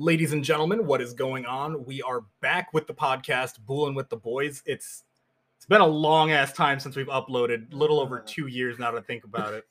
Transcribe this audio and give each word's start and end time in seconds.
Ladies 0.00 0.32
and 0.32 0.42
gentlemen, 0.42 0.86
what 0.86 1.02
is 1.02 1.12
going 1.12 1.44
on? 1.44 1.84
We 1.84 2.00
are 2.00 2.24
back 2.40 2.72
with 2.72 2.86
the 2.86 2.94
podcast 2.94 3.60
Bullin' 3.66 3.94
with 3.94 4.08
the 4.08 4.16
Boys. 4.16 4.62
It's 4.64 5.04
it's 5.58 5.66
been 5.66 5.82
a 5.82 5.86
long 5.86 6.30
ass 6.30 6.54
time 6.54 6.80
since 6.80 6.96
we've 6.96 7.08
uploaded, 7.08 7.74
little 7.74 8.00
over 8.00 8.18
two 8.18 8.46
years 8.46 8.78
now 8.78 8.92
to 8.92 9.02
think 9.02 9.24
about 9.24 9.52
it. 9.52 9.64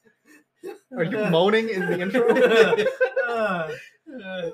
Are 0.96 1.04
you 1.04 1.18
moaning 1.32 1.70
in 1.70 1.84
the 1.84 2.00
intro? 2.00 2.86
Uh, 3.28 3.72
uh, 4.24 4.50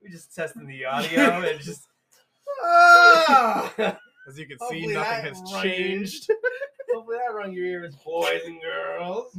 we 0.00 0.08
just 0.08 0.32
testing 0.36 0.68
the 0.68 0.84
audio 0.84 1.40
and 1.40 1.60
just. 1.60 1.88
Ah! 2.62 3.72
As 4.28 4.38
you 4.38 4.46
can 4.46 4.56
see, 4.70 4.82
Hopefully 4.82 4.94
nothing 4.94 5.34
has 5.34 5.62
changed. 5.62 6.30
Hopefully 6.94 7.16
that 7.16 7.34
rung 7.34 7.52
your 7.52 7.64
ears, 7.64 7.96
boys 8.04 8.42
and 8.46 8.60
girls. 8.62 9.36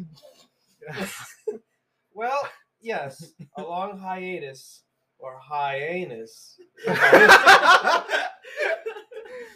well, 2.13 2.49
yes, 2.81 3.31
a 3.55 3.61
long 3.61 3.97
hiatus 3.97 4.83
or 5.21 5.39
hiatus. 5.39 6.59
we 6.87 6.93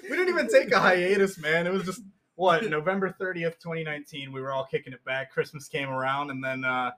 didn't 0.10 0.30
even 0.30 0.48
take 0.48 0.72
a 0.72 0.80
hiatus, 0.80 1.38
man. 1.38 1.68
It 1.68 1.74
was 1.74 1.84
just 1.84 2.02
what 2.36 2.64
November 2.70 3.16
30th, 3.20 3.60
2019. 3.60 4.32
We 4.32 4.42
were 4.42 4.52
all 4.52 4.66
kicking 4.66 4.94
it 4.94 5.04
back. 5.04 5.32
Christmas 5.32 5.68
came 5.68 5.90
around, 5.90 6.30
and 6.30 6.44
then 6.44 6.64
uh 6.64 6.92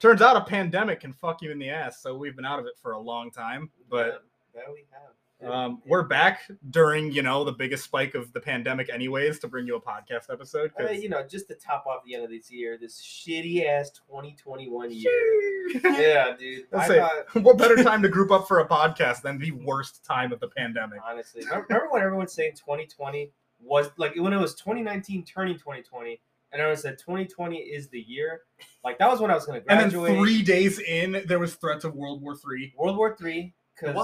turns 0.00 0.22
out 0.22 0.36
a 0.36 0.42
pandemic 0.42 1.00
can 1.00 1.12
fuck 1.12 1.42
you 1.42 1.50
in 1.50 1.58
the 1.58 1.70
ass. 1.70 2.00
So 2.02 2.16
we've 2.16 2.36
been 2.36 2.44
out 2.44 2.58
of 2.58 2.66
it 2.66 2.74
for 2.80 2.92
a 2.92 3.00
long 3.00 3.30
time. 3.30 3.70
But 3.90 4.24
that 4.54 4.64
we 4.72 4.86
have. 4.90 5.12
Um, 5.44 5.82
we're 5.86 6.02
back 6.04 6.40
during 6.70 7.10
you 7.12 7.22
know 7.22 7.44
the 7.44 7.52
biggest 7.52 7.84
spike 7.84 8.14
of 8.14 8.32
the 8.32 8.40
pandemic, 8.40 8.88
anyways, 8.90 9.38
to 9.40 9.48
bring 9.48 9.66
you 9.66 9.76
a 9.76 9.80
podcast 9.80 10.30
episode. 10.32 10.72
Uh, 10.78 10.86
'cause- 10.86 11.02
you 11.02 11.08
know, 11.08 11.22
just 11.26 11.48
to 11.48 11.54
top 11.54 11.84
off 11.86 12.04
the 12.04 12.14
end 12.14 12.24
of 12.24 12.30
this 12.30 12.50
year, 12.50 12.78
this 12.80 13.00
shitty 13.00 13.66
ass 13.66 13.90
2021 13.90 14.90
year. 14.92 15.70
yeah, 15.84 16.34
dude. 16.38 16.66
I 16.72 16.86
say, 16.88 16.98
thought, 16.98 17.34
what 17.42 17.58
better 17.58 17.82
time 17.82 18.02
to 18.02 18.08
group 18.08 18.30
up 18.30 18.46
for 18.48 18.60
a 18.60 18.68
podcast 18.68 19.22
than 19.22 19.38
the 19.38 19.52
worst 19.52 20.04
time 20.04 20.32
of 20.32 20.40
the 20.40 20.48
pandemic? 20.48 21.00
honestly, 21.04 21.44
remember 21.44 21.88
when 21.90 22.02
everyone's 22.02 22.32
saying 22.32 22.52
2020 22.52 23.30
was 23.60 23.90
like 23.96 24.14
when 24.16 24.32
it 24.32 24.38
was 24.40 24.54
2019 24.54 25.24
turning 25.24 25.54
2020, 25.54 26.20
and 26.52 26.60
everyone 26.60 26.76
said 26.76 26.98
2020 26.98 27.56
is 27.58 27.88
the 27.88 28.00
year. 28.00 28.42
Like 28.84 28.98
that 28.98 29.08
was 29.08 29.20
when 29.20 29.30
I 29.30 29.34
was 29.34 29.46
going 29.46 29.60
to 29.60 29.64
graduate. 29.66 29.94
And 29.94 30.04
then 30.04 30.22
three 30.22 30.42
days 30.42 30.78
in, 30.80 31.22
there 31.26 31.38
was 31.38 31.54
threats 31.54 31.84
of 31.84 31.94
World 31.94 32.22
War 32.22 32.34
Three. 32.36 32.74
World 32.76 32.96
War 32.96 33.16
Three. 33.16 33.54
Because 33.74 33.94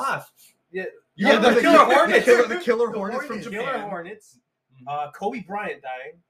Yeah, 0.72 0.84
Yeah, 1.18 1.38
the, 1.40 1.50
the- 1.50 1.60
killer 1.60 1.84
hornets. 1.84 2.24
the 2.24 2.32
killer- 2.32 2.48
the 2.48 2.60
killer 2.60 2.86
The 2.92 2.98
hornets 2.98 3.26
from 3.26 3.42
Japan. 3.42 3.64
Killer 3.64 3.78
hornets. 3.80 4.38
Uh, 4.86 5.10
Kobe 5.10 5.42
Bryant 5.46 5.82
dying, 5.82 6.20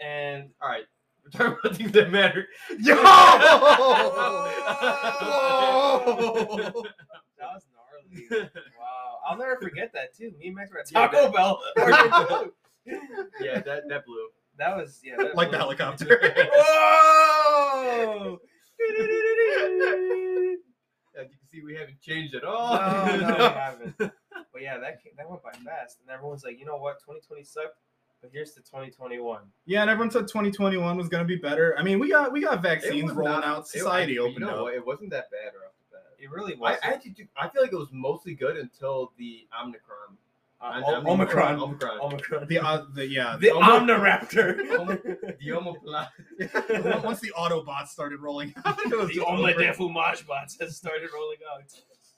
and 0.00 0.50
All 0.60 0.68
right, 0.68 0.84
we're 1.24 1.30
talking 1.30 1.56
about 1.64 1.76
things 1.76 1.92
that 1.92 2.10
matter. 2.12 2.46
Yo! 2.78 2.94
Whoa! 2.94 4.52
that 7.38 7.48
was 7.54 7.64
gnarly. 7.72 8.50
Wow, 8.78 9.18
I'll 9.26 9.38
never 9.38 9.56
forget 9.62 9.92
that 9.94 10.14
too. 10.14 10.32
Me 10.38 10.48
and 10.48 10.56
Max 10.56 10.70
were 10.70 10.80
at 10.80 10.90
Taco 10.90 11.22
that- 11.22 11.32
Bell. 11.32 11.58
yeah, 13.40 13.60
that 13.62 13.88
that 13.88 14.04
blew. 14.04 14.28
that 14.58 14.76
was 14.76 15.00
yeah. 15.02 15.16
That 15.16 15.34
like 15.34 15.50
the 15.50 15.56
helicopter. 15.56 16.20
Whoa! 16.54 18.38
As 21.18 21.26
you 21.30 21.36
can 21.38 21.48
see, 21.48 21.62
we 21.64 21.74
haven't 21.74 22.00
changed 22.00 22.34
at 22.34 22.42
no, 22.44 22.50
all. 22.50 22.76
no, 22.76 23.12
we 23.18 23.24
haven't. 23.42 23.94
But 23.98 24.62
yeah, 24.62 24.78
that 24.78 25.02
came, 25.02 25.12
that 25.16 25.28
went 25.28 25.42
by 25.42 25.50
fast, 25.52 25.98
and 26.00 26.10
everyone's 26.10 26.44
like, 26.44 26.58
you 26.58 26.64
know 26.66 26.76
what, 26.76 27.00
2020 27.00 27.42
sucked, 27.44 27.76
but 28.22 28.30
here's 28.32 28.52
to 28.52 28.60
2021. 28.60 29.40
yeah, 29.66 29.80
and 29.82 29.90
everyone 29.90 30.10
said 30.10 30.28
2021 30.28 30.96
was 30.96 31.08
gonna 31.08 31.24
be 31.24 31.36
better. 31.36 31.74
I 31.78 31.82
mean, 31.82 31.98
we 31.98 32.08
got 32.10 32.32
we 32.32 32.40
got 32.40 32.62
vaccines 32.62 33.10
rolling 33.12 33.32
not- 33.32 33.44
out. 33.44 33.60
it- 33.62 33.66
Society 33.68 34.18
I- 34.18 34.22
opened 34.22 34.34
you 34.36 34.40
know 34.46 34.68
up. 34.68 34.74
It 34.74 34.84
wasn't 34.86 35.10
that 35.10 35.30
bad 35.30 35.54
or 35.54 35.66
off 35.66 35.72
the 35.90 35.96
bat. 35.96 36.06
It 36.18 36.30
really 36.30 36.54
was. 36.54 36.78
I 36.82 36.88
actually 36.92 37.12
do, 37.12 37.26
I 37.36 37.48
feel 37.48 37.62
like 37.62 37.72
it 37.72 37.78
was 37.78 37.88
mostly 37.92 38.34
good 38.34 38.56
until 38.56 39.12
the 39.18 39.46
Omicron. 39.60 40.16
Uh, 40.60 40.64
I- 40.64 40.78
I 40.80 40.82
O- 40.82 40.96
mean, 41.02 41.06
Omicron. 41.08 41.60
Omicron. 41.60 42.00
Omicron. 42.00 42.46
The 42.48 42.58
uh, 42.58 42.84
the 42.94 43.06
yeah 43.08 43.36
The 43.40 43.48
Omo- 43.48 43.80
Omniraptor. 43.80 44.56
The 45.40 45.52
Omicron. 45.52 47.02
Once 47.04 47.20
the 47.20 47.32
Autobots 47.38 47.88
started 47.88 48.20
rolling 48.20 48.52
out, 48.64 48.78
it 48.84 48.96
was 48.96 49.08
the 49.08 49.14
just 49.14 49.26
Omla 49.26 49.52
over. 49.54 49.62
de 49.62 49.72
Fumage 49.72 50.26
bots 50.26 50.56
has 50.60 50.76
started 50.76 51.08
rolling 51.14 51.38
out. 51.54 51.62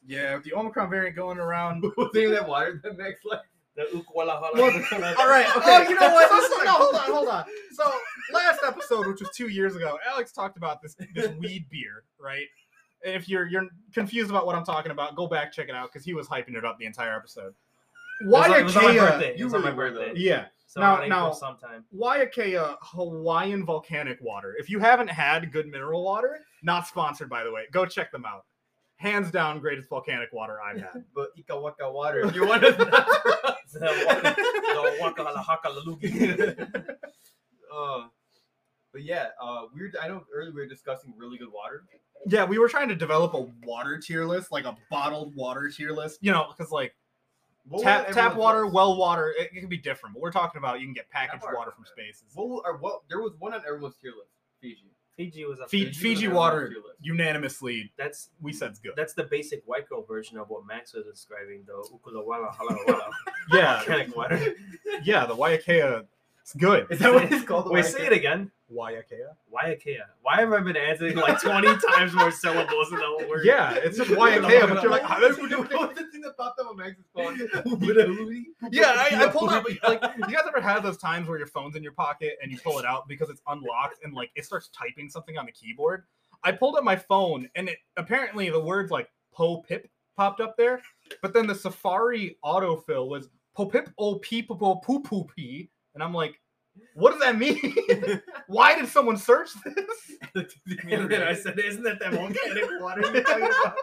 Yeah, 0.05 0.39
the 0.43 0.53
Omicron 0.55 0.91
variant 0.91 1.15
going 1.16 1.39
around. 1.39 1.83
Thing 2.12 2.31
that 2.33 2.49
water 2.49 2.81
that 2.83 2.99
Max 2.99 3.21
like. 3.25 3.41
The 3.75 3.84
Ukwala 3.84 4.39
Look, 4.55 4.93
All 5.19 5.28
right, 5.28 5.47
okay. 5.56 5.65
Oh, 5.66 5.89
you 5.89 5.95
know 5.99 6.12
what? 6.12 6.28
So, 6.28 6.56
so- 6.59 6.62
no, 6.65 6.72
hold 6.72 6.95
on, 6.95 7.11
hold 7.11 7.28
on. 7.28 7.45
So 7.72 7.91
last 8.31 8.61
episode, 8.66 9.06
which 9.06 9.21
was 9.21 9.31
two 9.34 9.49
years 9.49 9.77
ago, 9.77 9.99
Alex 10.06 10.31
talked 10.33 10.59
about 10.59 10.83
this 10.83 10.95
this 11.15 11.28
weed 11.39 11.65
beer, 11.71 12.05
right? 12.21 12.45
If 13.03 13.31
you're 13.31 13.47
you're 13.47 13.69
confused 13.95 14.28
about 14.28 14.45
what 14.45 14.56
I'm 14.56 14.65
talking 14.65 14.93
about, 14.93 15.16
go 15.16 15.27
back 15.27 15.53
check 15.55 15.71
it 15.71 15.75
out 15.75 15.91
because 15.91 16.05
he 16.05 16.12
was 16.12 16.28
hyping 16.28 16.55
it 16.55 16.66
up 16.66 16.78
the 16.78 16.84
entire 16.84 17.16
episode. 17.16 17.55
Why 18.25 18.59
It 18.59 18.65
was 18.65 18.77
on 18.77 18.84
my 18.84 18.93
birthday. 18.94 19.34
you 19.37 19.41
It 19.43 19.44
was 19.44 19.55
on 19.55 19.62
my 19.62 19.71
birthday. 19.71 20.12
Yeah, 20.16 20.47
So 20.66 20.81
Now- 20.81 21.05
now- 21.06 21.33
sometime. 21.33 21.84
why 21.91 22.25
Akea 22.25 22.77
Hawaiian 22.81 23.65
volcanic 23.66 24.19
water? 24.22 24.56
If 24.59 24.71
you 24.71 24.78
haven't 24.81 25.09
had 25.09 25.53
good 25.53 25.66
mineral 25.69 26.03
water, 26.05 26.41
not 26.62 26.87
sponsored 26.87 27.28
by 27.28 27.44
the 27.44 27.53
way, 27.53 27.66
go 27.72 27.84
check 27.87 28.10
them 28.12 28.25
out. 28.25 28.44
Hands 28.97 29.31
down, 29.31 29.59
greatest 29.60 29.88
volcanic 29.88 30.33
water 30.33 30.60
I've 30.62 30.78
had. 30.81 31.05
But 31.15 31.31
Ika 31.37 31.60
Waka 31.60 31.91
water. 31.91 32.21
If 32.21 32.34
you 32.34 32.47
want 32.47 32.62
to. 32.62 32.72
The 33.72 33.81
Waka- 34.06 34.34
the 34.37 34.97
Waka 35.00 35.22
La 35.22 35.43
Haka 35.43 35.69
La 35.71 35.83
Lugi. 35.83 36.69
uh, 37.75 38.09
but 38.93 39.03
yeah, 39.03 39.28
uh, 39.41 39.62
we 39.75 39.81
were, 39.83 39.91
I 40.00 40.09
know 40.09 40.25
earlier 40.33 40.53
we 40.53 40.60
were 40.60 40.66
discussing 40.66 41.15
really 41.16 41.39
good 41.39 41.50
water. 41.53 41.84
Yeah, 42.27 42.44
we 42.44 42.59
were 42.59 42.69
trying 42.69 42.89
to 42.89 42.94
develop 42.94 43.34
a 43.34 43.49
water 43.66 43.99
tier 43.99 44.25
list, 44.27 44.53
like 44.53 44.65
a 44.66 44.77
bottled 44.91 45.34
water 45.34 45.71
tier 45.75 45.91
list. 45.93 46.19
You 46.22 46.33
know, 46.33 46.47
because 46.56 46.71
like 46.71 46.94
What 47.69 47.83
tap 47.83 48.11
tap 48.12 48.37
water, 48.37 48.62
list? 48.65 48.75
well 48.75 48.97
water, 48.97 49.33
it, 49.39 49.50
it 49.55 49.61
can 49.61 49.69
be 49.69 49.77
different. 49.78 50.15
But 50.15 50.23
we're 50.23 50.33
talking 50.33 50.59
about 50.59 50.81
you 50.81 50.87
can 50.87 50.95
get 50.95 51.09
packaged 51.11 51.43
water. 51.45 51.56
water 51.56 51.71
from 51.71 51.84
spaces. 51.84 52.25
What, 52.34 52.49
wa- 52.49 52.62
or 52.65 52.77
what? 52.78 53.03
There 53.09 53.21
was 53.21 53.33
one 53.39 53.55
on 53.55 53.61
everyone's 53.67 53.97
tier 54.03 54.11
list. 54.11 54.31
Fiji. 54.61 54.91
Fiji 55.17 55.45
was 55.45 55.61
a 55.61 55.69
Fi- 55.69 55.87
was 55.89 55.97
Fiji 55.97 56.27
on 56.27 56.34
water 56.34 56.56
everyone's 56.65 56.75
tier 56.75 56.83
list. 56.89 56.99
unanimously, 57.03 57.93
That's 57.97 58.31
we 58.41 58.53
said 58.53 58.71
it's 58.71 58.78
good. 58.81 58.93
that's 58.97 59.12
the 59.15 59.25
basic 59.25 59.62
white 59.67 59.89
girl 59.89 60.03
version 60.05 60.39
of 60.39 60.49
what 60.49 60.67
Max 60.67 60.95
was 60.95 61.05
describing, 61.05 61.65
the 61.67 61.72
Ukulawala 61.97 62.55
Halawala 62.56 63.11
Yeah, 63.53 63.77
volcanic 63.84 64.17
water. 64.17 64.55
yeah, 65.05 65.27
the 65.27 65.37
Waiakea, 65.37 66.06
it's 66.42 66.54
good. 66.54 66.86
Is 66.91 66.98
that 66.98 67.14
what 67.14 67.32
it's 67.32 67.44
called? 67.47 67.70
Wait, 67.70 67.84
say 67.84 68.06
it 68.06 68.12
again. 68.12 68.50
Waiakea. 68.72 69.34
Waiakea. 69.53 70.03
Why 70.22 70.41
have 70.41 70.53
I 70.53 70.60
been 70.60 70.76
answering 70.76 71.16
like 71.16 71.41
20 71.41 71.69
times 71.88 72.12
more 72.14 72.30
syllables 72.30 72.91
in 72.91 72.98
the 72.98 73.04
whole 73.04 73.28
word? 73.28 73.44
Yeah, 73.44 73.75
it's 73.75 73.97
just 73.97 74.10
Waiakea, 74.10 74.69
but 74.69 74.82
you're 74.82 74.91
like, 74.91 75.03
how 75.03 75.20
What 75.20 75.36
did 75.36 75.42
we 75.42 75.48
do 75.48 75.58
was 75.58 75.69
the 75.94 76.06
thing 76.10 76.22
that 76.22 76.36
popped 76.36 76.58
up 76.58 76.69
on 76.69 76.76
Max's 76.76 77.04
phone? 77.14 77.38
Yeah, 78.70 78.94
I, 78.97 79.25
I 79.25 79.28
pulled 79.28 79.50
out. 79.50 79.66
Like, 79.84 80.03
you 80.16 80.34
guys 80.34 80.44
ever 80.48 80.60
had 80.60 80.80
those 80.80 80.97
times 80.97 81.28
where 81.28 81.38
your 81.38 81.47
phone's 81.47 81.76
in 81.76 81.82
your 81.82 81.92
pocket 81.92 82.38
and 82.42 82.50
you 82.50 82.59
pull 82.59 82.78
it 82.78 82.86
out 82.86 83.06
because 83.09 83.28
it's 83.28 83.42
unlocked 83.47 84.03
and 84.04 84.14
like 84.14 84.30
it 84.34 84.44
starts 84.44 84.69
typing 84.69 85.09
something 85.09 85.36
on 85.36 85.47
the 85.47 85.53
keyboard? 85.53 86.04
I 86.42 86.53
pulled 86.53 86.76
up 86.76 86.84
my 86.84 86.97
phone 86.97 87.48
and 87.54 87.69
it 87.69 87.78
apparently 87.97 88.50
the 88.50 88.60
words 88.60 88.91
like 88.91 89.10
po 89.32 89.59
pip 89.59 89.88
popped 90.16 90.41
up 90.41 90.56
there, 90.56 90.80
but 91.20 91.32
then 91.34 91.47
the 91.47 91.54
Safari 91.54 92.36
autofill 92.44 93.09
was 93.09 93.28
po 93.54 93.66
pip 93.66 93.91
o 93.98 94.16
pee 94.16 94.42
po 94.42 94.54
po 94.54 94.76
poo 94.76 95.00
poo 95.00 95.24
pee, 95.24 95.69
and 95.94 96.03
I'm 96.03 96.14
like, 96.14 96.41
what 96.94 97.10
does 97.12 97.20
that 97.20 97.36
mean? 97.38 97.58
Why 98.47 98.75
did 98.78 98.88
someone 98.88 99.16
search 99.19 99.50
this? 99.64 99.75
And 100.91 101.10
then 101.10 101.22
I 101.22 101.34
said, 101.34 101.58
Isn't 101.58 101.82
that 101.82 101.98
that 102.00 102.12
volcanic 102.14 102.64
water 102.80 103.03
you're 103.12 103.22
talking 103.22 103.44
about? 103.44 103.76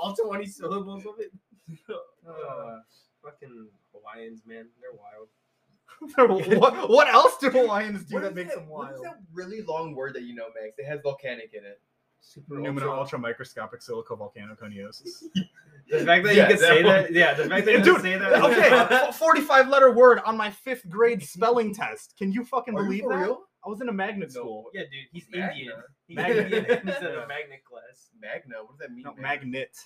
All 0.00 0.14
20 0.14 0.46
syllables 0.46 1.04
of 1.06 1.14
it? 1.18 1.30
Uh, 2.28 2.78
fucking 3.22 3.68
Hawaiians, 3.94 4.42
man. 4.46 4.66
They're 4.80 4.98
wild. 4.98 6.58
what, 6.60 6.90
what 6.90 7.06
else 7.08 7.36
do 7.40 7.50
Hawaiians 7.50 8.04
do 8.04 8.14
What 8.14 8.22
that 8.24 8.30
is 8.30 8.34
makes 8.34 8.48
that- 8.54 8.60
them 8.60 8.68
What 8.68 8.92
is 8.94 9.00
wild? 9.00 9.04
that 9.04 9.16
really 9.32 9.62
long 9.62 9.94
word 9.94 10.14
that 10.14 10.22
you 10.24 10.34
know, 10.34 10.46
Max? 10.60 10.74
It 10.78 10.86
has 10.86 11.00
volcanic 11.02 11.50
in 11.54 11.64
it. 11.64 11.80
Super 12.28 12.56
Numina 12.56 12.82
ultra- 12.82 12.90
ultra 12.98 13.18
microscopic 13.20 13.80
silicovolcanoconiosis. 13.80 15.08
The 15.88 16.04
fact 16.04 16.24
that 16.24 16.34
Yeah, 16.34 16.42
you 16.42 16.48
can 16.48 16.58
say 16.58 16.82
that 16.82 16.84
one. 16.84 17.02
that, 17.04 17.12
yeah, 17.12 17.34
the 17.34 17.44
fact 17.48 17.64
that 17.66 17.70
you 17.72 17.82
Dude, 17.84 17.94
can 17.94 18.02
say 18.02 18.18
that. 18.18 18.42
okay, 18.42 18.68
f- 19.08 19.16
45 19.16 19.68
letter 19.68 19.92
word 19.92 20.18
on 20.26 20.36
my 20.36 20.50
fifth 20.50 20.88
grade 20.88 21.22
spelling 21.22 21.72
test. 21.72 22.14
Can 22.18 22.32
you 22.32 22.44
fucking 22.44 22.74
Are 22.74 22.80
you 22.82 22.86
believe 22.88 23.02
for 23.04 23.10
that? 23.10 23.20
real? 23.22 23.42
I 23.64 23.68
was 23.68 23.80
in 23.80 23.88
a 23.88 23.92
magnet 23.92 24.32
No. 24.34 24.40
school. 24.40 24.64
Yeah, 24.74 24.80
dude, 24.82 24.90
he's 25.12 25.26
Magna. 25.30 25.50
Indian. 25.52 25.72
He's 26.08 26.16
Magna. 26.16 26.42
Indian. 26.42 26.64
He's 26.64 26.96
in 26.96 27.04
a 27.06 27.26
magnet 27.28 27.60
class. 27.64 28.10
Magna. 28.20 28.56
What 28.64 28.70
does 28.72 28.78
that 28.80 28.90
mean? 28.92 29.04
No, 29.04 29.14
magnet. 29.14 29.76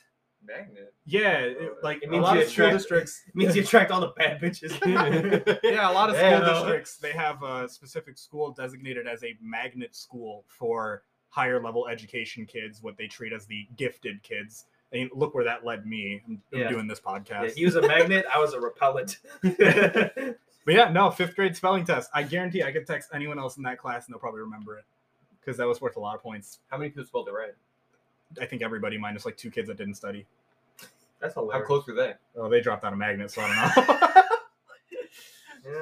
Magnet. 0.42 0.94
Yeah, 1.04 1.28
uh, 1.28 1.64
it- 1.64 1.72
like 1.82 1.98
It 2.02 2.06
a 2.08 2.10
means 2.12 2.22
lot 2.22 2.36
you 2.36 2.42
of 2.44 2.48
school 2.48 2.64
attract- 2.64 2.78
districts. 2.78 3.22
It 3.28 3.34
means 3.36 3.54
you 3.56 3.62
attract 3.62 3.90
all 3.90 4.00
the 4.00 4.12
bad 4.16 4.40
bitches. 4.40 4.72
yeah, 5.62 5.90
a 5.90 5.92
lot 5.92 6.08
of 6.08 6.16
school 6.16 6.30
Yeah. 6.30 6.52
districts 6.54 6.96
they 6.96 7.12
have 7.12 7.42
a 7.42 7.68
specific 7.68 8.16
school 8.16 8.52
designated 8.52 9.06
as 9.06 9.22
a 9.22 9.36
magnet 9.42 9.94
school 9.94 10.46
for 10.48 11.02
higher 11.30 11.62
level 11.62 11.86
education 11.88 12.44
kids, 12.44 12.82
what 12.82 12.96
they 12.98 13.06
treat 13.06 13.32
as 13.32 13.46
the 13.46 13.66
gifted 13.76 14.22
kids. 14.22 14.66
And 14.92 15.08
look 15.14 15.34
where 15.34 15.44
that 15.44 15.64
led 15.64 15.86
me. 15.86 16.20
I'm, 16.26 16.42
I'm 16.52 16.58
Yeah. 16.60 16.68
doing 16.68 16.86
this 16.88 17.00
Yeah, 17.06 17.18
podcast. 17.18 17.52
he 17.54 17.64
was 17.64 17.76
a 17.76 17.82
magnet. 17.86 18.26
I 18.34 18.38
was 18.38 18.52
a 18.54 18.60
repellent. 18.60 19.18
But 20.66 20.74
yeah, 20.74 20.90
no, 20.90 21.10
fifth 21.10 21.36
grade 21.36 21.56
spelling 21.56 21.86
test. 21.86 22.10
I 22.12 22.22
guarantee 22.22 22.62
I 22.62 22.70
could 22.70 22.86
text 22.86 23.08
anyone 23.14 23.38
else 23.38 23.56
in 23.56 23.62
that 23.62 23.78
class 23.78 24.04
and 24.06 24.12
they'll 24.14 24.20
probably 24.20 24.42
remember 24.42 24.76
it 24.76 24.84
because 25.40 25.56
that 25.56 25.66
was 25.66 25.80
worth 25.80 25.96
a 25.96 26.00
lot 26.00 26.14
of 26.14 26.22
points. 26.22 26.58
How 26.68 26.76
many 26.76 26.90
people 26.90 27.06
spelled 27.06 27.28
it 27.28 27.32
right? 27.32 27.54
I 28.38 28.44
think 28.44 28.60
everybody 28.60 28.98
minus 28.98 29.24
like 29.24 29.38
two 29.38 29.50
kids 29.50 29.68
that 29.68 29.78
didn't 29.78 29.94
study. 29.94 30.26
That's 31.18 31.34
How 31.34 31.62
close 31.62 31.86
were 31.86 31.94
they? 31.94 32.12
Oh, 32.36 32.50
they 32.50 32.60
dropped 32.60 32.84
out 32.84 32.92
of 32.92 32.98
magnet, 32.98 33.30
so 33.30 33.40
I 33.42 33.72
don't 33.74 33.88
know. 33.88 33.96
Yeah, 35.64 35.72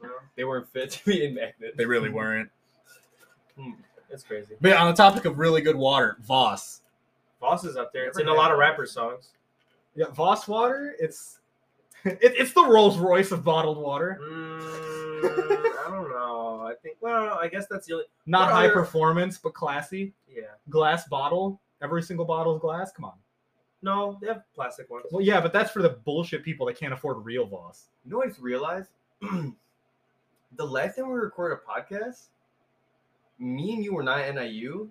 well, 0.00 0.10
They 0.36 0.44
weren't 0.44 0.68
fit 0.68 0.90
to 0.92 1.04
be 1.04 1.24
in 1.24 1.34
magnet. 1.34 1.76
they 1.76 1.84
really 1.86 2.08
weren't. 2.10 2.50
Hmm. 3.58 3.72
That's 4.10 4.22
crazy. 4.22 4.54
But 4.60 4.72
on 4.74 4.88
the 4.88 4.96
topic 4.96 5.24
of 5.24 5.38
really 5.38 5.62
good 5.62 5.76
water, 5.76 6.16
Voss. 6.22 6.80
Voss 7.40 7.64
is 7.64 7.76
up 7.76 7.92
there. 7.92 8.06
It's 8.06 8.18
Never 8.18 8.30
in 8.30 8.34
a 8.36 8.38
lot 8.38 8.50
of 8.52 8.58
rapper 8.58 8.86
songs. 8.86 9.30
Yeah, 9.94 10.06
Voss 10.08 10.46
water. 10.46 10.94
It's 10.98 11.38
it, 12.04 12.18
it's 12.22 12.52
the 12.52 12.64
Rolls 12.64 12.98
Royce 12.98 13.30
of 13.32 13.44
bottled 13.44 13.78
water. 13.78 14.18
Mm, 14.22 14.60
I 15.22 15.90
don't 15.90 16.10
know. 16.10 16.66
I 16.66 16.74
think. 16.82 16.96
Well, 17.00 17.38
I 17.40 17.48
guess 17.48 17.66
that's 17.70 17.86
the 17.86 17.94
only. 17.94 18.04
Not 18.26 18.46
What 18.46 18.52
high 18.54 18.64
other- 18.66 18.74
performance, 18.74 19.38
but 19.38 19.54
classy. 19.54 20.12
Yeah. 20.28 20.42
Glass 20.68 21.08
bottle. 21.08 21.60
Every 21.82 22.02
single 22.02 22.26
bottle 22.26 22.54
is 22.56 22.60
glass. 22.60 22.92
Come 22.92 23.06
on. 23.06 23.14
No, 23.82 24.18
they 24.20 24.26
have 24.28 24.42
plastic 24.54 24.90
ones. 24.90 25.06
Well, 25.10 25.22
yeah, 25.24 25.40
but 25.40 25.54
that's 25.54 25.70
for 25.70 25.80
the 25.80 25.88
bullshit 26.04 26.44
people 26.44 26.66
that 26.66 26.76
can't 26.78 26.92
afford 26.92 27.24
real 27.24 27.46
Voss. 27.46 27.88
You 28.04 28.10
know 28.10 28.18
what 28.18 28.26
I 28.26 28.28
just 28.28 28.40
realized? 28.40 28.90
the 29.22 30.64
last 30.66 30.96
time 30.96 31.08
we 31.08 31.14
recorded 31.14 31.58
a 31.58 31.70
podcast, 31.70 32.24
me 33.40 33.72
and 33.74 33.82
you 33.84 33.94
were 33.94 34.02
not 34.02 34.20
at 34.20 34.34
NIU, 34.34 34.88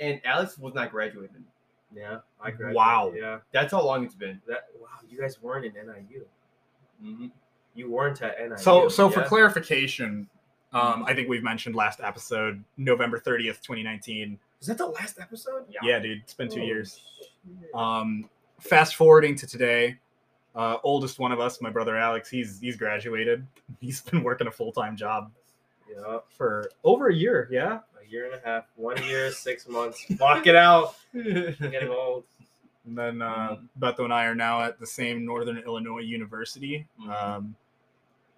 and 0.00 0.20
Alex 0.24 0.58
was 0.58 0.74
not 0.74 0.90
graduating. 0.90 1.44
Yeah, 1.94 2.18
I 2.40 2.50
graduated. 2.50 2.76
Wow. 2.76 3.12
Yeah. 3.16 3.38
That's 3.52 3.72
how 3.72 3.84
long 3.84 4.04
it's 4.04 4.14
been. 4.14 4.40
That. 4.46 4.66
Wow. 4.80 4.88
You 5.08 5.18
guys 5.20 5.40
weren't 5.42 5.64
in 5.64 5.72
NIU. 5.72 6.24
Mm-hmm. 7.04 7.26
You 7.74 7.90
weren't 7.90 8.20
at 8.22 8.36
NIU. 8.38 8.58
So, 8.58 8.88
so 8.88 9.08
for 9.08 9.22
clarification, 9.24 10.28
um, 10.72 11.04
I 11.06 11.14
think 11.14 11.28
we've 11.28 11.42
mentioned 11.42 11.74
last 11.74 12.00
episode, 12.02 12.62
November 12.76 13.18
thirtieth, 13.18 13.62
twenty 13.62 13.82
nineteen. 13.82 14.38
was 14.58 14.68
that 14.68 14.78
the 14.78 14.86
last 14.86 15.18
episode? 15.20 15.64
Yeah, 15.82 15.98
dude, 15.98 16.18
it's 16.22 16.34
been 16.34 16.48
two 16.48 16.60
Oh, 16.60 16.64
years. 16.64 17.00
shit. 17.18 17.74
Um, 17.74 18.28
fast 18.60 18.94
forwarding 18.96 19.34
to 19.36 19.46
today, 19.46 19.98
uh, 20.54 20.76
oldest 20.84 21.18
one 21.18 21.32
of 21.32 21.40
us, 21.40 21.60
my 21.60 21.70
brother 21.70 21.96
Alex, 21.96 22.28
he's 22.30 22.60
he's 22.60 22.76
graduated. 22.76 23.46
He's 23.80 24.00
been 24.00 24.22
working 24.22 24.46
a 24.46 24.50
full 24.50 24.72
time 24.72 24.96
job 24.96 25.30
yeah. 25.90 26.18
for 26.36 26.70
over 26.84 27.08
a 27.08 27.14
year. 27.14 27.48
Yeah, 27.50 27.80
A 28.00 28.10
year 28.10 28.26
and 28.26 28.34
a 28.34 28.40
half. 28.46 28.64
One 28.76 29.02
year, 29.04 29.30
six 29.32 29.68
months. 29.68 30.04
Lock 30.20 30.46
it 30.46 30.56
out. 30.56 30.94
I'm 31.14 31.54
getting 31.70 31.88
old. 31.90 32.24
and 32.86 32.96
then 32.96 33.22
uh, 33.22 33.56
Beto 33.78 34.00
and 34.04 34.12
I 34.12 34.24
are 34.26 34.34
now 34.34 34.62
at 34.62 34.78
the 34.80 34.86
same 34.86 35.24
Northern 35.24 35.58
Illinois 35.58 36.00
University. 36.00 36.86
Mhm. 37.00 37.10
Um, 37.22 37.56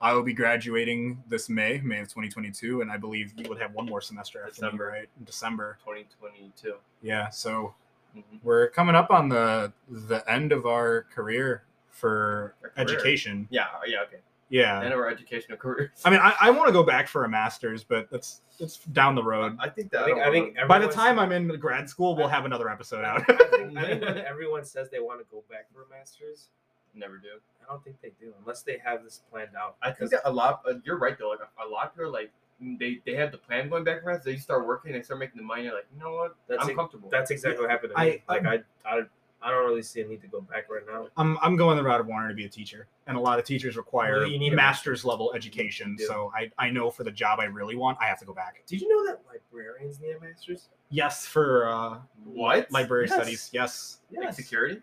I 0.00 0.12
will 0.14 0.24
be 0.24 0.32
graduating 0.34 1.22
this 1.28 1.48
May, 1.48 1.78
May 1.80 2.00
of 2.00 2.08
2022, 2.08 2.80
and 2.80 2.90
I 2.90 2.96
believe 2.96 3.32
you 3.36 3.48
would 3.48 3.60
have 3.60 3.72
one 3.72 3.86
more 3.86 4.00
semester 4.00 4.40
after 4.40 4.50
me, 4.62 4.68
December. 4.68 4.86
right? 4.88 5.08
In 5.18 5.24
December. 5.24 5.78
2022. 5.84 6.74
Yeah, 7.02 7.28
so 7.28 7.72
Mhm. 8.16 8.40
we're 8.42 8.68
coming 8.70 8.96
up 8.96 9.10
on 9.12 9.28
the 9.28 9.72
the 9.88 10.28
end 10.28 10.50
of 10.52 10.66
our 10.66 11.02
career 11.04 11.62
for 11.90 12.54
Our 12.64 12.70
career. 12.70 12.84
education. 12.84 13.46
Yeah, 13.50 13.66
yeah, 13.86 14.02
okay. 14.02 14.18
Yeah, 14.52 14.82
and 14.82 14.92
our 14.92 15.08
educational 15.08 15.56
careers. 15.64 15.90
I 16.04 16.10
mean, 16.10 16.20
I, 16.20 16.34
I 16.40 16.50
want 16.50 16.66
to 16.68 16.72
go 16.72 16.82
back 16.82 17.08
for 17.08 17.24
a 17.24 17.28
master's, 17.28 17.82
but 17.84 18.10
that's 18.10 18.42
it's 18.60 18.76
down 18.92 19.14
the 19.14 19.22
road. 19.24 19.56
I 19.58 19.68
think 19.70 19.90
that 19.92 20.02
I 20.02 20.04
think. 20.04 20.18
I 20.20 20.30
think. 20.30 20.54
By 20.68 20.78
the 20.78 20.84
everyone's- 20.86 20.94
time 20.94 21.18
I'm 21.18 21.32
in 21.32 21.48
grad 21.58 21.88
school, 21.88 22.14
we'll 22.14 22.28
have 22.28 22.44
another 22.44 22.68
episode 22.68 23.02
out. 23.04 23.22
I 23.28 23.34
think, 23.34 23.76
I 23.78 23.84
think 23.86 24.04
when 24.04 24.18
everyone 24.26 24.64
says 24.64 24.90
they 24.90 25.00
want 25.00 25.20
to 25.20 25.26
go 25.30 25.42
back 25.50 25.66
for 25.72 25.84
a 25.84 25.88
master's, 25.88 26.48
never 26.94 27.16
do. 27.16 27.28
I 27.62 27.72
don't 27.72 27.82
think 27.82 27.96
they 28.02 28.12
do 28.20 28.34
unless 28.40 28.60
they 28.62 28.76
have 28.84 29.02
this 29.02 29.22
planned 29.30 29.56
out. 29.58 29.76
I 29.82 29.90
think 29.90 30.10
that 30.10 30.20
a 30.26 30.30
lot. 30.32 30.60
Uh, 30.68 30.74
you're 30.84 30.98
right 30.98 31.18
though. 31.18 31.30
Like 31.30 31.40
a, 31.40 31.66
a 31.66 31.68
lot 31.68 31.86
of 31.86 31.92
people 31.94 32.04
are 32.06 32.10
like 32.12 32.30
they 32.78 33.00
they 33.06 33.14
have 33.14 33.32
the 33.32 33.38
plan 33.38 33.70
going 33.70 33.84
back 33.84 34.04
around. 34.04 34.20
So 34.22 34.30
they 34.30 34.36
start 34.36 34.66
working 34.66 34.94
and 34.94 35.02
start 35.02 35.18
making 35.20 35.38
the 35.38 35.44
money. 35.44 35.62
They're 35.62 35.72
like, 35.74 35.86
you 35.94 35.98
know 35.98 36.14
what? 36.14 36.36
That's 36.46 36.62
I'm 36.64 36.70
it. 36.70 36.76
comfortable. 36.76 37.08
That's 37.10 37.30
exactly 37.30 37.62
what 37.62 37.70
happened 37.70 37.94
to 37.96 37.98
I- 38.00 38.04
me. 38.10 38.22
like 38.28 38.44
I, 38.44 38.58
I, 38.84 39.00
I 39.44 39.50
don't 39.50 39.64
really 39.66 39.82
see 39.82 40.00
a 40.00 40.06
need 40.06 40.20
to 40.22 40.28
go 40.28 40.40
back 40.40 40.70
right 40.70 40.82
now. 40.86 41.08
I'm 41.16 41.36
I'm 41.42 41.56
going 41.56 41.76
the 41.76 41.82
route 41.82 42.00
of 42.00 42.06
wanting 42.06 42.28
to 42.28 42.34
be 42.34 42.44
a 42.44 42.48
teacher, 42.48 42.86
and 43.06 43.16
a 43.16 43.20
lot 43.20 43.38
of 43.38 43.44
teachers 43.44 43.76
require 43.76 44.20
Well, 44.20 44.28
you 44.28 44.38
need 44.38 44.52
a 44.52 44.56
master's 44.56 45.04
level 45.04 45.32
education. 45.34 45.96
You. 45.98 46.06
So 46.06 46.32
I 46.36 46.50
I 46.58 46.70
know 46.70 46.90
for 46.90 47.04
the 47.04 47.10
job 47.10 47.40
I 47.40 47.44
really 47.44 47.74
want, 47.76 47.98
I 48.00 48.06
have 48.06 48.18
to 48.20 48.24
go 48.24 48.32
back. 48.32 48.62
Did 48.66 48.80
you 48.80 48.88
know 48.88 49.10
that 49.10 49.20
librarians 49.26 50.00
need 50.00 50.12
a 50.12 50.20
master's? 50.20 50.68
Yes, 50.90 51.26
for 51.26 51.68
uh, 51.68 51.98
what? 52.24 52.70
library 52.70 53.06
Yes. 53.08 53.14
studies. 53.14 53.50
Yes. 53.52 53.98
Like 54.14 54.32
security? 54.34 54.80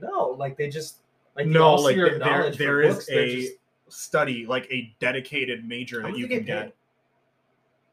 No, 0.00 0.34
like 0.38 0.56
they 0.56 0.68
just 0.68 0.98
like 1.36 1.46
no, 1.46 1.74
like 1.74 1.92
sphere 1.94 2.10
there, 2.10 2.18
there, 2.18 2.28
knowledge 2.38 2.58
there 2.58 2.80
is 2.82 2.94
books, 2.96 3.06
they're 3.06 3.20
a 3.20 3.36
just- 3.42 3.52
study, 3.88 4.44
like 4.46 4.66
a 4.70 4.94
dedicated 4.98 5.66
major 5.66 6.00
How 6.02 6.08
that 6.08 6.18
you 6.18 6.26
can 6.26 6.38
get 6.38 6.46
get. 6.46 6.74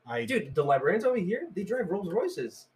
I 0.07 0.25
dude. 0.25 0.55
The 0.55 0.63
librarians 0.63 1.05
over 1.05 1.17
here, 1.17 1.47
they 1.55 1.63
drive 1.63 1.89
Rolls 1.89 2.11
Royces. 2.11 2.67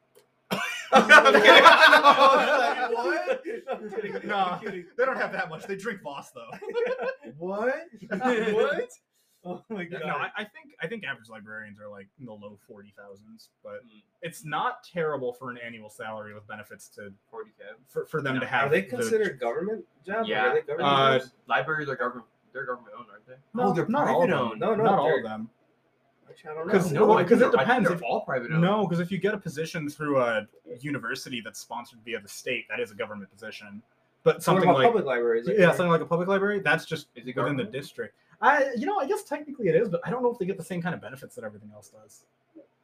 What? 2.95 3.41
I'm 3.69 3.89
kidding. 3.89 4.27
No, 4.27 4.35
I'm 4.37 4.59
kidding. 4.59 4.85
they 4.97 5.05
don't 5.05 5.17
have 5.17 5.31
that 5.31 5.49
much. 5.49 5.63
They 5.65 5.75
drink 5.75 6.01
Voss 6.01 6.31
though. 6.31 6.49
What? 7.37 7.73
What? 8.09 8.89
Oh 9.47 9.63
my 9.69 9.83
god. 9.83 10.01
no, 10.05 10.13
I, 10.15 10.29
I 10.37 10.43
think 10.43 10.73
I 10.81 10.87
think 10.87 11.03
average 11.03 11.29
librarians 11.29 11.79
are 11.79 11.87
like 11.89 12.07
in 12.19 12.25
the 12.25 12.31
low 12.33 12.57
forty 12.67 12.93
thousands, 12.97 13.49
but 13.63 13.83
Mm. 13.85 14.01
it's 14.23 14.43
not 14.45 14.83
terrible 14.91 15.33
for 15.33 15.51
an 15.51 15.57
annual 15.63 15.89
salary 15.89 16.33
with 16.33 16.47
benefits 16.47 16.87
to 16.95 17.11
40 17.29 17.51
k. 17.57 17.63
for, 17.87 18.05
for 18.07 18.21
them 18.23 18.35
No. 18.35 18.39
to 18.41 18.47
have. 18.47 18.67
Are 18.67 18.69
they 18.69 18.81
the- 18.81 18.87
considered 18.87 19.39
government 19.39 19.85
jobs? 20.05 20.27
Yeah. 20.29 20.45
Are 20.47 20.53
they 20.55 20.61
government 20.61 20.89
Uh, 20.89 21.19
jobs? 21.19 21.31
Libraries 21.47 21.89
are 21.89 21.95
government. 21.95 22.25
They're 22.53 22.65
government 22.65 22.93
owned, 22.97 23.07
aren't 23.11 23.27
they? 23.27 23.33
no, 23.53 23.63
oh, 23.65 23.73
they're 23.73 23.87
not 23.87 24.07
all 24.07 24.23
of 24.23 24.29
private 24.29 24.31
them. 24.31 24.51
owned. 24.51 24.59
No, 24.59 24.75
no, 24.75 24.83
not 24.83 24.99
all 24.99 25.05
they're- 25.07 25.17
of 25.17 25.23
them. 25.23 25.49
Actually, 26.35 26.49
I 26.51 26.53
don't 26.55 26.67
know. 26.67 26.73
'Cause- 26.73 26.91
No, 26.91 27.05
well, 27.05 27.17
I 27.17 27.21
'cause 27.23 27.29
think 27.29 27.41
it 27.41 27.51
they're- 27.51 27.59
I 27.61 27.65
think 27.65 27.83
depends. 27.83 28.01
If- 28.01 28.03
all 28.03 28.21
private 28.21 28.51
owned. 28.51 28.61
No, 28.61 28.85
because 28.85 28.99
if 28.99 29.09
you 29.11 29.17
get 29.17 29.33
a 29.33 29.37
position 29.37 29.89
through 29.89 30.19
a 30.21 30.47
university 30.81 31.39
that's 31.41 31.59
sponsored 31.59 31.99
via 32.03 32.19
the 32.19 32.27
state, 32.27 32.67
that 32.69 32.79
is 32.79 32.91
a 32.91 32.95
government 32.95 33.31
position. 33.31 33.81
But 34.23 34.43
So 34.43 34.51
what 34.51 34.57
something 34.63 34.69
about 34.69 34.77
like 34.79 34.87
public 34.87 35.05
libraries? 35.05 35.47
yeah, 35.47 35.67
something 35.69 35.87
like 35.89 36.01
a 36.01 36.05
public 36.05 36.27
library, 36.27 36.59
that's 36.59 36.85
just 36.85 37.07
Is 37.15 37.27
it 37.27 37.35
within 37.35 37.55
the 37.55 37.63
district. 37.63 38.15
I, 38.41 38.71
you 38.75 38.85
know, 38.85 38.97
I 38.97 39.05
guess 39.07 39.23
technically 39.23 39.69
it 39.69 39.75
is, 39.75 39.87
but 39.87 40.01
I 40.03 40.09
don't 40.09 40.21
know 40.23 40.31
if 40.31 40.37
they 40.37 40.45
get 40.45 40.57
the 40.57 40.63
same 40.63 40.81
kind 40.81 40.93
of 40.93 40.99
benefits 40.99 41.35
that 41.35 41.45
everything 41.45 41.71
else 41.73 41.89
does. 41.89 42.25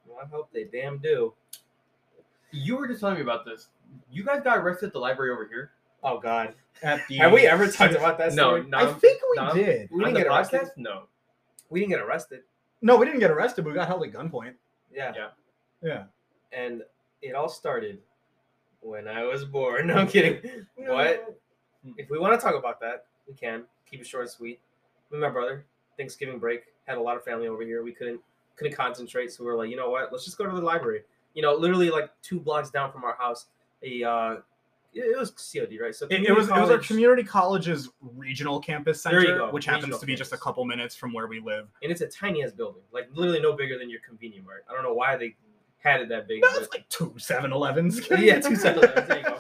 Well, 0.06 0.20
I 0.24 0.28
hope 0.28 0.50
they 0.54 0.64
damn 0.66 0.98
do. 1.00 1.34
You 2.52 2.78
were 2.78 2.88
just 2.88 3.00
telling 3.02 3.16
me 3.16 3.22
about 3.22 3.44
this. 3.46 3.70
You 4.12 4.24
guys 4.24 4.44
got 4.44 4.58
arrested 4.60 4.88
at 4.88 4.94
the 4.94 5.00
library 5.00 5.32
over 5.32 5.46
here. 5.46 5.72
Oh 6.04 6.20
God. 6.20 6.54
At 6.84 7.06
the 7.08 7.18
Have 7.18 7.32
we 7.34 7.48
ever 7.48 7.68
talked 7.70 7.96
about 7.96 8.18
that? 8.20 8.34
No, 8.34 8.50
story? 8.58 8.64
no. 8.70 8.78
I 8.78 8.94
think 8.94 9.22
we 9.32 9.38
No. 9.44 9.54
did. 9.54 9.90
We 9.92 9.96
On 9.98 10.00
didn't 10.00 10.14
the 10.14 10.20
get 10.22 10.28
arrested. 10.28 10.62
podcast? 10.62 10.78
No. 10.78 11.04
We 11.70 11.80
didn't 11.82 11.92
get 11.92 12.02
arrested. 12.02 12.44
No, 12.82 12.98
we 12.98 13.06
didn't 13.06 13.20
get 13.20 13.32
arrested, 13.32 13.64
but 13.64 13.72
we 13.72 13.76
got 13.76 13.88
held 13.88 14.04
at 14.04 14.12
gunpoint. 14.12 14.54
Yeah. 14.94 15.14
Yeah. 15.16 15.28
Yeah. 15.84 16.04
And 16.52 16.84
it 17.22 17.36
all 17.36 17.50
started 17.50 18.00
when 18.82 19.08
I 19.08 19.24
was 19.24 19.46
born. 19.46 19.88
No, 19.88 19.96
I'm 19.96 20.08
kidding. 20.08 20.66
What? 20.78 21.40
If 21.98 22.10
we 22.10 22.20
want 22.20 22.40
to 22.40 22.44
talk 22.44 22.56
about 22.56 22.80
that, 22.82 23.06
we 23.28 23.34
can. 23.34 23.64
Keep 23.90 24.02
it 24.02 24.08
short 24.08 24.24
and 24.24 24.32
sweet. 24.32 24.60
Me 25.12 25.16
and 25.18 25.22
my 25.22 25.30
brother, 25.30 25.66
Thanksgiving 25.98 26.40
break, 26.40 26.64
had 26.88 26.98
a 26.98 27.02
lot 27.02 27.18
of 27.18 27.24
family 27.24 27.48
over 27.48 27.64
here. 27.64 27.84
We 27.84 27.92
couldn't 27.92 28.22
couldn't 28.56 28.76
concentrate, 28.76 29.32
so 29.32 29.44
we 29.44 29.50
were 29.50 29.58
like, 29.58 29.70
you 29.70 29.76
know 29.76 29.90
what? 29.90 30.12
Let's 30.12 30.24
just 30.24 30.38
go 30.38 30.46
to 30.46 30.56
the 30.56 30.62
library. 30.62 31.02
You 31.34 31.42
know, 31.42 31.54
literally 31.54 31.90
like 31.90 32.10
two 32.22 32.40
blocks 32.40 32.70
down 32.70 32.92
from 32.92 33.04
our 33.04 33.16
house. 33.16 33.48
A 33.84 34.04
uh, 34.04 34.36
it, 34.94 35.18
was 35.18 35.32
COD, 35.32 35.78
right? 35.82 35.96
So 35.96 36.06
It, 36.10 36.24
it 36.24 36.36
was 36.36 36.48
it 36.50 36.54
was 36.54 36.70
our 36.70 36.78
community 36.78 37.24
college's 37.24 37.90
regional 38.02 38.60
campus 38.60 39.02
center, 39.02 39.50
which 39.52 39.66
happens 39.66 39.84
regional 39.86 40.00
to 40.00 40.06
be 40.06 40.16
just 40.16 40.34
a 40.34 40.38
couple 40.38 40.66
minutes 40.66 40.96
from 40.96 41.14
where 41.14 41.28
we 41.28 41.40
live. 41.40 41.68
and 41.82 41.92
it's 41.92 42.02
a 42.02 42.08
tiny 42.08 42.44
ass 42.44 42.52
building, 42.52 42.82
like 42.92 43.10
literally 43.14 43.40
no 43.40 43.54
bigger 43.54 43.78
than 43.78 43.90
your 43.90 44.02
convenience 44.02 44.46
mart. 44.46 44.66
I 44.70 44.74
don't 44.74 44.84
know 44.84 44.94
why 44.94 45.16
they 45.18 45.36
had 45.78 46.02
it 46.02 46.10
that 46.10 46.28
big. 46.28 46.42
No, 46.42 46.50
but- 46.54 46.64
it's 46.64 46.74
like 46.74 46.88
two 46.90 47.12
7-Elevens. 47.18 48.08
yeah, 48.20 48.40
two 48.40 48.56
seven 48.66 48.82
There 49.08 49.18
you 49.18 49.24
go. 49.24 49.38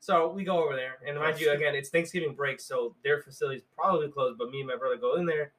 So 0.00 0.28
we 0.28 0.44
go 0.44 0.62
over 0.62 0.76
there, 0.76 0.98
and 1.06 1.18
mind 1.18 1.40
you, 1.40 1.50
again, 1.50 1.74
it's 1.74 1.88
Thanksgiving 1.88 2.34
break, 2.34 2.60
so 2.60 2.94
their 3.02 3.22
facility's 3.22 3.62
probably 3.74 4.08
closed. 4.08 4.38
But 4.38 4.50
me 4.50 4.60
and 4.60 4.68
my 4.68 4.76
brother 4.76 4.96
go 4.96 5.16
in 5.16 5.24
there. 5.24 5.52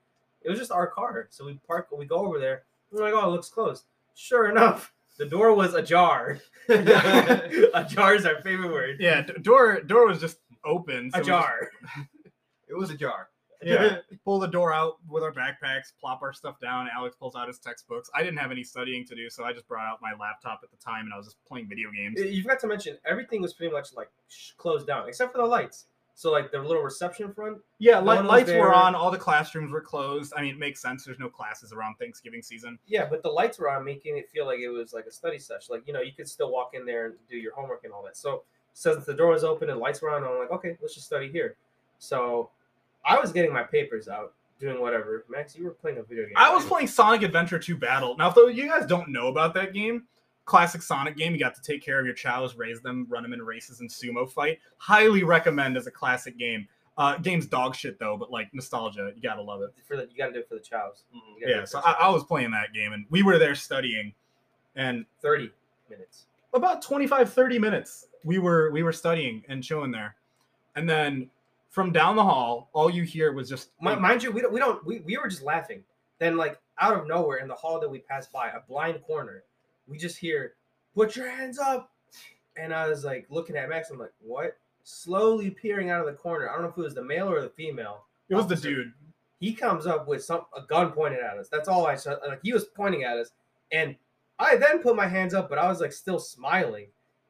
It 0.44 0.50
was 0.52 0.60
just 0.60 0.72
our 0.72 0.86
car, 0.86 1.28
so 1.32 1.46
we 1.46 1.60
park. 1.68 1.88
We 1.92 2.06
go 2.06 2.18
over 2.18 2.40
there. 2.40 2.64
We're 2.92 3.04
like, 3.04 3.14
oh, 3.16 3.28
it 3.28 3.32
looks 3.32 3.50
closed. 3.50 3.86
Sure 4.14 4.48
enough, 4.50 4.94
the 5.18 5.26
door 5.26 5.54
was 5.54 5.74
ajar. 5.74 6.40
ajar 6.70 8.16
is 8.16 8.26
our 8.26 8.42
favorite 8.42 8.72
word. 8.72 8.98
Yeah, 9.00 9.22
d- 9.22 9.34
door 9.42 9.82
door 9.82 10.08
was 10.08 10.20
just 10.20 10.38
open. 10.64 11.12
so 11.12 11.20
we 11.20 11.26
just- 11.26 11.30
Ajar. 11.30 11.70
It 12.68 12.74
was 12.76 12.90
ajar. 12.90 13.30
yeah, 13.62 13.98
pull 14.26 14.40
the 14.40 14.48
door 14.48 14.74
out 14.74 14.96
with 15.08 15.22
our 15.24 15.32
backpacks, 15.32 15.94
plop 16.02 16.24
our 16.24 16.34
stuff 16.34 16.60
down. 16.60 16.88
Alex 16.94 17.16
pulls 17.16 17.36
out 17.36 17.48
his 17.48 17.60
textbooks. 17.60 18.10
I 18.16 18.24
didn't 18.24 18.38
have 18.38 18.50
any 18.52 18.64
studying 18.64 19.06
to 19.06 19.16
do, 19.16 19.30
so 19.30 19.44
I 19.46 19.54
just 19.54 19.68
brought 19.68 19.86
out 19.88 20.00
my 20.02 20.14
laptop 20.20 20.62
at 20.64 20.72
the 20.72 20.78
time 20.78 21.06
and 21.06 21.14
I 21.14 21.18
was 21.18 21.28
just 21.28 21.38
playing 21.48 21.70
video 21.70 21.90
games. 21.96 22.20
You 22.20 22.42
forgot 22.42 22.60
to 22.62 22.68
mention 22.68 22.98
everything 23.06 23.42
was 23.42 23.54
pretty 23.54 23.72
much 23.72 23.94
like 23.94 24.10
closed 24.58 24.88
down 24.88 25.08
except 25.08 25.32
for 25.32 25.38
the 25.38 25.46
lights. 25.46 25.86
So 26.18 26.32
like 26.32 26.50
the 26.50 26.60
little 26.60 26.82
reception 26.82 27.34
front. 27.34 27.58
Yeah, 27.78 28.00
No 28.00 28.14
li- 28.14 28.20
lights 28.28 28.48
there. 28.50 28.62
were 28.62 28.74
on. 28.74 28.96
All 28.96 29.12
the 29.12 29.18
classrooms 29.18 29.70
were 29.72 29.82
closed. 29.82 30.32
I 30.36 30.42
mean, 30.42 30.56
it 30.56 30.58
makes 30.58 30.82
sense. 30.82 31.04
There's 31.04 31.20
no 31.20 31.28
classes 31.28 31.74
around 31.74 31.96
Thanksgiving 31.96 32.42
season. 32.42 32.80
Yeah, 32.88 33.06
but 33.10 33.22
the 33.22 33.30
lights 33.30 33.60
were 33.60 33.70
on, 33.70 33.84
making 33.84 34.18
it 34.18 34.30
feel 34.32 34.46
like 34.46 34.60
it 34.60 34.70
was 34.70 34.94
like 34.94 35.06
a 35.08 35.12
study 35.12 35.38
session. 35.38 35.76
Like 35.76 35.86
you 35.86 35.92
know, 35.94 36.00
you 36.02 36.14
could 36.14 36.30
still 36.30 36.52
walk 36.52 36.72
in 36.74 36.86
there 36.86 37.08
and 37.08 37.16
do 37.30 37.36
your 37.38 37.54
homework 37.54 37.84
and 37.84 37.92
all 37.92 38.02
that. 38.04 38.16
So 38.16 38.44
since 38.74 39.06
the 39.06 39.14
door 39.14 39.32
was 39.32 39.44
open 39.44 39.70
and 39.70 39.78
lights 39.80 40.02
were 40.02 40.10
on, 40.10 40.24
I'm 40.24 40.40
like, 40.40 40.52
okay, 40.52 40.78
let's 40.82 40.94
just 40.96 41.06
study 41.06 41.30
here. 41.30 41.58
So 42.00 42.50
I 43.06 43.20
was 43.20 43.32
getting 43.34 43.52
my 43.52 43.64
papers 43.64 44.08
out, 44.08 44.34
doing 44.60 44.80
whatever. 44.82 45.26
Max, 45.30 45.56
you 45.58 45.66
were 45.66 45.72
playing 45.72 45.98
a 45.98 46.04
video 46.04 46.24
game. 46.26 46.34
I 46.38 46.54
was 46.54 46.66
playing 46.66 46.88
Sonic 46.88 47.24
Adventure 47.24 47.60
2 47.60 47.76
Battle. 47.78 48.16
Now, 48.18 48.30
if 48.30 48.36
though 48.36 48.48
you 48.48 48.68
guys 48.70 48.86
don't 48.86 49.10
know 49.10 49.28
about 49.28 49.54
that 49.56 49.74
game, 49.74 50.04
classic 50.46 50.82
Sonic 50.82 51.18
game. 51.18 51.34
You 51.34 51.40
got 51.40 51.56
to 51.56 51.62
take 51.62 51.84
care 51.84 52.00
of 52.00 52.06
your 52.06 52.16
chows, 52.16 52.56
raise 52.56 52.82
them, 52.82 53.06
run 53.10 53.24
them 53.24 53.34
in 53.34 53.42
races 53.42 53.80
and 53.82 53.90
sumo 53.90 54.30
fight. 54.30 54.60
Highly 54.78 55.24
recommend 55.24 55.76
as 55.78 55.88
a 55.88 55.92
classic 55.92 56.38
game. 56.38 56.68
Uh, 56.98 57.18
game's 57.18 57.46
dog 57.46 57.76
shit 57.76 58.00
though, 58.00 58.16
but 58.16 58.32
like 58.32 58.54
nostalgia, 58.54 59.12
you 59.16 59.22
gotta 59.22 59.42
love 59.42 59.62
it. 59.62 59.74
For 59.86 59.98
the, 59.98 60.04
you 60.04 60.18
gotta 60.18 60.32
do 60.32 60.40
it 60.40 60.48
for 60.48 60.56
the 60.56 60.62
chows. 60.62 61.04
Mhm. 61.14 61.40
Do 61.44 61.50
Yeah, 61.50 61.66
so 61.66 61.82
I, 61.84 61.92
I 62.04 62.10
was 62.10 62.24
playing 62.24 62.52
that 62.52 62.72
game 62.74 62.94
and 62.94 63.06
we 63.10 63.22
were 63.22 63.38
there 63.38 63.54
studying, 63.56 64.14
and 64.78 65.06
thirty 65.22 65.52
minutes. 65.90 66.28
about 66.54 66.82
25 66.82 67.32
30 67.34 67.60
minutes 67.60 68.08
we 68.24 68.40
were 68.40 68.72
we 68.72 68.82
were 68.82 68.94
studying 68.94 69.44
and 69.50 69.62
chilling 69.62 69.92
there 69.92 70.16
and 70.76 70.90
then 70.90 71.30
from 71.70 71.92
down 71.92 72.16
the 72.16 72.24
hall 72.24 72.70
all 72.74 72.90
you 72.90 73.04
hear 73.04 73.34
was 73.34 73.50
just 73.50 73.70
Mi- 73.82 73.96
Mind 73.98 74.24
you, 74.24 74.32
we 74.32 74.40
don't 74.42 74.54
we 74.54 74.60
don't 74.60 74.84
we, 74.86 75.00
we 75.02 75.18
were 75.18 75.28
just 75.28 75.44
laughing. 75.44 75.84
Then 76.20 76.38
like 76.38 76.58
out 76.80 76.98
of 76.98 77.08
nowhere 77.08 77.38
in 77.40 77.48
the 77.50 77.54
hall 77.56 77.78
that 77.82 77.90
we 77.90 78.00
passed 78.00 78.32
by, 78.32 78.50
a 78.50 78.62
blind 78.70 79.02
corner, 79.06 79.44
we 79.88 79.98
just 79.98 80.18
hear, 80.18 80.54
"Put 80.94 81.16
your 81.16 81.30
hands 81.30 81.60
up!" 81.60 81.92
And 82.58 82.74
I 82.74 82.88
was 82.88 83.04
like 83.04 83.28
looking 83.30 83.56
at 83.56 83.70
Max. 83.70 83.90
I'm 83.90 84.00
like, 84.00 84.14
"What?" 84.20 84.58
Slowly 84.84 85.50
peering 85.50 85.90
out 85.90 86.02
of 86.02 86.06
the 86.06 86.14
corner. 86.14 86.50
I 86.50 86.54
don't 86.54 86.64
know 86.64 86.70
if 86.70 86.78
it 86.78 86.82
was 86.82 86.94
the 86.96 87.04
male 87.04 87.30
or 87.30 87.42
the 87.42 87.50
female. 87.50 88.06
it 88.30 88.36
was 88.36 88.48
the 88.48 88.56
dude 88.56 88.94
He 89.40 89.54
comes 89.54 89.86
up 89.88 90.08
with 90.08 90.24
some 90.24 90.42
a 90.56 90.62
gun 90.62 90.92
pointed 90.92 91.20
at 91.22 91.38
us. 91.38 91.50
That's 91.50 91.68
all 91.68 91.86
I 91.88 91.96
saw. 91.96 92.16
Like 92.28 92.42
he 92.44 92.54
was 92.54 92.66
pointing 92.66 93.04
at 93.04 93.18
us, 93.18 93.32
and 93.72 93.96
I 94.40 94.58
then 94.58 94.80
put 94.80 94.96
my 94.96 95.08
hands 95.08 95.34
up, 95.34 95.50
but 95.50 95.58
I 95.58 95.68
was 95.68 95.82
like 95.82 95.94
still 95.94 96.20
smiling, 96.20 96.88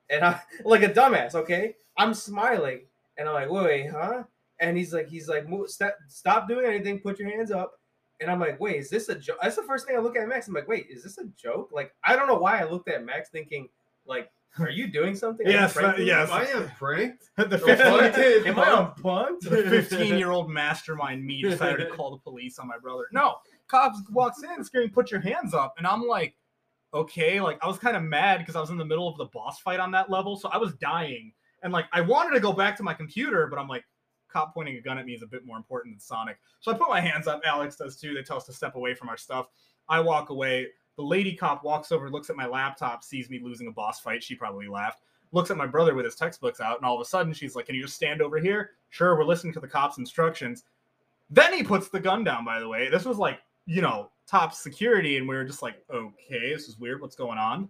and 0.10 0.24
I 0.24 0.42
like 0.66 0.84
a 0.84 0.90
dumbass. 0.90 1.36
Okay, 1.36 1.76
I'm 1.98 2.14
smiling, 2.14 2.82
and 3.18 3.28
I'm 3.28 3.34
like, 3.36 3.50
wait, 3.50 3.64
wait, 3.66 3.92
huh? 3.92 4.24
And 4.60 4.78
he's 4.78 4.94
like, 4.94 5.10
he's 5.10 5.28
like, 5.28 5.46
stop, 5.68 5.96
stop 6.08 6.48
doing 6.48 6.66
anything. 6.66 7.00
Put 7.00 7.20
your 7.20 7.30
hands 7.30 7.52
up. 7.52 7.78
And 8.22 8.32
I'm 8.32 8.40
like, 8.40 8.60
wait, 8.60 8.78
is 8.78 8.90
this 8.90 9.10
a 9.10 9.16
joke? 9.16 9.38
That's 9.42 9.56
the 9.56 9.64
first 9.64 9.88
thing 9.88 9.98
I 9.98 10.00
look 10.00 10.16
at 10.16 10.28
Max. 10.28 10.48
I'm 10.48 10.54
like, 10.54 10.68
wait, 10.68 10.88
is 10.90 11.04
this 11.04 11.18
a 11.18 11.26
joke? 11.38 11.72
Like, 11.74 11.94
I 12.04 12.16
don't 12.16 12.28
know 12.28 12.38
why 12.38 12.60
I 12.60 12.64
looked 12.64 12.90
at 12.90 13.04
Max 13.04 13.30
thinking, 13.30 13.68
like, 14.06 14.30
are 14.58 14.70
you 14.70 14.88
doing 14.88 15.16
something? 15.16 15.46
Yes, 15.46 15.76
yes. 16.00 16.30
Am 16.30 16.34
I 16.34 16.46
am 16.46 16.72
pranked? 16.78 17.30
the 17.38 17.46
The 17.46 17.60
15? 17.60 18.48
Am 18.48 18.60
I 18.60 18.72
on 18.72 18.94
punt? 18.96 19.42
the 19.42 19.64
15 19.64 20.18
year 20.18 20.32
old 20.32 20.50
mastermind 20.52 21.26
me 21.26 21.42
decided 21.42 21.90
to 21.90 21.90
call 21.94 22.12
the 22.12 22.18
police 22.18 22.58
on 22.60 22.68
my 22.68 22.78
brother 22.78 23.06
no 23.12 23.36
cops 23.68 24.00
walks 24.12 24.42
in 24.44 24.64
screaming 24.64 24.92
put 24.92 25.12
your 25.12 25.20
hands 25.20 25.54
up 25.54 25.74
and 25.78 25.88
i'm 25.88 26.04
like 26.04 26.36
okay 26.94 27.42
like 27.42 27.58
i 27.64 27.68
was 27.68 27.78
kind 27.78 27.98
of 27.98 28.04
mad 28.04 28.40
because 28.40 28.56
i 28.56 28.62
was 28.62 28.70
in 28.70 28.78
the 28.78 28.86
middle 28.86 29.08
of 29.08 29.18
the 29.18 29.26
boss 29.26 29.60
fight 29.60 29.80
on 29.80 29.92
that 29.92 30.10
level 30.10 30.38
so 30.38 30.50
i 30.50 30.58
was 30.58 30.74
dying 30.76 31.34
and 31.64 31.74
like 31.74 31.86
i 31.92 32.02
wanted 32.02 32.34
to 32.34 32.40
go 32.40 32.54
back 32.54 32.78
to 32.78 32.84
my 32.84 32.94
computer 32.94 33.48
but 33.48 33.58
i'm 33.60 33.68
like 33.68 33.84
cop 34.36 34.54
pointing 34.54 34.76
a 34.78 34.82
gun 34.82 34.98
at 34.98 35.06
me 35.06 35.14
is 35.14 35.22
a 35.22 35.28
bit 35.28 35.46
more 35.46 35.58
important 35.58 35.96
than 35.96 36.00
sonic 36.00 36.38
so 36.60 36.72
i 36.72 36.78
put 36.78 36.90
my 36.90 37.00
hands 37.00 37.28
up 37.28 37.42
alex 37.46 37.76
does 37.76 37.96
too 37.96 38.14
they 38.14 38.22
tell 38.22 38.38
us 38.38 38.46
to 38.46 38.54
step 38.54 38.76
away 38.76 38.94
from 38.94 39.10
our 39.10 39.18
stuff 39.18 39.48
i 39.90 40.00
walk 40.00 40.30
away 40.30 40.68
the 40.98 41.04
lady 41.04 41.36
cop 41.36 41.64
walks 41.64 41.92
over 41.92 42.10
looks 42.10 42.30
at 42.30 42.36
my 42.36 42.46
laptop 42.46 43.04
sees 43.04 43.30
me 43.30 43.40
losing 43.44 43.68
a 43.68 43.72
boss 43.72 44.00
fight 44.00 44.24
she 44.24 44.36
probably 44.36 44.68
laughed 44.68 45.02
looks 45.36 45.52
at 45.52 45.58
my 45.58 45.68
brother 45.68 45.94
with 45.94 46.06
his 46.06 46.16
textbooks 46.16 46.62
out, 46.62 46.78
and 46.78 46.86
all 46.86 46.96
of 46.96 47.02
a 47.02 47.06
sudden 47.06 47.34
she's 47.34 47.56
like, 47.56 47.68
Can 47.68 47.76
you 47.76 47.84
just 47.84 47.96
stand 47.96 48.22
over 48.22 48.40
here? 48.40 48.72
Sure, 48.90 49.18
we're 49.18 49.26
listening 49.26 49.54
to 49.54 49.60
the 49.60 49.68
cops' 49.68 49.98
instructions. 49.98 50.64
Then 51.30 51.54
he 51.54 51.64
puts 51.64 51.90
the 51.90 52.00
gun 52.00 52.24
down, 52.24 52.46
by 52.46 52.60
the 52.60 52.68
way. 52.68 52.90
This 52.90 53.06
was 53.06 53.18
like, 53.18 53.40
you 53.66 53.82
know, 53.82 54.10
top 54.28 54.54
security, 54.54 55.18
and 55.18 55.28
we 55.28 55.36
were 55.36 55.44
just 55.44 55.62
like, 55.62 55.84
Okay, 55.94 56.54
this 56.54 56.68
is 56.68 56.80
weird. 56.80 57.02
What's 57.02 57.16
going 57.16 57.38
on? 57.38 57.70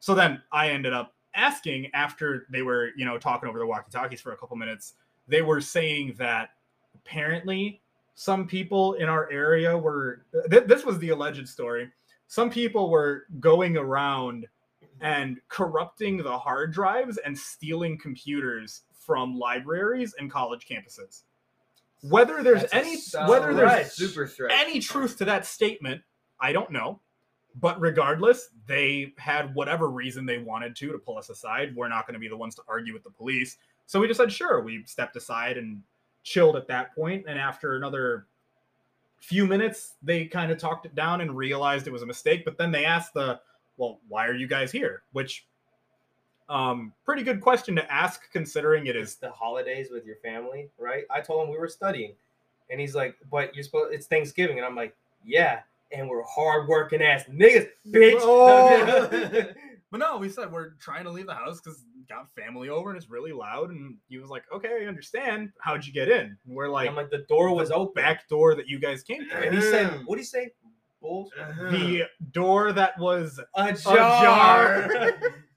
So 0.00 0.14
then 0.14 0.42
I 0.52 0.70
ended 0.70 0.92
up 0.92 1.14
asking 1.34 1.90
after 1.94 2.46
they 2.50 2.62
were, 2.62 2.90
you 2.96 3.04
know, 3.04 3.16
talking 3.16 3.48
over 3.48 3.58
the 3.58 3.66
walkie 3.66 3.90
talkies 3.90 4.20
for 4.20 4.32
a 4.32 4.36
couple 4.36 4.56
minutes. 4.56 4.94
They 5.28 5.42
were 5.42 5.60
saying 5.60 6.14
that 6.18 6.50
apparently 6.94 7.80
some 8.14 8.46
people 8.46 8.94
in 8.94 9.08
our 9.08 9.30
area 9.30 9.76
were, 9.76 10.24
th- 10.50 10.64
this 10.64 10.84
was 10.84 10.98
the 10.98 11.10
alleged 11.10 11.48
story. 11.48 11.90
Some 12.26 12.50
people 12.50 12.90
were 12.90 13.24
going 13.40 13.76
around 13.76 14.46
and 15.00 15.40
corrupting 15.48 16.18
the 16.18 16.38
hard 16.38 16.72
drives 16.72 17.18
and 17.18 17.36
stealing 17.36 17.98
computers 17.98 18.82
from 18.92 19.38
libraries 19.38 20.14
and 20.18 20.30
college 20.30 20.66
campuses. 20.66 21.22
Whether 22.02 22.42
there's 22.42 22.62
That's 22.62 22.74
any 22.74 23.28
whether 23.28 23.54
there's 23.54 23.92
super 23.92 24.26
stretch. 24.26 24.52
any 24.54 24.78
truth 24.78 25.16
to 25.18 25.24
that 25.24 25.46
statement, 25.46 26.02
I 26.40 26.52
don't 26.52 26.70
know. 26.70 27.00
But 27.60 27.80
regardless, 27.80 28.48
they 28.66 29.14
had 29.16 29.54
whatever 29.54 29.88
reason 29.88 30.26
they 30.26 30.38
wanted 30.38 30.74
to 30.76 30.92
to 30.92 30.98
pull 30.98 31.18
us 31.18 31.30
aside. 31.30 31.74
We're 31.74 31.88
not 31.88 32.06
going 32.06 32.14
to 32.14 32.20
be 32.20 32.28
the 32.28 32.36
ones 32.36 32.54
to 32.56 32.62
argue 32.68 32.92
with 32.92 33.04
the 33.04 33.10
police. 33.10 33.56
So 33.86 34.00
we 34.00 34.08
just 34.08 34.18
said, 34.18 34.32
sure. 34.32 34.60
We 34.60 34.84
stepped 34.86 35.16
aside 35.16 35.58
and 35.58 35.82
chilled 36.22 36.56
at 36.56 36.66
that 36.68 36.94
point. 36.94 37.24
And 37.28 37.38
after 37.38 37.76
another 37.76 38.26
few 39.18 39.46
minutes, 39.46 39.94
they 40.02 40.26
kind 40.26 40.50
of 40.50 40.58
talked 40.58 40.86
it 40.86 40.94
down 40.94 41.20
and 41.20 41.36
realized 41.36 41.86
it 41.86 41.92
was 41.92 42.02
a 42.02 42.06
mistake. 42.06 42.44
But 42.44 42.58
then 42.58 42.72
they 42.72 42.84
asked 42.84 43.14
the, 43.14 43.40
well, 43.76 44.00
why 44.08 44.26
are 44.26 44.34
you 44.34 44.46
guys 44.46 44.72
here? 44.72 45.02
Which, 45.12 45.46
um, 46.48 46.92
pretty 47.04 47.22
good 47.22 47.40
question 47.40 47.74
to 47.76 47.92
ask 47.92 48.30
considering 48.30 48.86
it's 48.86 49.14
the 49.14 49.30
holidays 49.30 49.88
with 49.90 50.04
your 50.04 50.16
family, 50.16 50.68
right? 50.78 51.04
I 51.10 51.20
told 51.20 51.44
him 51.44 51.50
we 51.50 51.58
were 51.58 51.68
studying, 51.68 52.12
and 52.70 52.80
he's 52.80 52.94
like, 52.94 53.16
"But 53.30 53.54
you're 53.54 53.64
supposed 53.64 53.94
it's 53.94 54.06
Thanksgiving," 54.06 54.58
and 54.58 54.66
I'm 54.66 54.76
like, 54.76 54.94
"Yeah." 55.24 55.60
And 55.92 56.08
we're 56.08 56.24
hard 56.24 56.68
working 56.68 57.02
ass 57.02 57.24
niggas, 57.24 57.68
bitch. 57.90 58.18
Oh. 58.20 59.44
But 59.94 60.00
no, 60.00 60.16
we 60.16 60.28
said 60.28 60.50
we're 60.50 60.70
trying 60.80 61.04
to 61.04 61.10
leave 61.10 61.26
the 61.26 61.34
house 61.34 61.60
because 61.60 61.84
got 62.08 62.26
family 62.34 62.68
over 62.68 62.90
and 62.90 62.96
it's 62.96 63.08
really 63.08 63.30
loud. 63.30 63.70
And 63.70 63.96
he 64.08 64.18
was 64.18 64.28
like, 64.28 64.42
"Okay, 64.52 64.80
I 64.82 64.88
understand. 64.88 65.50
How'd 65.60 65.86
you 65.86 65.92
get 65.92 66.08
in?" 66.08 66.36
And 66.44 66.56
we're 66.56 66.68
like, 66.68 66.88
I'm 66.88 66.96
like, 66.96 67.10
the 67.10 67.24
door 67.28 67.54
was 67.54 67.68
"The 67.68 67.76
open. 67.76 68.02
back 68.02 68.28
door 68.28 68.56
that 68.56 68.66
you 68.66 68.80
guys 68.80 69.04
came 69.04 69.24
through." 69.30 69.40
and 69.44 69.54
he 69.54 69.60
said. 69.60 70.02
"What 70.04 70.16
do 70.16 70.20
you 70.20 70.26
say?" 70.26 70.50
Bull. 71.00 71.30
Uh-huh. 71.40 71.70
the 71.70 72.02
door 72.32 72.72
that 72.72 72.98
was 72.98 73.38
ajar. 73.54 73.94
jar. 73.94 74.90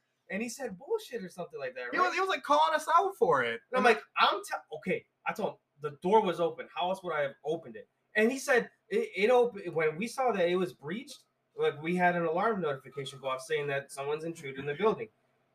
and 0.29 0.43
he 0.43 0.49
said 0.49 0.77
bullshit 0.77 1.23
or 1.23 1.29
something 1.29 1.59
like 1.59 1.73
that. 1.73 1.85
he 1.91 1.99
was 1.99 2.13
he 2.13 2.19
was 2.19 2.29
like 2.29 2.43
calling 2.43 2.75
us 2.75 2.85
out 2.95 3.15
for 3.17 3.41
it. 3.41 3.59
And 3.71 3.79
I'm 3.79 3.83
like, 3.83 4.03
I'm 4.19 4.35
t- 4.35 4.77
okay. 4.77 5.03
I 5.25 5.33
told 5.33 5.53
him 5.53 5.55
the 5.81 5.97
door 6.03 6.21
was 6.21 6.39
open. 6.39 6.67
How 6.75 6.91
else 6.91 7.01
would 7.03 7.15
I 7.15 7.21
have 7.21 7.33
opened 7.43 7.75
it? 7.75 7.87
And 8.15 8.31
he 8.31 8.37
said 8.37 8.69
it, 8.89 9.09
it 9.17 9.31
opened 9.31 9.73
when 9.73 9.97
we 9.97 10.05
saw 10.05 10.31
that 10.31 10.47
it 10.47 10.57
was 10.57 10.73
breached. 10.73 11.23
Like 11.59 11.81
we 11.81 11.95
had 11.95 12.15
an 12.15 12.25
alarm 12.25 12.61
notification 12.61 13.19
go 13.21 13.29
off 13.29 13.41
saying 13.41 13.67
that 13.67 13.91
someone's 13.91 14.23
intruded 14.23 14.59
in 14.59 14.65
the 14.65 14.73
building. 14.73 15.07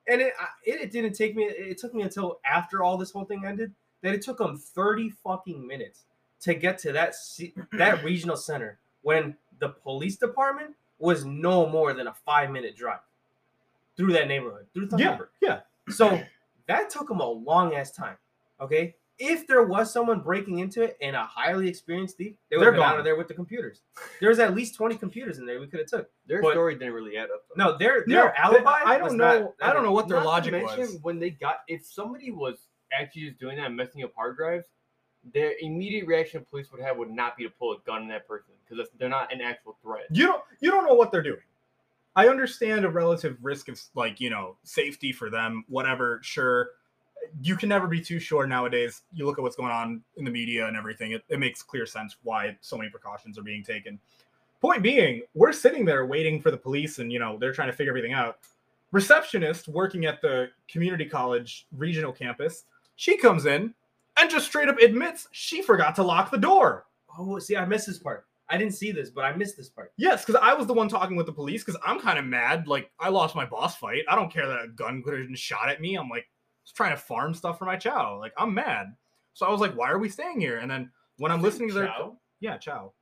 And 0.09 0.21
it, 0.21 0.33
it 0.65 0.81
it 0.81 0.91
didn't 0.91 1.13
take 1.13 1.37
me. 1.37 1.45
It 1.45 1.79
took 1.79 1.95
me 1.95 2.03
until 2.03 2.41
after 2.49 2.83
all 2.83 2.97
this 2.99 3.13
whole 3.13 3.25
thing 3.25 3.45
ended 3.47 3.73
that 4.03 4.15
it 4.15 4.23
took 4.23 4.39
them 4.39 4.57
30 4.59 5.11
fucking 5.11 5.65
minutes 5.65 6.05
to 6.41 6.55
get 6.55 6.79
to 6.79 6.93
that 6.93 7.15
se- 7.15 7.55
that 7.73 8.03
regional 8.05 8.37
center 8.37 8.79
when 9.03 9.37
the 9.61 9.69
police 9.69 10.17
department 10.17 10.75
was 10.99 11.25
no 11.25 11.67
more 11.69 11.93
than 11.93 12.09
a 12.09 12.15
five 12.15 12.51
minute 12.51 12.77
drive 12.77 13.01
through 13.97 14.13
that 14.13 14.29
neighborhood 14.29 14.67
through 14.73 14.89
yeah, 14.97 15.19
yeah. 15.41 15.61
So 15.89 16.21
that 16.67 16.91
took 16.91 17.09
them 17.09 17.21
a 17.21 17.29
long 17.29 17.75
ass 17.75 17.91
time. 17.91 18.17
Okay. 18.61 18.97
If 19.25 19.47
there 19.47 19.63
was 19.63 19.93
someone 19.93 20.21
breaking 20.21 20.59
into 20.59 20.83
it 20.83 20.97
and 21.01 21.15
a 21.15 21.23
highly 21.25 21.69
experienced 21.69 22.17
thief, 22.17 22.35
they 22.51 22.57
would 22.57 22.63
They're 22.65 22.73
have 22.73 22.79
been 22.79 22.83
out 22.83 22.91
gone. 22.91 22.99
of 22.99 23.05
there 23.05 23.15
with 23.17 23.29
the 23.29 23.35
computers. 23.35 23.83
There's 24.21 24.41
at 24.41 24.55
least 24.55 24.75
20 24.75 24.97
computers 24.97 25.39
in 25.39 25.47
there 25.47 25.61
we 25.61 25.69
could 25.69 25.79
have 25.81 25.89
took. 25.89 26.11
Their 26.27 26.43
But- 26.43 26.53
story 26.53 26.75
didn't 26.75 26.93
really 26.95 27.17
add 27.17 27.31
up. 27.31 27.45
though. 27.55 27.65
No, 27.73 27.79
their 27.79 28.05
No, 28.07 28.15
their 28.15 28.35
they- 28.37 28.43
alibi. 28.43 28.81
I 28.85 28.99
don't 28.99 29.17
not- 29.17 29.41
know. 29.41 29.55
I 29.61 29.73
don't 29.73 29.85
know 29.85 29.93
what 29.93 30.09
their 30.09 30.17
Not 30.19 30.23
to 30.25 30.29
logic 30.29 30.53
mention, 30.53 30.81
was. 30.81 30.99
when 31.03 31.19
they 31.21 31.31
got 31.31 31.63
if 31.69 31.85
somebody 31.87 32.31
was 32.33 32.67
actually 32.93 33.27
just 33.29 33.39
doing 33.39 33.57
that 33.59 33.67
and 33.67 33.77
messing 33.77 34.03
up 34.03 34.13
hard 34.15 34.37
drives, 34.37 34.67
their 35.33 35.55
immediate 35.61 36.05
reaction 36.07 36.45
police 36.51 36.73
would 36.73 36.81
have 36.81 36.97
would 36.97 37.11
not 37.11 37.37
be 37.37 37.45
to 37.45 37.51
pull 37.51 37.73
a 37.73 37.79
gun 37.87 38.03
on 38.03 38.09
that 38.09 38.27
person 38.27 38.55
because 38.69 38.89
they're 38.99 39.09
not 39.09 39.33
an 39.33 39.41
actual 39.41 39.79
threat. 39.83 40.07
You 40.11 40.27
don't 40.27 40.43
you 40.61 40.71
don't 40.73 40.85
know 40.85 40.95
what 40.95 41.13
they're 41.13 41.23
doing. 41.23 41.39
I 42.17 42.29
understand 42.29 42.85
a 42.85 42.91
relative 42.91 43.39
risk 43.41 43.69
of 43.69 43.81
like, 43.95 44.21
you 44.21 44.29
know, 44.31 44.59
safety 44.65 45.13
for 45.13 45.31
them, 45.31 45.65
whatever, 45.69 46.19
sure. 46.23 46.73
You 47.43 47.57
can 47.57 47.69
never 47.69 47.87
be 47.87 48.01
too 48.01 48.19
sure 48.19 48.47
nowadays. 48.47 49.03
You 49.13 49.27
look 49.27 49.39
at 49.39 49.43
what's 49.43 49.57
going 49.57 49.73
on 49.73 50.03
in 50.17 50.25
the 50.25 50.31
media 50.31 50.67
and 50.67 50.77
everything, 50.77 51.13
it, 51.13 51.23
it 51.29 51.39
makes 51.39 51.63
clear 51.63 51.87
sense 51.87 52.17
why 52.23 52.57
so 52.61 52.77
many 52.77 52.91
precautions 52.91 53.39
are 53.39 53.43
being 53.43 53.65
taken. 53.65 53.99
Point 54.61 54.83
being, 54.83 55.23
we're 55.35 55.53
sitting 55.53 55.85
there 55.85 56.07
waiting 56.07 56.41
for 56.41 56.51
the 56.51 56.57
police 56.57 56.99
and 56.99 57.13
you 57.13 57.19
know, 57.19 57.37
they're 57.39 57.53
trying 57.53 57.71
to 57.71 57.77
figure 57.77 57.91
everything 57.91 58.13
out. 58.13 58.39
Receptionist 58.93 59.69
working 59.69 60.05
at 60.05 60.21
the 60.21 60.49
community 60.69 61.07
college 61.07 61.67
regional 61.77 62.13
campus, 62.13 62.65
she 62.97 63.17
comes 63.17 63.47
in 63.47 63.75
and 64.17 64.31
just 64.31 64.47
straight 64.47 64.69
up 64.69 64.79
admits 64.79 65.29
she 65.33 65.63
forgot 65.63 65.95
to 65.97 66.03
lock 66.03 66.31
the 66.31 66.39
door. 66.39 66.87
Oh, 67.19 67.39
see, 67.39 67.57
I 67.57 67.65
missed 67.65 67.87
this 67.87 67.99
part. 67.99 68.27
I 68.49 68.59
didn't 68.59 68.75
see 68.75 68.93
this, 68.93 69.09
but 69.09 69.25
I 69.25 69.35
missed 69.35 69.57
this 69.57 69.71
part. 69.71 69.93
Yes, 69.97 70.25
because 70.25 70.41
I 70.43 70.53
was 70.53 70.67
the 70.67 70.75
one 70.75 70.89
talking 70.89 71.17
with 71.17 71.25
the 71.25 71.33
police 71.33 71.65
because 71.65 71.81
I'm 71.85 71.99
kind 71.99 72.19
of 72.19 72.27
mad. 72.27 72.69
Like, 72.69 72.91
I 73.01 73.09
lost 73.09 73.35
my 73.35 73.47
boss 73.47 73.77
fight. 73.77 74.03
I 74.09 74.15
don't 74.15 74.33
care 74.33 74.47
that 74.47 74.65
a 74.65 74.69
gun 74.69 75.03
could 75.03 75.19
have 75.19 75.27
been 75.27 75.35
shot 75.35 75.71
at 75.71 75.81
me. 75.81 75.95
I'm 75.95 76.11
like, 76.11 76.27
just 76.65 76.77
trying 76.77 76.91
to 76.93 76.97
farm 76.97 77.35
stuff 77.35 77.59
for 77.59 77.65
my 77.65 77.77
chow. 77.77 78.19
Like, 78.19 78.33
I'm 78.37 78.55
mad. 78.55 78.95
So 79.35 79.47
I 79.47 79.51
was 79.51 79.61
like, 79.61 79.75
why 79.77 79.91
are 79.91 79.99
we 79.99 80.09
staying 80.09 80.41
here? 80.41 80.59
And 80.59 80.71
then 80.71 80.91
when 81.19 81.33
I'm 81.33 81.43
listening 81.43 81.69
to 81.69 81.75
their. 81.75 81.87
Chow? 81.87 82.17
Yeah, 82.41 82.59
chow. 82.59 82.93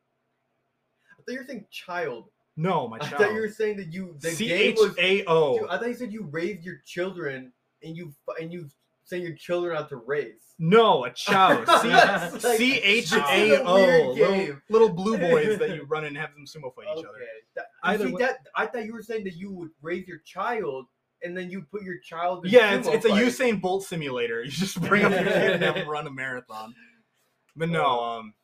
I 1.13 1.23
thought 1.23 1.33
you 1.33 1.39
were 1.39 1.47
saying 1.47 1.67
child. 1.71 2.31
No, 2.57 2.89
my 2.89 2.99
child. 2.99 3.15
I 3.15 3.19
thought 3.19 3.35
you 3.35 3.41
were 3.41 3.49
saying 3.49 3.77
that 3.79 3.93
you 3.93 4.17
the 4.21 4.31
C 4.31 4.49
game 4.49 4.73
H 4.73 4.79
was. 4.79 4.95
A 4.99 5.19
Dude, 5.19 5.29
O. 5.29 5.67
I 5.69 5.79
thought 5.79 5.89
you 5.89 5.95
said 5.95 6.13
you 6.13 6.25
raised 6.31 6.63
your 6.65 6.77
children 6.85 7.53
and 7.83 7.97
you 7.97 8.13
and 8.39 8.53
you 8.53 8.69
send 9.05 9.23
your 9.23 9.35
children 9.35 9.77
out 9.77 9.89
to 9.89 9.97
race. 9.97 10.55
No, 10.59 11.05
a 11.05 11.11
chow. 11.11 11.65
That's 11.65 12.45
like- 12.45 12.59
C 12.59 12.79
H 12.81 13.11
this 13.11 13.13
is 13.13 13.25
A 13.31 13.55
a 13.57 13.63
O. 13.65 14.15
weird 14.15 14.63
Little, 14.69 14.91
blue 14.91 15.17
boys 15.17 15.59
that 15.59 15.75
you 15.75 15.85
run 15.85 16.05
and 16.05 16.17
have 16.17 16.31
them 16.35 16.45
sumo 16.45 16.75
fight 16.75 16.87
each 16.93 16.99
other. 16.99 17.09
Okay, 17.09 17.25
that- 17.57 17.67
Either 17.83 18.07
See, 18.07 18.13
way- 18.13 18.23
that 18.23 18.39
I 18.55 18.67
thought 18.67 18.85
you 18.85 18.93
were 18.93 19.03
saying 19.03 19.25
that 19.25 19.35
you 19.35 19.51
would 19.53 19.71
raise 19.81 20.07
your 20.07 20.19
child 20.19 20.87
and 21.23 21.37
then 21.37 21.51
you 21.51 21.63
put 21.63 21.83
your 21.83 21.99
child. 21.99 22.45
In 22.47 22.53
Yeah, 22.53 22.75
it's, 22.75 22.89
it's 22.89 23.05
a. 23.05 23.09
Usain 23.11 23.61
Bolt 23.61 23.85
simulator. 23.85 24.43
You 24.45 24.51
just 24.51 24.81
bring 24.81 25.05
up 25.05 25.13
your 25.13 25.25
kid 25.25 25.53
and 25.53 25.63
have 25.63 25.77
him 25.77 25.89
run 25.89 26.07
a 26.07 26.11
marathon. 26.11 26.75
But 27.57 27.69
no, 27.69 28.01
um, 28.03 28.35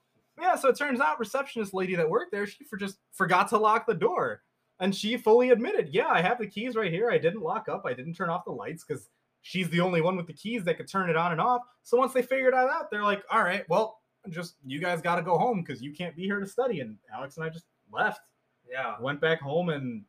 yeah. 0.41 0.57
So 0.57 0.69
it 0.69 0.77
turns 0.79 1.01
out 1.01 1.19
receptionist 1.19 1.73
lady 1.75 1.95
that 1.97 2.09
worked 2.09 2.33
there, 2.33 2.47
she 2.47 2.65
for 2.65 2.77
just 2.77 2.99
forgot 3.13 3.49
to 3.49 3.59
lock 3.59 3.87
the 3.87 3.95
door, 3.95 4.43
and 4.81 4.95
she 4.95 5.17
fully 5.17 5.51
admitted, 5.51 5.91
yeah, 5.93 6.09
I 6.09 6.21
have 6.21 6.39
the 6.39 6.47
keys 6.47 6.75
right 6.77 6.93
here. 6.93 7.11
I 7.11 7.19
didn't 7.19 7.43
lock 7.43 7.69
up. 7.69 7.83
I 7.87 7.95
didn't 7.95 8.15
turn 8.15 8.29
off 8.31 8.45
the 8.45 8.53
lights 8.53 8.85
because 8.85 9.09
she's 9.43 9.71
the 9.71 9.81
only 9.81 10.01
one 10.01 10.17
with 10.17 10.27
the 10.27 10.33
keys 10.33 10.65
that 10.65 10.77
could 10.77 10.89
turn 10.89 11.09
it 11.09 11.17
on 11.17 11.33
and 11.33 11.41
off. 11.41 11.63
So 11.85 11.97
once 11.97 12.13
they 12.13 12.23
figured 12.23 12.53
that 12.53 12.69
out, 12.69 12.91
they're 12.91 13.05
like, 13.05 13.23
all 13.31 13.43
right, 13.43 13.65
well, 13.69 14.01
just 14.29 14.57
you 14.67 14.81
guys 14.81 15.01
got 15.01 15.17
to 15.17 15.23
go 15.23 15.39
home 15.39 15.61
because 15.63 15.81
you 15.81 15.93
can't 15.93 16.17
be 16.17 16.25
here 16.25 16.41
to 16.41 16.47
study. 16.47 16.81
And 16.81 16.97
Alex 17.15 17.37
and 17.37 17.45
I 17.45 17.49
just 17.49 17.67
left 17.93 18.21
Yeah. 18.69 18.97
went 19.01 19.21
back 19.21 19.41
home 19.41 19.69
and 19.69 20.03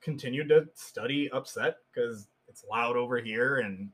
continued 0.00 0.48
to 0.48 0.68
study 0.74 1.30
upset 1.30 1.78
because 1.92 2.26
it's 2.48 2.64
loud 2.70 2.96
over 2.96 3.18
here 3.18 3.58
and 3.58 3.90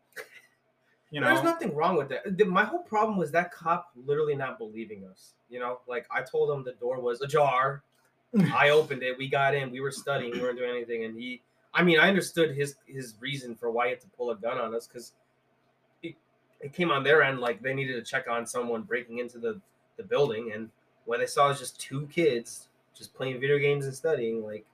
you 1.10 1.20
know 1.20 1.26
There's 1.28 1.44
nothing 1.44 1.74
wrong 1.74 1.96
with 1.96 2.08
that. 2.08 2.46
My 2.46 2.64
whole 2.64 2.82
problem 2.82 3.16
was 3.16 3.30
that 3.32 3.52
cop 3.52 3.90
literally 4.06 4.34
not 4.34 4.58
believing 4.58 5.04
us. 5.10 5.34
You 5.48 5.60
know, 5.60 5.80
like 5.86 6.06
I 6.10 6.22
told 6.22 6.50
him 6.50 6.64
the 6.64 6.72
door 6.72 7.00
was 7.00 7.20
ajar. 7.20 7.82
I 8.54 8.70
opened 8.70 9.02
it. 9.02 9.16
We 9.16 9.28
got 9.28 9.54
in. 9.54 9.70
We 9.70 9.80
were 9.80 9.92
studying. 9.92 10.32
We 10.32 10.40
weren't 10.40 10.58
doing 10.58 10.70
anything. 10.70 11.04
And 11.04 11.18
he, 11.18 11.42
I 11.72 11.82
mean, 11.82 12.00
I 12.00 12.08
understood 12.08 12.56
his 12.56 12.76
his 12.86 13.14
reason 13.20 13.54
for 13.54 13.70
why 13.70 13.86
he 13.86 13.90
had 13.90 14.00
to 14.00 14.08
pull 14.08 14.30
a 14.30 14.36
gun 14.36 14.58
on 14.58 14.74
us 14.74 14.86
because 14.86 15.12
it, 16.02 16.16
it 16.60 16.72
came 16.72 16.90
on 16.90 17.04
their 17.04 17.22
end 17.22 17.40
like 17.40 17.62
they 17.62 17.72
needed 17.72 17.94
to 17.94 18.02
check 18.02 18.28
on 18.28 18.46
someone 18.46 18.82
breaking 18.82 19.18
into 19.18 19.38
the 19.38 19.60
the 19.96 20.02
building. 20.02 20.50
And 20.52 20.70
when 21.04 21.20
they 21.20 21.26
saw 21.26 21.46
it 21.46 21.50
was 21.50 21.60
just 21.60 21.80
two 21.80 22.06
kids 22.08 22.68
just 22.96 23.14
playing 23.14 23.40
video 23.40 23.58
games 23.58 23.84
and 23.84 23.94
studying, 23.94 24.44
like 24.44 24.64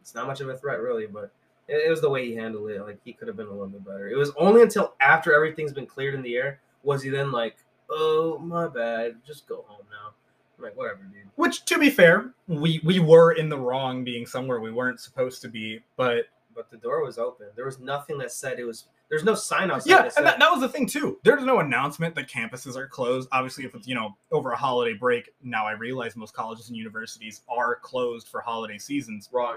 it's 0.00 0.14
not 0.14 0.26
much 0.26 0.40
of 0.40 0.48
a 0.48 0.56
threat 0.56 0.80
really. 0.80 1.06
But 1.06 1.32
it, 1.68 1.86
it 1.86 1.90
was 1.90 2.00
the 2.00 2.10
way 2.10 2.26
he 2.26 2.34
handled 2.34 2.70
it. 2.70 2.80
Like 2.82 2.98
he 3.04 3.12
could 3.12 3.28
have 3.28 3.36
been 3.36 3.46
a 3.46 3.50
little 3.52 3.68
bit 3.68 3.84
better. 3.84 4.08
It 4.08 4.16
was 4.16 4.32
only 4.36 4.62
until 4.62 4.94
after 5.00 5.34
everything's 5.34 5.72
been 5.72 5.86
cleared 5.86 6.14
in 6.14 6.22
the 6.22 6.36
air 6.36 6.60
was 6.82 7.02
he 7.02 7.10
then 7.10 7.30
like, 7.32 7.56
"Oh 7.90 8.38
my 8.38 8.68
bad, 8.68 9.16
just 9.26 9.46
go 9.46 9.64
home 9.68 9.86
now." 9.90 10.14
I'm 10.58 10.64
like, 10.64 10.76
whatever, 10.76 11.00
dude. 11.04 11.22
which 11.36 11.64
to 11.66 11.78
be 11.78 11.88
fair 11.88 12.34
we 12.46 12.80
we 12.84 12.98
were 12.98 13.32
in 13.32 13.48
the 13.48 13.56
wrong 13.56 14.04
being 14.04 14.26
somewhere 14.26 14.60
we 14.60 14.70
weren't 14.70 15.00
supposed 15.00 15.40
to 15.40 15.48
be 15.48 15.80
but 15.96 16.26
But 16.54 16.70
the 16.70 16.76
door 16.76 17.02
was 17.02 17.16
open. 17.16 17.46
There 17.56 17.64
was 17.64 17.78
nothing 17.78 18.18
that 18.18 18.30
said 18.30 18.58
it 18.58 18.64
was. 18.64 18.84
There's 19.08 19.24
no 19.24 19.34
sign 19.34 19.70
outside. 19.70 19.88
yeah 19.90 20.02
that 20.02 20.16
and 20.18 20.26
that, 20.26 20.38
that 20.38 20.50
was 20.50 20.60
the 20.60 20.68
thing 20.68 20.86
too 20.86 21.18
there's 21.24 21.42
no 21.44 21.58
announcement 21.60 22.14
that 22.14 22.28
campuses 22.28 22.76
are 22.76 22.86
closed 22.86 23.28
obviously 23.32 23.64
if 23.64 23.74
it's 23.74 23.88
you 23.88 23.94
know 23.94 24.14
over 24.30 24.52
a 24.52 24.56
holiday 24.56 24.92
break 24.92 25.30
now 25.42 25.66
i 25.66 25.72
realize 25.72 26.14
most 26.14 26.32
colleges 26.34 26.68
and 26.68 26.76
universities 26.76 27.40
are 27.48 27.74
closed 27.76 28.28
for 28.28 28.40
holiday 28.42 28.76
seasons 28.78 29.28
wrong. 29.32 29.56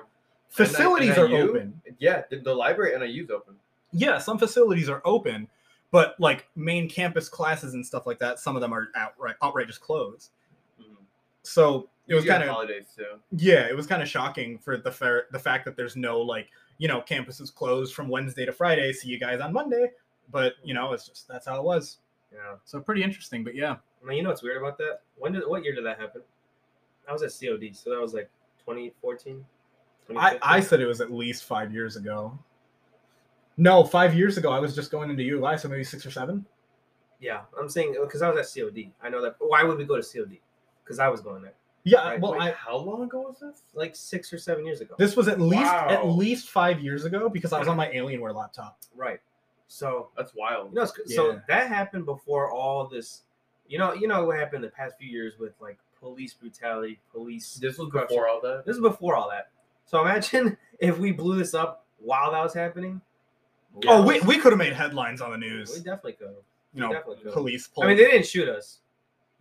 Facilities 0.53 1.17
are 1.17 1.27
open 1.27 1.81
Yeah, 1.99 2.23
the, 2.29 2.37
the 2.37 2.53
library 2.53 2.93
at 2.95 3.01
NIU's 3.01 3.29
open. 3.29 3.55
yeah, 3.91 4.17
some 4.17 4.37
facilities 4.37 4.89
are 4.89 5.01
open, 5.05 5.47
but 5.91 6.15
like 6.19 6.47
main 6.55 6.89
campus 6.89 7.29
classes 7.29 7.73
and 7.73 7.85
stuff 7.85 8.05
like 8.07 8.19
that, 8.19 8.39
some 8.39 8.55
of 8.55 8.61
them 8.61 8.73
are 8.73 8.89
outright 8.95 9.35
outright 9.41 9.67
just 9.67 9.81
closed. 9.81 10.31
Mm-hmm. 10.81 11.03
So 11.43 11.89
it 12.07 12.15
was 12.15 12.25
kind 12.25 12.43
of 12.43 12.49
holidays 12.49 12.87
too. 12.95 13.19
yeah, 13.31 13.67
it 13.67 13.75
was 13.75 13.87
kind 13.87 14.01
of 14.01 14.07
shocking 14.09 14.57
for 14.57 14.77
the 14.77 14.91
fair 14.91 15.25
the 15.31 15.39
fact 15.39 15.65
that 15.65 15.75
there's 15.77 15.95
no 15.95 16.19
like 16.19 16.49
you 16.77 16.87
know 16.87 17.01
campuses 17.01 17.53
closed 17.53 17.93
from 17.93 18.09
Wednesday 18.09 18.45
to 18.45 18.51
Friday. 18.51 18.91
See 18.93 19.09
you 19.09 19.19
guys 19.19 19.39
on 19.39 19.53
Monday, 19.53 19.91
but 20.31 20.53
you 20.63 20.73
know 20.73 20.93
it's 20.93 21.07
just 21.07 21.27
that's 21.27 21.45
how 21.47 21.57
it 21.57 21.63
was. 21.63 21.97
Yeah. 22.33 22.55
So 22.65 22.79
pretty 22.81 23.03
interesting, 23.03 23.43
but 23.43 23.53
yeah, 23.55 23.75
I 24.03 24.07
mean, 24.07 24.17
you 24.17 24.23
know 24.23 24.29
what's 24.29 24.41
weird 24.41 24.57
about 24.57 24.77
that? 24.79 25.01
When 25.17 25.31
did 25.33 25.43
what 25.47 25.63
year 25.63 25.75
did 25.75 25.85
that 25.85 25.99
happen? 25.99 26.21
I 27.07 27.13
was 27.13 27.21
at 27.21 27.29
COD, 27.31 27.75
so 27.75 27.89
that 27.91 28.01
was 28.01 28.13
like 28.13 28.29
2014. 28.59 29.45
I 30.15 30.37
I 30.41 30.59
said 30.59 30.79
it 30.81 30.85
was 30.85 31.01
at 31.01 31.11
least 31.11 31.45
five 31.45 31.73
years 31.73 31.95
ago. 31.95 32.37
No, 33.57 33.83
five 33.83 34.15
years 34.15 34.37
ago 34.37 34.51
I 34.51 34.59
was 34.59 34.75
just 34.75 34.91
going 34.91 35.09
into 35.09 35.23
U 35.23 35.37
of 35.37 35.43
I, 35.43 35.55
so 35.55 35.67
maybe 35.69 35.83
six 35.83 36.05
or 36.05 36.11
seven. 36.11 36.45
yeah, 37.19 37.41
I'm 37.59 37.69
saying 37.69 37.95
uh, 37.99 38.05
because 38.05 38.21
I 38.21 38.29
was 38.29 38.39
at 38.55 38.61
COD. 38.61 38.91
I 39.01 39.09
know 39.09 39.21
that. 39.21 39.35
Why 39.39 39.63
would 39.63 39.77
we 39.77 39.85
go 39.85 39.99
to 39.99 40.03
COD? 40.03 40.39
Because 40.83 40.99
I 40.99 41.07
was 41.07 41.21
going 41.21 41.41
there 41.41 41.53
Yeah, 41.83 42.03
Right, 42.03 42.19
well, 42.19 42.33
Wait, 42.33 42.41
I 42.41 42.51
how 42.51 42.75
long 42.77 43.03
ago 43.03 43.21
was 43.21 43.39
this? 43.39 43.61
like 43.73 43.95
six 43.95 44.33
or 44.33 44.37
seven 44.37 44.65
years 44.65 44.81
ago. 44.81 44.95
this 44.97 45.15
was 45.15 45.27
at 45.27 45.39
least 45.39 45.71
at 45.71 46.05
least 46.07 46.49
five 46.49 46.79
years 46.81 47.05
ago 47.05 47.29
because 47.29 47.53
I 47.53 47.59
was 47.59 47.67
on 47.67 47.77
my 47.77 47.87
Alienware 47.89 48.35
laptop. 48.35 48.79
right. 48.95 49.19
So 49.67 50.09
That's 50.17 50.33
wild. 50.35 50.69
You 50.69 50.75
know, 50.75 50.83
it's- 50.83 51.15
so 51.15 51.39
that 51.47 51.67
happened 51.67 52.05
before 52.05 52.51
all 52.51 52.87
this. 52.87 53.21
You 53.67 53.79
know, 53.79 53.93
you 53.93 54.07
know 54.07 54.25
what 54.25 54.37
happened 54.37 54.63
the 54.63 54.69
past 54.69 54.97
few 54.99 55.09
years 55.09 55.39
with 55.39 55.53
like 55.61 55.77
police 55.99 56.33
brutality, 56.33 56.99
police. 57.11 57.55
this 57.55 57.77
was 57.77 57.89
corruption. 57.91 58.17
before 58.17 58.27
all 58.27 58.41
that. 58.41 58.65
This 58.65 58.75
is 58.75 58.81
before 58.81 59.15
all 59.15 59.29
that. 59.29 59.49
So 59.85 60.01
imagine 60.01 60.57
if 60.79 60.97
we 60.97 61.11
blew 61.11 61.37
this 61.37 61.53
up 61.53 61.85
while 61.99 62.31
that 62.31 62.43
was 62.43 62.53
happening. 62.53 63.01
Oh, 63.87 64.05
we, 64.05 64.19
we 64.21 64.37
could 64.37 64.51
have 64.51 64.59
made 64.59 64.73
headlines 64.73 65.19
on 65.19 65.31
the 65.31 65.37
news. 65.37 65.71
We 65.71 65.77
definitely 65.77 66.13
could. 66.13 66.35
You 66.75 66.81
know, 66.81 67.01
police. 67.31 67.69
I 67.81 67.87
mean, 67.87 67.97
they 67.97 68.05
didn't 68.05 68.25
shoot 68.25 68.47
us, 68.49 68.79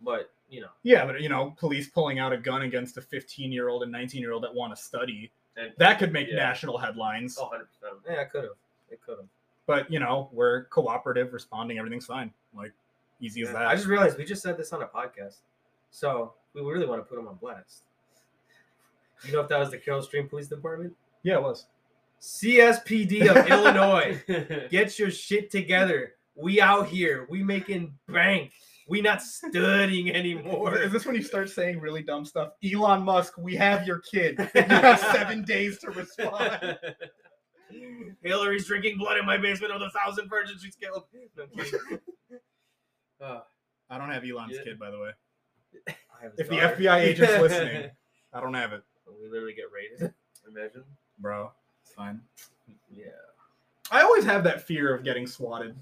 but 0.01 0.31
you 0.49 0.61
know, 0.61 0.67
yeah, 0.83 1.03
but 1.05 1.19
you 1.21 1.29
know, 1.29 1.55
police 1.57 1.87
pulling 1.89 2.19
out 2.19 2.31
a 2.31 2.37
gun 2.37 2.61
against 2.61 2.97
a 2.97 3.01
15 3.01 3.51
year 3.51 3.69
old 3.69 3.81
and 3.83 3.91
19 3.91 4.21
year 4.21 4.31
old 4.31 4.43
that 4.43 4.53
want 4.53 4.75
to 4.75 4.81
study. 4.81 5.31
And 5.57 5.71
That 5.77 5.97
could 5.99 6.11
make 6.13 6.27
Yeah. 6.29 6.35
national 6.35 6.77
headlines. 6.77 7.37
Oh, 7.39 7.45
100 7.45 7.65
percent. 7.65 7.93
yeah, 8.07 8.21
it 8.21 8.31
could 8.31 8.43
have. 8.43 8.53
It 8.91 9.01
could 9.01 9.17
have. 9.17 9.27
But 9.65 9.91
you 9.91 9.99
know, 9.99 10.29
we're 10.31 10.65
cooperative, 10.65 11.33
responding. 11.33 11.77
Everything's 11.79 12.05
fine. 12.05 12.31
Like 12.55 12.71
easy 13.19 13.41
as 13.41 13.51
that. 13.51 13.65
I 13.67 13.75
just 13.75 13.87
realized 13.87 14.17
we 14.17 14.25
just 14.25 14.43
said 14.43 14.57
this 14.57 14.73
on 14.73 14.81
a 14.83 14.87
podcast, 14.87 15.37
so 15.89 16.33
we 16.53 16.61
really 16.61 16.85
want 16.85 17.01
to 17.01 17.05
put 17.05 17.15
them 17.15 17.27
on 17.27 17.35
blast. 17.35 17.83
You 19.25 19.33
know, 19.33 19.39
if 19.41 19.49
that 19.49 19.59
was 19.59 19.71
the 19.71 19.77
Carol 19.77 20.01
Stream 20.01 20.27
Police 20.27 20.47
Department, 20.47 20.93
yeah, 21.23 21.35
it 21.35 21.41
was. 21.43 21.65
CSPD 22.21 23.29
of 23.29 23.47
Illinois. 23.49 24.21
Get 24.69 24.97
your 24.99 25.11
shit 25.11 25.49
together. 25.51 26.13
We 26.35 26.59
out 26.61 26.87
here. 26.87 27.27
We 27.29 27.43
making 27.43 27.93
bank. 28.07 28.51
We 28.87 29.01
not 29.01 29.21
studying 29.21 30.11
anymore. 30.13 30.77
Is 30.77 30.91
this 30.91 31.05
when 31.05 31.15
you 31.15 31.21
start 31.23 31.49
saying 31.49 31.79
really 31.79 32.01
dumb 32.03 32.25
stuff? 32.25 32.49
Elon 32.63 33.03
Musk, 33.03 33.37
we 33.37 33.55
have 33.55 33.87
your 33.87 33.99
kid. 33.99 34.37
You 34.55 34.61
have 34.63 34.99
seven 34.99 35.43
days 35.43 35.79
to 35.79 35.91
respond. 35.91 36.77
Hillary's 38.23 38.67
drinking 38.67 38.97
blood 38.97 39.17
in 39.17 39.25
my 39.25 39.37
basement 39.37 39.73
with 39.73 39.81
the 39.81 39.89
thousand 39.97 40.29
virgins 40.29 40.61
she's 40.61 40.75
killed. 40.75 41.03
No. 41.37 42.35
Uh, 43.25 43.39
I 43.89 43.97
don't 43.97 44.09
have 44.11 44.23
Elon's 44.29 44.55
Yeah. 44.57 44.63
kid, 44.63 44.79
by 44.79 44.91
the 44.91 44.99
way. 44.99 45.11
If 46.37 46.49
the. 46.49 46.55
FBI 46.57 46.99
agent's 46.99 47.41
listening, 47.41 47.89
I 48.33 48.39
don't 48.41 48.53
have 48.53 48.73
it, 48.73 48.83
we 49.07 49.27
literally 49.29 49.53
get 49.53 49.65
raided. 49.73 50.13
Imagine. 50.47 50.83
bro. 51.19 51.51
It's 51.83 51.93
fine. 51.93 52.21
Yeah. 52.91 53.05
I 53.91 54.01
always 54.01 54.23
have 54.25 54.43
that 54.45 54.61
fear 54.61 54.93
of 54.93 55.03
getting 55.03 55.27
swatted. 55.27 55.75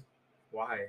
Why? 0.50 0.86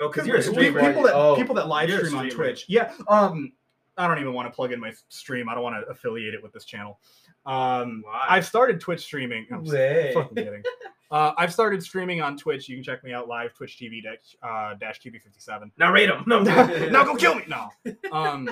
Oh, 0.00 0.08
because 0.08 0.24
Because 0.24 0.26
you're 0.26 0.36
a 0.36 0.40
people, 0.40 0.54
streamer. 0.54 0.80
people 0.88 1.02
that 1.04 1.14
Oh, 1.14 1.36
people 1.36 1.54
that 1.56 1.68
live 1.68 1.90
stream 1.90 2.16
on. 2.16 2.28
Twitch. 2.30 2.64
Yeah. 2.68 2.92
Um, 3.08 3.52
I 3.96 4.08
don't 4.08 4.18
even 4.18 4.32
want 4.32 4.48
to 4.50 4.54
plug 4.54 4.72
in 4.72 4.80
my 4.80 4.92
stream. 5.08 5.48
I 5.48 5.54
don't 5.54 5.62
want 5.62 5.76
to 5.84 5.88
affiliate 5.90 6.34
it 6.34 6.42
with 6.42 6.52
this 6.52 6.64
channel. 6.64 6.98
Um, 7.46 8.02
Why? 8.04 8.26
I've 8.28 8.46
started 8.46 8.80
Twitch 8.80 9.00
streaming. 9.02 9.46
I'm 9.52 9.62
Way. 9.64 10.10
fucking 10.14 10.34
kidding. 10.36 10.62
uh, 11.12 11.32
I've 11.38 11.52
started 11.52 11.82
streaming 11.82 12.20
on 12.20 12.36
Twitch. 12.36 12.68
You 12.68 12.76
can 12.76 12.82
check 12.82 13.04
me 13.04 13.12
out 13.12 13.28
live, 13.28 13.54
Twitch 13.54 13.78
TV 13.80 14.02
dash, 14.02 14.36
uh, 14.42 14.74
dash 14.74 15.00
TV57. 15.00 15.70
Now 15.78 15.92
raid 15.92 16.08
him. 16.10 16.24
No, 16.26 16.42
now 16.88 17.04
go 17.04 17.14
kill 17.14 17.36
me. 17.36 17.44
No. 17.46 17.70
Um, 18.10 18.50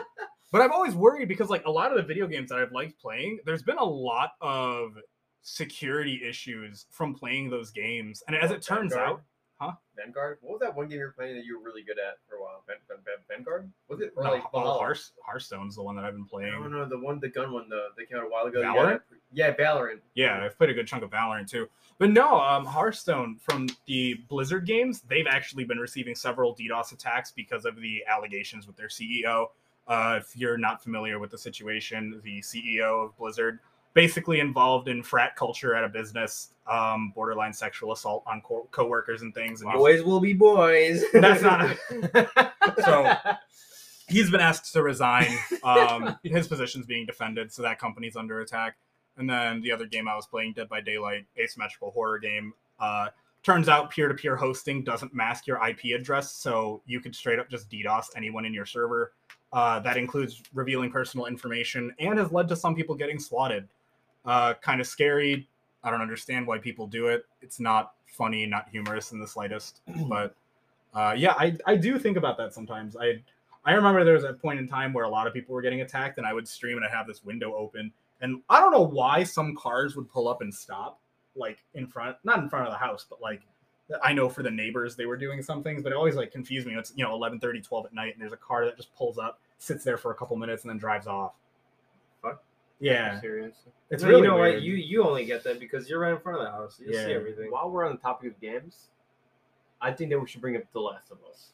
but 0.52 0.60
I've 0.60 0.70
always 0.70 0.94
worried 0.94 1.26
because 1.26 1.50
like 1.50 1.64
a 1.64 1.70
lot 1.70 1.90
of 1.90 1.96
the 1.96 2.04
video 2.04 2.28
games 2.28 2.50
that 2.50 2.58
I've 2.58 2.72
liked 2.72 3.00
playing, 3.00 3.40
there's 3.44 3.62
been 3.62 3.78
a 3.78 3.84
lot 3.84 4.32
of 4.40 4.96
security 5.42 6.20
issues 6.26 6.86
from 6.90 7.14
playing 7.14 7.50
those 7.50 7.72
games. 7.72 8.22
And 8.28 8.36
as 8.36 8.52
it 8.52 8.62
turns 8.62 8.92
Vanguard? 8.92 9.18
out, 9.18 9.22
Huh? 9.62 9.72
Vanguard. 9.96 10.38
What 10.40 10.54
was 10.54 10.60
that 10.60 10.74
one 10.74 10.88
game 10.88 10.98
you 10.98 11.04
were 11.04 11.12
playing 11.12 11.36
that 11.36 11.44
you 11.44 11.56
were 11.56 11.64
really 11.64 11.84
good 11.84 11.96
at 11.96 12.18
for 12.28 12.34
a 12.34 12.42
while? 12.42 12.64
Van, 12.66 12.78
Van, 12.88 12.96
Van, 13.04 13.14
Vanguard? 13.28 13.70
Was 13.88 14.00
it? 14.00 14.12
Or 14.16 14.24
no, 14.24 14.30
like 14.32 14.42
oh, 14.52 14.80
Hearth, 14.80 15.12
Hearthstone's 15.24 15.76
the 15.76 15.84
one 15.84 15.94
that 15.94 16.04
I've 16.04 16.14
been 16.14 16.24
playing. 16.24 16.50
No, 16.52 16.66
no, 16.66 16.84
the 16.84 16.98
one, 16.98 17.20
the 17.20 17.28
gun 17.28 17.52
one, 17.52 17.68
the 17.68 17.90
that 17.96 18.08
came 18.08 18.18
out 18.18 18.24
a 18.24 18.28
while 18.28 18.46
ago. 18.46 18.60
Valorant? 18.60 19.02
Yeah, 19.32 19.54
Valorant. 19.54 20.00
Yeah, 20.14 20.44
I've 20.44 20.58
played 20.58 20.70
a 20.70 20.74
good 20.74 20.88
chunk 20.88 21.04
of 21.04 21.10
Valorant 21.10 21.48
too. 21.48 21.68
But 21.98 22.10
no, 22.10 22.40
um, 22.40 22.64
Hearthstone 22.64 23.36
from 23.36 23.68
the 23.86 24.14
Blizzard 24.28 24.66
games, 24.66 25.02
they've 25.02 25.28
actually 25.28 25.62
been 25.62 25.78
receiving 25.78 26.16
several 26.16 26.56
DDoS 26.56 26.92
attacks 26.92 27.30
because 27.30 27.64
of 27.64 27.76
the 27.76 28.02
allegations 28.10 28.66
with 28.66 28.74
their 28.74 28.88
CEO. 28.88 29.46
Uh, 29.88 30.18
if 30.20 30.36
you're 30.36 30.56
not 30.58 30.82
familiar 30.82 31.18
with 31.18 31.30
the 31.30 31.38
situation, 31.38 32.20
the 32.24 32.40
CEO 32.40 33.04
of 33.06 33.16
Blizzard 33.16 33.58
basically 33.94 34.40
involved 34.40 34.88
in 34.88 35.02
frat 35.02 35.36
culture 35.36 35.74
at 35.74 35.84
a 35.84 35.88
business, 35.88 36.50
um, 36.66 37.12
borderline 37.14 37.52
sexual 37.52 37.92
assault 37.92 38.22
on 38.26 38.40
co- 38.40 38.66
coworkers 38.70 39.20
and 39.22 39.34
things. 39.34 39.60
And 39.60 39.70
Boys 39.72 40.02
will 40.02 40.20
be 40.20 40.32
boys. 40.32 41.04
That's 41.12 41.42
not 41.42 41.76
So- 42.84 43.14
he's 44.08 44.30
been 44.30 44.40
asked 44.40 44.72
to 44.72 44.82
resign. 44.82 45.28
Um, 45.64 46.16
his 46.22 46.48
position's 46.48 46.86
being 46.86 47.06
defended, 47.06 47.52
so 47.52 47.62
that 47.62 47.78
company's 47.78 48.16
under 48.16 48.40
attack. 48.40 48.76
And 49.16 49.28
then 49.28 49.60
the 49.60 49.72
other 49.72 49.86
game 49.86 50.08
I 50.08 50.16
was 50.16 50.26
playing, 50.26 50.54
Dead 50.54 50.68
by 50.68 50.80
Daylight, 50.80 51.26
asymmetrical 51.38 51.90
horror 51.90 52.18
game. 52.18 52.52
Uh, 52.80 53.08
turns 53.42 53.68
out 53.68 53.90
peer-to-peer 53.90 54.36
hosting 54.36 54.84
doesn't 54.84 55.14
mask 55.14 55.46
your 55.46 55.60
IP 55.66 55.98
address, 55.98 56.32
so 56.32 56.82
you 56.86 57.00
could 57.00 57.14
straight 57.14 57.38
up 57.38 57.50
just 57.50 57.70
DDoS 57.70 58.06
anyone 58.16 58.44
in 58.44 58.54
your 58.54 58.66
server. 58.66 59.12
Uh, 59.52 59.78
that 59.80 59.98
includes 59.98 60.42
revealing 60.54 60.90
personal 60.90 61.26
information 61.26 61.94
and 61.98 62.18
has 62.18 62.32
led 62.32 62.48
to 62.48 62.56
some 62.56 62.74
people 62.74 62.94
getting 62.94 63.18
swatted. 63.18 63.68
Uh, 64.24 64.54
kind 64.54 64.80
of 64.80 64.86
scary. 64.86 65.46
I 65.84 65.90
don't 65.90 66.00
understand 66.00 66.46
why 66.46 66.58
people 66.58 66.86
do 66.86 67.08
it. 67.08 67.26
It's 67.42 67.60
not 67.60 67.92
funny, 68.06 68.46
not 68.46 68.68
humorous 68.70 69.12
in 69.12 69.18
the 69.18 69.26
slightest. 69.26 69.80
but 70.08 70.34
uh, 70.94 71.14
yeah, 71.16 71.34
I 71.38 71.56
I 71.66 71.76
do 71.76 71.98
think 71.98 72.16
about 72.16 72.38
that 72.38 72.54
sometimes. 72.54 72.96
I 72.96 73.22
I 73.64 73.74
remember 73.74 74.04
there 74.04 74.14
was 74.14 74.24
a 74.24 74.32
point 74.32 74.58
in 74.58 74.68
time 74.68 74.92
where 74.92 75.04
a 75.04 75.08
lot 75.08 75.26
of 75.26 75.34
people 75.34 75.54
were 75.54 75.62
getting 75.62 75.82
attacked, 75.82 76.18
and 76.18 76.26
I 76.26 76.32
would 76.32 76.48
stream 76.48 76.76
and 76.76 76.86
I'd 76.86 76.90
have 76.90 77.06
this 77.06 77.24
window 77.24 77.54
open, 77.54 77.92
and 78.20 78.42
I 78.48 78.60
don't 78.60 78.72
know 78.72 78.82
why 78.82 79.22
some 79.22 79.54
cars 79.54 79.96
would 79.96 80.10
pull 80.10 80.28
up 80.28 80.40
and 80.40 80.54
stop 80.54 80.98
like 81.34 81.64
in 81.74 81.86
front, 81.86 82.16
not 82.24 82.38
in 82.38 82.48
front 82.48 82.66
of 82.66 82.72
the 82.72 82.78
house, 82.78 83.06
but 83.08 83.20
like 83.20 83.42
I 84.02 84.12
know 84.12 84.28
for 84.28 84.42
the 84.42 84.50
neighbors 84.50 84.96
they 84.96 85.06
were 85.06 85.16
doing 85.16 85.42
some 85.42 85.62
things, 85.62 85.82
but 85.82 85.92
it 85.92 85.96
always 85.96 86.14
like 86.14 86.30
confused 86.32 86.66
me. 86.66 86.74
It's 86.74 86.92
you 86.96 87.04
know 87.04 87.12
11, 87.14 87.40
30, 87.40 87.60
12 87.60 87.86
at 87.86 87.92
night, 87.94 88.12
and 88.14 88.22
there's 88.22 88.32
a 88.32 88.36
car 88.36 88.64
that 88.64 88.76
just 88.76 88.94
pulls 88.94 89.18
up, 89.18 89.40
sits 89.58 89.84
there 89.84 89.96
for 89.98 90.10
a 90.12 90.14
couple 90.14 90.36
minutes, 90.36 90.62
and 90.62 90.70
then 90.70 90.78
drives 90.78 91.06
off. 91.06 91.32
Fuck. 92.22 92.42
Yeah, 92.80 93.20
Serious. 93.20 93.54
it's 93.90 94.02
No, 94.02 94.08
really 94.08 94.22
you 94.22 94.28
know 94.28 94.34
weird. 94.38 94.54
what? 94.56 94.62
You 94.62 94.74
you 94.74 95.04
only 95.04 95.24
get 95.24 95.44
that 95.44 95.60
because 95.60 95.88
you're 95.88 96.00
right 96.00 96.12
in 96.12 96.18
front 96.20 96.38
of 96.40 96.44
the 96.44 96.50
house. 96.50 96.80
You 96.84 96.92
see 96.92 97.12
everything. 97.12 97.50
While 97.50 97.70
we're 97.70 97.84
on 97.86 97.92
the 97.92 97.98
topic 97.98 98.32
of 98.32 98.40
games, 98.40 98.88
I 99.80 99.92
think 99.92 100.10
that 100.10 100.18
we 100.18 100.26
should 100.26 100.40
bring 100.40 100.56
up 100.56 100.62
The 100.72 100.80
Last 100.80 101.10
of 101.10 101.18
Us 101.30 101.52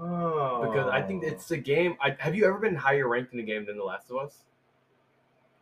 Oh. 0.00 0.66
because 0.66 0.88
I 0.90 1.02
think 1.02 1.22
it's 1.24 1.50
a 1.50 1.58
oh. 1.58 1.60
game. 1.60 1.96
I, 2.00 2.16
have 2.18 2.34
you 2.34 2.46
ever 2.46 2.58
been 2.58 2.74
higher 2.74 3.06
ranked 3.08 3.32
in 3.34 3.40
a 3.40 3.42
game 3.42 3.66
than 3.66 3.76
The 3.76 3.84
Last 3.84 4.10
of 4.10 4.16
Us? 4.16 4.38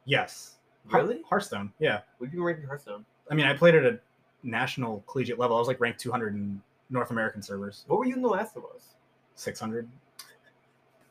yes, 0.05 0.57
Har- 0.88 1.02
Really? 1.02 1.22
Hearthstone. 1.28 1.72
Yeah, 1.78 2.00
We've 2.18 2.31
been 2.31 2.42
ranked 2.42 2.62
in 2.62 2.68
Hearthstone? 2.68 3.05
I 3.31 3.35
mean 3.35 3.46
I 3.46 3.55
played 3.57 3.74
it 3.74 3.85
at 3.85 3.94
a 3.94 4.00
national 4.42 5.02
collegiate 5.07 5.38
level. 5.38 5.57
I 5.57 5.59
was 5.59 5.68
like 5.68 5.81
ranked 5.81 6.00
200 6.00 6.35
in 6.35 6.61
North 6.90 7.11
American 7.11 7.42
servers, 7.42 7.85
What 7.88 7.98
were 7.98 8.05
you 8.05 8.14
in 8.14 8.22
The 8.22 8.28
Last 8.28 8.57
of 8.57 8.64
Us? 8.74 8.94
600. 9.37 9.88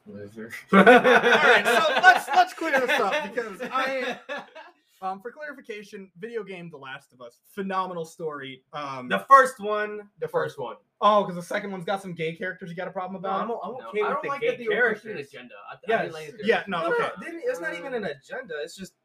Loser. 0.07 0.51
All 0.73 0.83
right, 0.83 1.63
so 1.65 1.93
let's 2.01 2.27
let's 2.29 2.53
clear 2.53 2.79
this 2.79 2.89
up 2.99 3.13
because 3.33 3.61
I 3.71 4.19
um 5.01 5.21
for 5.21 5.31
clarification, 5.31 6.09
video 6.19 6.43
game 6.43 6.69
The 6.71 6.77
Last 6.77 7.13
of 7.13 7.21
Us, 7.21 7.37
phenomenal 7.49 8.03
story. 8.03 8.63
Um, 8.73 9.07
the 9.09 9.19
first 9.29 9.59
one. 9.59 10.01
the 10.19 10.27
first 10.27 10.59
one. 10.59 10.75
oh, 11.01 11.21
because 11.23 11.35
the 11.35 11.43
second 11.47 11.71
one's 11.71 11.85
got 11.85 12.01
some 12.01 12.13
gay 12.13 12.33
characters 12.35 12.69
you 12.71 12.75
got 12.75 12.87
a 12.87 12.91
problem 12.91 13.21
No, 13.21 13.29
about. 13.29 13.41
I'm, 13.41 13.51
I'm 13.51 13.73
No, 13.79 13.89
okay 13.89 14.01
I 14.01 14.09
don't 14.09 14.23
the 14.23 14.29
like 14.29 14.41
gay 14.41 14.47
that 14.49 14.57
they 14.57 14.67
were 14.67 14.93
pushing 14.93 15.11
an 15.11 15.15
characters. 15.17 15.27
agenda. 15.33 15.53
I, 15.69 15.73
I 15.75 15.77
Yes. 15.87 16.01
didn't 16.01 16.13
like. 16.13 16.33
Yeah, 16.43 16.63
no, 16.67 16.81
No, 16.81 16.89
no, 16.89 16.95
okay. 16.95 17.09
they 17.19 17.25
didn't- 17.27 17.43
it's 17.45 17.59
not 17.61 17.75
even 17.75 17.93
an 17.93 18.03
agenda. 18.05 18.55
It's 18.63 18.75
just 18.75 18.93
what 18.93 18.97
the 18.97 19.00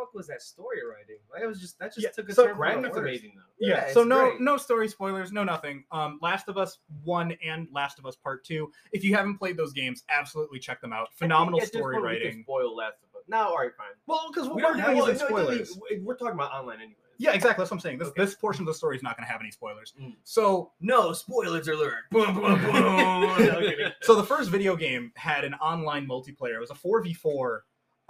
fuck 0.00 0.14
was 0.14 0.26
that 0.28 0.42
story 0.42 0.78
writing? 0.88 1.16
Like 1.32 1.42
it 1.42 1.46
was 1.46 1.60
just 1.60 1.78
that 1.78 1.94
just 1.94 2.04
Yeah, 2.04 2.10
took 2.10 2.28
a 2.28 2.34
so 2.34 2.46
turn 2.46 2.56
for 2.56 2.60
the 2.60 2.66
Graphics 2.88 2.90
worse. 2.90 2.96
amazing 2.98 3.32
though. 3.36 3.42
yeah, 3.66 3.86
Yeah, 3.88 3.92
so 3.92 4.02
no 4.04 4.30
great. 4.30 4.40
no 4.40 4.56
story 4.56 4.88
spoilers 4.88 5.32
no 5.32 5.44
nothing 5.44 5.84
um 5.92 6.18
last 6.22 6.48
of 6.48 6.56
us 6.56 6.78
1 7.04 7.32
and 7.44 7.68
last 7.72 7.98
of 7.98 8.06
us 8.06 8.16
part 8.16 8.44
2 8.44 8.70
if 8.92 9.04
you 9.04 9.14
haven't 9.14 9.36
played 9.38 9.56
those 9.56 9.72
games 9.72 10.02
absolutely 10.08 10.58
check 10.58 10.80
them 10.80 10.92
out 10.92 11.08
phenomenal 11.14 11.60
I 11.60 11.64
think 11.64 11.68
at 11.68 11.72
this 11.72 11.80
story 11.80 11.94
point 11.96 12.06
we 12.06 12.16
can 12.18 12.26
writing 12.26 12.42
Spoil 12.44 12.76
Last 12.76 12.96
of 13.02 13.16
Us. 13.20 13.24
No, 13.28 13.38
all 13.48 13.56
right, 13.58 13.70
fine. 13.76 13.86
well 14.06 14.26
because 14.32 14.48
what 14.48 14.56
We 14.56 14.62
we're 14.62 14.72
don't 14.74 14.82
doing 14.84 14.96
have- 15.06 15.08
is 15.14 15.20
no, 15.20 15.28
no, 15.28 15.36
no, 15.36 15.42
spoilers 15.44 15.78
we- 15.90 15.98
We're 16.00 16.16
talking 16.16 16.34
about 16.34 16.52
online 16.52 16.78
anyways. 16.78 16.96
yeah 17.18 17.32
exactly 17.32 17.62
that's 17.62 17.70
what 17.70 17.76
i'm 17.76 17.80
saying 17.80 17.98
this, 17.98 18.08
Okay. 18.08 18.24
this 18.24 18.34
portion 18.34 18.62
of 18.62 18.66
the 18.66 18.74
story 18.74 18.96
is 18.96 19.02
not 19.02 19.16
going 19.16 19.26
to 19.26 19.30
have 19.32 19.40
any 19.40 19.50
spoilers 19.50 19.92
Mm. 20.00 20.16
so 20.24 20.72
No 20.80 21.12
spoilers 21.12 21.68
alert. 21.68 22.08
boom, 22.10 22.34
boom, 22.34 22.42
boom. 22.60 22.72
No, 22.72 23.90
so 24.02 24.14
the 24.14 24.24
first 24.24 24.50
video 24.50 24.74
game 24.76 25.12
had 25.16 25.44
an 25.44 25.54
online 25.54 26.06
multiplayer 26.06 26.56
it 26.56 26.60
was 26.60 26.70
a 26.70 26.74
4v4 26.74 27.60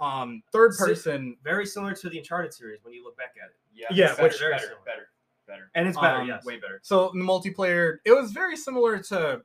um 0.01 0.41
third 0.51 0.73
Si- 0.73 0.83
person 0.85 1.37
Very 1.43 1.65
similar 1.65 1.93
to 1.93 2.09
the 2.09 2.17
Uncharted 2.17 2.53
series 2.53 2.83
when 2.83 2.93
you 2.93 3.03
look 3.03 3.15
back 3.17 3.35
at 3.41 3.49
it. 3.49 3.55
Yeah, 3.73 3.87
Yeah, 3.91 4.07
better, 4.09 4.23
which- 4.23 4.31
better, 4.33 4.49
Very 4.49 4.59
similar. 4.59 4.77
better, 4.85 5.09
better, 5.47 5.71
And 5.75 5.87
it's 5.87 5.97
better, 5.99 6.17
Um, 6.21 6.27
yes. 6.27 6.43
way 6.45 6.57
better. 6.57 6.79
So 6.83 7.11
in 7.11 7.19
the 7.19 7.25
multiplayer, 7.25 7.97
it 8.05 8.11
was 8.11 8.31
very 8.31 8.57
similar 8.57 8.97
to 9.03 9.41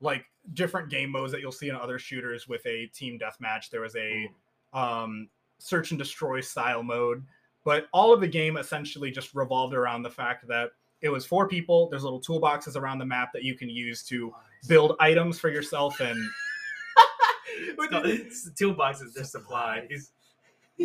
like 0.00 0.24
different 0.54 0.88
game 0.90 1.10
modes 1.10 1.30
that 1.32 1.40
you'll 1.40 1.52
see 1.52 1.68
in 1.68 1.76
other 1.76 1.98
shooters 1.98 2.48
with 2.48 2.66
a 2.66 2.86
team 2.88 3.18
deathmatch. 3.18 3.70
There 3.70 3.80
was 3.82 3.94
a 3.96 4.28
um, 4.72 5.28
search 5.58 5.90
and 5.92 5.98
destroy 5.98 6.40
style 6.40 6.82
mode, 6.82 7.24
but 7.64 7.86
all 7.92 8.12
of 8.12 8.20
the 8.20 8.26
game 8.26 8.56
essentially 8.56 9.10
just 9.12 9.34
revolved 9.34 9.74
around 9.74 10.02
the 10.02 10.10
fact 10.10 10.48
that 10.48 10.70
it 11.02 11.08
was 11.10 11.24
four 11.26 11.46
people. 11.46 11.88
There's 11.88 12.02
little 12.04 12.20
toolboxes 12.20 12.74
around 12.76 12.98
the 12.98 13.04
map 13.06 13.32
that 13.34 13.44
you 13.44 13.54
can 13.56 13.68
use 13.68 14.02
to 14.04 14.34
build 14.66 14.96
items 14.98 15.38
for 15.38 15.50
yourself. 15.50 16.00
And 16.00 16.18
No, 17.90 18.02
it's 18.04 18.44
the 18.44 18.50
toolboxes, 18.64 19.12
they're 19.14 19.24
supplies. 19.24 20.12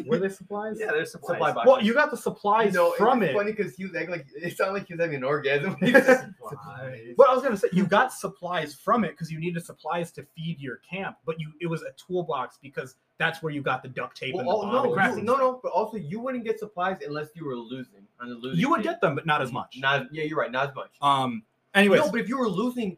were 0.06 0.20
they 0.20 0.30
supplies? 0.30 0.78
Yeah, 0.80 0.88
they're 0.92 1.06
supplies. 1.06 1.38
Supply 1.38 1.54
box. 1.54 1.68
Well, 1.68 1.82
you 1.82 1.94
got 1.94 2.12
the 2.12 2.18
supplies 2.18 2.74
You 2.74 2.80
know, 2.80 2.92
from 2.98 3.24
it's 3.24 3.32
it. 3.32 3.36
funny 3.36 3.52
because 3.54 3.76
he 3.76 3.86
was 3.86 3.96
acting 3.96 4.12
like 4.12 4.26
it 4.36 4.58
sounded 4.58 4.74
like 4.74 4.88
he 4.88 4.94
was 4.94 5.02
having 5.02 5.16
an 5.16 5.24
orgasm. 5.24 5.76
Supplies. 5.82 7.14
What 7.16 7.30
I 7.30 7.34
was 7.34 7.44
gonna 7.44 7.58
say, 7.58 7.70
you 7.72 7.86
got 7.86 8.14
supplies 8.14 8.76
from 8.76 9.04
it 9.04 9.12
because 9.12 9.32
you 9.32 9.40
needed 9.40 9.66
supplies 9.66 10.12
to 10.14 10.26
feed 10.36 10.60
your 10.60 10.78
camp, 10.78 11.18
but 11.26 11.40
you 11.40 11.52
it 11.62 11.68
was 11.68 11.82
a 11.82 11.92
toolbox 11.98 12.58
because 12.62 12.96
that's 13.18 13.42
where 13.42 13.52
you 13.52 13.62
got 13.62 13.82
the 13.82 13.90
duct 13.90 14.16
tape 14.16 14.36
Well, 14.36 14.42
and 14.42 14.50
the 14.50 14.54
oh, 14.54 14.62
bottle 14.62 14.96
no, 14.96 15.16
you, 15.16 15.24
no, 15.24 15.36
no, 15.38 15.60
but 15.64 15.72
also 15.72 15.98
you 15.98 16.20
wouldn't 16.20 16.44
get 16.44 16.60
supplies 16.60 16.98
unless 17.06 17.30
you 17.36 17.46
were 17.46 17.56
losing 17.56 18.06
on 18.22 18.30
the 18.30 18.36
losing. 18.36 18.60
You 18.60 18.70
would 18.70 18.84
team. 18.84 18.92
get 18.92 19.02
them, 19.02 19.16
but 19.16 19.26
not 19.26 19.42
as 19.42 19.52
much. 19.52 19.78
Not 19.80 20.14
yeah, 20.14 20.24
you're 20.24 20.38
right, 20.38 20.52
not 20.52 20.70
as 20.70 20.76
much. 20.76 20.92
Um. 21.02 21.44
Anyways, 21.74 22.02
no, 22.02 22.12
but 22.12 22.20
if 22.20 22.28
you 22.28 22.40
were 22.40 22.50
losing, 22.50 22.98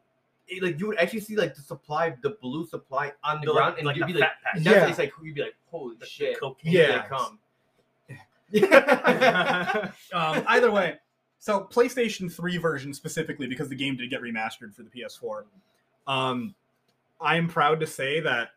it, 0.50 0.64
like 0.64 0.80
you 0.80 0.88
would 0.88 0.98
actually 0.98 1.20
see 1.22 1.36
like 1.36 1.56
the 1.56 1.62
supply, 1.62 2.16
the 2.22 2.32
blue 2.42 2.66
supply 2.66 3.12
on 3.24 3.40
the, 3.42 3.48
The, 3.48 3.54
ground, 3.54 3.70
like, 3.72 3.78
and 3.80 3.88
like 3.88 3.96
you'd 3.98 4.08
the 4.10 4.14
be 4.14 4.20
like, 4.20 4.30
fat 4.30 4.38
pack. 4.44 4.54
that's 4.64 4.66
Yeah. 4.66 4.88
it's 4.90 4.98
like 5.00 5.14
you'd 5.24 5.36
be 5.36 5.42
like, 5.42 5.56
holy 5.70 5.94
The- 5.96 6.00
the 6.02 6.06
shit, 6.06 6.40
cocaine. 6.40 6.72
Yeah. 6.74 7.04
they 7.04 7.08
come. 7.10 7.40
um, 10.14 10.44
either 10.48 10.72
way, 10.72 10.98
so 11.38 11.68
PlayStation 11.72 12.32
3 12.32 12.58
version 12.58 12.94
specifically 12.94 13.48
because 13.48 13.70
the 13.70 13.76
game 13.76 13.96
did 13.96 14.10
get 14.10 14.22
remastered 14.22 14.74
for 14.74 14.84
the 14.84 14.90
PS4. 14.90 15.44
Um, 16.08 16.56
I 17.22 17.36
am 17.36 17.48
proud 17.48 17.80
to 17.82 17.88
say 17.88 18.20
that 18.22 18.50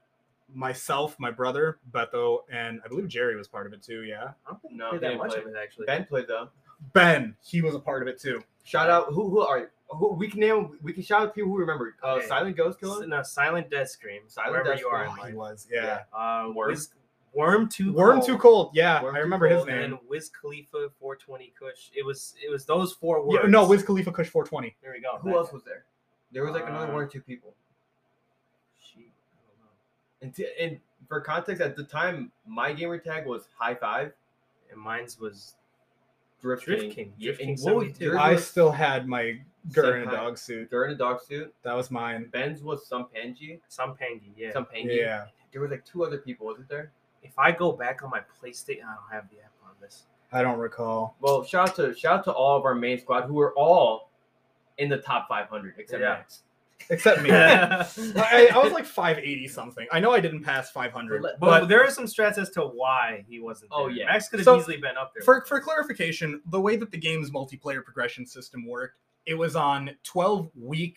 myself, 0.54 1.16
my 1.18 1.30
brother 1.30 1.78
Beto, 1.92 2.40
and 2.50 2.80
I 2.84 2.88
believe 2.88 3.08
Jerry 3.08 3.36
was 3.36 3.48
part 3.48 3.66
of 3.66 3.72
it 3.72 3.82
too. 3.82 4.02
Yeah, 4.04 4.30
I 4.46 4.50
don't 4.50 4.62
think 4.62 4.74
No, 4.74 4.92
no, 4.92 4.98
that 4.98 5.00
didn't 5.00 5.18
much 5.18 5.32
play. 5.32 5.40
of 5.42 5.48
it 5.48 5.54
actually. 5.62 5.86
Ben 5.86 6.04
played 6.04 6.26
though. 6.28 6.48
Ben, 6.94 7.36
he 7.44 7.60
was 7.62 7.74
a 7.74 7.78
part 7.78 8.02
of 8.02 8.08
it 8.08 8.18
too. 8.20 8.42
Shout 8.64 8.88
out 8.90 9.06
who 9.12 9.28
who 9.28 9.40
are 9.40 9.70
who 9.96 10.12
we 10.14 10.28
can 10.28 10.40
name 10.40 10.78
we 10.82 10.92
can 10.92 11.02
shout 11.02 11.22
out 11.22 11.34
people 11.34 11.50
who 11.50 11.58
remember. 11.58 11.94
Uh, 12.02 12.14
Okay. 12.14 12.26
Silent 12.26 12.56
Ghost 12.56 12.80
Killer. 12.80 13.06
No, 13.06 13.22
Silent 13.22 13.70
Death 13.70 13.88
Scream. 13.90 14.22
Silent 14.26 14.52
wherever 14.52 14.70
Death 14.70 14.80
you 14.80 14.88
are 14.88 15.06
Scream. 15.06 15.18
in 15.18 15.24
Oh, 15.24 15.28
he 15.30 15.34
was. 15.34 15.68
Yeah. 15.70 16.00
Uh, 16.12 16.50
Worm. 16.54 16.70
Wiz, 16.70 16.88
Worm 17.34 17.68
Too 17.68 17.92
Worm 17.92 18.16
Cold. 18.16 18.26
Too 18.26 18.38
Cold. 18.38 18.70
Yeah, 18.74 19.02
Worm 19.02 19.16
I 19.16 19.18
remember 19.20 19.46
his 19.48 19.56
Cold, 19.58 19.68
name. 19.68 19.82
And 19.82 19.98
Wiz 20.08 20.28
Khalifa 20.28 20.90
420 21.00 21.52
Kush. 21.58 21.90
It 21.94 22.04
was 22.04 22.34
it 22.44 22.50
was 22.50 22.64
those 22.66 22.92
four 22.92 23.18
Yeah, 23.18 23.40
words. 23.42 23.48
no, 23.50 23.66
Wiz 23.66 23.82
Khalifa 23.82 24.12
Kush 24.12 24.28
420. 24.28 24.76
There 24.82 24.92
we 24.92 25.00
go. 25.00 25.18
Who 25.18 25.30
That- 25.30 25.36
else 25.36 25.52
was 25.52 25.62
there? 25.64 25.84
There 26.32 26.44
was 26.44 26.52
like 26.54 26.66
another 26.66 26.86
Uh, 26.90 26.94
one 26.94 27.02
or 27.04 27.06
two 27.06 27.20
people. 27.20 27.54
Shit, 28.80 29.04
I 29.04 29.46
don't 29.46 29.58
know. 29.64 29.70
And, 30.22 30.34
t- 30.34 30.48
and 30.58 30.80
for 31.08 31.20
context, 31.20 31.60
at 31.62 31.76
the 31.76 31.84
time, 31.84 32.32
my 32.46 32.72
gamer 32.72 32.98
tag 32.98 33.26
was 33.26 33.48
high 33.58 33.74
five. 33.74 34.12
And 34.70 34.80
mine's 34.80 35.18
was 35.20 35.56
Drift, 36.40 36.64
Drift 36.64 36.80
King. 36.82 36.90
King. 36.92 37.12
Drift 37.20 37.40
King 37.40 37.48
what 37.60 37.74
was 37.76 37.86
72. 37.88 38.04
yours 38.04 38.16
I 38.18 38.36
still 38.36 38.72
had 38.72 39.06
my 39.06 39.38
Gur 39.72 39.98
in 39.98 40.08
a 40.08 40.10
dog 40.10 40.38
suit. 40.38 40.70
Girl 40.70 40.86
in 40.88 40.94
a 40.94 40.98
dog 40.98 41.20
suit. 41.22 41.54
That 41.62 41.74
was 41.74 41.90
mine. 41.90 42.28
Ben's 42.32 42.62
was 42.62 42.86
some 42.86 43.06
Panji. 43.14 43.60
some 43.68 43.90
Pangy. 43.90 44.32
Yeah. 44.36 44.52
Some 44.52 44.64
Pangy. 44.66 44.98
Yeah. 44.98 45.26
There 45.52 45.60
was 45.60 45.70
like 45.70 45.84
two 45.84 46.04
other 46.04 46.18
people, 46.18 46.46
wasn't 46.46 46.68
there? 46.68 46.90
if 47.24 47.38
I 47.38 47.52
go 47.52 47.70
back 47.70 48.02
on 48.02 48.10
my 48.10 48.18
PlayStation, 48.20 48.82
I 48.82 48.94
don't 48.96 49.12
have 49.12 49.30
the 49.30 49.36
app 49.38 49.52
on 49.64 49.70
this. 49.80 50.06
I 50.32 50.42
don't 50.42 50.58
recall. 50.58 51.16
Well, 51.20 51.44
shout 51.44 51.68
out 51.68 51.76
to 51.76 51.94
shout 51.94 52.18
out 52.18 52.24
to 52.24 52.32
all 52.32 52.58
of 52.58 52.64
our 52.64 52.74
main 52.74 52.98
squad 52.98 53.26
who 53.26 53.38
are 53.40 53.56
all 53.56 54.10
in 54.78 54.88
the 54.88 54.96
top 54.98 55.28
500 55.28 55.74
except 55.78 56.02
Yeah. 56.02 56.08
Max. 56.14 56.42
Except 56.90 57.22
me. 57.22 57.30
I, 57.32 58.50
I 58.52 58.58
was 58.58 58.72
like 58.72 58.84
580 58.84 59.46
something. 59.46 59.86
I 59.92 60.00
know 60.00 60.10
I 60.10 60.18
didn't 60.18 60.42
pass 60.42 60.72
500. 60.72 61.22
But- 61.22 61.38
But, 61.38 61.60
But 61.60 61.68
there 61.68 61.84
are 61.84 61.90
some 61.92 62.06
strats 62.06 62.38
as 62.38 62.50
to 62.50 62.62
why 62.62 63.24
he 63.28 63.38
wasn't. 63.38 63.70
Oh, 63.72 63.86
yeah. 63.86 64.06
Max 64.06 64.28
could 64.28 64.40
have 64.40 64.44
So, 64.44 64.58
easily 64.58 64.78
been 64.78 64.96
up 64.96 65.12
there. 65.14 65.22
for, 65.22 65.44
for 65.46 65.60
clarification, 65.60 66.40
the 66.46 66.60
way 66.60 66.74
that 66.74 66.90
the 66.90 66.98
game's 66.98 67.30
multiplayer 67.30 67.84
progression 67.84 68.26
system 68.26 68.66
worked, 68.66 68.96
it 69.26 69.34
was 69.34 69.56
on 69.56 69.90
12 70.02 70.50
week 70.54 70.96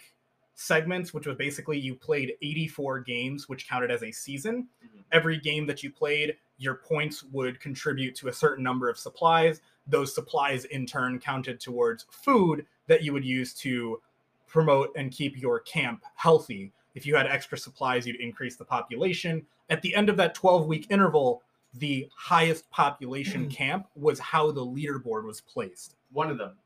segments, 0.55 1.13
which 1.13 1.27
was 1.27 1.35
basically 1.35 1.77
you 1.77 1.95
played 1.95 2.33
84 2.41 3.01
games, 3.01 3.49
which 3.49 3.67
counted 3.67 3.91
as 3.91 4.03
a 4.03 4.11
season. 4.11 4.69
Mhm. 4.83 5.03
Every 5.11 5.37
game 5.37 5.67
that 5.67 5.83
you 5.83 5.91
played, 5.91 6.37
your 6.57 6.75
points 6.75 7.23
would 7.23 7.59
contribute 7.59 8.15
to 8.15 8.29
a 8.29 8.33
certain 8.33 8.63
number 8.63 8.89
of 8.89 8.97
supplies. 8.97 9.61
Those 9.85 10.15
supplies, 10.15 10.65
in 10.65 10.85
turn, 10.85 11.19
counted 11.19 11.59
towards 11.59 12.05
food 12.09 12.65
that 12.87 13.03
you 13.03 13.11
would 13.11 13.25
use 13.25 13.53
to 13.55 14.01
promote 14.47 14.91
and 14.95 15.11
keep 15.11 15.37
your 15.39 15.59
camp 15.59 16.03
healthy. 16.15 16.71
If 16.93 17.05
you 17.05 17.15
had 17.17 17.27
extra 17.27 17.57
supplies, 17.57 18.07
you'd 18.07 18.21
increase 18.21 18.55
the 18.55 18.63
population. 18.63 19.45
At 19.69 19.81
the 19.81 19.93
end 19.93 20.09
of 20.09 20.15
that 20.17 20.33
12 20.33 20.67
week 20.67 20.87
interval, 20.89 21.43
the 21.73 22.09
highest 22.15 22.69
population 22.69 23.49
camp 23.49 23.87
was 23.95 24.17
how 24.19 24.51
the 24.51 24.65
leaderboard 24.65 25.25
was 25.25 25.41
placed. 25.41 25.97
One 26.11 26.31
of 26.31 26.37
them. 26.37 26.57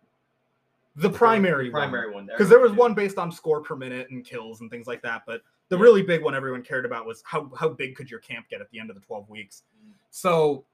The 1.02 1.10
primary 1.10 1.66
The 1.66 1.72
primary 1.72 2.12
one. 2.12 2.26
Because 2.26 2.50
there 2.50 2.60
was 2.60 2.72
one 2.72 2.94
based 2.94 3.18
on 3.18 3.32
score 3.32 3.62
per 3.62 3.76
minute 3.76 4.10
and 4.10 4.26
kills 4.26 4.62
and 4.62 4.70
things 4.70 4.88
like 4.88 5.02
that. 5.04 5.24
But 5.26 5.42
the 5.70 5.78
Yeah. 5.78 5.84
really 5.84 6.02
big 6.04 6.24
one 6.24 6.36
everyone 6.36 6.64
cared 6.64 6.86
about 6.86 7.06
was 7.06 7.22
how, 7.26 7.52
how 7.58 7.70
big 7.70 7.96
could 7.96 8.10
your 8.10 8.20
camp 8.20 8.48
get 8.50 8.62
at 8.62 8.70
the 8.72 8.80
end 8.80 8.90
of 8.90 8.96
the 8.96 9.02
12 9.02 9.30
weeks. 9.30 9.64
Mm. 9.86 9.94
So 10.10 10.66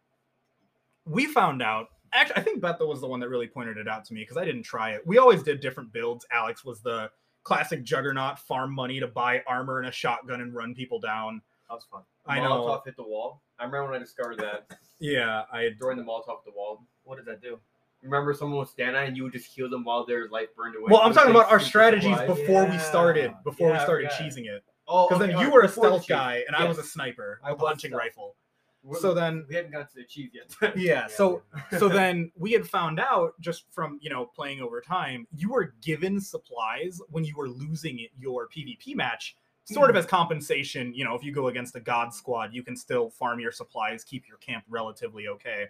we 1.06 1.26
found 1.26 1.62
out. 1.62 1.90
Actually, 2.14 2.38
I 2.38 2.42
think 2.42 2.62
Beto 2.62 2.88
was 2.88 3.02
the 3.02 3.08
one 3.08 3.20
that 3.20 3.30
really 3.30 3.48
pointed 3.48 3.78
it 3.78 3.88
out 3.88 4.06
to 4.06 4.14
me 4.14 4.22
because 4.22 4.38
I 4.38 4.46
didn't 4.46 4.64
try 4.64 4.92
it. 4.92 5.06
We 5.06 5.18
always 5.18 5.44
did 5.44 5.60
different 5.60 5.92
builds. 5.92 6.26
Alex 6.32 6.64
was 6.64 6.82
the 6.82 7.12
classic 7.44 7.84
juggernaut 7.84 8.40
farm 8.40 8.74
money 8.74 9.00
to 9.00 9.08
buy 9.08 9.44
armor 9.48 9.80
and 9.80 9.88
a 9.88 9.92
shotgun 9.92 10.42
and 10.42 10.54
run 10.54 10.74
people 10.74 11.00
down. 11.00 11.42
That 11.68 11.76
was 11.76 11.84
fun. 11.84 12.04
I 12.26 12.40
know. 12.40 12.64
Molotov 12.64 12.86
hit 12.86 12.96
the 12.96 13.04
wall. 13.04 13.42
I 13.60 13.66
remember 13.66 13.92
when 13.92 13.96
I 13.96 14.00
discovered 14.00 14.40
that 14.40 14.80
Yeah, 15.00 15.44
I 15.52 15.70
during 15.78 15.98
the 15.98 16.04
Molotov 16.04 16.44
hit 16.44 16.46
the 16.46 16.52
wall. 16.56 16.86
What 17.04 17.18
did 17.18 17.26
that 17.26 17.42
do? 17.42 17.60
Remember, 18.06 18.34
someone 18.34 18.60
would 18.60 18.68
stand 18.68 18.96
on 18.96 19.06
and 19.06 19.18
you 19.18 19.24
would 19.24 19.34
just 19.34 19.48
heal 19.48 19.70
them 19.70 19.84
while 19.84 20.06
their 20.06 20.30
life 20.30 20.50
burned 20.56 20.76
away. 20.76 20.88
Well, 20.90 21.02
I'm 21.02 21.14
talking 21.14 21.32
about 21.32 21.52
our 21.52 21.60
strategies 21.60 22.16
supplies. 22.18 22.28
before 22.28 22.66
we 22.66 22.78
started, 22.78 23.34
before 23.44 23.68
we 23.68 23.74
Yeah, 23.74 23.82
I 23.82 23.84
started 23.84 24.12
forgot. 24.12 24.32
cheesing 24.32 24.46
it. 24.46 24.64
Oh, 24.88 25.08
Because 25.08 25.24
okay, 25.24 25.32
then 25.32 25.40
you 25.40 25.48
right, 25.48 25.54
were 25.54 25.62
a 25.62 25.70
stealth 25.70 26.02
cheese. 26.02 26.10
guy 26.10 26.44
and 26.48 26.56
I 26.56 26.68
was 26.68 26.78
a 26.78 26.84
sniper 26.84 27.40
I 27.44 27.52
with 27.52 27.60
a 27.60 27.64
was 27.64 27.70
hunting 27.70 27.90
stealth. 27.90 28.00
rifle. 28.00 28.36
We're- 28.84 29.02
So 29.02 29.16
then, 29.16 29.46
we 29.50 29.56
hadn't 29.56 29.72
gotten 29.72 29.88
to 29.88 29.96
the 29.96 30.04
cheese 30.04 30.32
yet. 30.34 30.78
yeah. 30.78 31.08
So 31.08 31.42
so 31.80 31.90
then 31.90 32.32
we 32.38 32.52
had 32.52 32.68
found 32.68 33.00
out 33.00 33.34
just 33.42 33.66
from 33.72 33.98
you 34.02 34.12
know 34.12 34.26
playing 34.28 34.62
over 34.62 34.80
time, 34.80 35.28
you 35.36 35.50
were 35.50 35.74
given 35.82 36.22
supplies 36.22 37.02
when 37.10 37.24
you 37.24 37.36
were 37.36 37.50
losing 37.50 38.08
your 38.18 38.48
PvP 38.48 38.96
match, 38.96 39.36
sort 39.64 39.90
of 39.90 39.96
hmm. 39.96 40.00
as 40.00 40.06
compensation. 40.06 40.94
You 40.94 41.04
know, 41.04 41.16
if 41.16 41.24
you 41.24 41.32
go 41.34 41.48
against 41.48 41.76
a 41.76 41.80
god 41.80 42.14
squad, 42.14 42.54
you 42.54 42.62
can 42.62 42.76
still 42.76 43.10
farm 43.10 43.40
your 43.40 43.52
supplies, 43.52 44.04
keep 44.04 44.28
your 44.28 44.38
camp 44.38 44.64
relatively 44.70 45.28
okay. 45.30 45.66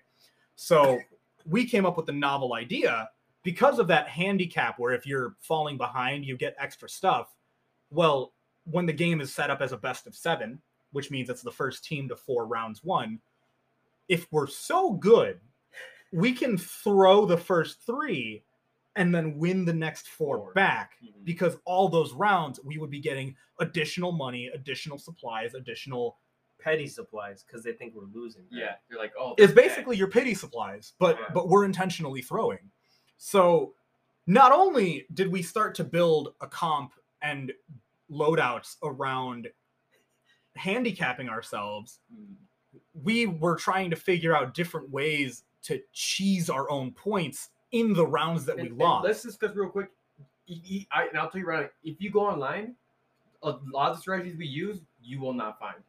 So 0.58 1.00
we 1.46 1.66
came 1.66 1.86
up 1.86 1.98
with 1.98 2.06
the 2.06 2.12
novel 2.12 2.54
idea 2.54 3.10
because 3.44 3.78
of 3.80 3.88
that 3.88 4.08
handicap 4.08 4.80
where 4.80 4.94
if 4.94 5.06
you're 5.06 5.36
falling 5.40 5.78
behind, 5.78 6.26
you 6.26 6.36
get 6.36 6.56
extra 6.58 6.90
stuff. 6.90 7.36
Well, 7.92 8.34
when 8.66 8.86
the 8.88 8.94
game 8.94 9.22
is 9.22 9.32
set 9.34 9.52
up 9.52 9.62
as 9.62 9.72
a 9.72 9.78
best 9.78 10.08
of 10.08 10.16
seven, 10.16 10.60
which 10.92 11.12
means 11.12 11.30
it's 11.30 11.44
the 11.44 11.52
first 11.52 11.84
team 11.86 12.10
to 12.10 12.16
four 12.16 12.48
rounds 12.48 12.84
one, 12.84 13.20
if 14.08 14.28
we're 14.32 14.48
so 14.48 14.94
good, 14.94 15.40
we 16.12 16.32
can 16.32 16.58
throw 16.58 17.26
the 17.26 17.38
first 17.38 17.86
three 17.86 18.44
and 18.96 19.14
then 19.14 19.38
win 19.38 19.66
the 19.66 19.74
next 19.74 20.08
four 20.08 20.54
back 20.54 20.94
Mhm. 21.04 21.26
because 21.26 21.58
all 21.66 21.90
those 21.90 22.14
rounds 22.14 22.60
we 22.64 22.78
would 22.78 22.90
be 22.90 23.00
getting 23.00 23.36
additional 23.60 24.12
money, 24.12 24.48
additional 24.48 24.98
supplies, 24.98 25.54
additional. 25.54 26.18
Petty 26.65 26.88
supplies 26.88 27.43
because 27.45 27.63
they 27.63 27.73
think 27.73 27.93
we're 27.95 28.06
losing. 28.12 28.41
right? 28.51 28.60
yeah, 28.60 28.75
you're 28.89 28.97
like, 28.99 29.13
oh, 29.19 29.36
It's 29.38 29.41
that's 29.41 29.54
bad. 29.54 29.67
basically 29.69 29.97
your 29.97 30.08
pity 30.08 30.34
supplies, 30.34 30.93
but 30.97 31.15
Yeah. 31.19 31.28
but 31.32 31.47
we're 31.47 31.63
intentionally 31.63 32.23
throwing. 32.23 32.71
So 33.17 33.75
not 34.25 34.51
only 34.51 35.06
did 35.13 35.32
we 35.32 35.43
start 35.43 35.75
to 35.75 35.84
build 35.84 36.34
a 36.41 36.47
comp 36.47 36.93
and 37.21 37.54
loadouts 38.10 38.78
around 38.84 39.47
handicapping 40.56 41.30
ourselves, 41.30 41.99
Mm. 42.12 42.36
we 42.93 43.28
were 43.28 43.56
trying 43.58 43.91
to 43.91 43.95
figure 43.95 44.36
out 44.36 44.56
different 44.56 44.89
ways 44.89 45.43
to 45.63 45.82
cheese 45.93 46.49
our 46.49 46.67
own 46.69 46.91
points 46.93 47.49
in 47.71 47.93
the 47.93 48.06
rounds 48.08 48.45
that 48.45 48.56
we 48.56 48.62
And- 48.63 48.69
and 48.71 48.80
lost. 48.80 49.06
let's 49.06 49.21
discuss 49.21 49.56
real 49.56 49.69
quick. 49.69 49.91
I, 50.91 51.08
and 51.10 51.17
I'll 51.19 51.30
tell 51.30 51.41
you 51.41 51.45
right 51.47 51.63
now, 51.63 51.69
if 51.84 52.01
you 52.01 52.10
go 52.12 52.21
online, 52.21 52.75
a 53.43 53.51
lot 53.71 53.91
of 53.91 53.97
the 53.97 54.01
strategies 54.01 54.36
we 54.38 54.47
use, 54.47 54.82
you 55.01 55.19
will 55.19 55.34
not 55.34 55.60
find. 55.60 55.84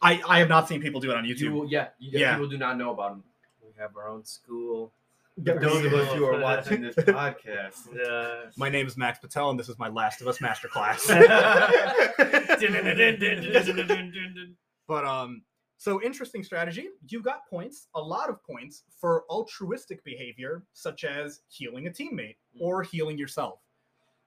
I, 0.00 0.20
I 0.28 0.38
have 0.38 0.48
not 0.48 0.68
seen 0.68 0.80
people 0.80 1.00
do 1.00 1.10
it 1.10 1.16
on 1.16 1.24
You 1.24 1.34
YouTube. 1.34 1.52
will, 1.52 1.66
yeah, 1.66 1.88
you, 1.98 2.18
Yeah. 2.18 2.34
people 2.34 2.48
do 2.48 2.58
not 2.58 2.78
know 2.78 2.92
about 2.92 3.10
them. 3.10 3.24
We 3.62 3.70
have 3.78 3.96
our 3.96 4.08
own 4.08 4.24
school. 4.24 4.92
Those 5.38 5.84
of 5.84 5.94
us 5.94 6.12
who 6.14 6.24
are 6.26 6.38
watching 6.40 6.82
this 6.82 6.94
podcast. 6.96 7.88
Yeah. 7.94 8.50
My 8.56 8.68
name 8.68 8.86
is 8.86 8.96
Max 8.96 9.18
Patel, 9.18 9.50
and 9.50 9.58
this 9.58 9.68
is 9.68 9.78
my 9.78 9.88
Last 9.88 10.20
of 10.20 10.28
Us 10.28 10.38
masterclass. 10.38 11.08
but 14.88 15.04
um, 15.04 15.42
so 15.78 16.02
interesting 16.02 16.42
strategy. 16.42 16.88
You 17.08 17.22
got 17.22 17.46
points, 17.48 17.86
a 17.94 18.00
lot 18.00 18.28
of 18.28 18.42
points 18.44 18.82
for 19.00 19.24
altruistic 19.30 20.04
behavior, 20.04 20.64
such 20.74 21.04
as 21.04 21.40
healing 21.48 21.86
a 21.86 21.90
teammate 21.90 22.36
or 22.60 22.82
healing 22.82 23.18
yourself. 23.18 23.60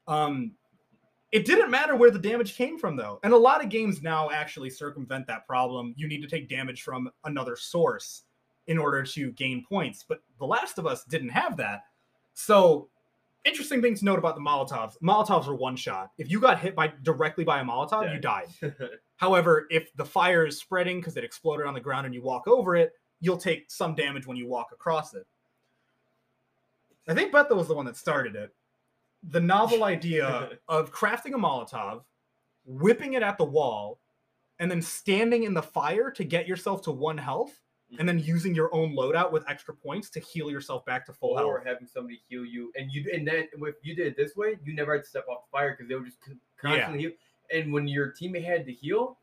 Um, 0.08 0.54
it 1.31 1.45
didn't 1.45 1.71
matter 1.71 1.95
where 1.95 2.11
the 2.11 2.19
damage 2.19 2.55
came 2.55 2.77
from, 2.77 2.95
though, 2.95 3.19
and 3.23 3.33
a 3.33 3.38
lot 3.38 3.63
of 3.63 3.69
games 3.69 4.01
now 4.01 4.29
actually 4.29 4.69
circumvent 4.69 5.27
that 5.27 5.45
problem. 5.47 5.93
You 5.97 6.07
need 6.07 6.21
to 6.21 6.27
take 6.27 6.47
damage 6.47 6.83
from 6.83 7.09
another 7.23 7.55
source 7.55 8.23
in 8.67 8.77
order 8.77 9.03
to 9.03 9.31
gain 9.33 9.63
points, 9.67 10.05
but 10.07 10.19
The 10.39 10.45
Last 10.45 10.77
of 10.77 10.88
Us 10.88 11.03
didn't 11.05 11.29
have 11.29 11.57
that. 11.57 11.81
So, 12.33 12.89
interesting 13.43 13.81
thing 13.81 13.95
to 13.95 14.05
note 14.05 14.17
about 14.19 14.35
the 14.35 14.41
Molotovs: 14.41 14.93
Molotovs 15.03 15.47
are 15.47 15.55
one 15.55 15.75
shot. 15.75 16.11
If 16.17 16.31
you 16.31 16.39
got 16.39 16.59
hit 16.59 16.75
by 16.75 16.91
directly 17.03 17.43
by 17.43 17.59
a 17.59 17.63
Molotov, 17.63 18.13
you 18.13 18.19
Dead. 18.19 18.47
died. 18.61 18.75
However, 19.17 19.67
if 19.69 19.93
the 19.95 20.05
fire 20.05 20.45
is 20.45 20.57
spreading 20.57 20.99
because 20.99 21.15
it 21.17 21.23
exploded 21.23 21.65
on 21.65 21.73
the 21.73 21.79
ground 21.79 22.05
and 22.05 22.13
you 22.13 22.21
walk 22.21 22.47
over 22.47 22.75
it, 22.75 22.93
you'll 23.19 23.38
take 23.38 23.69
some 23.71 23.95
damage 23.95 24.27
when 24.27 24.38
you 24.38 24.47
walk 24.47 24.67
across 24.73 25.13
it. 25.13 25.25
I 27.07 27.13
think 27.13 27.31
Beto 27.31 27.55
was 27.55 27.67
the 27.67 27.75
one 27.75 27.85
that 27.85 27.95
started 27.97 28.35
it. 28.35 28.53
The 29.29 29.39
novel 29.39 29.83
idea 29.83 30.51
of 30.67 30.91
crafting 30.91 31.33
a 31.33 31.38
Molotov, 31.38 32.03
whipping 32.65 33.13
it 33.13 33.23
at 33.23 33.38
the 33.38 33.45
wall, 33.45 33.99
and 34.59 34.69
then 34.69 34.81
standing 34.81 35.43
in 35.43 35.53
the 35.53 35.61
fire 35.61 36.11
to 36.11 36.23
get 36.23 36.47
yourself 36.47 36.81
to 36.83 36.91
one 36.91 37.17
health, 37.17 37.59
and 37.89 37.99
mm-hmm. 37.99 38.07
then 38.07 38.19
using 38.19 38.55
your 38.55 38.73
own 38.73 38.95
loadout 38.95 39.31
with 39.31 39.47
extra 39.49 39.73
points 39.73 40.09
to 40.11 40.19
heal 40.19 40.49
yourself 40.49 40.85
back 40.85 41.05
to 41.05 41.13
full 41.13 41.31
or 41.31 41.38
health. 41.38 41.47
Or 41.47 41.63
having 41.65 41.88
somebody 41.88 42.19
heal 42.27 42.45
you, 42.45 42.71
and 42.75 42.91
you 42.91 43.09
and 43.13 43.27
then 43.27 43.47
if 43.53 43.75
you 43.83 43.95
did 43.95 44.07
it 44.07 44.17
this 44.17 44.35
way, 44.35 44.57
you 44.63 44.73
never 44.73 44.93
had 44.93 45.03
to 45.03 45.09
step 45.09 45.25
off 45.29 45.45
the 45.45 45.57
fire 45.57 45.71
because 45.71 45.88
they 45.89 45.95
would 45.95 46.05
just 46.05 46.21
con- 46.21 46.39
constantly 46.57 46.99
heal. 46.99 47.11
And 47.53 47.71
when 47.71 47.88
your 47.88 48.11
teammate 48.11 48.43
had 48.43 48.65
to 48.65 48.73
heal, 48.73 49.17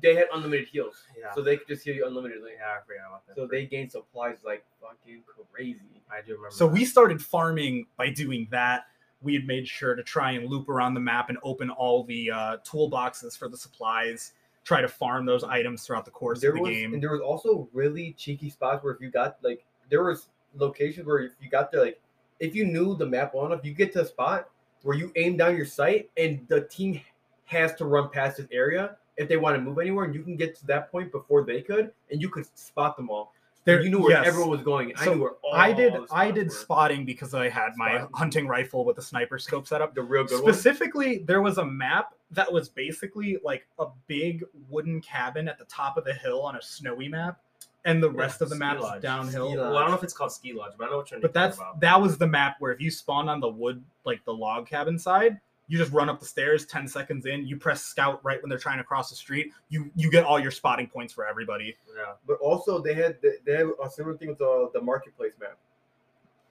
they 0.00 0.14
had 0.14 0.26
unlimited 0.32 0.68
heals, 0.68 1.04
Yeah. 1.18 1.32
so 1.34 1.42
they 1.42 1.56
could 1.56 1.68
just 1.68 1.84
heal 1.84 1.94
you 1.94 2.06
unlimitedly. 2.06 2.52
yeah, 2.58 2.78
I 2.78 2.86
forgot 2.86 3.08
about 3.08 3.26
that. 3.26 3.36
So 3.36 3.46
they 3.46 3.66
gained 3.66 3.92
supplies 3.92 4.38
like 4.44 4.64
fucking 4.80 5.22
crazy. 5.52 6.02
I 6.10 6.22
do 6.22 6.34
remember. 6.34 6.50
So 6.50 6.66
that. 6.66 6.72
we 6.72 6.84
started 6.84 7.22
farming 7.22 7.86
by 7.96 8.08
doing 8.10 8.48
that. 8.50 8.86
We 9.22 9.34
had 9.34 9.46
made 9.46 9.66
sure 9.66 9.94
to 9.94 10.02
try 10.02 10.32
and 10.32 10.48
loop 10.48 10.68
around 10.68 10.94
the 10.94 11.00
map 11.00 11.28
and 11.28 11.38
open 11.42 11.70
all 11.70 12.04
the 12.04 12.30
uh, 12.30 12.56
toolboxes 12.58 13.38
for 13.38 13.48
the 13.48 13.56
supplies. 13.56 14.32
Try 14.64 14.80
to 14.80 14.88
farm 14.88 15.26
those 15.26 15.44
items 15.44 15.84
throughout 15.84 16.04
the 16.04 16.10
course 16.10 16.40
there 16.40 16.50
of 16.50 16.56
the 16.56 16.62
was 16.62 16.70
game. 16.70 16.94
and 16.94 17.02
there 17.02 17.10
was 17.10 17.20
also 17.20 17.68
really 17.72 18.12
cheeky 18.12 18.50
spots 18.50 18.84
where 18.84 18.94
if 18.94 19.00
you 19.00 19.10
got 19.10 19.38
like 19.42 19.64
there 19.90 20.04
was 20.04 20.28
locations 20.54 21.06
where 21.06 21.18
if 21.18 21.32
you 21.40 21.50
got 21.50 21.72
there 21.72 21.82
like 21.82 22.00
if 22.38 22.54
you 22.54 22.64
knew 22.64 22.96
the 22.96 23.06
map 23.06 23.34
well 23.34 23.46
enough, 23.46 23.64
you 23.64 23.72
get 23.72 23.92
to 23.94 24.02
a 24.02 24.06
spot 24.06 24.48
where 24.82 24.96
you 24.96 25.12
aim 25.16 25.36
down 25.36 25.56
your 25.56 25.66
sight 25.66 26.10
and 26.16 26.46
the 26.48 26.62
team 26.62 27.00
has 27.44 27.74
to 27.74 27.84
run 27.84 28.08
past 28.08 28.36
this 28.36 28.46
area 28.52 28.96
if 29.16 29.28
they 29.28 29.36
want 29.36 29.56
to 29.56 29.62
move 29.62 29.78
anywhere, 29.78 30.04
and 30.04 30.14
you 30.14 30.22
can 30.22 30.36
get 30.36 30.56
to 30.56 30.66
that 30.66 30.90
point 30.90 31.12
before 31.12 31.44
they 31.44 31.60
could, 31.60 31.92
and 32.10 32.20
you 32.20 32.28
could 32.28 32.46
spot 32.58 32.96
them 32.96 33.10
all. 33.10 33.34
There- 33.64 33.80
you 33.80 33.90
knew 33.90 34.00
where 34.00 34.10
yes. 34.12 34.26
everyone 34.26 34.50
was 34.50 34.62
going. 34.62 34.92
I 34.96 35.04
So 35.04 35.14
knew 35.14 35.22
where 35.22 35.32
all 35.42 35.54
I 35.54 35.72
did. 35.72 35.94
I 36.10 36.30
did 36.30 36.48
were. 36.48 36.50
spotting 36.54 37.04
because 37.04 37.32
I 37.34 37.48
had 37.48 37.70
my 37.76 37.90
Spotting. 37.98 38.08
hunting 38.14 38.46
rifle 38.48 38.84
with 38.84 38.96
the 38.96 39.02
sniper 39.02 39.38
scope 39.38 39.66
set 39.68 39.80
up. 39.80 39.94
the 39.94 40.02
real 40.02 40.24
good 40.24 40.42
one. 40.42 40.52
Specifically, 40.52 41.18
there 41.18 41.40
was 41.42 41.58
a 41.58 41.64
map 41.64 42.14
that 42.32 42.50
was 42.52 42.68
basically 42.68 43.38
like 43.44 43.66
a 43.78 43.86
big 44.08 44.42
wooden 44.68 45.00
cabin 45.00 45.46
at 45.48 45.58
the 45.58 45.64
top 45.66 45.96
of 45.96 46.04
the 46.04 46.14
hill 46.14 46.42
on 46.42 46.56
a 46.56 46.62
snowy 46.62 47.06
map, 47.08 47.40
and 47.84 48.02
the 48.02 48.10
Yeah, 48.10 48.18
rest 48.20 48.40
of 48.42 48.48
the 48.50 48.56
map 48.56 48.78
is 48.78 48.86
downhill. 49.02 49.54
Well, 49.54 49.76
I 49.76 49.80
don't 49.82 49.90
know 49.90 49.96
if 49.96 50.02
it's 50.02 50.14
called 50.14 50.32
ski 50.32 50.52
lodge, 50.52 50.72
but 50.78 50.88
I 50.88 50.90
know 50.90 50.96
what 50.96 51.10
you're 51.10 51.20
But 51.20 51.32
that's 51.34 51.56
about. 51.56 51.78
that 51.80 52.00
was 52.00 52.18
the 52.18 52.26
map 52.26 52.56
where 52.58 52.72
if 52.72 52.80
you 52.80 52.90
spawn 52.90 53.28
on 53.28 53.38
the 53.40 53.48
wood, 53.48 53.84
like 54.04 54.24
the 54.24 54.32
log 54.34 54.66
cabin 54.66 54.98
side, 54.98 55.38
you 55.72 55.78
just 55.78 55.90
run 55.90 56.10
up 56.10 56.20
the 56.20 56.26
stairs. 56.26 56.66
Ten 56.66 56.86
seconds 56.86 57.24
in, 57.24 57.46
you 57.46 57.56
press 57.56 57.82
scout 57.82 58.20
right 58.22 58.42
when 58.42 58.50
they're 58.50 58.58
trying 58.58 58.76
to 58.76 58.84
cross 58.84 59.08
the 59.08 59.16
street. 59.16 59.52
You 59.70 59.90
you 59.96 60.10
get 60.10 60.22
all 60.22 60.38
your 60.38 60.50
spotting 60.50 60.86
points 60.86 61.14
for 61.14 61.26
everybody. 61.26 61.74
Yeah. 61.96 62.12
But 62.26 62.34
also 62.40 62.82
they 62.82 62.92
had 62.92 63.16
they 63.22 63.52
had 63.52 63.70
a 63.82 63.88
similar 63.88 64.18
thing 64.18 64.28
with 64.28 64.38
the, 64.38 64.70
the 64.74 64.82
marketplace 64.82 65.32
map. 65.40 65.56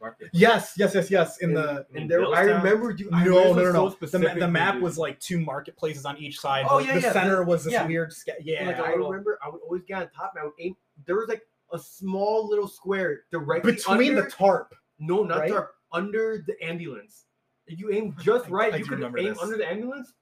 Market. 0.02 0.30
Yes, 0.34 0.74
yes, 0.76 0.96
yes, 0.96 1.12
yes. 1.12 1.38
In 1.38 1.50
and, 1.50 1.58
the 1.58 1.86
in 1.92 2.02
and 2.02 2.10
there, 2.10 2.26
I 2.34 2.42
remember 2.42 2.90
you. 2.90 3.12
no, 3.12 3.18
I 3.18 3.24
no, 3.26 3.50
remember 3.54 3.74
no, 3.74 3.90
so. 3.90 4.18
The, 4.18 4.36
the 4.40 4.48
map 4.48 4.82
was 4.82 4.98
like 4.98 5.20
two 5.20 5.40
marketplaces 5.40 6.06
on 6.06 6.18
each 6.18 6.40
side. 6.40 6.66
Oh, 6.68 6.80
the, 6.80 6.88
yeah, 6.88 6.94
the 6.96 7.02
yeah, 7.02 7.14
center 7.14 7.36
the- 7.36 7.44
was 7.46 7.64
this 7.64 7.74
yeah. 7.74 7.86
weird. 7.86 8.12
Sca- 8.12 8.42
yeah, 8.42 8.66
like 8.66 8.80
I- 8.80 8.94
I 8.94 8.96
remember, 8.96 9.38
I 9.46 9.50
would 9.50 9.62
always 9.62 9.84
get 9.84 10.02
on 10.02 10.10
top, 10.10 10.32
and 10.34 10.42
I 10.42 10.46
would 10.46 10.54
aim. 10.60 10.76
There 11.06 11.18
was 11.18 11.30
like 11.30 11.44
a 11.72 11.78
small 11.78 12.50
little 12.50 12.68
square 12.68 13.26
directly 13.32 13.74
between 13.74 14.14
under, 14.14 14.24
the 14.24 14.32
tarp. 14.32 14.74
no, 14.98 15.22
not 15.22 15.42
right? 15.42 15.52
tarp, 15.52 15.76
under 15.92 16.44
the 16.48 16.56
ambulance. 16.66 17.26
If 17.68 17.80
you 17.80 17.92
aim 17.92 18.16
just 18.22 18.50
right, 18.50 18.74
I 18.74 18.78
you 18.78 18.86
could 18.86 19.02
aim 19.02 19.14
this. 19.14 19.40
under 19.40 19.58
the 19.58 19.70
ambulance, 19.70 20.14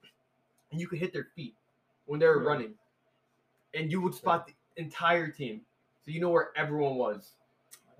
and 0.70 0.80
you 0.80 0.86
could 0.86 0.98
hit 0.98 1.12
their 1.12 1.28
feet 1.34 1.54
when 2.06 2.20
they 2.20 2.26
were 2.26 2.42
running, 2.42 2.74
and 3.74 3.90
you 3.90 4.00
would 4.00 4.14
spot 4.14 4.46
the 4.46 4.54
entire 4.80 5.28
team, 5.28 5.62
so 6.04 6.10
you 6.10 6.20
know 6.20 6.30
where 6.30 6.50
everyone 6.56 6.96
was. 6.96 7.32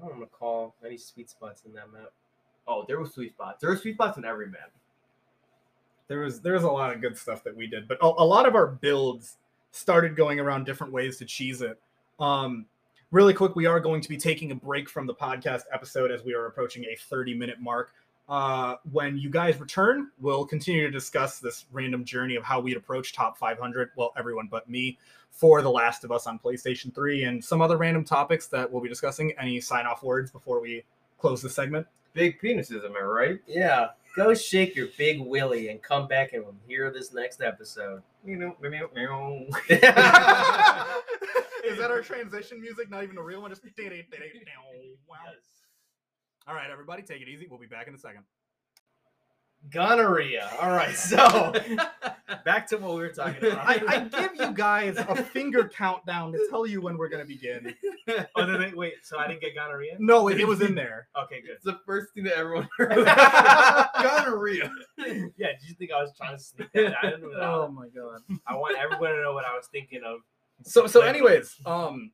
I 0.02 0.08
don't 0.08 0.20
recall 0.20 0.74
any 0.84 0.96
sweet 0.96 1.28
spots 1.28 1.62
in 1.66 1.72
that 1.74 1.92
map. 1.92 2.12
Oh, 2.66 2.84
there 2.86 2.98
were 2.98 3.06
sweet 3.06 3.32
spots. 3.32 3.60
There 3.60 3.70
were 3.70 3.76
sweet 3.76 3.94
spots 3.94 4.18
in 4.18 4.24
every 4.24 4.46
map. 4.46 4.70
there 6.08 6.20
was 6.20 6.40
there 6.40 6.54
was 6.54 6.62
a 6.62 6.70
lot 6.70 6.94
of 6.94 7.00
good 7.00 7.16
stuff 7.16 7.42
that 7.44 7.56
we 7.56 7.66
did, 7.66 7.88
but 7.88 7.98
a, 8.00 8.06
a 8.06 8.24
lot 8.24 8.46
of 8.46 8.54
our 8.54 8.66
builds 8.66 9.36
started 9.72 10.16
going 10.16 10.40
around 10.40 10.64
different 10.64 10.92
ways 10.92 11.16
to 11.18 11.24
cheese 11.24 11.62
it. 11.62 11.78
Um, 12.18 12.66
really 13.10 13.34
quick, 13.34 13.56
we 13.56 13.66
are 13.66 13.80
going 13.80 14.00
to 14.00 14.08
be 14.08 14.16
taking 14.16 14.50
a 14.50 14.54
break 14.54 14.88
from 14.88 15.06
the 15.06 15.14
podcast 15.14 15.62
episode 15.72 16.10
as 16.10 16.24
we 16.24 16.34
are 16.34 16.46
approaching 16.46 16.84
a 16.84 16.96
30 16.96 17.34
minute 17.34 17.60
mark. 17.60 17.92
Uh, 18.30 18.76
when 18.92 19.18
you 19.18 19.28
guys 19.28 19.58
return, 19.58 20.08
we'll 20.20 20.46
continue 20.46 20.82
to 20.82 20.90
discuss 20.90 21.40
this 21.40 21.66
random 21.72 22.04
journey 22.04 22.36
of 22.36 22.44
how 22.44 22.60
we'd 22.60 22.76
approach 22.76 23.12
top 23.12 23.36
500. 23.36 23.90
Well, 23.96 24.12
everyone 24.16 24.46
but 24.48 24.70
me 24.70 24.96
for 25.30 25.60
The 25.60 25.70
Last 25.70 26.04
of 26.04 26.12
Us 26.12 26.26
on 26.26 26.38
PlayStation 26.38 26.94
3 26.94 27.24
and 27.24 27.44
some 27.44 27.60
other 27.60 27.76
random 27.76 28.04
topics 28.04 28.46
that 28.46 28.70
we'll 28.70 28.82
be 28.82 28.88
discussing. 28.88 29.32
Any 29.38 29.60
sign 29.60 29.84
off 29.84 30.04
words 30.04 30.30
before 30.30 30.60
we 30.60 30.84
close 31.18 31.42
the 31.42 31.50
segment? 31.50 31.86
big 32.12 32.40
penises. 32.40 32.84
Am 32.84 32.96
I 32.96 33.00
right? 33.04 33.38
Yeah. 33.46 33.88
Go 34.16 34.34
shake 34.34 34.74
your 34.74 34.88
big 34.98 35.20
willy 35.20 35.68
and 35.68 35.80
come 35.82 36.08
back 36.08 36.32
and 36.32 36.44
hear 36.66 36.90
this 36.90 37.12
next 37.12 37.42
episode. 37.42 38.02
You 38.24 38.36
know, 38.36 38.56
meow, 38.60 38.88
meow. 38.94 39.46
Is 39.68 39.80
that 41.78 41.90
our 41.90 42.02
transition 42.02 42.60
music? 42.60 42.90
Not 42.90 43.04
even 43.04 43.18
a 43.18 43.22
real 43.22 43.42
one. 43.42 43.50
Just. 43.50 43.62
Wow. 45.08 45.16
All 46.46 46.54
right, 46.54 46.70
everybody, 46.70 47.02
take 47.02 47.22
it 47.22 47.28
easy. 47.28 47.46
We'll 47.48 47.60
be 47.60 47.66
back 47.66 47.86
in 47.88 47.94
a 47.94 47.98
second. 47.98 48.22
Gonorrhea. 49.70 50.50
All 50.60 50.70
right. 50.70 50.94
So 50.96 51.52
back 52.46 52.66
to 52.68 52.78
what 52.78 52.94
we 52.94 53.00
were 53.02 53.10
talking 53.10 53.44
about. 53.52 53.58
I, 53.68 53.82
I 53.86 53.98
give 54.04 54.30
you 54.36 54.52
guys 54.52 54.96
a 54.96 55.14
finger 55.22 55.68
countdown 55.68 56.32
to 56.32 56.46
tell 56.48 56.66
you 56.66 56.80
when 56.80 56.96
we're 56.96 57.10
gonna 57.10 57.26
begin. 57.26 57.74
oh, 58.08 58.24
no, 58.46 58.56
no, 58.56 58.70
wait. 58.74 58.94
So 59.02 59.18
I 59.18 59.28
didn't 59.28 59.42
get 59.42 59.54
gonorrhea? 59.54 59.96
No, 59.98 60.28
it, 60.28 60.40
it 60.40 60.48
was 60.48 60.62
in 60.62 60.74
there. 60.74 61.08
Okay, 61.24 61.42
good. 61.42 61.56
It's 61.56 61.64
the 61.64 61.78
first 61.84 62.14
thing 62.14 62.24
that 62.24 62.38
everyone 62.38 62.68
heard. 62.78 63.04
Gonorrhea. 64.02 64.72
yeah, 64.96 65.52
did 65.60 65.68
you 65.68 65.74
think 65.74 65.90
I 65.92 66.00
was 66.00 66.12
trying 66.16 66.38
to 66.38 66.42
sneak 66.42 66.72
that? 66.72 66.94
I 67.02 67.10
didn't 67.10 67.22
know 67.22 67.34
that. 67.34 67.42
Oh 67.42 67.68
my 67.68 67.88
god. 67.94 68.20
I 68.46 68.54
want 68.56 68.78
everyone 68.78 69.10
to 69.10 69.20
know 69.20 69.34
what 69.34 69.44
I 69.44 69.54
was 69.54 69.66
thinking 69.70 70.00
of. 70.06 70.20
So 70.64 70.86
so, 70.86 71.00
Like- 71.00 71.10
anyways, 71.10 71.56
um, 71.66 72.12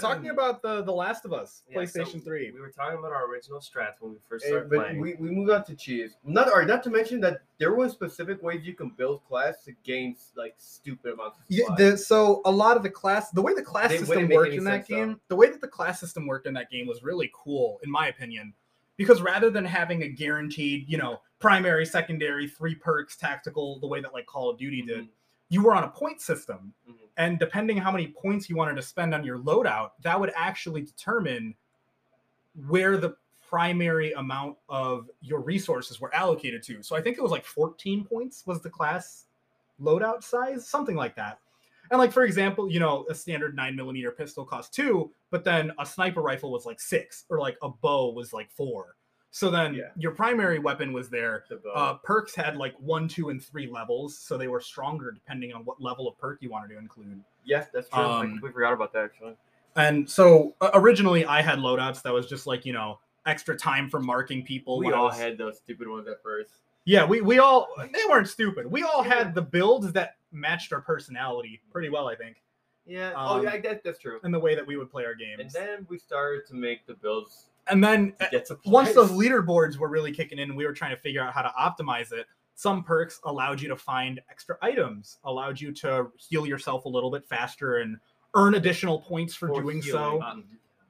talking 0.00 0.30
about 0.30 0.62
the 0.62 0.82
the 0.82 0.92
Last 0.92 1.24
of 1.24 1.32
Us 1.32 1.62
Yeah, 1.68 1.84
so 1.84 2.00
PlayStation 2.00 2.22
Three. 2.24 2.50
We 2.50 2.60
were 2.60 2.70
talking 2.70 2.98
about 2.98 3.12
our 3.12 3.26
original 3.30 3.60
strats 3.60 3.94
when 4.00 4.12
we 4.12 4.18
first 4.28 4.44
Hey, 4.44 4.50
started 4.50 4.70
but 4.70 4.76
playing. 4.86 5.00
we, 5.00 5.14
we 5.14 5.30
moved 5.30 5.50
on 5.50 5.64
to 5.64 5.74
cheese. 5.74 6.16
Not 6.24 6.50
or 6.52 6.64
not 6.64 6.82
to 6.84 6.90
mention 6.90 7.20
that 7.20 7.42
there 7.58 7.74
was 7.74 7.92
specific 7.92 8.42
ways 8.42 8.64
you 8.64 8.74
can 8.74 8.90
build 8.90 9.24
class 9.24 9.62
to 9.64 9.72
gain 9.84 10.16
like 10.36 10.54
stupid 10.58 11.14
amounts 11.14 11.38
of 11.38 11.44
Yeah, 11.48 11.64
the, 11.76 11.96
so 11.96 12.42
a 12.44 12.50
lot 12.50 12.76
of 12.76 12.82
the 12.82 12.90
class, 12.90 13.30
the 13.30 13.42
way 13.42 13.54
the 13.54 13.62
class 13.62 13.90
They 13.90 13.98
system 13.98 14.28
worked 14.28 14.52
in 14.54 14.64
that 14.64 14.86
sense, 14.86 14.88
though. 14.88 14.96
game, 14.96 15.20
the 15.28 15.36
way 15.36 15.50
that 15.50 15.60
the 15.60 15.68
class 15.68 15.98
system 16.00 16.26
worked 16.26 16.46
in 16.46 16.54
that 16.54 16.70
game 16.70 16.86
was 16.86 17.02
really 17.02 17.30
cool, 17.34 17.80
in 17.82 17.90
my 17.90 18.08
opinion, 18.08 18.52
because 18.96 19.22
rather 19.22 19.50
than 19.50 19.64
having 19.64 20.02
a 20.02 20.08
guaranteed, 20.08 20.84
you 20.88 20.98
know, 20.98 21.20
primary, 21.38 21.84
secondary, 21.84 22.48
three 22.48 22.74
perks, 22.74 23.16
tactical, 23.16 23.78
the 23.80 23.86
way 23.86 24.00
that 24.00 24.12
like 24.12 24.26
Call 24.26 24.50
of 24.50 24.58
Duty 24.58 24.82
did, 24.82 25.04
Mhm. 25.04 25.08
You 25.48 25.62
were 25.62 25.74
on 25.74 25.84
a 25.84 25.88
point 25.88 26.20
system, 26.20 26.74
Mhm. 26.88 27.08
and 27.16 27.38
depending 27.38 27.76
how 27.76 27.92
many 27.92 28.08
points 28.08 28.50
you 28.50 28.56
wanted 28.56 28.74
to 28.76 28.82
spend 28.82 29.14
on 29.14 29.24
your 29.24 29.38
loadout, 29.38 29.92
that 30.00 30.18
would 30.18 30.32
actually 30.34 30.82
determine 30.82 31.54
where 32.68 32.96
the 32.96 33.16
primary 33.48 34.12
amount 34.14 34.58
of 34.68 35.08
your 35.20 35.40
resources 35.40 36.00
were 36.00 36.12
allocated 36.14 36.62
to. 36.64 36.82
So 36.82 36.96
I 36.96 37.00
think 37.02 37.16
it 37.16 37.22
was 37.22 37.30
like 37.30 37.44
14 37.44 38.04
points 38.04 38.44
was 38.46 38.60
the 38.60 38.70
class 38.70 39.26
loadout 39.80 40.24
size, 40.24 40.68
something 40.68 40.96
like 40.96 41.14
that. 41.16 41.38
And 41.90 41.98
like 42.00 42.10
for 42.10 42.24
example, 42.24 42.68
you 42.68 42.80
know, 42.80 43.06
a 43.08 43.14
standard 43.14 43.54
nine 43.54 43.76
millimeter 43.76 44.10
pistol 44.10 44.44
cost 44.44 44.74
two, 44.74 45.12
but 45.30 45.44
then 45.44 45.72
a 45.78 45.86
sniper 45.86 46.22
rifle 46.22 46.50
was 46.50 46.66
like 46.66 46.80
six, 46.80 47.24
or 47.28 47.38
like 47.38 47.56
a 47.62 47.68
bow 47.68 48.10
was 48.10 48.32
like 48.32 48.50
four. 48.50 48.96
So 49.30 49.50
then 49.50 49.74
Yeah. 49.74 49.90
your 49.96 50.12
primary 50.12 50.58
weapon 50.58 50.92
was 50.92 51.10
there. 51.10 51.44
The. 51.50 51.60
Uh, 51.74 51.94
perks 52.02 52.34
had 52.34 52.56
like 52.56 52.74
one, 52.80 53.06
two, 53.08 53.28
and 53.28 53.42
three 53.42 53.66
levels, 53.70 54.16
so 54.18 54.38
they 54.38 54.48
were 54.48 54.60
stronger 54.60 55.10
depending 55.12 55.52
on 55.52 55.64
what 55.64 55.80
level 55.80 56.08
of 56.08 56.16
perk 56.18 56.38
you 56.40 56.50
wanted 56.50 56.68
to 56.74 56.78
include. 56.78 57.22
yes, 57.44 57.68
that's 57.72 57.88
true. 57.90 58.02
Um, 58.02 58.22
completely 58.22 58.52
forgot 58.52 58.72
about 58.72 58.92
that 58.94 59.04
actually. 59.04 59.36
And 59.76 60.08
so 60.08 60.54
uh, 60.62 60.70
originally 60.74 61.26
I 61.26 61.42
had 61.42 61.58
loadouts 61.58 62.00
that 62.02 62.12
was 62.12 62.26
just 62.26 62.46
like, 62.46 62.64
you 62.64 62.72
know, 62.72 62.98
extra 63.26 63.54
time 63.56 63.90
for 63.90 64.00
marking 64.00 64.42
people. 64.42 64.78
we 64.78 64.90
all 64.92 65.06
was- 65.06 65.18
had 65.18 65.36
those 65.36 65.58
stupid 65.58 65.86
ones 65.88 66.08
at 66.08 66.22
first. 66.22 66.50
Yeah, 66.88 67.04
we, 67.04 67.20
we 67.20 67.40
all, 67.40 67.66
they 67.78 68.04
weren't 68.08 68.28
stupid. 68.28 68.70
We 68.70 68.84
all 68.84 69.02
had 69.02 69.34
the 69.34 69.42
builds 69.42 69.92
that 69.94 70.14
matched 70.30 70.72
our 70.72 70.80
personality 70.80 71.60
pretty 71.72 71.88
well, 71.88 72.06
I 72.08 72.14
think, 72.14 72.36
Yeah. 72.86 73.08
Um, 73.08 73.14
oh, 73.40 73.42
yeah, 73.42 73.58
that, 73.60 73.82
that's 73.82 73.98
true. 73.98 74.20
And 74.22 74.32
the 74.32 74.38
way 74.38 74.54
that 74.54 74.64
we 74.64 74.76
would 74.76 74.88
play 74.90 75.04
our 75.04 75.16
games. 75.16 75.40
And 75.40 75.50
then 75.50 75.86
we 75.90 75.98
started 75.98 76.46
to 76.46 76.54
make 76.54 76.86
the 76.86 76.94
builds 76.94 77.50
And 77.68 77.82
then 77.82 78.14
uh, 78.20 78.26
once 78.64 78.92
those 78.92 79.10
leaderboards 79.10 79.76
were 79.76 79.88
really 79.88 80.12
kicking 80.12 80.38
in, 80.38 80.54
we 80.54 80.66
were 80.66 80.72
trying 80.72 80.94
to 80.94 81.00
figure 81.00 81.22
out 81.22 81.32
how 81.32 81.42
to 81.42 81.52
optimize 81.58 82.12
it. 82.12 82.26
Some 82.54 82.82
perks 82.82 83.20
allowed 83.24 83.60
you 83.60 83.68
to 83.68 83.76
find 83.76 84.20
extra 84.30 84.56
items, 84.62 85.18
allowed 85.24 85.60
you 85.60 85.72
to 85.72 86.10
heal 86.16 86.46
yourself 86.46 86.84
a 86.84 86.88
little 86.88 87.10
bit 87.10 87.26
faster 87.26 87.78
and 87.78 87.98
earn 88.34 88.54
additional 88.54 89.00
points 89.00 89.34
for, 89.34 89.48
For 89.48 89.62
doing 89.62 89.82
so. 89.82 90.22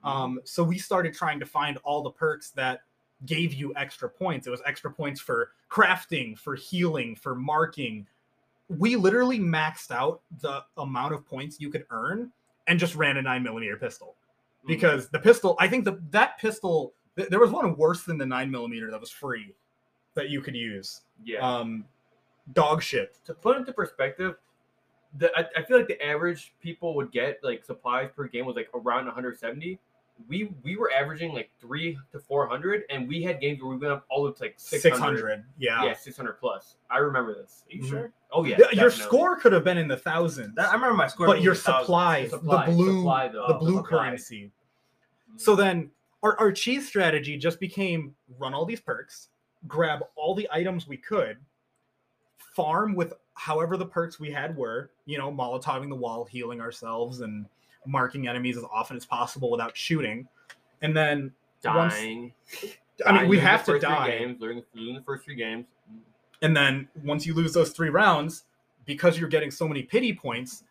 Um, 0.04 0.40
so 0.44 0.62
we 0.62 0.78
started 0.78 1.14
trying 1.14 1.40
to 1.40 1.46
find 1.46 1.78
all 1.78 2.02
the 2.02 2.10
perks 2.10 2.50
that 2.50 2.82
gave 3.24 3.54
you 3.54 3.72
extra 3.74 4.08
points. 4.08 4.46
It 4.46 4.50
was 4.50 4.60
extra 4.64 4.92
points 4.92 5.20
for 5.20 5.50
crafting, 5.70 6.38
for 6.38 6.54
healing, 6.54 7.16
for 7.16 7.34
marking. 7.34 8.06
We 8.68 8.94
literally 8.94 9.40
maxed 9.40 9.90
out 9.90 10.20
the 10.40 10.62
amount 10.76 11.14
of 11.14 11.26
points 11.26 11.60
you 11.60 11.70
could 11.70 11.86
earn 11.90 12.30
and 12.68 12.78
just 12.78 12.94
ran 12.94 13.16
a 13.16 13.22
nine 13.22 13.42
millimeter 13.42 13.76
pistol. 13.76 14.14
Because 14.66 15.08
the 15.08 15.18
pistol. 15.18 15.56
I 15.58 15.68
think 15.68 15.84
the 15.84 16.00
that 16.10 16.38
pistol. 16.38 16.94
th- 17.16 17.28
There 17.28 17.40
was 17.40 17.50
one 17.50 17.76
worse 17.76 18.02
than 18.04 18.18
the 18.18 18.26
nine 18.26 18.50
millimeter 18.50 18.90
that 18.90 19.00
was 19.00 19.10
free 19.10 19.54
that 20.14 20.28
you 20.30 20.40
could 20.40 20.54
use. 20.56 21.02
yeah. 21.24 21.38
Um, 21.40 21.84
dog 22.52 22.82
shit. 22.82 23.18
to 23.24 23.34
put 23.34 23.56
into 23.56 23.72
perspective, 23.72 24.36
the 25.18 25.30
I, 25.38 25.46
I 25.60 25.62
feel 25.64 25.78
like 25.78 25.88
the 25.88 26.00
average 26.04 26.54
people 26.60 26.94
would 26.94 27.10
get 27.12 27.38
like 27.42 27.64
supplies 27.64 28.10
per 28.14 28.26
game 28.28 28.46
was 28.46 28.56
like 28.56 28.68
around 28.74 29.04
170. 29.06 29.78
We 30.28 30.50
we 30.62 30.76
were 30.76 30.90
averaging 30.92 31.34
like 31.34 31.50
three 31.60 31.98
to 32.12 32.18
400, 32.18 32.84
and 32.88 33.06
we 33.06 33.22
had 33.22 33.38
games 33.40 33.60
where 33.60 33.70
we 33.70 33.76
went 33.76 33.92
up 33.92 34.06
all 34.08 34.24
the 34.24 34.30
way 34.30 34.36
to 34.36 34.42
like 34.44 34.54
600. 34.56 34.80
Six 34.82 34.98
hundred. 34.98 35.44
Yeah. 35.58 35.84
Yeah, 35.84 35.94
600 35.94 36.32
plus. 36.40 36.76
I 36.90 36.98
remember 36.98 37.34
this. 37.34 37.64
Are 37.70 37.76
you 37.76 37.82
Mhm. 37.82 37.88
sure? 37.90 38.12
Oh 38.36 38.44
yeah. 38.44 38.58
Your 38.58 38.66
definitely. 38.66 38.90
score 38.90 39.36
could 39.36 39.52
have 39.52 39.64
been 39.64 39.78
in 39.78 39.88
the 39.88 39.96
thousands. 39.96 40.54
That- 40.56 40.68
I 40.70 40.74
remember 40.74 40.94
my 40.96 41.06
score. 41.08 41.26
but 41.26 41.40
your 41.40 41.54
supplies, 41.54 42.30
Supply, 42.30 42.66
the 42.66 42.72
blue, 42.72 42.98
supply, 43.00 43.28
the 43.28 43.56
blue 43.58 43.76
supply. 43.78 43.88
currency. 43.98 44.50
Mm. 45.34 45.40
So 45.40 45.56
then 45.56 45.90
our, 46.22 46.38
our 46.38 46.52
cheese 46.52 46.86
strategy 46.86 47.36
just 47.38 47.58
became 47.60 48.14
run 48.38 48.52
all 48.52 48.66
these 48.66 48.80
perks, 48.80 49.28
grab 49.66 50.00
all 50.16 50.34
the 50.34 50.48
items 50.52 50.86
we 50.86 50.96
could, 50.98 51.38
farm 52.54 52.94
with 52.94 53.14
however 53.34 53.76
the 53.76 53.86
perks 53.86 54.18
we 54.20 54.30
had 54.30 54.56
were, 54.56 54.90
you 55.06 55.18
know, 55.18 55.30
molotoving 55.30 55.88
the 55.88 55.94
wall, 55.94 56.24
healing 56.24 56.60
ourselves, 56.60 57.20
and 57.20 57.46
marking 57.86 58.28
enemies 58.28 58.56
as 58.56 58.64
often 58.72 58.96
as 58.96 59.04
possible 59.06 59.50
without 59.50 59.76
shooting. 59.76 60.26
And 60.82 60.96
then, 60.96 61.32
once- 61.64 61.94
dying. 61.94 62.32
I 63.04 63.12
mean, 63.12 63.16
Dying 63.18 63.28
we 63.28 63.38
have 63.38 63.62
to 63.66 63.78
die. 63.78 64.18
Games, 64.18 64.40
during 64.40 64.62
the 64.74 65.02
first 65.04 65.24
three 65.24 65.34
games. 65.34 65.66
And 66.42 66.56
then 66.56 66.88
once 67.04 67.26
you 67.26 67.34
lose 67.34 67.52
those 67.52 67.70
three 67.70 67.88
rounds, 67.88 68.44
because 68.84 69.18
you're 69.18 69.28
getting 69.28 69.50
so 69.50 69.66
many 69.66 69.82
pity 69.82 70.12
points, 70.12 70.64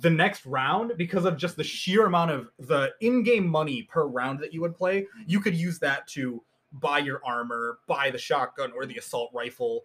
the 0.00 0.10
next 0.10 0.44
round, 0.46 0.92
because 0.96 1.24
of 1.24 1.36
just 1.36 1.56
the 1.56 1.64
sheer 1.64 2.06
amount 2.06 2.30
of 2.30 2.50
the 2.58 2.92
in-game 3.00 3.46
money 3.46 3.82
per 3.84 4.06
round 4.06 4.40
that 4.40 4.52
you 4.52 4.60
would 4.60 4.74
play, 4.74 5.06
you 5.26 5.40
could 5.40 5.54
use 5.54 5.78
that 5.78 6.06
to 6.08 6.42
buy 6.72 6.98
your 6.98 7.20
armor, 7.24 7.78
buy 7.86 8.10
the 8.10 8.18
shotgun 8.18 8.72
or 8.74 8.86
the 8.86 8.96
assault 8.96 9.30
rifle. 9.32 9.84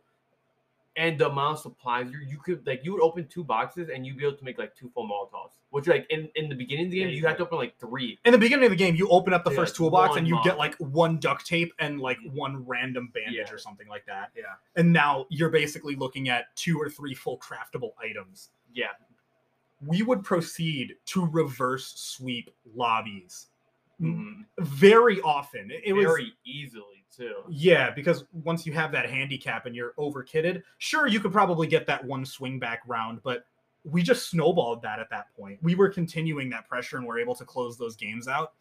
And 0.97 1.17
the 1.17 1.29
amount 1.29 1.53
of 1.55 1.59
supplies 1.61 2.11
you, 2.11 2.19
you 2.27 2.37
could 2.37 2.67
like, 2.67 2.81
you 2.83 2.91
would 2.91 3.01
open 3.01 3.25
two 3.27 3.45
boxes 3.45 3.87
and 3.87 4.05
you'd 4.05 4.17
be 4.17 4.25
able 4.25 4.35
to 4.35 4.43
make 4.43 4.57
like 4.57 4.75
two 4.75 4.89
full 4.93 5.07
Molotovs. 5.07 5.51
Which 5.69 5.87
like 5.87 6.05
in, 6.09 6.27
in 6.35 6.49
the 6.49 6.55
beginning 6.55 6.87
of 6.87 6.91
the 6.91 6.97
game, 6.99 7.07
Yeah, 7.07 7.13
you 7.13 7.21
you 7.21 7.27
had 7.27 7.37
to 7.37 7.43
open 7.43 7.57
like 7.59 7.79
three. 7.79 8.19
In 8.25 8.33
the 8.33 8.37
beginning 8.37 8.65
of 8.65 8.71
the 8.71 8.75
game, 8.75 8.95
you 8.95 9.07
open 9.07 9.33
up 9.33 9.45
the 9.45 9.51
Yeah, 9.51 9.55
first 9.55 9.75
toolbox 9.77 10.17
and 10.17 10.27
you 10.27 10.37
get 10.43 10.57
like 10.57 10.75
one 10.79 11.17
duct 11.17 11.45
tape 11.45 11.71
and 11.79 12.01
like 12.01 12.17
one 12.33 12.65
random 12.67 13.09
bandage 13.13 13.47
Yeah. 13.47 13.53
or 13.53 13.57
something 13.57 13.87
like 13.87 14.05
that. 14.05 14.31
Yeah. 14.35 14.43
And 14.75 14.91
now 14.91 15.27
you're 15.29 15.49
basically 15.49 15.95
looking 15.95 16.27
at 16.27 16.53
two 16.57 16.77
or 16.77 16.89
three 16.89 17.13
full 17.13 17.37
craftable 17.37 17.91
items. 18.03 18.49
Yeah. 18.73 18.87
We 19.85 20.03
would 20.03 20.25
proceed 20.25 20.95
to 21.05 21.25
reverse 21.25 21.93
sweep 21.95 22.49
lobbies 22.75 23.47
Mhm. 24.01 24.45
very 24.59 25.21
often. 25.21 25.71
It, 25.71 25.83
it 25.85 25.93
was 25.93 26.05
very 26.05 26.33
easily 26.43 27.00
too. 27.15 27.35
yeah, 27.49 27.91
because 27.91 28.25
once 28.31 28.65
you 28.65 28.73
have 28.73 28.91
that 28.91 29.09
handicap 29.09 29.65
and 29.65 29.75
you're 29.75 29.93
over 29.97 30.23
kitted, 30.23 30.63
sure 30.77 31.07
you 31.07 31.19
could 31.19 31.31
probably 31.31 31.67
get 31.67 31.85
that 31.87 32.03
one 32.03 32.25
swing 32.25 32.59
back 32.59 32.81
round, 32.87 33.21
but 33.23 33.45
we 33.83 34.03
just 34.03 34.29
snowballed 34.29 34.81
that 34.83 34.99
at 34.99 35.09
that 35.09 35.27
point. 35.35 35.59
We 35.61 35.75
were 35.75 35.89
continuing 35.89 36.49
that 36.51 36.67
pressure 36.67 36.97
and 36.97 37.05
we're 37.05 37.19
able 37.19 37.35
to 37.35 37.45
close 37.45 37.77
those 37.77 37.95
games 37.95 38.27
out. 38.27 38.53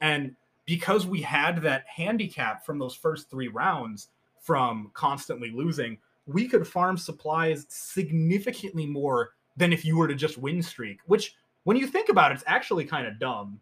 And 0.00 0.34
because 0.64 1.06
we 1.06 1.22
had 1.22 1.62
that 1.62 1.84
handicap 1.86 2.66
from 2.66 2.78
those 2.78 2.94
first 2.94 3.30
three 3.30 3.48
rounds 3.48 4.08
from 4.40 4.90
constantly 4.92 5.50
losing, 5.50 5.98
we 6.26 6.48
could 6.48 6.66
farm 6.66 6.96
supplies 6.96 7.66
significantly 7.68 8.86
more 8.86 9.30
than 9.56 9.72
if 9.72 9.84
you 9.84 9.96
were 9.96 10.08
to 10.08 10.14
just 10.14 10.36
win 10.36 10.60
streak, 10.60 10.98
which 11.06 11.36
when 11.64 11.76
you 11.76 11.86
think 11.86 12.08
about 12.08 12.32
it, 12.32 12.34
it's 12.34 12.44
actually 12.46 12.84
kind 12.84 13.06
of 13.06 13.18
dumb 13.18 13.60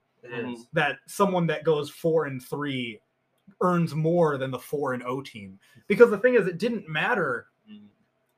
that 0.73 0.97
someone 1.07 1.47
that 1.47 1.65
goes 1.65 1.91
four 1.91 2.25
and 2.25 2.43
three 2.43 2.99
earns 3.61 3.95
more 3.95 4.37
than 4.39 4.51
the 4.51 4.59
four 4.59 4.95
and 4.95 5.03
O 5.05 5.21
team. 5.21 5.59
Because 5.87 6.11
the 6.11 6.19
thing 6.19 6.35
is, 6.35 6.47
it 6.47 6.59
didn't 6.59 6.89
matter 6.89 7.49
Mhm. 7.71 7.87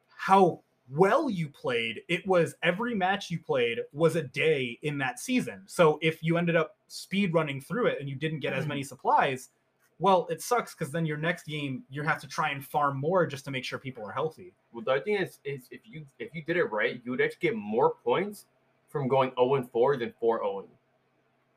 how 0.09 0.62
well 0.89 1.29
you 1.29 1.49
played. 1.49 2.03
It 2.09 2.27
was 2.27 2.55
every 2.62 2.95
match 2.95 3.31
you 3.31 3.41
played 3.41 3.81
was 3.93 4.17
a 4.17 4.23
day 4.23 4.79
in 4.83 4.99
that 4.99 5.19
season. 5.19 5.62
So 5.67 5.99
if 6.01 6.23
you 6.23 6.39
ended 6.39 6.57
up 6.57 6.77
speed 6.87 7.35
running 7.35 7.61
through 7.61 7.87
it 7.87 8.01
and 8.01 8.09
you 8.09 8.14
didn't 8.17 8.41
get 8.41 8.53
as 8.53 8.67
many 8.67 8.85
supplies, 8.85 9.51
well, 9.99 10.27
it 10.31 10.43
sucks 10.43 10.75
because 10.75 10.93
then 10.93 11.07
your 11.07 11.17
next 11.17 11.45
game 11.47 11.85
you 11.89 12.03
have 12.03 12.21
to 12.21 12.29
try 12.29 12.51
and 12.51 12.64
farm 12.64 12.99
more 13.01 13.27
just 13.27 13.45
to 13.47 13.51
make 13.51 13.64
sure 13.64 13.79
people 13.79 14.05
are 14.05 14.12
healthy. 14.12 14.53
Well, 14.73 14.85
the 14.85 14.93
other 14.93 15.01
thing 15.01 15.17
is, 15.17 15.39
is 15.45 15.67
if 15.71 15.81
you 15.85 16.07
if 16.19 16.35
you 16.35 16.43
did 16.43 16.57
it 16.57 16.71
right, 16.71 17.01
you 17.05 17.11
would 17.11 17.21
actually 17.21 17.49
get 17.49 17.57
more 17.57 17.95
points 17.95 18.47
from 18.89 19.09
going 19.09 19.31
0 19.37 19.55
and 19.57 19.71
4 19.71 19.97
than 19.97 20.12
4 20.21 20.39
0. 20.41 20.69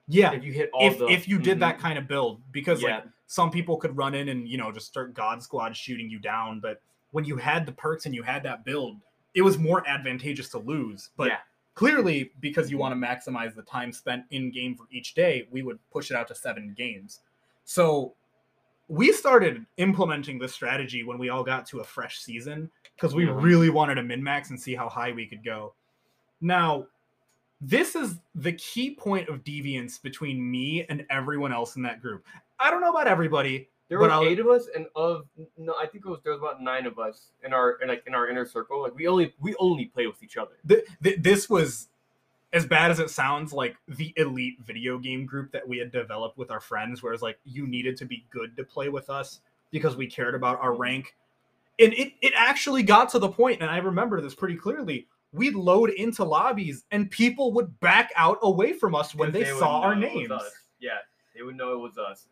Yeah. 0.09 0.31
If 0.33 0.43
you 0.43 0.51
hit 0.51 0.69
all 0.73 0.87
If 0.87 0.97
the 0.97 1.07
if 1.07 1.27
you 1.27 1.39
did 1.39 1.59
that 1.59 1.77
Mhm. 1.77 1.81
kind 1.81 1.97
of 1.99 2.07
build, 2.07 2.41
because 2.51 2.81
yeah, 2.81 2.95
like 2.95 3.05
some 3.27 3.51
people 3.51 3.77
could 3.77 3.95
run 3.95 4.15
in 4.15 4.29
and 4.29 4.47
you 4.49 4.57
know 4.57 4.71
just 4.71 4.87
start 4.87 5.13
God 5.13 5.41
Squad 5.41 5.77
shooting 5.77 6.09
you 6.09 6.19
down, 6.19 6.59
but 6.59 6.81
when 7.11 7.23
you 7.25 7.37
had 7.37 7.65
the 7.65 7.71
perks 7.71 8.05
and 8.07 8.13
you 8.15 8.23
had 8.23 8.43
that 8.43 8.65
build, 8.65 8.97
it 9.35 9.43
was 9.43 9.57
more 9.57 9.87
advantageous 9.87 10.49
to 10.49 10.57
lose. 10.57 11.11
But 11.15 11.27
Yeah. 11.29 11.37
clearly, 11.75 12.31
because 12.39 12.69
you 12.71 12.77
want 12.79 12.91
to 12.93 13.07
maximize 13.07 13.55
the 13.55 13.61
time 13.61 13.91
spent 13.93 14.25
in 14.31 14.51
game 14.51 14.75
for 14.75 14.87
each 14.91 15.13
day, 15.13 15.47
we 15.51 15.61
would 15.61 15.79
push 15.91 16.09
it 16.11 16.15
out 16.17 16.27
to 16.29 16.35
seven 16.35 16.73
games. 16.73 17.21
So 17.63 18.15
we 18.87 19.11
started 19.11 19.63
implementing 19.77 20.39
this 20.39 20.53
strategy 20.53 21.03
when 21.03 21.19
we 21.19 21.29
all 21.29 21.43
got 21.43 21.67
to 21.67 21.79
a 21.81 21.83
fresh 21.83 22.17
season 22.19 22.71
because 22.95 23.13
we 23.13 23.25
Mhm. 23.25 23.43
really 23.43 23.69
wanted 23.69 23.99
a 23.99 24.03
min 24.03 24.23
max 24.23 24.49
and 24.49 24.59
see 24.59 24.73
how 24.73 24.89
high 24.89 25.11
we 25.11 25.27
could 25.27 25.43
go. 25.43 25.75
Now, 26.41 26.87
this 27.61 27.95
is 27.95 28.15
the 28.35 28.53
key 28.53 28.91
point 28.95 29.29
of 29.29 29.43
deviance 29.43 30.01
between 30.01 30.49
me 30.49 30.85
and 30.87 31.05
everyone 31.09 31.51
else 31.51 31.75
in 31.75 31.83
that 31.83 32.01
group. 32.01 32.25
I 32.59 32.71
don't 32.71 32.81
know 32.81 32.91
about 32.91 33.07
everybody. 33.07 33.69
there 33.89 33.99
were 33.99 34.09
I'll- 34.09 34.23
eight 34.23 34.39
of 34.39 34.47
us, 34.47 34.67
and 34.73 34.87
of 34.95 35.25
no, 35.57 35.73
I 35.73 35.85
think 35.85 36.05
it 36.05 36.09
was 36.09 36.19
there 36.23 36.33
was 36.33 36.41
about 36.41 36.61
nine 36.61 36.85
of 36.85 36.99
us 36.99 37.31
in 37.43 37.53
our 37.53 37.73
in 37.81 37.89
like 37.89 38.03
in 38.07 38.15
our 38.15 38.29
inner 38.29 38.45
circle. 38.45 38.81
Like 38.81 38.95
we 38.95 39.07
only 39.07 39.33
we 39.39 39.55
only 39.59 39.85
play 39.85 40.07
with 40.07 40.21
each 40.23 40.37
other. 40.37 40.53
Th- 40.67 40.85
th- 41.03 41.19
this 41.21 41.49
was 41.49 41.89
as 42.51 42.65
bad 42.65 42.91
as 42.91 42.99
it 42.99 43.09
sounds 43.09 43.53
like 43.53 43.75
the 43.87 44.13
elite 44.17 44.57
video 44.65 44.97
game 44.97 45.25
group 45.25 45.51
that 45.51 45.67
we 45.67 45.77
had 45.77 45.91
developed 45.91 46.37
with 46.37 46.51
our 46.51 46.59
friends 46.59 47.01
where 47.01 47.09
whereas 47.09 47.21
like 47.21 47.39
you 47.45 47.67
needed 47.67 47.97
to 47.97 48.05
be 48.05 48.25
good 48.29 48.55
to 48.57 48.63
play 48.63 48.89
with 48.89 49.09
us 49.09 49.41
because 49.71 49.95
we 49.95 50.07
cared 50.07 50.35
about 50.35 50.59
our 50.59 50.73
rank 50.73 51.15
and 51.79 51.93
it, 51.93 52.13
it 52.21 52.33
actually 52.35 52.83
got 52.83 53.09
to 53.09 53.19
the 53.19 53.29
point 53.29 53.61
and 53.61 53.69
i 53.69 53.77
remember 53.77 54.19
this 54.21 54.33
pretty 54.33 54.55
clearly 54.55 55.07
we'd 55.31 55.55
load 55.55 55.89
into 55.91 56.23
lobbies 56.23 56.85
and 56.91 57.09
people 57.11 57.51
would 57.53 57.79
back 57.79 58.11
out 58.15 58.37
away 58.41 58.73
from 58.73 58.95
us 58.95 59.13
when 59.13 59.31
they, 59.31 59.51
would 59.51 59.59
saw 59.59 59.81
our 59.81 59.95
know 59.95 60.07
it 60.07 60.29
was 60.29 60.29
names. 60.29 60.43
Yeah, 60.79 60.97
they 61.35 61.43
would 61.43 61.55
know 61.55 61.73
it 61.73 61.77
was 61.79 61.97
us. 61.97 62.27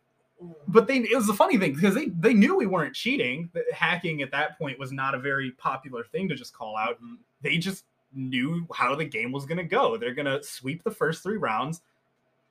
but 0.68 0.86
they 0.86 0.98
it 0.98 1.14
was 1.16 1.26
the 1.26 1.34
funny 1.34 1.58
thing 1.58 1.74
because 1.74 1.94
they 1.94 2.06
they 2.20 2.32
knew 2.34 2.56
we 2.56 2.66
weren't 2.66 2.94
cheating 2.94 3.50
hacking 3.72 4.22
at 4.22 4.30
that 4.30 4.56
point 4.58 4.78
was 4.78 4.92
not 4.92 5.14
a 5.14 5.18
very 5.18 5.50
popular 5.52 6.04
thing 6.04 6.28
to 6.28 6.34
just 6.36 6.52
call 6.54 6.76
out 6.76 6.98
they 7.42 7.56
just 7.58 7.84
knew 8.14 8.64
how 8.72 8.94
the 8.94 9.04
game 9.04 9.32
was 9.32 9.44
going 9.46 9.58
to 9.58 9.64
go 9.64 9.96
they're 9.96 10.14
going 10.14 10.26
to 10.26 10.40
sweep 10.42 10.82
the 10.84 10.90
first 10.90 11.22
three 11.24 11.36
rounds 11.36 11.82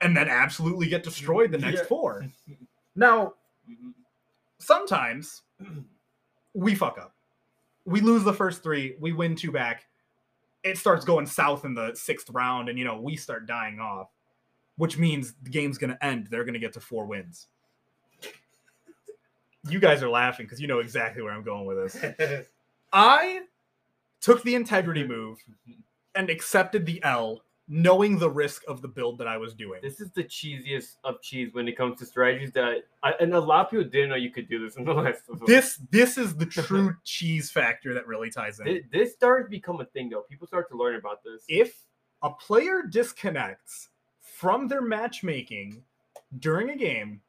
and 0.01 0.15
then 0.17 0.27
absolutely 0.27 0.87
get 0.87 1.01
destroyed 1.01 1.49
the 1.51 1.57
next 1.57 1.79
Yeah. 1.79 1.85
four 1.85 2.27
now 2.95 3.33
Mhm. 3.69 3.93
sometimes 4.59 5.43
we 6.53 6.75
fuck 6.75 6.97
up 6.97 7.13
we 7.85 8.01
lose 8.01 8.23
the 8.23 8.33
first 8.33 8.63
three 8.63 8.95
we 8.99 9.13
win 9.13 9.35
two 9.35 9.51
back 9.51 9.85
it 10.67 10.77
starts 10.77 11.05
going 11.05 11.25
south 11.25 11.65
in 11.65 11.73
the 11.73 11.93
sixth 11.95 12.29
round 12.29 12.69
and 12.69 12.77
you 12.77 12.85
know 12.85 12.99
we 12.99 13.15
start 13.15 13.45
dying 13.47 13.79
off 13.79 14.09
which 14.77 14.97
means 14.97 15.33
the 15.43 15.49
game's 15.49 15.77
going 15.77 15.89
to 15.89 16.05
end. 16.05 16.27
They're 16.27 16.43
going 16.43 16.53
to 16.53 16.59
get 16.59 16.73
to 16.73 16.79
four 16.79 17.05
wins. 17.05 17.47
You 19.67 19.79
guys 19.79 20.01
are 20.01 20.09
laughing 20.09 20.45
because 20.45 20.61
you 20.61 20.67
know 20.67 20.79
exactly 20.79 21.21
where 21.21 21.33
i'm 21.33 21.43
going 21.43 21.65
with 21.65 21.91
this. 21.91 22.47
I 22.93 23.41
took 24.21 24.43
the 24.43 24.55
integrity 24.55 25.05
move 25.05 25.39
and 26.15 26.29
accepted 26.29 26.85
the 26.85 27.03
L, 27.03 27.41
knowing 27.69 28.17
the 28.17 28.29
risk 28.29 28.63
of 28.67 28.81
the 28.81 28.87
build 28.87 29.17
that 29.17 29.27
I 29.27 29.35
was 29.37 29.53
doing. 29.53 29.81
This 29.81 29.99
is 29.99 30.09
the 30.11 30.23
cheesiest 30.23 30.95
of 31.03 31.21
cheese 31.21 31.53
when 31.53 31.67
it 31.67 31.75
comes 31.77 31.99
to 31.99 32.05
strategies 32.05 32.51
that, 32.53 32.85
I, 33.03 33.11
and 33.19 33.33
a 33.33 33.39
lot 33.39 33.65
of 33.65 33.71
people 33.71 33.83
didn't 33.83 34.09
know 34.09 34.15
you 34.15 34.31
could 34.31 34.47
do 34.47 34.63
this 34.63 34.77
in 34.77 34.85
the 34.85 34.93
last. 34.93 35.23
This 35.45 35.79
this 35.91 36.17
is 36.17 36.35
the 36.35 36.45
true 36.67 36.95
cheese 37.03 37.51
factor 37.51 37.93
that 37.93 38.07
really 38.07 38.29
ties 38.29 38.59
in. 38.59 38.65
Thi- 38.65 38.83
this 38.91 39.13
starts 39.13 39.47
to 39.47 39.49
become 39.49 39.81
a 39.81 39.85
thing 39.85 40.09
though. 40.09 40.21
People 40.29 40.47
start 40.47 40.69
to 40.69 40.77
learn 40.77 40.95
about 40.95 41.23
this. 41.23 41.43
If 41.49 41.83
a 42.21 42.29
player 42.29 42.83
disconnects 42.89 43.89
from 44.21 44.67
their 44.67 44.81
matchmaking 44.81 45.83
during 46.39 46.69
a 46.69 46.75
game, 46.75 47.21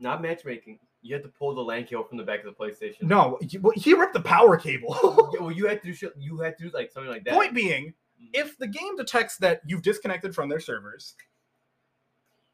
Not 0.00 0.22
matchmaking. 0.22 0.78
You 1.02 1.14
had 1.14 1.22
to 1.22 1.28
pull 1.28 1.54
the 1.54 1.60
LAN 1.60 1.84
cable 1.84 2.02
from 2.02 2.18
the 2.18 2.24
back 2.24 2.44
of 2.44 2.46
the 2.46 2.52
PlayStation. 2.64 3.02
no, 3.02 3.38
he, 3.40 3.58
well, 3.58 3.72
he 3.76 3.94
ripped 3.94 4.12
the 4.14 4.20
power 4.20 4.56
cable. 4.56 5.30
Yeah, 5.34 5.40
well, 5.40 5.52
you 5.52 5.66
had 5.68 5.80
to 5.82 5.86
do 5.86 5.94
shit. 5.94 6.12
You 6.18 6.38
had 6.38 6.58
to 6.58 6.64
do 6.64 6.70
like 6.74 6.90
something 6.90 7.10
like 7.10 7.22
that. 7.24 7.34
Point 7.34 7.54
being. 7.54 7.94
Mm-hmm. 8.16 8.30
if 8.32 8.56
the 8.58 8.66
game 8.66 8.96
detects 8.96 9.36
that 9.38 9.60
you've 9.66 9.82
disconnected 9.82 10.34
from 10.34 10.48
their 10.48 10.60
servers, 10.60 11.14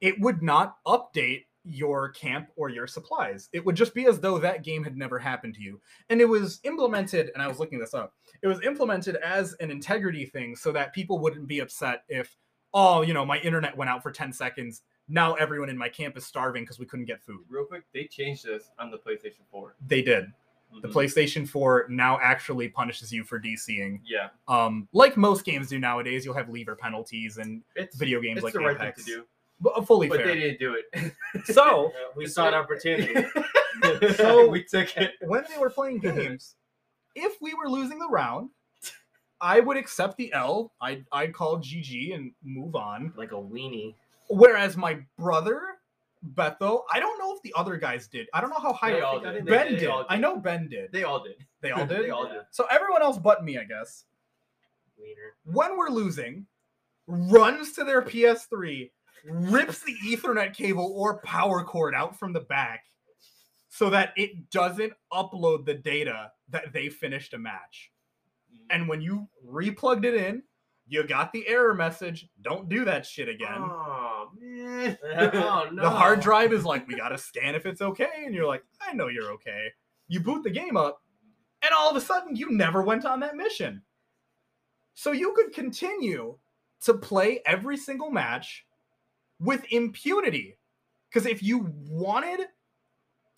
it 0.00 0.18
would 0.20 0.42
not 0.42 0.76
update 0.86 1.44
your 1.64 2.10
camp 2.10 2.48
or 2.56 2.68
your 2.68 2.86
supplies. 2.86 3.48
It 3.52 3.64
would 3.64 3.76
just 3.76 3.94
be 3.94 4.06
as 4.06 4.18
though 4.18 4.38
that 4.38 4.64
game 4.64 4.82
had 4.82 4.96
never 4.96 5.18
happened 5.18 5.54
to 5.54 5.62
you. 5.62 5.80
And 6.10 6.20
it 6.20 6.28
was 6.28 6.60
implemented, 6.64 7.30
and 7.34 7.42
I 7.42 7.46
was 7.46 7.60
looking 7.60 7.78
this 7.78 7.94
up, 7.94 8.14
it 8.42 8.48
was 8.48 8.60
implemented 8.62 9.16
as 9.16 9.54
an 9.60 9.70
integrity 9.70 10.26
thing 10.26 10.56
so 10.56 10.72
that 10.72 10.92
people 10.92 11.20
wouldn't 11.20 11.46
be 11.46 11.60
upset 11.60 12.02
if, 12.08 12.36
oh, 12.74 13.02
you 13.02 13.14
know, 13.14 13.24
my 13.24 13.38
internet 13.38 13.76
went 13.76 13.90
out 13.90 14.02
for 14.02 14.10
10 14.10 14.32
seconds. 14.32 14.82
Now 15.08 15.34
everyone 15.34 15.68
in 15.68 15.78
my 15.78 15.88
camp 15.88 16.16
is 16.16 16.26
starving 16.26 16.64
because 16.64 16.78
we 16.78 16.86
couldn't 16.86 17.06
get 17.06 17.22
food. 17.22 17.40
real 17.48 17.64
quick, 17.64 17.84
they 17.94 18.04
changed 18.04 18.44
this 18.44 18.70
on 18.78 18.90
the 18.90 18.98
PlayStation 18.98 19.46
4. 19.50 19.76
They 19.86 20.02
did. 20.02 20.26
The 20.80 20.88
Mhm. 20.88 20.92
PlayStation 20.92 21.48
4 21.48 21.86
now 21.90 22.18
actually 22.20 22.68
punishes 22.68 23.12
you 23.12 23.24
for 23.24 23.38
DCing. 23.38 24.00
Yeah, 24.04 24.30
Um, 24.48 24.88
like 24.92 25.16
most 25.16 25.44
games 25.44 25.68
do 25.68 25.78
nowadays, 25.78 26.24
you'll 26.24 26.34
have 26.34 26.48
leaver 26.48 26.74
penalties 26.74 27.38
and 27.38 27.62
it's 27.76 27.96
video 27.96 28.20
games 28.20 28.38
it's 28.38 28.44
like 28.44 28.52
the 28.54 28.60
right 28.60 28.76
Apex. 28.76 29.04
thing 29.04 29.14
to 29.14 29.20
do, 29.22 29.26
But 29.60 29.86
fully 29.86 30.08
but 30.08 30.18
fair. 30.18 30.26
they 30.28 30.34
didn't 30.40 30.58
do 30.60 30.74
it. 30.74 31.12
So 31.44 31.92
Yeah, 31.94 32.00
we 32.16 32.26
saw 32.26 32.48
an 32.48 32.54
opportunity. 32.54 33.14
So- 34.16 34.48
we 34.48 34.62
took 34.64 34.96
it. 34.96 35.14
when 35.20 35.44
they 35.48 35.58
were 35.58 35.70
playing 35.70 35.98
games, 35.98 36.56
if 37.14 37.40
we 37.42 37.52
were 37.54 37.68
losing 37.68 37.98
the 37.98 38.08
round, 38.08 38.50
I 39.40 39.58
would 39.60 39.76
accept 39.76 40.16
the 40.16 40.32
L. 40.32 40.72
I'd, 40.80 41.04
I'd 41.10 41.34
call 41.34 41.58
GG 41.58 42.14
and 42.14 42.32
move 42.44 42.76
on. 42.76 43.12
like 43.16 43.32
a 43.32 43.36
weenie. 43.36 43.94
Whereas 44.28 44.76
my 44.76 45.00
brother, 45.18 45.78
Beto, 46.34 46.82
I 46.92 47.00
don't 47.00 47.18
know 47.18 47.34
if 47.34 47.42
the 47.42 47.52
other 47.56 47.76
guys 47.76 48.06
did. 48.06 48.28
I 48.32 48.40
don't 48.40 48.50
know 48.50 48.60
how 48.60 48.72
high 48.72 49.00
all 49.00 49.18
did. 49.20 49.44
Ben 49.44 49.74
did. 49.74 49.88
all 49.88 50.06
I 50.08 50.16
know 50.16 50.36
Ben 50.36 50.68
did. 50.68 50.92
They 50.92 51.02
all 51.02 51.22
did. 51.22 51.36
They 51.60 51.70
all 51.72 51.86
did. 51.86 52.04
They 52.04 52.10
all 52.10 52.28
did. 52.28 52.42
So 52.50 52.66
everyone 52.70 53.02
else 53.02 53.18
but 53.18 53.44
me, 53.44 53.58
I 53.58 53.64
guess. 53.64 54.04
Wiener. 54.98 55.34
when 55.44 55.76
we're 55.76 55.88
losing, 55.88 56.46
runs 57.08 57.72
to 57.72 57.84
their 57.84 58.02
PS3, 58.02 58.90
rips 59.24 59.82
the 59.82 59.96
Ethernet 60.06 60.54
cable 60.54 60.94
or 60.96 61.18
power 61.22 61.64
cord 61.64 61.94
out 61.94 62.16
from 62.16 62.32
the 62.32 62.40
back 62.40 62.84
so 63.68 63.90
that 63.90 64.12
it 64.16 64.50
doesn't 64.50 64.92
upload 65.12 65.64
the 65.64 65.74
data 65.74 66.30
that 66.50 66.72
they 66.72 66.88
finished 66.88 67.34
a 67.34 67.38
match. 67.38 67.90
And 68.70 68.88
when 68.88 69.00
you 69.00 69.28
replugged 69.44 70.04
it 70.04 70.14
in, 70.14 70.42
you 70.86 71.02
got 71.04 71.32
the 71.32 71.48
error 71.48 71.74
message. 71.74 72.28
Don't 72.42 72.68
do 72.68 72.84
that 72.84 73.06
shit 73.06 73.28
again. 73.28 73.48
Oh 73.58 74.01
man. 74.82 74.98
oh 75.34 75.68
no. 75.72 75.82
The 75.82 75.90
hard 75.90 76.20
drive 76.20 76.52
is 76.52 76.64
like, 76.64 76.86
we 76.86 76.96
got 76.96 77.10
to 77.10 77.18
scan 77.18 77.54
if 77.54 77.66
it's 77.66 77.80
okay. 77.80 78.24
And 78.24 78.34
you're 78.34 78.46
like, 78.46 78.62
I 78.80 78.92
know 78.92 79.08
you're 79.08 79.32
okay. 79.32 79.68
You 80.08 80.20
boot 80.20 80.42
the 80.42 80.50
game 80.50 80.76
up, 80.76 81.02
and 81.62 81.72
all 81.76 81.90
of 81.90 81.96
a 81.96 82.00
sudden, 82.00 82.36
you 82.36 82.50
never 82.50 82.82
went 82.82 83.04
on 83.04 83.20
that 83.20 83.36
mission. 83.36 83.82
So 84.94 85.12
you 85.12 85.32
could 85.34 85.52
continue 85.54 86.36
to 86.82 86.94
play 86.94 87.40
every 87.46 87.76
single 87.76 88.10
match 88.10 88.66
with 89.40 89.64
impunity. 89.70 90.58
Because 91.08 91.26
if 91.26 91.42
you 91.42 91.72
wanted 91.88 92.46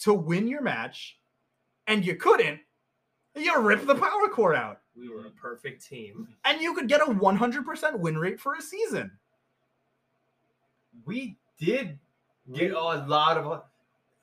to 0.01 0.15
win 0.15 0.49
your 0.49 0.63
match 0.63 1.19
and 1.87 2.05
you 2.05 2.17
couldn't, 2.17 2.61
you 3.37 3.59
rip 3.61 3.87
the 3.87 3.95
power 3.95 4.29
cord 4.29 4.55
out. 4.55 4.79
We 4.97 5.09
were 5.09 5.27
a 5.27 5.31
perfect 5.31 5.85
team. 5.85 6.29
And 6.45 6.61
you 6.61 6.75
could 6.75 6.89
get 6.89 7.01
a 7.01 7.07
100% 7.07 7.99
win 7.99 8.17
rate 8.17 8.41
for 8.41 8.55
a 8.55 8.63
season. 8.63 9.11
We 11.05 11.37
did 11.59 11.99
get 12.55 12.73
a 12.73 12.81
lot 12.81 13.39
of 13.39 13.63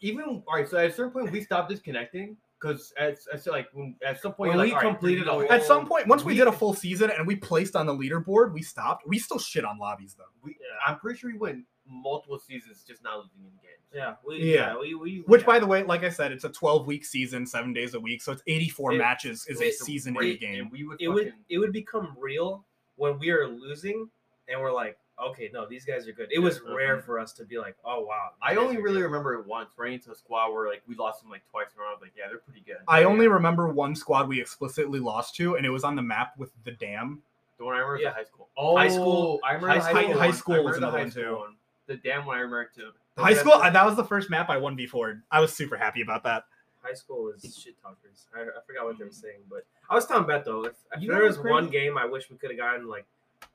even 0.02 0.24
all 0.48 0.56
right. 0.56 0.68
So 0.68 0.78
at 0.78 0.90
a 0.92 0.94
certain 0.94 1.12
point, 1.12 1.32
we 1.32 1.42
stopped 1.42 1.70
disconnecting 1.70 2.36
because 2.60 2.94
at, 3.00 3.18
at 3.34 3.46
like 3.48 3.68
when, 3.74 3.96
at 4.06 4.22
some 4.22 4.34
point 4.34 4.50
When 4.50 4.58
you're 4.60 4.68
we 4.68 4.74
like, 4.74 4.82
completed 4.82 5.28
a 5.28 5.34
At 5.52 5.64
some 5.64 5.88
point, 5.88 6.08
once 6.08 6.24
we 6.24 6.34
we- 6.34 6.38
did 6.38 6.48
a 6.48 6.52
full 6.52 6.74
season 6.74 7.10
and 7.12 7.26
we 7.28 7.36
placed 7.36 7.76
on 7.76 7.86
the 7.86 7.94
leaderboard, 7.94 8.54
we 8.54 8.62
stopped. 8.62 9.08
We 9.08 9.20
still 9.20 9.40
shit 9.40 9.66
on 9.66 9.78
lobbies 9.80 10.16
though. 10.18 10.24
we, 10.44 10.58
I'm 10.86 10.98
pretty 11.00 11.20
sure 11.20 11.32
we 11.32 11.38
went 11.38 11.66
multiple 11.88 12.40
seasons 12.40 12.84
just 12.88 13.04
not 13.04 13.18
losing 13.18 13.40
in 13.42 13.50
games. 13.62 13.82
Yeah, 13.94 14.14
we 14.26 14.38
Yeah. 14.54 14.74
yeah, 14.74 14.80
we 14.80 14.96
we 14.96 15.18
Which, 15.26 15.42
yeah. 15.42 15.48
by 15.48 15.60
the 15.60 15.68
way, 15.68 15.84
like 15.84 16.04
I 16.04 16.10
said, 16.10 16.32
it's 16.32 16.46
a 16.46 16.50
12 16.50 16.86
week 16.88 17.04
season, 17.04 17.46
seven 17.46 17.74
days 17.74 17.94
a 17.96 18.00
week, 18.00 18.22
so 18.22 18.32
it's 18.32 18.44
84 18.48 18.94
It- 18.94 18.98
matches 18.98 19.46
is 19.48 19.60
a 19.62 19.72
season 19.72 20.16
in 20.18 20.24
a 20.24 20.38
game. 20.38 20.62
and 20.64 20.72
we 20.72 20.84
would 20.86 21.02
it 21.02 21.10
would 21.10 21.34
it 21.50 21.58
would 21.58 21.74
become 21.74 22.16
real 22.18 22.64
when 22.96 23.20
we 23.20 23.30
are 23.32 23.48
losing 23.48 24.10
and 24.48 24.62
we're 24.62 24.72
like, 24.72 24.98
okay, 25.22 25.50
no, 25.54 25.66
these 25.66 25.86
guys 25.86 26.08
are 26.08 26.12
good. 26.12 26.30
It 26.32 26.40
was 26.40 26.60
Yeah, 26.68 26.74
rare 26.74 26.98
mhm. 26.98 27.04
for 27.06 27.20
us 27.20 27.32
to 27.34 27.46
be 27.46 27.58
like, 27.58 27.76
oh 27.86 28.02
wow. 28.02 28.32
I 28.42 28.56
only 28.56 28.78
really 28.78 28.98
good. 29.00 29.06
remember 29.06 29.34
it 29.36 29.46
once 29.46 29.70
running 29.78 29.96
into 29.96 30.12
a 30.12 30.16
squad 30.16 30.52
where 30.52 30.68
like 30.68 30.82
we 30.88 30.96
lost 30.96 31.22
them 31.22 31.30
like 31.32 31.44
twice 31.52 31.68
in 31.76 31.80
a 31.80 31.84
row. 31.84 31.90
I 31.90 31.94
was 31.94 32.02
like, 32.02 32.14
yeah, 32.18 32.28
they're 32.28 32.40
pretty 32.40 32.62
good. 32.66 32.78
I 32.88 33.02
Yeah, 33.02 33.08
only 33.08 33.28
remember 33.28 33.68
one 33.70 33.96
squad 33.96 34.28
we 34.28 34.40
explicitly 34.42 35.00
lost 35.00 35.36
to, 35.36 35.56
and 35.56 35.66
it 35.66 35.70
was 35.70 35.84
on 35.84 35.96
the 35.96 36.02
map 36.02 36.34
with 36.38 36.52
the 36.64 36.72
dam. 36.72 37.22
the 37.58 37.66
one 37.66 37.76
I 37.76 37.80
remember 37.80 37.98
is 37.98 38.02
Yeah. 38.02 38.10
the 38.10 38.16
high 38.16 38.24
school. 38.24 38.50
Oh, 38.58 38.76
High 38.78 38.88
school- 38.88 39.40
I 39.44 39.54
remember 39.54 39.68
high 39.68 39.76
the 39.78 39.82
school- 39.84 40.14
high, 40.18 40.26
high 40.26 40.32
school 40.32 40.64
was 40.64 40.72
the 40.74 40.78
another 40.80 40.98
high 40.98 41.04
one, 41.04 41.12
too. 41.12 41.36
one. 41.38 41.56
The 41.86 41.96
damn 41.98 42.26
one 42.26 42.38
I 42.38 42.42
remember 42.42 42.72
too. 42.76 42.92
High 43.18 43.34
school, 43.36 43.60
that 43.60 43.86
was 43.86 43.96
the 43.96 44.04
first 44.04 44.30
map 44.32 44.50
I 44.50 44.58
1v4'd. 44.58 45.22
I 45.30 45.40
was 45.42 45.54
super 45.54 45.78
happy 45.78 46.02
about 46.02 46.24
that. 46.24 46.46
high 46.82 46.94
school 46.94 47.26
was 47.26 47.42
shit 47.56 47.80
talkers. 47.80 48.26
I, 48.36 48.42
I 48.42 48.62
forgot 48.66 48.86
what 48.86 48.98
they 48.98 49.04
were 49.06 49.12
saying, 49.12 49.42
but 49.48 49.64
I 49.88 49.94
was 49.94 50.08
telling 50.08 50.26
Beth 50.26 50.46
though, 50.46 50.66
if, 50.66 50.74
if 50.98 51.08
there 51.08 51.24
was 51.24 51.38
what's 51.38 51.48
one 51.52 51.70
game 51.70 51.96
I 52.00 52.06
wish 52.06 52.32
we 52.32 52.38
could 52.38 52.50
have 52.50 52.58
gotten 52.58 52.88
like 52.88 53.06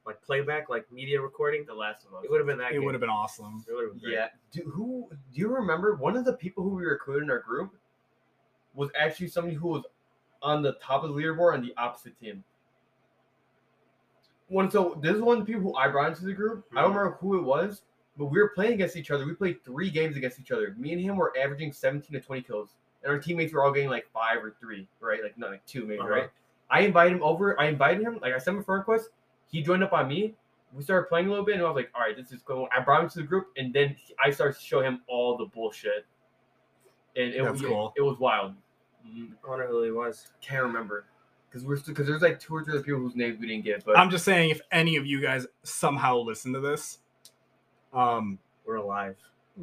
like 0.06 0.22
playback, 0.22 0.68
like 0.68 0.90
media 0.92 1.20
recording, 1.20 1.64
The 1.66 1.74
Last 1.74 2.06
of 2.06 2.14
Us. 2.14 2.24
it 2.24 2.30
would 2.30 2.38
have 2.38 2.46
been 2.46 2.58
that. 2.58 2.72
It 2.72 2.78
would 2.78 2.94
have 2.94 3.00
been 3.00 3.10
awesome. 3.10 3.64
It 3.68 3.74
would 3.74 3.84
have 3.84 3.92
been 3.94 4.00
great. 4.02 4.14
Yeah. 4.14 4.28
Do 4.52 4.62
who 4.70 5.08
do 5.10 5.40
you 5.40 5.48
remember 5.48 5.94
one 5.96 6.16
of 6.16 6.24
the 6.24 6.32
people 6.34 6.62
who 6.62 6.70
we 6.76 6.84
recruited 6.84 7.24
in 7.24 7.30
our 7.30 7.40
group 7.40 7.74
was 8.74 8.90
actually 8.98 9.28
somebody 9.28 9.56
who 9.56 9.68
was 9.68 9.84
on 10.42 10.62
the 10.62 10.72
top 10.74 11.02
of 11.02 11.10
the 11.12 11.16
leaderboard 11.20 11.54
on 11.54 11.62
the 11.62 11.74
opposite 11.76 12.18
team. 12.20 12.44
One 14.48 14.70
so 14.70 14.96
this 15.02 15.14
is 15.16 15.22
one 15.22 15.38
of 15.40 15.46
the 15.46 15.52
people 15.52 15.62
who 15.70 15.76
I 15.76 15.88
brought 15.88 16.10
into 16.10 16.24
the 16.24 16.32
group. 16.32 16.64
I 16.76 16.82
don't 16.82 16.92
Mhm. 16.92 16.96
remember 16.98 17.16
who 17.18 17.38
it 17.38 17.42
was, 17.42 17.82
but 18.16 18.26
we 18.26 18.38
were 18.40 18.50
playing 18.50 18.74
against 18.74 18.96
each 18.96 19.10
other. 19.10 19.26
We 19.26 19.34
played 19.34 19.64
three 19.64 19.90
games 19.90 20.16
against 20.16 20.38
each 20.38 20.52
other. 20.52 20.72
Me 20.78 20.92
and 20.92 21.00
him 21.00 21.16
were 21.16 21.36
averaging 21.36 21.72
17 21.72 22.12
to 22.12 22.24
20 22.24 22.42
kills. 22.42 22.74
And 23.02 23.12
our 23.12 23.18
teammates 23.18 23.52
were 23.52 23.64
all 23.64 23.72
getting 23.72 23.90
like 23.90 24.08
five 24.10 24.42
or 24.44 24.52
three, 24.60 24.86
right? 25.00 25.22
Like 25.22 25.36
not 25.36 25.50
like 25.50 25.66
two 25.66 25.84
maybe, 25.84 25.98
Uh-huh. 26.00 26.08
right? 26.08 26.30
I 26.70 26.80
invited 26.82 27.16
him 27.16 27.22
over. 27.22 27.58
I 27.60 27.66
invited 27.66 28.02
him, 28.02 28.18
like 28.20 28.34
I 28.34 28.38
sent 28.38 28.56
him 28.56 28.60
a 28.60 28.64
friend 28.64 28.78
request. 28.80 29.10
He 29.50 29.62
joined 29.62 29.82
up 29.84 29.92
on 29.92 30.08
me. 30.08 30.34
We 30.72 30.82
started 30.82 31.08
playing 31.08 31.26
a 31.26 31.30
little 31.30 31.44
bit, 31.44 31.54
and 31.56 31.64
I 31.64 31.68
was 31.68 31.76
like, 31.76 31.90
"All 31.94 32.00
right, 32.02 32.16
this 32.16 32.32
is 32.32 32.42
cool." 32.42 32.68
I 32.76 32.80
brought 32.80 33.02
him 33.04 33.08
to 33.10 33.18
the 33.20 33.24
group, 33.24 33.48
and 33.56 33.72
then 33.72 33.96
I 34.22 34.30
started 34.30 34.58
to 34.58 34.64
show 34.64 34.82
him 34.82 35.00
all 35.06 35.36
the 35.36 35.46
bullshit, 35.46 36.04
and 37.16 37.32
it 37.32 37.42
was 37.42 37.62
cool. 37.62 37.92
it 37.96 38.02
was 38.02 38.18
wild. 38.18 38.54
Mm, 39.08 39.30
I 39.44 39.48
wonder 39.48 39.66
who 39.68 39.82
he 39.82 39.90
was. 39.92 40.26
Can't 40.40 40.64
remember 40.64 41.04
because 41.48 41.64
we're 41.64 41.78
because 41.80 42.06
there's 42.06 42.22
like 42.22 42.40
two 42.40 42.54
or 42.54 42.64
three 42.64 42.74
other 42.74 42.82
people 42.82 43.00
whose 43.00 43.14
names 43.14 43.38
we 43.40 43.46
didn't 43.46 43.64
get, 43.64 43.84
but 43.84 43.96
I'm 43.96 44.10
just 44.10 44.24
saying, 44.24 44.50
if 44.50 44.60
any 44.72 44.96
of 44.96 45.06
you 45.06 45.20
guys 45.22 45.46
somehow 45.62 46.18
listen 46.18 46.52
to 46.52 46.60
this, 46.60 46.98
um, 47.94 48.38
We're 48.66 48.76
alive. 48.76 49.16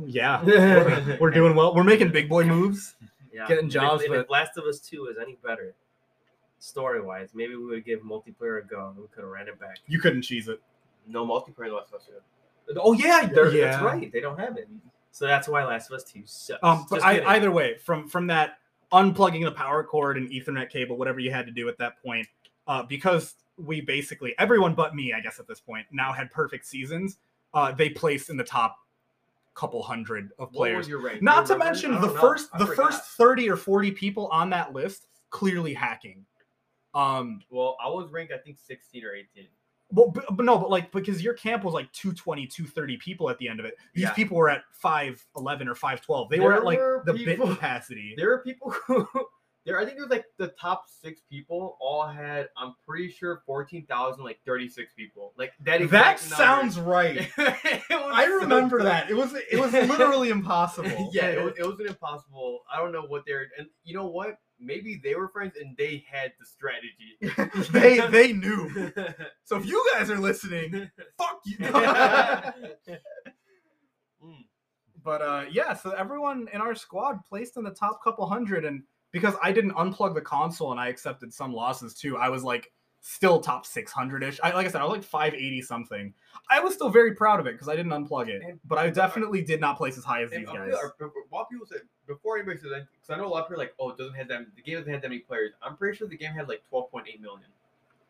yeah, 0.06 0.42
we're, 0.46 1.18
we're 1.20 1.32
doing 1.32 1.56
well. 1.56 1.76
We're 1.76 1.84
making 1.84 2.12
big 2.12 2.30
boy 2.30 2.46
moves. 2.46 2.96
Yeah. 3.34 3.46
Getting 3.48 3.66
If- 3.68 3.74
jobs, 3.74 4.04
If, 4.04 4.12
if 4.12 4.16
but- 4.28 4.30
Last 4.32 4.58
of 4.58 4.64
Us 4.64 4.80
Two 4.80 5.08
is 5.08 5.18
any 5.22 5.38
better, 5.46 5.76
story 6.64 7.02
wise, 7.02 7.30
maybe 7.34 7.56
we 7.56 7.66
would 7.66 7.86
give 7.86 8.02
multiplayer 8.02 8.64
a 8.64 8.66
go. 8.68 8.88
and 8.90 8.98
We 8.98 9.08
could 9.14 9.22
have 9.24 9.30
ran 9.30 9.48
it 9.48 9.60
back. 9.60 9.78
You 9.88 10.00
couldn't 10.00 10.22
cheese 10.22 10.48
it. 10.48 10.62
no 11.08 11.26
multiplayer 11.26 11.68
in 11.68 11.74
Last 11.76 11.90
of 11.90 11.96
Us. 11.96 12.08
yet. 12.10 12.78
Oh 12.78 12.94
yeah, 12.94 13.26
they're- 13.34 13.52
that's 13.52 13.82
right. 13.84 14.10
They 14.12 14.22
don't 14.22 14.40
have 14.40 14.56
it, 14.58 14.70
so 15.12 15.28
that's 15.28 15.48
why 15.50 15.66
Last 15.66 15.90
of 15.92 15.96
Us 15.96 16.04
Two 16.06 16.22
sucks. 16.26 16.64
Um, 16.64 16.86
but 16.90 17.04
I, 17.04 17.22
either 17.36 17.52
way, 17.52 17.78
from 17.78 18.08
from 18.08 18.28
that 18.28 18.60
unplugging 18.94 19.44
the 19.44 19.52
power 19.52 19.84
cord 19.84 20.18
and 20.18 20.30
Ethernet 20.30 20.70
cable, 20.70 20.96
whatever 20.98 21.20
you 21.20 21.30
had 21.32 21.46
to 21.46 21.52
do 21.52 21.68
at 21.68 21.78
that 21.80 22.02
point, 22.02 22.26
uh, 22.68 22.84
because 22.84 23.36
we 23.58 23.82
basically 23.82 24.34
everyone 24.40 24.74
but 24.76 24.96
me, 24.96 25.12
I 25.14 25.20
guess 25.20 25.40
at 25.40 25.48
this 25.48 25.60
point, 25.60 25.86
now 25.92 26.14
had 26.14 26.32
perfect 26.32 26.66
seasons. 26.66 27.18
Uh, 27.54 27.72
they 27.74 27.90
placed 27.90 28.30
in 28.30 28.38
the 28.38 28.44
top 28.46 28.78
couple 29.54 29.84
hundred 29.84 30.32
of 30.40 30.48
What 30.50 30.54
players. 30.54 30.78
was 30.78 30.88
your 30.88 31.02
rank? 31.02 31.22
Not 31.22 31.42
You 31.50 31.56
to 31.56 31.58
mention 31.60 31.92
the 31.92 32.00
know. 32.08 32.14
first 32.22 32.50
I 32.54 32.58
the 32.60 32.66
forgot. 32.68 32.92
first 32.94 33.04
30 33.18 33.50
or 33.50 33.58
40 33.58 33.92
people 33.92 34.28
on 34.28 34.50
that 34.52 34.74
list 34.74 35.08
clearly 35.30 35.74
hacking. 35.74 36.26
Um 36.94 37.42
Well, 37.50 37.78
I 37.84 37.88
was 37.90 38.12
ranked 38.12 38.34
I 38.34 38.38
think 38.38 38.58
16 38.60 39.04
or 39.04 39.14
18. 39.16 39.48
but, 39.92 40.14
but, 40.14 40.26
but 40.36 40.46
no, 40.46 40.58
but 40.58 40.70
like 40.70 40.92
because 40.92 41.22
your 41.24 41.34
camp 41.36 41.64
was 41.64 41.74
like 41.74 41.92
220, 41.94 42.48
230 42.48 42.98
people 42.98 43.30
at 43.30 43.38
the 43.38 43.48
end 43.48 43.60
of 43.60 43.66
it. 43.66 43.76
These 43.94 44.04
Yeah. 44.04 44.14
people 44.14 44.38
were 44.38 44.50
at 44.50 44.64
511 44.74 45.68
or 45.68 45.76
512. 45.76 46.30
They 46.30 46.40
were 46.40 46.54
at 46.54 46.64
like 46.66 46.80
were 46.80 47.04
the 47.06 47.14
bit 47.14 47.40
capacity. 47.42 48.14
There 48.18 48.32
are 48.34 48.40
people 48.40 48.72
who 48.72 49.08
there. 49.66 49.80
I 49.80 49.86
think 49.86 49.98
there's 49.98 50.10
like 50.10 50.26
the 50.38 50.50
top 50.60 50.86
six 50.90 51.22
people 51.30 51.78
all 51.80 52.06
had. 52.08 52.50
I'm 52.58 52.74
pretty 52.86 53.10
sure 53.10 53.42
14,000 53.46 54.24
like 54.24 54.40
36 54.46 54.94
people. 54.94 55.34
Like 55.38 55.54
that. 55.62 55.90
That 55.90 56.20
sounds 56.20 56.76
number. 56.76 56.92
right. 56.92 57.30
I 57.40 58.26
remember 58.42 58.80
dumb. 58.80 58.88
that. 58.88 59.10
It 59.10 59.16
was 59.16 59.34
it 59.36 59.58
was 59.60 59.72
literally 59.74 60.30
impossible. 60.30 61.12
yeah, 61.14 61.28
it 61.28 61.44
was, 61.44 61.54
it 61.58 61.66
was 61.66 61.80
an 61.80 61.88
impossible. 61.88 62.62
I 62.74 62.78
don't 62.78 62.92
know 62.92 63.04
what 63.04 63.24
they're 63.26 63.48
and 63.58 63.68
you 63.84 63.94
know 63.96 64.08
what? 64.08 64.38
Maybe 64.66 65.00
they 65.04 65.16
were 65.16 65.28
friends 65.28 65.56
and 65.60 65.76
they 65.78 66.04
had 66.10 66.34
the 66.40 66.46
strategy. 66.46 67.18
they 67.72 68.00
they 68.10 68.34
knew. 68.34 68.92
So 69.46 69.58
if 69.58 69.66
you 69.66 69.86
guys 69.94 70.10
are 70.10 70.18
listening, 70.18 70.90
fuck 71.18 71.42
you. 71.46 71.58
But 75.04 75.22
uh 75.22 75.46
yeah, 75.52 75.74
so 75.74 75.92
everyone 75.92 76.48
in 76.54 76.62
our 76.62 76.76
squad 76.76 77.26
placed 77.28 77.58
in 77.58 77.64
the 77.64 77.72
top 77.72 78.04
couple 78.04 78.26
hundred 78.26 78.64
and 78.66 78.84
because 79.12 79.36
I 79.44 79.52
didn't 79.52 79.74
unplug 79.74 80.16
the 80.16 80.22
console 80.22 80.72
and 80.72 80.80
I 80.80 80.88
accepted 80.88 81.34
some 81.34 81.54
losses 81.54 81.94
too, 81.94 82.18
I 82.18 82.30
was 82.30 82.44
like 82.44 82.72
still 83.06 83.42
top 83.42 83.66
600ish. 83.66 84.40
I 84.42 84.52
like 84.54 84.66
I 84.66 84.70
said 84.70 84.80
I 84.80 84.86
was 84.86 84.94
like 84.94 85.04
580 85.04 85.62
something. 85.62 86.14
I 86.50 86.62
was 86.62 86.74
still 86.74 86.90
very 86.90 87.14
proud 87.16 87.40
of 87.42 87.48
it 87.48 87.52
because 87.52 87.68
I 87.68 87.76
didn't 87.76 87.92
unplug 87.92 88.30
it, 88.30 88.42
And- 88.42 88.60
but 88.66 88.78
I 88.78 88.90
definitely 88.90 89.42
did 89.42 89.60
not 89.60 89.78
place 89.78 89.98
as 89.98 90.06
high 90.06 90.24
as 90.24 90.32
And 90.32 90.42
these 90.42 90.50
guys. 90.50 90.70
feel- 90.70 90.78
or 91.00 91.10
be- 91.10 91.14
while 91.30 91.46
people 91.46 91.66
say 91.66 91.78
before 92.08 92.38
anybody 92.38 92.58
says 92.60 92.70
that, 92.72 92.88
because 92.94 93.10
I 93.10 93.18
know 93.18 93.26
a 93.26 93.28
lot 93.28 93.42
of 93.44 93.48
people 93.50 93.62
are 93.62 93.66
like, 93.66 93.74
oh, 93.78 93.90
it 93.90 93.98
doesn't 93.98 94.14
have 94.16 94.28
that. 94.30 94.46
The 94.56 94.62
game 94.62 94.78
doesn't 94.78 94.92
have 94.92 95.02
that 95.02 95.10
many 95.10 95.20
players. 95.20 95.52
I'm 95.62 95.76
pretty 95.76 95.98
sure 95.98 96.08
the 96.08 96.16
game 96.18 96.32
had 96.32 96.48
like 96.48 96.64
12.8 96.72 97.20
million. 97.20 97.50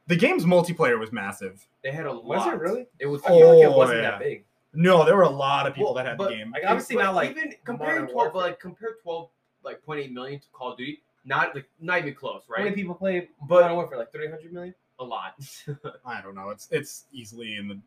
The 0.08 0.16
game's 0.16 0.46
multiplayer 0.46 1.00
was 1.00 1.12
massive. 1.12 1.68
They 1.84 1.92
had 1.92 2.06
a 2.06 2.12
lot. 2.12 2.24
Was 2.26 2.48
it 2.48 2.60
really? 2.60 2.88
It 3.00 3.08
was. 3.08 3.24
I 3.24 3.30
feel 3.30 3.50
like 3.56 3.64
it 3.64 3.66
Oh, 3.74 3.78
wasn't 3.78 4.02
yeah. 4.04 4.12
that 4.12 4.20
big. 4.20 4.46
No, 4.74 5.06
there 5.06 5.16
were 5.16 5.24
a 5.24 5.30
lot 5.30 5.66
of 5.66 5.74
people 5.74 5.94
Well, 5.94 6.04
that 6.04 6.06
had 6.06 6.18
but- 6.18 6.30
the 6.30 6.36
game. 6.36 6.52
Like 6.52 6.64
obviously 6.68 6.98
But 6.98 7.04
not 7.04 7.16
like 7.16 7.32
even 7.32 7.54
comparing 7.64 8.02
Modern 8.02 8.14
12, 8.14 8.34
but 8.34 8.40
like 8.40 8.60
compare 8.60 8.96
12 9.02 9.30
like 9.64 9.82
0.8 9.86 10.12
million 10.12 10.40
to 10.40 10.48
Call 10.52 10.72
of 10.74 10.78
Duty, 10.78 11.02
not 11.26 11.56
like 11.56 11.70
not 11.80 12.00
even 12.00 12.14
close, 12.16 12.44
right? 12.50 12.58
How 12.58 12.64
many 12.64 12.70
right? 12.72 12.76
people 12.76 12.96
play 12.96 13.30
But- 13.48 13.62
Modern 13.62 13.76
Warfare? 13.78 13.98
Like 13.98 14.12
three 14.12 14.28
hundred 14.30 14.52
million. 14.54 14.76
A 15.00 15.04
lot. 15.04 15.34
I 16.06 16.22
don't 16.22 16.36
know. 16.36 16.50
It's 16.50 16.68
it's 16.72 17.06
easily 17.12 17.56
in 17.56 17.68
the 17.68 17.80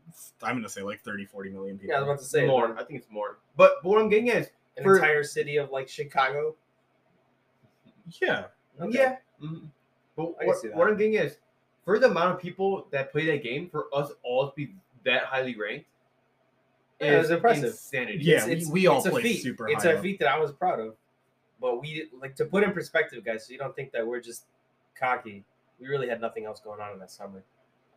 I'm 0.43 0.57
gonna 0.57 0.69
say 0.69 0.83
like 0.83 1.01
30, 1.03 1.25
40 1.25 1.51
million 1.51 1.79
people. 1.79 1.93
Yeah, 1.93 1.99
I 1.99 2.01
was 2.01 2.09
about 2.09 2.19
to 2.19 2.25
say 2.25 2.47
more. 2.47 2.77
I 2.79 2.83
think 2.85 3.01
it's 3.01 3.11
more. 3.11 3.39
But, 3.57 3.77
but 3.83 3.89
what 3.89 4.01
I'm 4.01 4.09
getting 4.09 4.29
at 4.31 4.43
is, 4.43 4.47
An 4.77 4.83
for- 4.83 4.97
entire 4.97 5.23
city 5.23 5.57
of 5.57 5.71
like 5.71 5.89
Chicago. 5.89 6.57
yeah. 8.21 8.47
Okay. 8.81 8.99
yeah. 8.99 9.17
mhm. 9.43 9.69
But 10.17 10.35
I 10.41 10.47
what, 10.47 10.59
see 10.59 10.69
that. 10.69 10.77
what 10.77 10.89
I'm 10.89 10.97
getting 10.97 11.17
at 11.17 11.27
is, 11.27 11.37
for 11.85 11.99
the 11.99 12.09
amount 12.11 12.35
of 12.35 12.41
people 12.41 12.87
that 12.91 13.13
play 13.13 13.27
that 13.27 13.43
game, 13.43 13.69
for 13.71 13.87
us 13.95 14.11
all 14.23 14.49
to 14.51 14.55
be 14.57 14.75
that 15.05 15.25
highly 15.25 15.55
ranked, 15.57 15.87
Yeah, 17.01 17.07
it 17.09 17.13
is 17.15 17.23
was 17.25 17.31
impressive. 17.31 17.65
Insanity. 17.71 18.19
Yeah, 18.25 18.47
we- 18.47 18.67
we 18.71 18.87
all 18.89 19.07
a 19.07 19.11
played 19.11 19.23
feat. 19.23 19.43
super 19.43 19.69
It's 19.69 19.85
high 19.85 19.93
a 19.93 19.97
up. 19.97 20.03
feat 20.03 20.19
that 20.21 20.29
I 20.29 20.39
was 20.39 20.53
proud 20.53 20.81
of. 20.81 20.97
But 21.61 21.81
we 21.81 22.09
like 22.21 22.35
to 22.37 22.45
put 22.47 22.65
in 22.65 22.73
perspective, 22.73 23.25
guys, 23.25 23.47
so 23.47 23.53
you 23.53 23.59
don't 23.59 23.75
think 23.77 23.93
that 23.93 24.07
we're 24.07 24.21
just 24.21 24.45
cocky. 24.99 25.45
We 25.81 25.89
really 25.89 26.09
had 26.09 26.21
nothing 26.21 26.45
else 26.45 26.61
going 26.61 26.81
on 26.81 26.93
in 26.93 26.99
that 27.01 27.11
summer. 27.11 27.43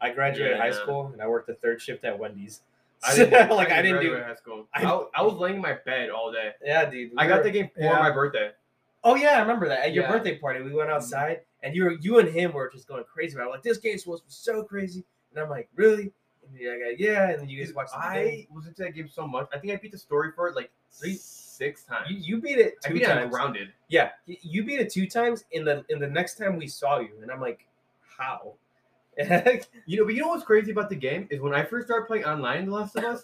I 0.01 0.11
graduated 0.11 0.57
Yeah, 0.57 0.61
high 0.63 0.71
school 0.71 1.07
and 1.13 1.21
I 1.21 1.27
worked 1.27 1.47
the 1.47 1.55
third 1.55 1.81
shift 1.81 2.03
at 2.05 2.17
Wendy's. 2.17 2.61
I 3.03 3.15
didn't, 3.15 3.49
like 3.55 3.71
I 3.71 3.81
didn't 3.81 4.01
do. 4.01 4.15
high 4.17 4.35
school. 4.35 4.67
I- 4.73 4.83
I, 4.85 5.03
I 5.15 5.21
was 5.23 5.33
laying 5.35 5.55
in 5.57 5.61
my 5.61 5.77
bed 5.85 6.09
all 6.09 6.31
day. 6.31 6.51
Yeah, 6.63 6.85
dude. 6.89 7.11
we 7.11 7.17
I 7.17 7.27
got 7.27 7.43
the 7.43 7.51
game 7.51 7.69
for 7.73 7.81
Yeah. 7.81 7.99
my 7.99 8.11
birthday. 8.11 8.51
Oh 9.03 9.15
yeah, 9.15 9.37
I 9.37 9.39
remember 9.41 9.67
that 9.69 9.79
at 9.85 9.93
your. 9.93 10.03
Mm-hmm. 10.03 10.13
birthday 10.13 10.37
party. 10.37 10.61
We 10.61 10.73
went 10.73 10.89
outside 10.89 11.41
and 11.63 11.73
you 11.75 11.85
were 11.85 11.91
you 12.01 12.19
and 12.19 12.27
him 12.27 12.51
were 12.53 12.69
just 12.69 12.87
going 12.87 13.03
crazy 13.05 13.35
about 13.35 13.47
it. 13.47 13.51
Like 13.51 13.63
this 13.63 13.77
game's 13.77 14.03
supposed 14.03 14.23
to 14.23 14.27
be 14.27 14.33
so 14.33 14.63
crazy, 14.63 15.05
and 15.33 15.41
I'm 15.41 15.49
like, 15.49 15.69
really? 15.75 16.11
And 16.45 16.59
you're 16.59 16.73
like, 16.89 16.99
yeah. 16.99 17.29
And 17.29 17.39
then 17.41 17.49
you 17.49 17.63
guys 17.63 17.73
watched 17.73 17.93
the 17.93 17.99
game. 17.99 18.47
I 18.51 18.55
was 18.55 18.65
into 18.67 18.81
that 18.83 18.93
game 18.95 19.07
so 19.07 19.25
much. 19.25 19.47
I 19.53 19.57
think 19.59 19.71
I 19.71 19.77
beat 19.77 19.91
the 19.93 19.97
story 19.97 20.31
for 20.35 20.49
it 20.49 20.55
like 20.55 20.69
three, 20.91 21.15
six 21.15 21.83
times. 21.83 22.09
You, 22.09 22.17
you 22.17 22.41
beat 22.41 22.57
it 22.57 22.81
Two 22.81 22.89
I 22.89 22.93
beat 22.93 23.03
it 23.03 23.05
times. 23.07 23.31
grounded. 23.31 23.69
Yeah, 23.87 24.09
you 24.25 24.63
beat 24.65 24.81
it 24.81 24.91
two 24.91 25.07
times. 25.07 25.45
In 25.53 25.63
the 25.63 25.85
in 25.87 25.99
the 25.99 26.07
next 26.07 26.35
time 26.35 26.57
we 26.57 26.67
saw 26.67 26.99
you, 26.99 27.11
and 27.21 27.31
I'm 27.31 27.39
like, 27.39 27.65
how? 28.19 28.53
You 29.85 29.97
know, 29.97 30.05
but 30.05 30.13
you 30.13 30.21
know 30.21 30.29
what's 30.29 30.45
crazy 30.45 30.71
about 30.71 30.89
the 30.89 30.95
game 30.95 31.27
is 31.29 31.41
when 31.41 31.53
I 31.53 31.63
first 31.63 31.87
started 31.87 32.05
playing 32.05 32.23
online, 32.23 32.67
The 32.67 32.71
Last 32.71 32.95
of 32.95 33.03
Us, 33.03 33.23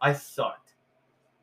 I 0.00 0.12
sucked. 0.14 0.74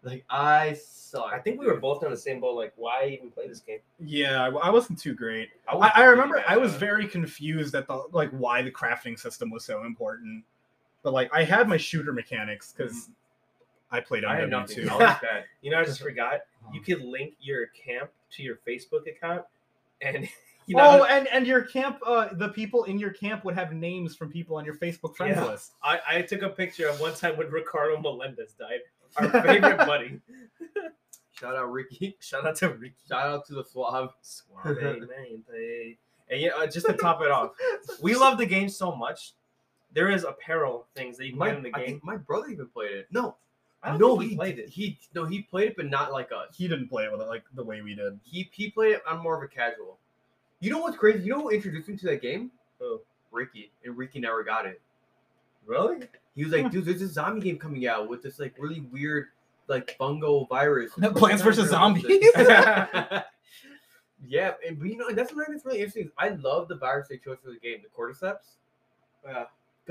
Like 0.04 0.26
I 0.30 0.74
sucked. 0.74 1.34
I 1.34 1.39
think 1.39 1.60
we 1.60 1.68
were 1.68 1.78
both 1.78 2.04
on 2.04 2.10
the 2.10 2.18
same 2.18 2.39
boat. 2.39 2.56
Like, 2.56 2.74
why 2.76 3.06
even 3.08 3.30
play 3.30 3.47
this 3.47 3.60
game? 3.60 3.80
Yeah, 3.99 4.43
I, 4.43 4.47
I 4.47 4.70
wasn't 4.72 4.97
too 4.99 5.14
great. 5.14 5.49
I, 5.68 5.76
was 5.76 5.91
I, 5.93 6.02
I 6.02 6.06
remember 6.06 6.38
bad 6.38 6.45
I 6.47 6.58
was 6.58 6.74
very 6.74 7.08
confused 7.08 7.76
at 7.76 7.86
the 7.86 8.04
like 8.12 8.32
why 8.32 8.64
the 8.64 8.72
crafting 8.72 9.20
system 9.20 9.52
was 9.52 9.64
so 9.64 9.84
important. 9.84 10.43
But 11.04 11.14
like 11.14 11.30
I 11.32 11.43
had 11.43 11.68
my 11.68 11.78
shooter 11.78 12.14
mechanics 12.14 12.74
because 12.76 12.93
mm-hmm. 12.93 13.95
I 13.95 13.99
played 13.99 14.26
I 14.26 14.36
had 14.36 14.49
MW 14.49 14.52
nothing. 14.52 14.76
too. 14.78 14.89
I 14.89 14.93
was 14.93 15.18
bad. 15.22 15.45
You 15.62 15.72
know, 15.72 15.80
I 15.80 15.84
just 15.84 16.02
forgot. 16.02 16.39
You 16.74 16.82
could 16.82 17.04
link 17.04 17.34
your 17.39 17.68
camp 17.68 18.10
to 18.32 18.43
your 18.43 18.58
Facebook 18.68 19.08
account, 19.08 19.43
and 20.02 20.28
you 20.72 20.78
know, 20.78 21.01
oh, 21.01 21.03
and 21.05 21.28
and 21.28 21.45
your 21.47 21.61
camp, 21.63 21.99
uh, 22.05 22.30
the 22.34 22.49
people 22.49 22.84
in 22.86 22.97
your 22.99 23.11
camp 23.11 23.43
would 23.45 23.55
have 23.55 23.74
names 23.74 24.15
from 24.15 24.30
people 24.32 24.55
on 24.57 24.65
your 24.65 24.76
Facebook 24.76 25.15
friends 25.15 25.38
Yeah. 25.38 25.45
list. 25.45 25.74
I, 25.84 25.99
I 26.09 26.22
took 26.22 26.41
a 26.41 26.49
picture 26.49 26.88
of 26.88 26.99
one 26.99 27.13
time 27.13 27.38
when 27.38 27.49
Ricardo 27.49 27.99
Melendez 28.01 28.53
died, 28.59 28.80
our 29.17 29.30
favorite 29.43 29.78
buddy. 29.86 30.19
Shout 31.34 31.55
out 31.55 31.72
Ricky. 31.72 32.17
Shout 32.19 32.45
out 32.45 32.55
to 32.57 32.69
Ricky 32.69 32.95
Shout 33.07 33.28
out 33.28 33.45
to 33.47 33.53
the 33.53 33.63
Suave. 33.63 34.11
Suavemente. 34.24 35.97
And 36.30 36.39
yeah, 36.39 36.51
uh, 36.57 36.65
just 36.65 36.86
to 36.86 36.93
top 36.93 37.22
it 37.24 37.30
off, 37.30 37.51
we 38.01 38.15
love 38.15 38.38
the 38.38 38.45
game 38.45 38.69
so 38.69 38.95
much. 38.95 39.34
There 39.93 40.09
is 40.09 40.24
apparel 40.24 40.88
things 40.95 41.17
that 41.17 41.26
you 41.26 41.32
can 41.32 41.39
My, 41.39 41.47
get 41.49 41.57
in 41.57 41.63
the 41.63 41.72
I 41.74 41.80
game. 41.80 41.88
think 41.88 42.03
my 42.05 42.15
brother 42.15 42.47
even 42.47 42.67
played 42.69 42.91
it. 42.91 43.07
No, 43.11 43.36
I 43.84 43.89
don't 43.89 43.99
no, 43.99 44.11
think 44.11 44.24
he 44.24 44.30
he 44.30 44.36
played 44.38 44.57
it. 44.59 44.69
He 44.69 44.97
no, 45.13 45.26
he 45.26 45.41
played 45.41 45.72
it, 45.72 45.76
but 45.76 45.88
not 45.89 46.13
like 46.13 46.32
us. 46.32 46.55
He 46.55 46.69
didn't 46.69 46.88
play 46.88 47.03
it 47.03 47.11
with 47.11 47.19
it 47.19 47.28
like 47.28 47.43
the 47.53 47.65
way 47.65 47.82
we 47.82 47.95
did. 47.95 48.17
He 48.24 48.49
he 48.53 48.69
played 48.72 48.93
it 48.93 49.01
on 49.05 49.19
more 49.22 49.36
of 49.36 49.43
a 49.43 49.47
casual. 49.53 49.97
You 50.62 50.70
know 50.70 50.80
what's 50.80 50.95
crazy? 50.95 51.24
You 51.24 51.32
know 51.32 51.41
who 51.41 51.49
introduced 51.49 51.89
me 51.89 51.97
to 51.97 52.05
that 52.05 52.22
game? 52.22 52.51
Who? 52.80 53.01
Ricky, 53.32 53.72
and 53.84 53.97
Ricky 53.97 54.20
never 54.20 54.43
got 54.43 54.66
it. 54.66 54.80
Really? 55.66 56.07
He 56.36 56.43
was 56.43 56.53
like, 56.53 56.72
dude, 56.72 56.86
there's 56.86 56.99
this 56.99 57.12
zombie 57.12 57.41
game 57.41 57.57
coming 57.57 57.88
out 57.88 58.07
with 58.07 58.22
this 58.24 58.39
like 58.39 58.55
really 58.57 58.82
weird 58.91 59.28
like 59.68 59.97
fungal 59.99 60.47
virus. 60.47 60.91
Plants 61.16 61.41
vs. 61.41 61.70
Zombies. 61.70 62.05
yeah, 64.28 64.53
and 64.66 64.80
but 64.80 64.88
you 64.88 64.97
know, 64.97 65.07
and 65.07 65.18
that's 65.18 65.30
something 65.30 65.51
that's 65.51 65.66
really 65.66 65.80
interesting. 65.80 66.12
I 66.18 66.30
love 66.30 66.68
the 66.68 66.76
virus 66.76 67.07
they 67.07 67.18
chose 67.18 67.38
for 67.43 67.49
the 67.49 67.59
game, 67.59 67.80
the 67.82 67.89
cordyceps. 67.89 68.55
Yeah. 69.26 69.45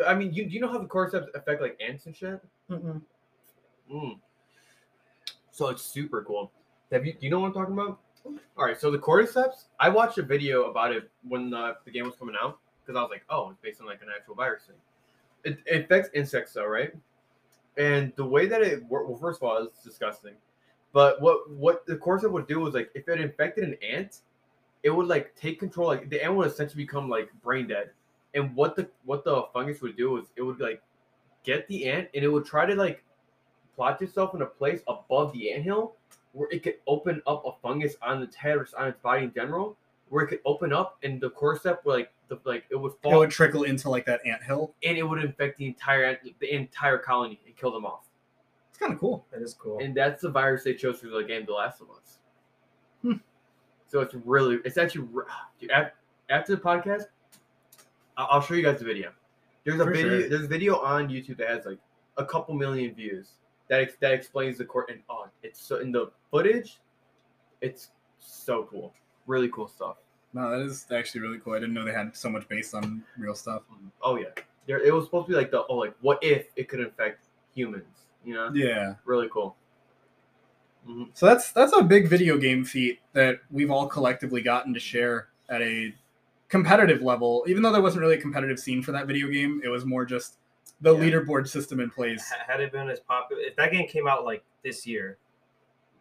I 0.07 0.15
mean, 0.15 0.33
you 0.33 0.45
you 0.45 0.61
know 0.61 0.69
how 0.69 0.79
the 0.79 0.87
cordyceps 0.87 1.27
affect 1.35 1.61
like 1.61 1.79
ants 1.85 2.07
and 2.07 2.17
shit. 2.17 2.41
Mm-mm. 2.71 3.03
Mm. 3.93 4.19
So 5.51 5.69
it's 5.69 5.83
super 5.83 6.23
cool. 6.23 6.53
Have 6.93 7.05
you? 7.05 7.13
Do 7.13 7.19
you 7.23 7.31
know 7.31 7.41
what 7.41 7.49
I'm 7.49 7.55
talking 7.55 7.75
about? 7.75 7.99
All 8.25 8.65
right. 8.67 8.79
So 8.79 8.91
the 8.91 8.99
cordyceps, 8.99 9.65
I 9.79 9.89
watched 9.89 10.19
a 10.19 10.23
video 10.23 10.65
about 10.65 10.93
it 10.93 11.11
when 11.27 11.51
the, 11.51 11.77
the 11.85 11.91
game 11.91 12.05
was 12.05 12.15
coming 12.17 12.35
out 12.41 12.59
because 12.85 12.99
I 12.99 13.03
was 13.03 13.11
like, 13.11 13.25
oh, 13.31 13.51
it's 13.51 13.61
based 13.61 13.81
on 13.81 13.87
like 13.87 14.03
an 14.03 14.09
actual 14.15 14.35
virus 14.35 14.65
thing. 14.65 14.77
It, 15.45 15.59
it 15.67 15.85
affects 15.85 16.11
insects 16.15 16.53
though, 16.53 16.67
right? 16.67 16.93
And 17.77 18.13
the 18.17 18.25
way 18.25 18.47
that 18.47 18.63
it 18.63 18.85
worked, 18.87 19.09
well, 19.09 19.19
first 19.19 19.41
of 19.43 19.49
all, 19.49 19.63
it's 19.63 19.83
disgusting. 19.83 20.35
But 20.93 21.23
what 21.23 21.49
what 21.51 21.87
the 21.87 21.97
cordyceps 21.97 22.33
would 22.33 22.49
do 22.49 22.61
was 22.61 22.75
like 22.75 22.91
if 22.95 23.09
it 23.09 23.21
infected 23.21 23.65
an 23.65 23.77
ant, 23.83 24.19
it 24.83 24.91
would 24.91 25.07
like 25.07 25.35
take 25.37 25.61
control. 25.61 25.87
Like 25.87 26.11
the 26.11 26.23
ant 26.23 26.35
would 26.35 26.49
essentially 26.49 26.85
become 26.85 27.09
like 27.09 27.31
brain 27.43 27.69
dead. 27.69 27.91
And 28.35 28.55
what 28.55 28.77
the 28.77 28.89
what 29.05 29.25
the 29.25 29.45
fungus 29.53 29.81
would 29.83 29.97
do 29.97 30.17
is 30.19 30.27
it 30.37 30.43
would 30.43 30.61
like 30.61 30.83
get 31.45 31.67
the 31.69 31.87
ant 31.87 32.09
and 32.15 32.25
it 32.25 32.29
would 32.29 32.45
try 32.45 32.67
to 32.67 32.75
like 32.75 33.03
plot 33.77 34.03
itself 34.03 34.35
in 34.35 34.43
a 34.43 34.47
place 34.47 34.83
above 34.89 35.33
the 35.33 35.53
anthill 35.53 35.95
where 36.33 36.49
it 36.51 36.63
could 36.63 36.77
open 36.87 37.21
up 37.27 37.45
a 37.47 37.53
fungus 37.63 37.97
on 38.03 38.23
its 38.23 38.37
head 38.37 38.57
or 38.57 38.67
on 38.79 38.89
its 38.89 39.01
body 39.01 39.25
in 39.25 39.33
general, 39.33 39.77
where 40.09 40.25
it 40.25 40.29
could 40.29 40.41
open 40.45 40.73
up 40.73 40.99
and 41.03 41.21
the 41.21 41.31
cordyceps 41.31 41.85
would 41.85 41.93
like 41.93 42.13
the 42.29 42.39
like 42.45 42.65
it 42.71 42.77
would 42.77 42.93
fall. 43.03 43.15
It 43.15 43.19
would 43.19 43.31
trickle 43.31 43.65
into 43.65 43.91
like 43.91 44.07
that 44.07 44.21
ant 44.27 44.43
hill. 44.43 44.75
and 44.85 44.97
it 44.97 45.03
would 45.03 45.23
infect 45.23 45.59
the 45.59 45.67
entire 45.67 46.19
the 46.41 46.53
entire 46.55 46.99
colony 46.99 47.41
and 47.47 47.57
kill 47.57 47.73
them 47.73 47.85
off. 47.85 48.05
It's 48.71 48.79
kind 48.79 48.93
of 48.93 48.99
cool. 49.01 49.27
That 49.33 49.43
is 49.43 49.55
cool. 49.55 49.79
And 49.81 49.95
that's 49.97 50.23
the 50.23 50.31
virus 50.31 50.63
they 50.65 50.75
chose 50.75 50.99
for 51.01 51.09
the 51.09 51.23
game, 51.25 51.45
The 51.47 51.53
Last 51.53 51.81
of 51.81 51.89
Us. 51.91 52.19
Hmm. 53.03 53.15
So 53.89 54.01
it's 54.01 54.15
really, 54.15 54.59
it's 54.65 54.79
actually, 54.79 55.09
dude, 55.61 55.71
after 56.31 56.55
the 56.55 56.63
podcast, 56.63 57.07
I- 58.17 58.25
I'll 58.25 58.41
show 58.41 58.55
you 58.55 58.63
guys 58.63 58.79
the 58.79 58.85
video. 58.85 59.11
There's 59.65 59.81
a 59.81 59.85
For 59.85 59.91
video, 59.91 60.21
sure. 60.21 60.29
there's 60.29 60.45
a 60.45 60.49
video 60.49 60.77
on 60.79 61.09
YouTube 61.09 61.39
that 61.39 61.49
has 61.49 61.67
like 61.67 61.79
a 62.17 62.25
couple 62.25 62.55
million 62.55 62.95
views 62.95 63.33
that 63.71 63.81
ex- 63.81 63.97
that 64.01 64.13
explains 64.13 64.59
the 64.59 64.65
court. 64.67 64.91
And 64.91 65.01
oh, 65.09 65.29
it's 65.43 65.61
so 65.61 65.79
in 65.79 65.91
the 65.93 66.11
footage, 66.31 66.81
it's 67.63 67.91
so 68.19 68.65
cool, 68.71 68.93
really 69.27 69.49
cool 69.49 69.69
stuff. 69.69 69.97
No, 70.35 70.51
that 70.51 70.61
is 70.67 70.87
actually 70.93 71.23
really 71.23 71.39
cool. 71.39 71.55
I 71.55 71.61
didn't 71.61 71.73
know 71.75 71.85
they 71.85 71.93
had 71.93 72.15
so 72.15 72.29
much 72.29 72.47
based 72.49 72.75
on 72.75 73.03
real 73.17 73.35
stuff. 73.35 73.63
Oh 74.03 74.17
yeah, 74.17 74.27
there 74.67 74.81
it 74.81 74.93
was 74.93 75.07
supposed 75.07 75.27
to 75.27 75.33
be 75.33 75.37
like 75.37 75.51
the 75.51 75.65
oh 75.69 75.77
like 75.77 75.95
what 76.03 76.19
if 76.23 76.49
it 76.57 76.69
could 76.69 76.81
infect 76.81 77.25
humans, 77.55 78.07
you 78.25 78.35
know? 78.35 78.51
Yeah. 78.53 78.95
Really 79.05 79.29
cool. 79.33 79.57
Mhm. 80.89 81.09
So 81.15 81.27
that's 81.27 81.53
that's 81.53 81.73
a 81.73 81.83
big 81.83 82.09
video 82.09 82.37
game 82.39 82.65
feat 82.65 83.01
that 83.13 83.41
we've 83.51 83.71
all 83.71 83.87
collectively 83.87 84.43
gotten 84.43 84.75
to 84.75 84.81
share 84.81 85.29
at 85.49 85.63
a 85.63 85.95
competitive 86.49 87.03
level. 87.03 87.45
Even 87.49 87.63
though 87.63 87.73
there 87.73 87.83
wasn't 87.83 88.01
really 88.01 88.17
a 88.17 88.21
competitive 88.21 88.59
scene 88.59 88.83
for 88.83 88.93
that 88.93 89.07
video 89.07 89.29
game, 89.29 89.61
it 89.65 89.69
was 89.69 89.85
more 89.85 90.05
just 90.05 90.39
the 90.81 90.95
Yeah. 90.97 91.01
leaderboard 91.05 91.49
system 91.49 91.81
in 91.81 91.91
place. 91.91 92.31
Had 92.47 92.61
it 92.61 92.73
been 92.73 92.89
as 92.89 93.01
popular, 93.01 93.43
if 93.43 93.57
that 93.57 93.71
game 93.73 93.87
came 93.89 94.07
out 94.09 94.25
like 94.25 94.43
this 94.63 94.87
year, 94.87 95.19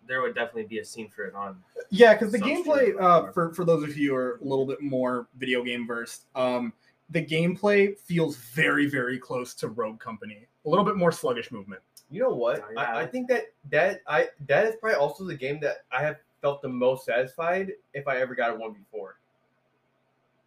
there 0.08 0.22
would 0.22 0.34
definitely 0.36 0.64
be 0.66 0.80
a 0.80 0.86
scene 0.86 1.10
for 1.10 1.26
it 1.26 1.36
on. 1.36 1.62
Yeah, 1.90 2.14
because 2.14 2.32
the 2.32 2.40
gameplay, 2.40 3.00
uh, 3.00 3.32
for 3.32 3.54
for 3.54 3.66
those 3.66 3.84
of 3.84 3.98
you 3.98 4.10
who 4.12 4.16
are 4.16 4.36
a 4.38 4.44
little 4.44 4.66
bit 4.66 4.82
more 4.82 5.28
video 5.36 5.64
game 5.64 5.86
versed, 5.86 6.26
um, 6.36 6.74
the 7.12 7.24
gameplay 7.24 7.98
feels 8.00 8.38
very 8.38 8.88
very 8.88 9.20
close 9.20 9.54
to 9.56 9.68
Rogue 9.68 10.00
Company. 10.00 10.48
A 10.66 10.70
little 10.70 10.86
bit 10.86 10.96
more 10.96 11.12
sluggish 11.12 11.52
movement. 11.52 11.82
You 12.12 12.22
know 12.24 12.34
what? 12.34 12.64
Oh, 12.68 12.72
yeah. 12.74 12.80
I, 12.80 13.02
I 13.02 13.06
think 13.06 13.28
that 13.30 13.46
that 13.70 14.02
I 14.08 14.30
that 14.48 14.66
is 14.66 14.76
probably 14.78 14.96
also 14.98 15.24
the 15.26 15.36
game 15.36 15.60
that 15.62 15.84
I 15.92 16.02
have 16.02 16.18
felt 16.42 16.62
the 16.62 16.70
most 16.70 17.06
satisfied 17.06 17.74
if 17.94 18.08
I 18.08 18.18
ever 18.18 18.34
got 18.34 18.52
a 18.52 18.56
one 18.56 18.72
before. 18.74 19.18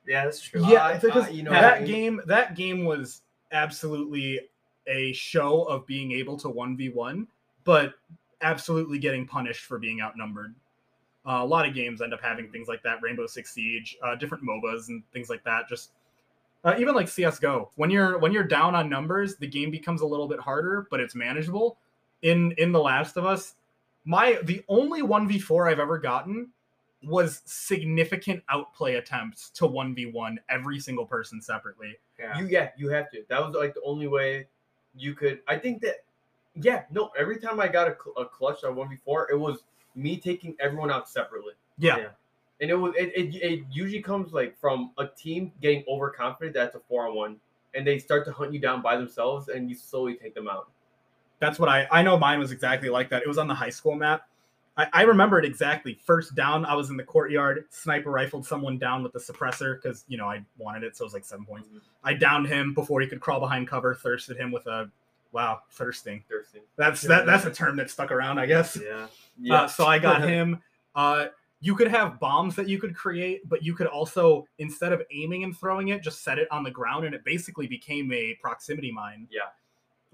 Yeah, 0.07 0.25
that's 0.25 0.41
true. 0.41 0.65
Yeah, 0.67 0.85
I- 0.87 0.99
because 0.99 1.27
I- 1.27 1.31
you 1.31 1.43
know 1.45 1.51
that 1.53 1.75
I 1.75 1.79
mean? 1.81 1.87
game 1.89 2.21
that 2.27 2.57
game 2.57 2.85
was 2.85 3.23
absolutely 3.53 4.41
a 4.87 5.13
show 5.13 5.63
of 5.65 5.87
being 5.87 6.13
able 6.13 6.37
to 6.39 6.49
one 6.49 6.77
v 6.77 6.89
one, 6.89 7.27
but 7.65 7.95
absolutely 8.41 8.99
getting 8.99 9.27
punished 9.27 9.65
for 9.65 9.79
being 9.79 10.01
outnumbered. 10.01 10.55
Uh, 11.25 11.39
a 11.41 11.47
lot 11.47 11.67
of 11.67 11.75
games 11.75 12.03
end 12.03 12.13
up 12.13 12.21
having 12.21 12.51
things 12.51 12.67
like 12.67 12.83
that. 12.83 12.99
Rainbow 13.01 13.27
Six 13.27 13.53
Siege, 13.53 13.97
uh, 14.03 14.17
different 14.17 14.45
MOBAs 14.45 14.89
and 14.89 15.03
things 15.13 15.31
like 15.31 15.45
that. 15.45 15.69
Just 15.69 15.91
uh, 16.65 16.75
even 16.79 16.95
like 16.95 17.09
CS:GO, 17.09 17.71
when 17.77 17.91
you're 17.91 18.19
when 18.19 18.33
you're 18.33 18.45
down 18.45 18.75
on 18.75 18.89
numbers, 18.89 19.37
the 19.37 19.47
game 19.47 19.71
becomes 19.71 20.01
a 20.01 20.07
little 20.07 20.29
bit 20.29 20.41
harder, 20.41 20.87
but 20.91 21.01
it's 21.01 21.15
manageable. 21.15 21.77
In 22.23 22.53
in 22.53 22.73
The 22.73 22.81
Last 22.81 23.17
of 23.17 23.25
Us, 23.25 23.55
my 24.05 24.39
the 24.43 24.65
only 24.69 25.03
one 25.03 25.29
v 25.29 25.39
four 25.39 25.69
I've 25.69 25.81
ever 25.81 25.99
gotten 25.99 26.49
was 27.05 27.43
significant 27.45 28.43
outplay 28.49 28.95
attempts 28.95 29.51
to 29.51 29.65
1v1 29.65 30.37
every 30.49 30.79
single 30.79 31.07
person 31.07 31.41
separately. 31.41 31.97
Yeah. 32.19 32.39
You 32.39 32.47
yeah, 32.47 32.71
you 32.77 32.89
have 32.91 33.11
to. 33.11 33.23
That 33.29 33.41
was 33.45 33.55
like 33.55 33.75
the 33.75 33.83
only 33.85 34.09
way 34.09 34.47
you 34.97 35.15
could. 35.15 35.41
I 35.49 35.59
think 35.59 35.81
that 35.83 36.05
yeah, 36.55 36.83
no. 36.91 37.11
Every 37.19 37.39
time 37.39 37.61
I 37.61 37.69
got 37.69 37.89
a, 37.89 37.97
cl- 38.03 38.17
a 38.17 38.27
clutch 38.27 38.65
on 38.65 38.77
one 38.77 38.89
before, 38.89 39.31
it 39.31 39.39
was 39.39 39.65
me 39.95 40.17
taking 40.17 40.55
everyone 40.61 40.91
out 40.91 41.09
separately. 41.09 41.55
Yeah. 41.79 41.97
Yeah. 41.97 42.09
And 42.61 42.71
it 42.71 42.75
was 42.75 42.95
it, 42.97 43.13
it, 43.17 43.35
it 43.37 43.65
usually 43.73 44.03
comes 44.03 44.33
like 44.33 44.57
from 44.57 44.93
a 44.99 45.07
team 45.07 45.53
getting 45.61 45.85
overconfident 45.89 46.55
that's 46.55 46.77
a 46.77 46.81
four 46.81 47.09
on 47.09 47.17
one, 47.17 47.37
and 47.75 47.87
they 47.87 47.99
start 47.99 48.25
to 48.27 48.33
hunt 48.33 48.53
you 48.53 48.61
down 48.61 48.83
by 48.83 48.97
themselves, 48.97 49.49
and 49.49 49.69
you 49.69 49.75
slowly 49.75 50.15
take 50.15 50.35
them 50.35 50.49
out. 50.49 50.71
That's 51.41 51.59
what 51.59 51.69
I 51.69 51.89
I 51.91 52.03
know 52.03 52.17
mine 52.17 52.39
was 52.39 52.53
exactly 52.53 52.89
like 52.89 53.09
that. 53.11 53.23
It 53.23 53.29
was 53.29 53.39
on 53.39 53.49
the 53.49 53.55
high 53.55 53.71
school 53.71 53.97
map. 53.97 54.29
I, 54.77 54.87
I 54.93 55.03
remember 55.03 55.39
it 55.39 55.45
exactly. 55.45 55.99
First 56.05 56.35
down, 56.35 56.65
I 56.65 56.75
was 56.75 56.91
in 56.91 56.97
the 56.97 57.05
courtyard, 57.05 57.65
sniper 57.71 58.11
rifled 58.11 58.47
someone 58.47 58.79
down 58.79 59.03
with 59.03 59.13
the 59.13 59.19
suppressor 59.19 59.81
because 59.81 60.05
you 60.09 60.17
know 60.17 60.27
I 60.27 60.43
wanted 60.57 60.83
it, 60.83 60.97
so 60.97 61.05
it 61.05 61.07
was 61.07 61.15
like 61.15 61.25
seven 61.25 61.45
points. 61.45 61.69
I 62.03 62.15
downed 62.15 62.47
him 62.47 62.73
before 62.73 63.01
he 63.01 63.07
could 63.07 63.21
crawl 63.21 63.41
behind 63.41 63.69
cover, 63.69 63.95
thirsted 63.95 64.39
him 64.39 64.51
with 64.51 64.67
a 64.67 64.91
wow, 65.33 65.61
thirsting. 65.71 66.25
Thirsty. 66.29 66.61
That's 66.77 67.03
that 67.03 67.27
that's 67.27 67.45
a 67.45 67.51
term 67.51 67.77
that 67.77 67.91
stuck 67.91 68.11
around, 68.11 68.39
I 68.39 68.47
guess. 68.47 68.79
Yeah. 69.39 69.55
Uh, 69.55 69.67
so 69.67 69.87
I 69.87 69.99
got 69.99 70.23
him. 70.29 70.63
Uh, 70.95 71.27
you 71.61 71.77
could 71.77 71.89
have 71.89 72.19
bombs 72.19 72.57
that 72.57 72.69
you 72.69 72.79
could 72.79 72.95
create, 72.95 73.49
but 73.49 73.63
you 73.63 73.73
could 73.73 73.87
also, 73.87 74.45
instead 74.59 74.93
of 74.93 75.01
aiming 75.13 75.45
and 75.45 75.57
throwing 75.57 75.89
it, 75.89 76.03
just 76.03 76.25
set 76.25 76.39
it 76.39 76.49
on 76.51 76.65
the 76.65 76.71
ground, 76.71 77.05
and 77.05 77.15
it 77.15 77.25
basically 77.25 77.69
became 77.69 78.13
a 78.13 78.37
proximity 78.41 78.91
mine. 78.91 79.29
Yeah. 79.31 79.43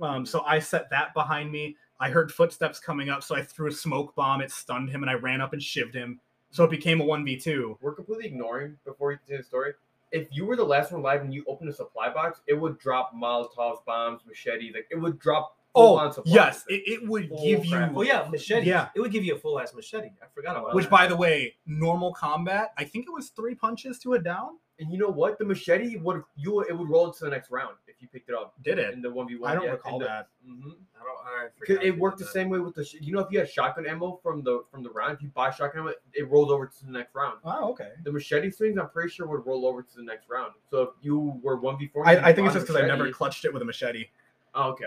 Um, 0.06 0.26
so 0.26 0.42
I 0.42 0.59
set 0.59 0.90
that 0.90 1.14
behind 1.14 1.50
me. 1.50 1.74
I 2.01 2.11
heard 2.11 2.30
footsteps 2.32 2.78
coming 2.78 3.09
up, 3.09 3.22
so 3.22 3.34
I 3.34 3.42
threw 3.42 3.68
a 3.68 3.72
smoke 3.72 4.14
bomb. 4.14 4.40
It 4.40 4.51
stunned 4.51 4.90
him, 4.90 5.03
and 5.03 5.11
I 5.11 5.14
ran 5.14 5.40
up 5.40 5.53
and 5.53 5.61
shivved 5.61 5.94
him. 5.94 6.20
So 6.51 6.64
it 6.64 6.70
became 6.70 7.01
a 7.01 7.05
one 7.05 7.24
v 7.24 7.36
two. 7.38 7.76
we're 7.80 7.92
completely 7.94 8.26
ignoring 8.26 8.76
before 8.84 9.12
you 9.12 9.18
tell 9.28 9.38
the 9.38 9.44
story. 9.44 9.72
If 10.11 10.28
you 10.30 10.46
were 10.46 10.57
the 10.57 10.64
last 10.64 10.90
one 10.92 11.01
alive 11.03 11.20
and 11.20 11.34
you 11.34 11.44
opened 11.46 11.68
a 11.68 11.72
supply 11.74 12.09
box, 12.09 12.40
it 12.46 12.55
would 12.55 12.78
drop 12.78 13.12
Molotovs, 13.14 13.84
bombs, 13.84 14.22
machetes. 14.26 14.72
Like 14.74 14.86
it 14.90 14.96
would 14.96 15.18
drop. 15.18 15.55
Oh 15.74 15.99
full-on 15.99 16.12
supplies. 16.14 16.34
yes, 16.34 16.64
it, 16.68 16.82
it 16.86 17.07
would 17.09 17.28
Full 17.28 17.44
give 17.44 17.64
you. 17.66 17.70
crap. 17.72 17.92
Oh 17.94 18.01
yeah, 18.01 18.26
machete. 18.30 18.66
Yeah. 18.66 18.88
It 18.96 19.01
would 19.01 19.12
give 19.12 19.22
you 19.22 19.34
a 19.34 19.38
full 19.38 19.61
ass 19.61 19.74
machete. 19.74 20.09
I 20.22 20.26
forgot 20.34 20.57
about 20.57 20.74
Which, 20.74 20.86
that. 20.86 20.90
by 20.90 21.07
the 21.07 21.14
way, 21.14 21.57
normal 21.66 22.14
combat. 22.14 22.72
I 22.78 22.84
think 22.84 23.05
it 23.07 23.12
was 23.12 23.28
three 23.28 23.55
punches 23.55 23.99
to 24.01 24.14
a 24.14 24.18
down. 24.18 24.53
And 24.80 24.90
you 24.90 24.96
know 24.99 25.11
what? 25.11 25.38
The 25.38 25.44
machete 25.44 25.96
would 25.99 26.22
you 26.36 26.62
it 26.62 26.72
would 26.76 26.88
roll 26.88 27.07
into 27.09 27.22
the 27.24 27.30
next 27.30 27.51
round 27.51 27.74
if 27.99 28.03
you 28.03 28.09
picked 28.09 28.28
it 28.28 28.34
up 28.34 28.55
Did 28.62 28.78
it? 28.78 28.94
in 28.94 29.03
the 29.03 29.11
one 29.11 29.26
v 29.26 29.36
one. 29.36 29.51
I 29.51 29.55
don't 29.55 29.68
recall 29.68 29.99
that. 29.99 30.28
Mm-hmm. 30.49 30.70
I 30.70 31.05
don't. 31.05 31.18
I 31.26 31.49
forgot 31.59 31.84
It 31.84 31.99
worked 31.99 32.18
the 32.18 32.24
that. 32.24 32.32
same 32.32 32.49
way 32.49 32.61
with 32.61 32.74
the 32.74 32.84
sh- 32.84 32.96
you 33.01 33.12
know 33.12 33.20
if 33.20 33.26
you 33.30 33.40
had 33.40 33.49
shotgun 33.51 33.86
ammo 33.86 34.20
from 34.22 34.42
the 34.42 34.62
from 34.70 34.82
the 34.84 34.90
round 34.90 35.14
if 35.14 35.22
you 35.22 35.28
buy 35.34 35.51
shotgun 35.51 35.80
ammo 35.82 35.92
it 36.14 36.30
rolls 36.30 36.51
over 36.53 36.66
to 36.66 36.86
the 36.86 36.92
next 36.92 37.14
round. 37.14 37.38
Oh, 37.44 37.70
okay. 37.70 37.90
The 38.05 38.12
machete 38.12 38.51
swings 38.51 38.78
I'm 38.78 38.88
pretty 38.90 39.11
sure 39.11 39.26
would 39.26 39.44
roll 39.44 39.66
over 39.66 39.82
to 39.82 39.96
the 39.96 40.03
next 40.05 40.28
round. 40.28 40.53
So 40.70 40.82
if 40.82 40.88
you 41.03 41.40
were 41.42 41.57
one 41.57 41.76
v 41.76 41.88
four, 41.88 42.07
I, 42.07 42.16
I 42.16 42.32
think 42.32 42.46
it's 42.46 42.55
just 42.55 42.66
because 42.66 42.80
I 42.80 42.86
never 42.86 43.11
clutched 43.11 43.44
it 43.44 43.53
with 43.53 43.62
a 43.62 43.64
machete. 43.64 44.07
Oh, 44.55 44.70
okay. 44.70 44.86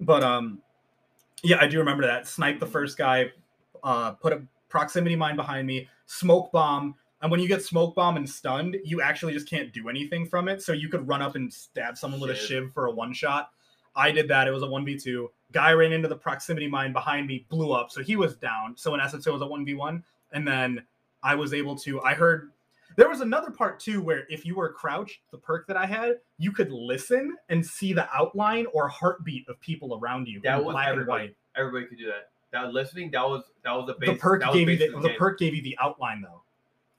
But 0.00 0.22
um, 0.24 0.60
yeah, 1.42 1.58
I 1.60 1.68
do 1.68 1.78
remember 1.78 2.04
that. 2.06 2.26
Snipe 2.26 2.58
the 2.58 2.66
first 2.66 2.98
guy, 2.98 3.32
uh, 3.82 4.12
put 4.12 4.32
a 4.32 4.42
proximity 4.68 5.16
mine 5.16 5.36
behind 5.36 5.66
me, 5.66 5.88
smoke 6.06 6.52
bomb, 6.52 6.94
and 7.20 7.30
when 7.30 7.40
you 7.40 7.48
get 7.48 7.62
smoke 7.62 7.94
bomb 7.94 8.16
and 8.16 8.28
stunned, 8.28 8.76
you 8.84 9.02
actually 9.02 9.32
just 9.32 9.48
can't 9.48 9.72
do 9.72 9.88
anything 9.88 10.26
from 10.26 10.48
it. 10.48 10.62
So 10.62 10.72
you 10.72 10.88
could 10.88 11.06
run 11.08 11.20
up 11.20 11.34
and 11.34 11.52
stab 11.52 11.98
someone 11.98 12.20
with 12.20 12.30
a 12.30 12.36
Shiv. 12.36 12.72
for 12.72 12.86
a 12.86 12.90
one 12.90 13.12
shot. 13.12 13.50
I 13.96 14.12
did 14.12 14.28
that. 14.28 14.46
It 14.46 14.52
was 14.52 14.62
a 14.62 14.68
one 14.68 14.84
v 14.84 14.96
two. 14.96 15.30
Guy 15.50 15.72
ran 15.72 15.92
into 15.92 16.08
the 16.08 16.16
proximity 16.16 16.68
mine 16.68 16.92
behind 16.92 17.26
me, 17.26 17.46
blew 17.48 17.72
up, 17.72 17.90
so 17.90 18.02
he 18.02 18.16
was 18.16 18.36
down. 18.36 18.76
So 18.76 18.94
in 18.94 19.00
essence, 19.00 19.26
it 19.26 19.32
was 19.32 19.42
a 19.42 19.46
one 19.46 19.64
v 19.64 19.74
one. 19.74 20.04
And 20.32 20.46
then 20.46 20.84
I 21.22 21.34
was 21.34 21.52
able 21.52 21.74
to. 21.78 22.00
I 22.02 22.14
heard 22.14 22.50
there 22.96 23.08
was 23.08 23.20
another 23.20 23.50
part 23.50 23.80
too 23.80 24.00
where 24.00 24.24
if 24.28 24.44
you 24.46 24.54
were 24.54 24.72
crouched, 24.72 25.20
the 25.32 25.38
perk 25.38 25.66
that 25.66 25.76
I 25.76 25.86
had, 25.86 26.16
you 26.38 26.52
could 26.52 26.70
listen 26.70 27.36
and 27.48 27.64
see 27.64 27.92
the 27.92 28.08
outline 28.14 28.66
or 28.72 28.88
heartbeat 28.88 29.48
of 29.48 29.58
people 29.60 29.98
around 30.00 30.28
you. 30.28 30.40
That 30.42 30.64
was 30.64 30.74
black 30.74 30.88
and 30.88 30.92
everybody. 30.92 31.24
white. 31.24 31.36
Everybody 31.56 31.86
could 31.86 31.98
do 31.98 32.06
that. 32.06 32.30
That 32.52 32.72
listening 32.72 33.10
that 33.10 33.28
was 33.28 33.44
that 33.64 33.72
was 33.72 33.86
the 33.86 33.94
base. 33.94 34.10
The 34.10 34.16
perk 34.16 34.40
that 34.40 34.48
was 34.48 34.56
gave 34.56 34.68
you 34.68 34.78
base 34.78 34.92
the, 34.92 35.00
the 35.00 35.14
perk 35.14 35.38
gave 35.38 35.54
you 35.54 35.62
the 35.62 35.76
outline 35.80 36.22
though. 36.22 36.42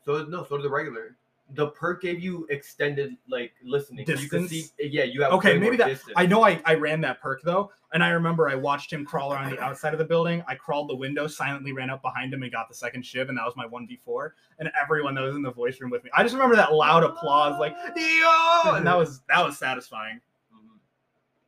So 0.05 0.25
no, 0.25 0.43
so 0.43 0.57
did 0.57 0.63
the 0.63 0.69
regular. 0.69 1.15
The 1.55 1.69
perk 1.69 2.03
gave 2.03 2.19
you 2.19 2.45
extended 2.51 3.17
like 3.27 3.53
listening. 3.63 4.05
You 4.07 4.15
Distance? 4.15 4.51
see, 4.51 4.65
yeah, 4.79 5.03
you 5.03 5.23
have 5.23 5.33
Okay, 5.33 5.57
maybe 5.57 5.77
that- 5.77 5.87
distance. 5.87 6.13
I 6.15 6.27
know 6.27 6.43
I, 6.45 6.61
I 6.63 6.75
ran 6.75 7.01
that 7.01 7.19
perk 7.21 7.41
though, 7.41 7.71
and 7.91 8.03
I 8.03 8.09
remember 8.09 8.47
I 8.47 8.53
watched 8.53 8.93
him 8.93 9.03
crawl 9.03 9.33
around 9.33 9.49
the 9.51 9.59
outside 9.63 9.93
of 9.93 9.97
the 9.99 10.05
building. 10.05 10.43
I 10.47 10.53
crawled 10.53 10.89
the 10.91 10.95
window, 10.95 11.25
silently 11.25 11.73
ran 11.73 11.89
up 11.89 12.03
behind 12.03 12.31
him 12.31 12.43
and 12.43 12.51
got 12.51 12.69
the 12.69 12.75
second 12.75 13.03
shiv, 13.03 13.29
and 13.29 13.37
that 13.39 13.45
was 13.45 13.55
my 13.55 13.65
one 13.65 13.87
v 13.87 13.95
four. 14.05 14.35
And 14.59 14.69
everyone 14.79 15.15
that 15.15 15.21
was 15.21 15.35
in 15.35 15.41
the 15.41 15.51
voice 15.51 15.81
room 15.81 15.89
with 15.89 16.03
me, 16.03 16.11
I 16.15 16.21
just 16.21 16.35
remember 16.35 16.55
that 16.55 16.71
loud 16.71 17.03
applause, 17.03 17.59
like 17.59 17.75
yo, 17.95 18.75
and 18.75 18.85
that 18.85 18.95
was 18.95 19.21
that 19.27 19.43
was 19.43 19.57
satisfying. 19.57 20.21
Mhm. 20.53 20.77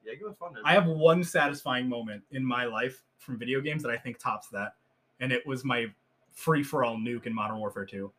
Yeah, 0.03 0.13
it 0.13 0.23
was 0.27 0.35
fun. 0.35 0.55
I 0.65 0.73
have 0.73 0.87
one 0.87 1.23
satisfying 1.23 1.87
moment 1.87 2.23
in 2.31 2.43
my 2.43 2.65
life 2.65 3.03
from 3.19 3.37
video 3.37 3.61
games 3.61 3.83
that 3.83 3.91
I 3.91 3.97
think 3.97 4.17
tops 4.17 4.47
that, 4.49 4.73
and 5.19 5.31
it 5.31 5.45
was 5.45 5.63
my 5.63 5.85
free 6.31 6.63
for 6.63 6.83
all 6.83 6.97
nuke 6.97 7.27
in 7.27 7.35
Modern 7.35 7.59
Warfare 7.59 7.85
2. 7.85 8.11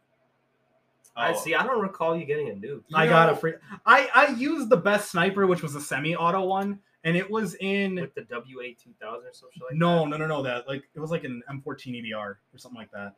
I 1.17 1.33
Oh, 1.33 1.37
see. 1.37 1.55
I 1.55 1.65
don't 1.67 1.81
recall 1.81 2.17
you 2.17 2.25
getting 2.25 2.49
a 2.49 2.53
nuke. 2.53 2.83
You 2.89 2.97
I 2.97 3.07
got 3.07 3.29
a 3.29 3.37
free. 3.37 3.55
I 3.85 4.09
I 4.15 4.29
used 4.29 4.69
the 4.71 4.77
best 4.77 5.11
sniper, 5.11 5.47
which 5.47 5.63
was 5.63 5.75
a 5.75 5.81
semi-auto 5.81 6.45
one, 6.45 6.79
and 7.05 7.17
it 7.17 7.31
was 7.31 7.55
in. 7.61 7.97
with 7.97 8.15
the 8.15 8.27
WA 8.31 8.69
two 8.83 8.93
thousand 9.01 9.27
or 9.29 9.33
something 9.33 9.61
like 9.69 9.75
no, 9.79 10.01
that. 10.05 10.11
no, 10.11 10.17
no, 10.17 10.27
no. 10.27 10.43
That 10.43 10.67
like 10.67 10.85
it 10.95 11.01
was 11.01 11.11
like 11.11 11.25
an 11.25 11.43
M14 11.51 12.03
EBR 12.03 12.15
or 12.17 12.39
something 12.57 12.79
like 12.79 12.91
that. 12.93 13.15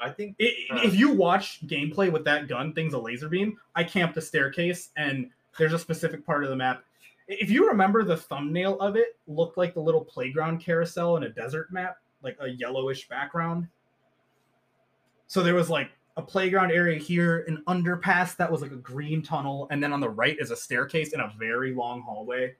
I 0.00 0.10
think 0.10 0.36
I 0.40 0.54
Huh. 0.70 0.80
If 0.82 0.94
you 0.98 1.10
watch 1.12 1.60
gameplay 1.66 2.10
with 2.10 2.24
that 2.24 2.48
gun, 2.48 2.72
thing's 2.72 2.94
a 2.94 2.98
laser 2.98 3.28
beam. 3.28 3.58
I 3.76 3.84
camped 3.84 4.16
a 4.16 4.20
staircase, 4.22 4.90
and 4.96 5.30
there's 5.58 5.72
a 5.72 5.78
specific 5.78 6.24
part 6.26 6.42
of 6.42 6.50
the 6.50 6.56
map. 6.56 6.82
If 7.28 7.48
you 7.50 7.68
remember, 7.68 8.02
the 8.02 8.16
thumbnail 8.16 8.80
of 8.80 8.96
it 8.96 9.16
looked 9.28 9.56
like 9.56 9.74
the 9.74 9.80
little 9.80 10.04
playground 10.04 10.58
carousel 10.60 11.16
in 11.16 11.22
a 11.24 11.28
desert 11.28 11.72
map, 11.72 11.98
like 12.24 12.36
a 12.40 12.48
yellowish 12.48 13.08
background. 13.08 13.68
So 15.28 15.42
there 15.44 15.54
was 15.54 15.70
like 15.70 15.90
a 16.20 16.22
playground 16.22 16.70
area 16.70 16.98
here, 16.98 17.44
an 17.48 17.62
underpass 17.66 18.36
that 18.36 18.50
was 18.50 18.62
like 18.62 18.72
a 18.72 18.76
green 18.76 19.22
tunnel, 19.22 19.66
and 19.70 19.82
then 19.82 19.92
on 19.92 20.00
the 20.00 20.08
right 20.08 20.36
is 20.38 20.50
a 20.50 20.56
staircase 20.56 21.12
in 21.12 21.20
a 21.20 21.32
very 21.38 21.74
long 21.74 22.02
hallway. 22.02 22.54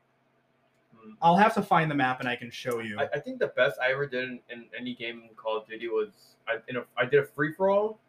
Hmm. 0.97 1.13
I'll 1.23 1.37
have 1.37 1.55
to 1.55 1.63
find 1.63 1.91
the 1.91 1.95
map 1.95 2.21
and 2.21 2.29
I 2.29 2.37
can 2.37 2.51
show 2.51 2.81
you. 2.81 2.99
I, 2.99 3.09
I 3.15 3.21
think 3.21 3.39
the 3.39 3.49
best 3.49 3.79
I 3.81 3.93
ever 3.93 4.07
did 4.07 4.25
in, 4.25 4.41
in 4.51 4.65
any 4.77 4.95
game 4.95 5.23
in 5.29 5.35
Call 5.37 5.59
of 5.59 5.69
Duty 5.69 5.89
was 5.89 6.37
I 6.49 6.57
in 6.69 6.79
a, 6.79 6.85
I 6.97 7.05
did 7.05 7.21
a 7.21 7.27
free 7.27 7.53
for 7.53 7.71
all 7.71 8.01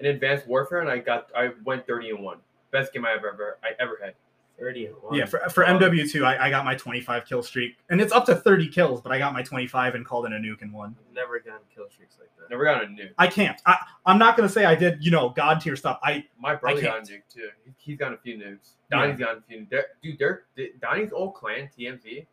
in 0.00 0.06
Advanced 0.06 0.46
Warfare 0.46 0.80
and 0.80 0.90
I 0.90 0.98
got 0.98 1.28
I 1.34 1.50
went 1.64 1.86
thirty 1.86 2.10
and 2.10 2.22
one. 2.22 2.38
Best 2.72 2.92
game 2.92 3.06
I 3.06 3.12
ever 3.12 3.28
ever 3.32 3.58
I 3.62 3.70
ever 3.80 3.98
had. 4.02 4.14
Thirty. 4.58 4.88
Yeah, 5.12 5.26
for, 5.26 5.40
for 5.50 5.64
MW2, 5.64 6.24
I, 6.24 6.46
I 6.46 6.50
got 6.50 6.64
my 6.64 6.74
25 6.74 7.26
kill 7.26 7.42
streak, 7.42 7.76
and 7.90 8.00
it's 8.00 8.12
up 8.12 8.24
to 8.26 8.34
30 8.34 8.68
kills, 8.68 9.02
but 9.02 9.12
I 9.12 9.18
got 9.18 9.34
my 9.34 9.42
25 9.42 9.94
and 9.94 10.04
called 10.04 10.24
in 10.24 10.32
a 10.32 10.36
nuke 10.36 10.62
and 10.62 10.72
won. 10.72 10.96
I've 10.98 11.14
never 11.14 11.38
gotten 11.38 11.60
kill 11.74 11.90
streaks 11.90 12.16
like 12.18 12.30
that. 12.38 12.48
Never 12.48 12.64
got 12.64 12.82
a 12.82 12.86
nuke. 12.86 13.10
I 13.18 13.26
can't. 13.26 13.60
I, 13.66 13.76
I'm 14.06 14.18
not 14.18 14.34
gonna 14.34 14.48
say 14.48 14.64
I 14.64 14.74
did, 14.74 15.04
you 15.04 15.10
know, 15.10 15.28
god 15.28 15.60
tier 15.60 15.76
stuff. 15.76 15.98
I 16.02 16.24
My 16.40 16.54
brother 16.54 16.80
got 16.80 16.88
a 16.88 17.02
can't. 17.02 17.08
nuke 17.08 17.34
too. 17.34 17.48
He, 17.64 17.74
he's 17.76 17.98
got 17.98 18.14
a 18.14 18.16
few 18.16 18.36
nukes. 18.38 18.70
Yeah. 18.90 19.00
Donnie's 19.00 19.18
got 19.18 19.36
a 19.36 19.42
few. 19.46 19.66
They're, 19.70 19.86
dude, 20.02 20.18
they're 20.18 20.44
they, 20.56 20.70
Donnie's 20.80 21.12
old 21.12 21.34
clan 21.34 21.68
TMZ. 21.78 22.26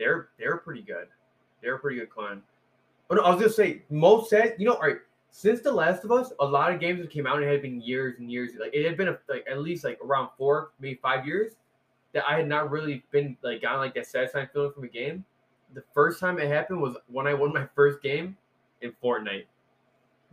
They're 0.00 0.30
they're 0.36 0.56
pretty 0.56 0.82
good. 0.82 1.06
They're 1.62 1.76
a 1.76 1.78
pretty 1.78 2.00
good 2.00 2.10
clan. 2.10 2.42
Oh 3.08 3.14
no, 3.14 3.22
I 3.22 3.30
was 3.30 3.40
gonna 3.40 3.52
say 3.52 3.82
most 3.88 4.30
said. 4.30 4.56
You 4.58 4.66
know, 4.66 4.74
all 4.74 4.82
right. 4.82 4.96
Since 5.30 5.60
The 5.60 5.70
Last 5.70 6.04
of 6.04 6.10
Us, 6.10 6.32
a 6.40 6.44
lot 6.44 6.72
of 6.72 6.80
games 6.80 7.00
that 7.02 7.10
came 7.10 7.26
out 7.26 7.36
and 7.36 7.44
it 7.44 7.52
had 7.52 7.62
been 7.62 7.80
years 7.82 8.18
and 8.18 8.32
years. 8.32 8.52
Like 8.58 8.74
it 8.74 8.84
had 8.84 8.96
been 8.96 9.08
a, 9.08 9.18
like 9.28 9.46
at 9.48 9.58
least 9.60 9.84
like 9.84 9.98
around 10.02 10.30
four, 10.36 10.70
maybe 10.80 10.98
five 11.00 11.26
years 11.26 11.52
that 12.14 12.24
I 12.28 12.36
had 12.36 12.48
not 12.48 12.70
really 12.70 13.04
been 13.10 13.36
like 13.42 13.62
gotten 13.62 13.80
like 13.80 13.94
that 13.94 14.06
satisfying 14.06 14.48
feeling 14.52 14.72
from 14.72 14.84
a 14.84 14.88
game. 14.88 15.24
The 15.74 15.82
first 15.92 16.20
time 16.20 16.38
it 16.38 16.48
happened 16.48 16.80
was 16.80 16.96
when 17.08 17.26
I 17.26 17.34
won 17.34 17.52
my 17.52 17.66
first 17.74 18.02
game 18.02 18.36
in 18.80 18.92
Fortnite. 19.02 19.44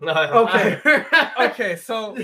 Okay. 0.04 0.82
okay. 1.40 1.76
So 1.78 2.18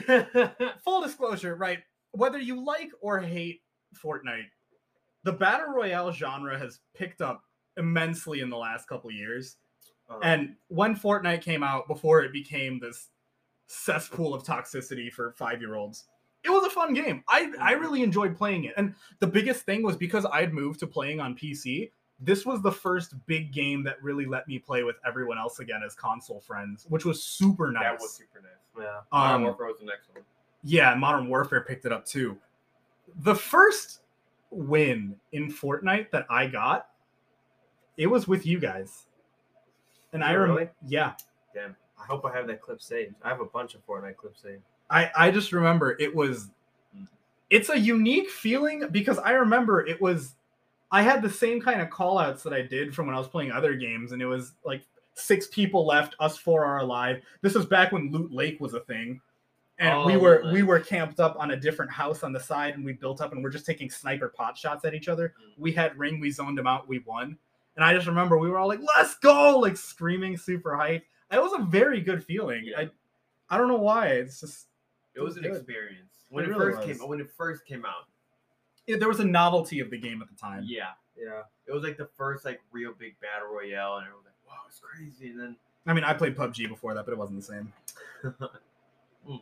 full 0.84 1.02
disclosure, 1.02 1.56
right? 1.56 1.80
Whether 2.12 2.38
you 2.40 2.64
like 2.66 2.92
or 3.00 3.20
hate 3.20 3.62
Fortnite, 3.96 4.50
the 5.24 5.32
battle 5.32 5.68
royale 5.74 6.12
genre 6.12 6.58
has 6.60 6.80
picked 6.94 7.22
up 7.22 7.44
immensely 7.78 8.42
in 8.42 8.50
the 8.50 8.58
last 8.58 8.90
couple 8.90 9.10
years. 9.12 9.56
Uh, 10.10 10.20
And 10.22 10.56
when 10.68 10.96
Fortnite 10.96 11.42
came 11.42 11.64
out, 11.64 11.88
before 11.88 12.22
it 12.24 12.34
became 12.34 12.80
this 12.80 13.08
cesspool 13.68 14.34
of 14.34 14.44
toxicity 14.44 15.10
for 15.10 15.32
five 15.32 15.62
year 15.62 15.76
olds, 15.76 16.10
it 16.44 16.50
was 16.50 16.66
a 16.66 16.70
fun 16.70 16.94
game. 16.94 17.24
I, 17.28 17.52
I 17.60 17.72
really 17.74 18.02
enjoyed 18.04 18.36
playing 18.36 18.64
it. 18.66 18.74
And 18.78 18.96
the 19.20 19.28
biggest 19.28 19.64
thing 19.64 19.84
was 19.84 19.96
because 19.96 20.26
I 20.26 20.42
had 20.42 20.54
moved 20.54 20.80
to 20.82 20.88
playing 20.88 21.20
on 21.20 21.36
PC, 21.36 21.92
this 22.20 22.46
was 22.46 22.62
the 22.62 22.72
first 22.72 23.14
big 23.28 23.52
game 23.52 23.84
that 23.84 24.02
really 24.02 24.26
let 24.26 24.48
me 24.48 24.60
play 24.60 24.84
with 24.84 24.96
everyone 25.06 25.38
else 25.38 25.60
again 25.60 25.82
as 25.86 25.94
console 25.96 26.40
friends, 26.40 26.86
which 26.90 27.06
was 27.06 27.24
super 27.24 27.72
nice. 27.72 27.84
that 27.84 28.00
was 28.00 28.14
super 28.14 28.42
nice. 28.42 28.86
yeah. 28.86 29.02
Modern 29.12 29.36
Um, 29.36 29.44
Warfare 29.44 29.66
was 29.68 29.78
the 29.80 29.86
next 29.86 30.10
one. 30.14 30.24
yeah, 30.64 30.94
Modern 30.96 31.28
Warfare 31.28 31.62
picked 31.62 31.86
it 31.86 31.92
up 31.92 32.06
too. 32.06 32.38
The 33.24 33.36
first 33.36 34.02
win 34.52 35.16
in 35.32 35.52
Fortnite 35.52 36.12
that 36.12 36.26
I 36.30 36.48
got, 36.48 36.88
it 37.98 38.08
was 38.08 38.28
with 38.28 38.46
you 38.46 38.60
guys. 38.60 39.06
And 40.14 40.24
I 40.24 40.32
Oh, 40.36 40.40
remember, 40.40 40.60
really? 40.62 40.70
yeah, 40.88 41.14
Damn. 41.54 41.76
I 42.02 42.06
hope 42.06 42.26
I 42.26 42.34
have 42.36 42.48
that 42.48 42.62
clip 42.62 42.82
saved. 42.82 43.16
I 43.24 43.30
have 43.30 43.42
a 43.42 43.46
bunch 43.46 43.76
of 43.76 43.86
Fortnite 43.86 44.16
clips 44.18 44.42
saved. 44.42 44.64
I 44.92 45.10
I 45.16 45.32
just 45.32 45.52
remember 45.54 45.96
it 46.00 46.14
was 46.14 46.50
it's 47.50 47.70
a 47.70 47.80
unique 47.80 48.30
feeling 48.30 48.88
because 48.92 49.18
I 49.18 49.32
remember 49.32 49.86
it 49.86 50.02
was 50.02 50.36
I 50.92 51.02
had 51.02 51.22
the 51.22 51.30
same 51.30 51.62
kind 51.62 51.82
of 51.82 51.90
callouts 51.90 52.44
that 52.44 52.54
I 52.54 52.62
did 52.62 52.94
from 52.94 53.08
when 53.08 53.16
I 53.16 53.20
was 53.20 53.28
playing 53.28 53.52
other 53.52 53.74
games 53.76 54.12
and 54.12 54.22
it 54.22 54.26
was 54.26 54.54
like 54.66 54.84
six 55.14 55.48
people 55.48 55.86
left, 55.86 56.16
us 56.20 56.38
four 56.38 56.66
are 56.66 56.80
alive. 56.80 57.22
This 57.42 57.56
was 57.56 57.66
back 57.66 57.92
when 57.92 58.12
Loot 58.12 58.32
Lake 58.32 58.60
was 58.60 58.74
a 58.74 58.82
thing. 58.82 59.22
And 59.80 60.06
we 60.06 60.16
Oh, 60.16 60.20
were 60.20 60.42
Loot 60.44 60.54
we 60.54 60.64
were 60.64 60.80
camped 60.80 61.20
up 61.20 61.36
on 61.40 61.52
a 61.52 61.58
different 61.58 61.92
house 61.92 62.24
on 62.24 62.34
the 62.34 62.40
side 62.40 62.76
and 62.76 62.86
we 62.86 62.94
built 62.94 63.22
up 63.22 63.32
and 63.32 63.44
we're 63.44 63.50
just 63.50 63.66
taking 63.66 63.90
sniper 63.90 64.30
pot 64.30 64.58
shots 64.58 64.86
at 64.86 64.94
each 64.94 65.08
other. 65.08 65.30
Mm. 65.30 65.54
We 65.58 65.72
had 65.72 65.98
ring, 65.98 66.20
we 66.20 66.32
zoned 66.32 66.58
them 66.58 66.68
out, 66.68 66.88
we 66.88 67.00
won. 67.00 67.38
And 67.76 67.86
I 67.86 67.94
just 67.94 68.08
remember 68.08 68.38
we 68.38 68.50
were 68.50 68.60
all 68.60 68.68
like, 68.68 68.82
"Let's 68.98 69.16
go!" 69.16 69.58
like 69.58 69.78
screaming 69.78 70.36
super 70.38 70.76
hype. 70.76 71.06
It 71.32 71.42
was 71.42 71.54
a 71.54 71.64
very 71.64 72.02
good 72.02 72.24
feeling. 72.24 72.66
Yeah. 72.66 72.82
I 72.82 72.90
I 73.50 73.58
don't 73.58 73.70
know 73.70 73.78
why. 73.78 74.08
It's 74.08 74.42
just 74.42 74.68
It 75.16 75.22
was 75.22 75.38
an 75.38 75.44
good. 75.44 75.54
experience 75.56 76.26
when 76.30 76.44
It 76.46 76.48
it, 76.48 76.58
really 76.58 76.74
first 76.74 76.88
was. 76.88 76.98
came 77.00 77.08
when 77.10 77.20
it 77.20 77.30
first 77.38 77.66
came 77.66 77.86
out. 77.86 78.08
yeah, 78.88 78.98
there 78.98 79.08
was 79.10 79.20
a 79.20 79.26
novelty 79.26 79.80
of 79.80 79.90
the 79.90 79.98
game 79.98 80.22
at 80.22 80.30
the 80.30 80.36
time. 80.36 80.64
Yeah, 80.66 80.92
Yeah. 81.18 81.44
it 81.68 81.72
was 81.74 81.84
like 81.84 81.98
the 81.98 82.08
first 82.18 82.46
like 82.46 82.62
real 82.72 82.94
big 82.98 83.20
battle 83.20 83.50
royale, 83.54 83.98
and 83.98 84.04
everyone 84.06 84.24
was 84.24 84.26
like, 84.26 84.48
"Wow, 84.48 84.62
it's 84.68 84.80
crazy!" 84.80 85.30
And 85.32 85.40
then 85.40 85.56
I 85.86 85.94
mean, 85.94 86.04
I 86.04 86.14
played 86.14 86.36
PUBG 86.36 86.68
before 86.70 86.94
that, 86.94 87.06
but 87.06 87.12
it 87.12 87.18
wasn't 87.18 87.40
the 87.40 87.46
same. 87.46 87.74
Hmm. 89.28 89.36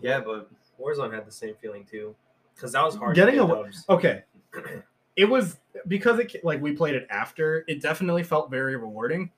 yeah, 0.00 0.20
but 0.20 0.50
Warzone 0.80 1.12
had 1.12 1.26
the 1.26 1.32
same 1.32 1.54
feeling 1.60 1.84
too. 1.84 2.14
Because 2.54 2.72
that 2.72 2.82
was 2.84 2.96
hard 2.96 3.14
Getting 3.14 3.36
to 3.36 3.44
a 3.44 3.46
get 3.46 3.56
wa- 3.56 3.62
dubs. 3.64 3.84
Okay, 3.88 4.22
it 5.16 5.26
was 5.26 5.58
because 5.88 6.18
it 6.18 6.42
like 6.44 6.60
we 6.62 6.72
played 6.72 6.94
it 6.94 7.06
after. 7.10 7.64
It 7.68 7.82
definitely 7.82 8.22
felt 8.22 8.50
very 8.50 8.76
rewarding. 8.76 9.30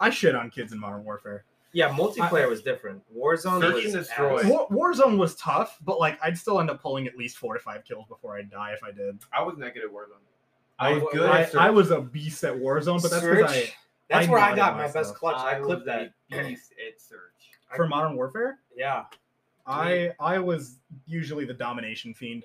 I 0.00 0.10
shit 0.10 0.34
on 0.34 0.50
kids 0.50 0.72
in 0.72 0.78
Modern 0.78 1.04
Warfare. 1.04 1.44
Yeah, 1.72 1.90
multiplayer 1.90 2.48
was 2.48 2.62
different. 2.62 3.02
Warzone 3.14 3.60
Search 3.60 3.84
was 3.84 3.94
and 3.94 4.04
destroy. 4.04 4.48
War, 4.48 4.68
Warzone 4.70 5.18
was 5.18 5.34
tough, 5.36 5.78
but 5.84 5.98
like 6.00 6.18
I'd 6.22 6.38
still 6.38 6.60
end 6.60 6.70
up 6.70 6.80
pulling 6.80 7.06
at 7.06 7.16
least 7.16 7.36
four 7.36 7.54
to 7.54 7.60
five 7.60 7.84
kills 7.84 8.06
before 8.08 8.36
I'd 8.38 8.50
die 8.50 8.72
if 8.72 8.82
I 8.82 8.90
did. 8.90 9.18
I 9.36 9.42
was 9.42 9.58
negative 9.58 9.90
Warzone. 9.90 10.22
I 10.78 10.92
was 10.94 11.02
good 11.12 11.28
I, 11.28 11.42
at 11.42 11.52
search. 11.52 11.60
I 11.60 11.70
was 11.70 11.90
a 11.90 12.00
beast 12.00 12.42
at 12.44 12.54
Warzone, 12.54 13.02
but 13.02 13.10
that's 13.10 13.24
because 13.24 13.50
I. 13.52 13.72
That's 14.08 14.26
I 14.26 14.30
where 14.30 14.40
I 14.40 14.56
got 14.56 14.76
my 14.76 14.86
my 14.86 14.92
best 14.92 15.14
clutch. 15.14 15.36
I, 15.36 15.58
was 15.58 15.66
clipped 15.66 15.84
that. 15.86 16.12
beast 16.30 16.72
at 16.86 16.98
search. 17.00 17.20
for 17.76 17.86
Modern 17.86 18.16
Warfare, 18.16 18.58
Yeah. 18.74 19.04
I 19.66 20.12
I 20.18 20.38
was 20.38 20.76
usually 21.06 21.44
the 21.44 21.52
domination 21.52 22.14
fiend 22.14 22.44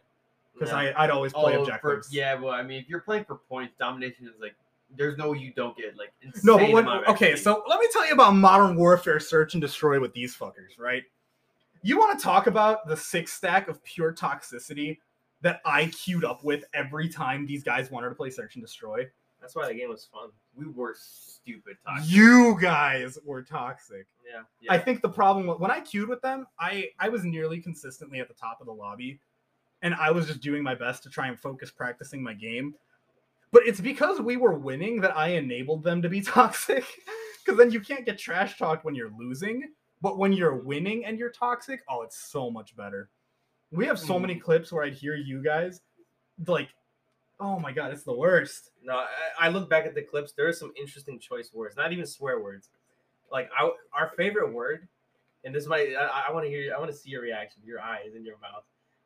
because 0.53 0.69
Yeah. 0.71 0.91
I 0.97 1.03
I'd 1.05 1.09
always 1.09 1.31
play 1.31 1.55
Oh, 1.55 1.63
for, 1.63 1.71
objectives. 1.71 2.13
yeah, 2.13 2.33
well, 2.33 2.51
I 2.51 2.63
mean, 2.63 2.81
if 2.81 2.89
you're 2.89 2.99
playing 2.99 3.23
for 3.23 3.35
points, 3.35 3.75
domination 3.79 4.27
is 4.27 4.33
like 4.41 4.55
there's 4.97 5.17
no 5.17 5.31
way 5.31 5.39
you 5.39 5.51
don't 5.55 5.75
get 5.75 5.97
like 5.97 6.13
insane 6.21 6.41
No, 6.43 6.57
but 6.57 6.71
when 6.71 6.83
amount 6.85 7.05
of 7.05 7.15
okay, 7.15 7.35
so 7.35 7.63
let 7.67 7.79
me 7.79 7.87
tell 7.91 8.05
you 8.07 8.13
about 8.13 8.35
Modern 8.35 8.75
Warfare 8.75 9.19
Search 9.19 9.53
and 9.53 9.61
Destroy 9.61 9.99
with 9.99 10.13
these 10.13 10.35
fuckers, 10.35 10.77
right? 10.77 11.03
You 11.81 11.97
want 11.97 12.17
to 12.17 12.23
talk 12.23 12.47
about 12.47 12.87
the 12.87 12.95
six 12.95 13.33
stack 13.33 13.67
of 13.67 13.83
pure 13.83 14.13
toxicity 14.13 14.99
that 15.41 15.59
I 15.65 15.87
queued 15.87 16.23
up 16.23 16.43
with 16.43 16.63
every 16.73 17.09
time 17.09 17.45
these 17.45 17.63
guys 17.63 17.91
wanted 17.91 18.09
to 18.09 18.15
play 18.15 18.29
Search 18.29 18.55
and 18.55 18.63
Destroy? 18.63 19.05
That's 19.41 19.55
why 19.55 19.67
the 19.67 19.73
game 19.73 19.89
was 19.89 20.07
fun. 20.11 20.29
we 20.55 20.67
were 20.67 20.95
stupid 20.97 21.75
toxic. 21.85 22.09
You 22.09 22.57
guys 22.61 23.17
were 23.25 23.41
toxic. 23.41 24.07
Yeah. 24.25 24.43
Yeah. 24.61 24.71
I 24.71 24.77
think 24.77 25.01
the 25.01 25.09
problem 25.09 25.47
wa- 25.47 25.57
when 25.57 25.69
I 25.69 25.81
queued 25.81 26.07
with 26.07 26.21
them, 26.21 26.47
I 26.57 26.91
I 26.97 27.09
was 27.09 27.25
nearly 27.25 27.59
consistently 27.59 28.21
at 28.21 28.29
the 28.29 28.33
top 28.33 28.61
of 28.61 28.67
the 28.67 28.73
lobby, 28.73 29.19
and 29.81 29.93
I 29.95 30.11
was 30.11 30.27
just 30.27 30.39
doing 30.39 30.63
my 30.63 30.75
best 30.75 31.03
to 31.03 31.09
try 31.09 31.27
and 31.27 31.37
focus 31.37 31.71
practicing 31.71 32.23
my 32.23 32.33
game. 32.33 32.75
But 33.53 33.67
it's 33.67 33.79
because 33.79 34.19
we 34.19 34.35
were 34.35 34.57
winning 34.57 34.99
that 35.01 35.15
I 35.15 35.29
enabled 35.29 35.83
them 35.83 36.01
to 36.01 36.09
be 36.09 36.21
toxic. 36.37 36.83
Because 37.45 37.57
then 37.57 37.71
you 37.71 37.79
can't 37.79 38.05
get 38.05 38.17
trash 38.17 38.57
talked 38.57 38.83
when 38.83 38.95
you're 38.95 39.11
losing, 39.17 39.69
but 40.01 40.17
when 40.17 40.33
you're 40.33 40.55
winning 40.55 41.05
and 41.05 41.19
you're 41.19 41.29
toxic, 41.29 41.81
oh, 41.89 42.01
it's 42.01 42.17
so 42.17 42.49
much 42.49 42.75
better. 42.75 43.09
We 43.71 43.85
have 43.85 43.99
so 43.99 44.19
many 44.19 44.35
mm. 44.35 44.41
clips 44.41 44.71
where 44.71 44.83
I'd 44.83 44.93
hear 44.93 45.15
you 45.15 45.43
guys 45.43 45.81
like, 46.47 46.69
oh 47.39 47.59
my 47.59 47.71
god, 47.71 47.91
it's 47.91 48.03
the 48.03 48.15
worst. 48.15 48.71
No, 48.81 48.95
I, 48.95 49.07
I 49.39 49.49
look 49.49 49.69
back 49.69 49.85
at 49.85 49.93
the 49.93 50.01
clips. 50.01 50.31
There 50.33 50.47
are 50.47 50.53
some 50.53 50.71
interesting 50.79 51.19
choice 51.19 51.51
words, 51.53 51.75
not 51.75 51.91
even 51.91 52.05
swear 52.05 52.39
words. 52.39 52.69
Like 53.31 53.49
I, 53.57 53.69
our 53.93 54.11
favorite 54.15 54.53
word, 54.53 54.87
and 55.43 55.53
this 55.53 55.67
might 55.67 55.89
I, 55.99 56.25
I 56.29 56.31
want 56.31 56.45
to 56.45 56.49
hear. 56.49 56.73
I 56.73 56.79
want 56.79 56.91
to 56.91 56.97
see 56.97 57.09
your 57.09 57.21
reaction, 57.21 57.61
your 57.65 57.81
eyes, 57.81 58.13
and 58.15 58.25
your 58.25 58.37
mouth. 58.39 58.63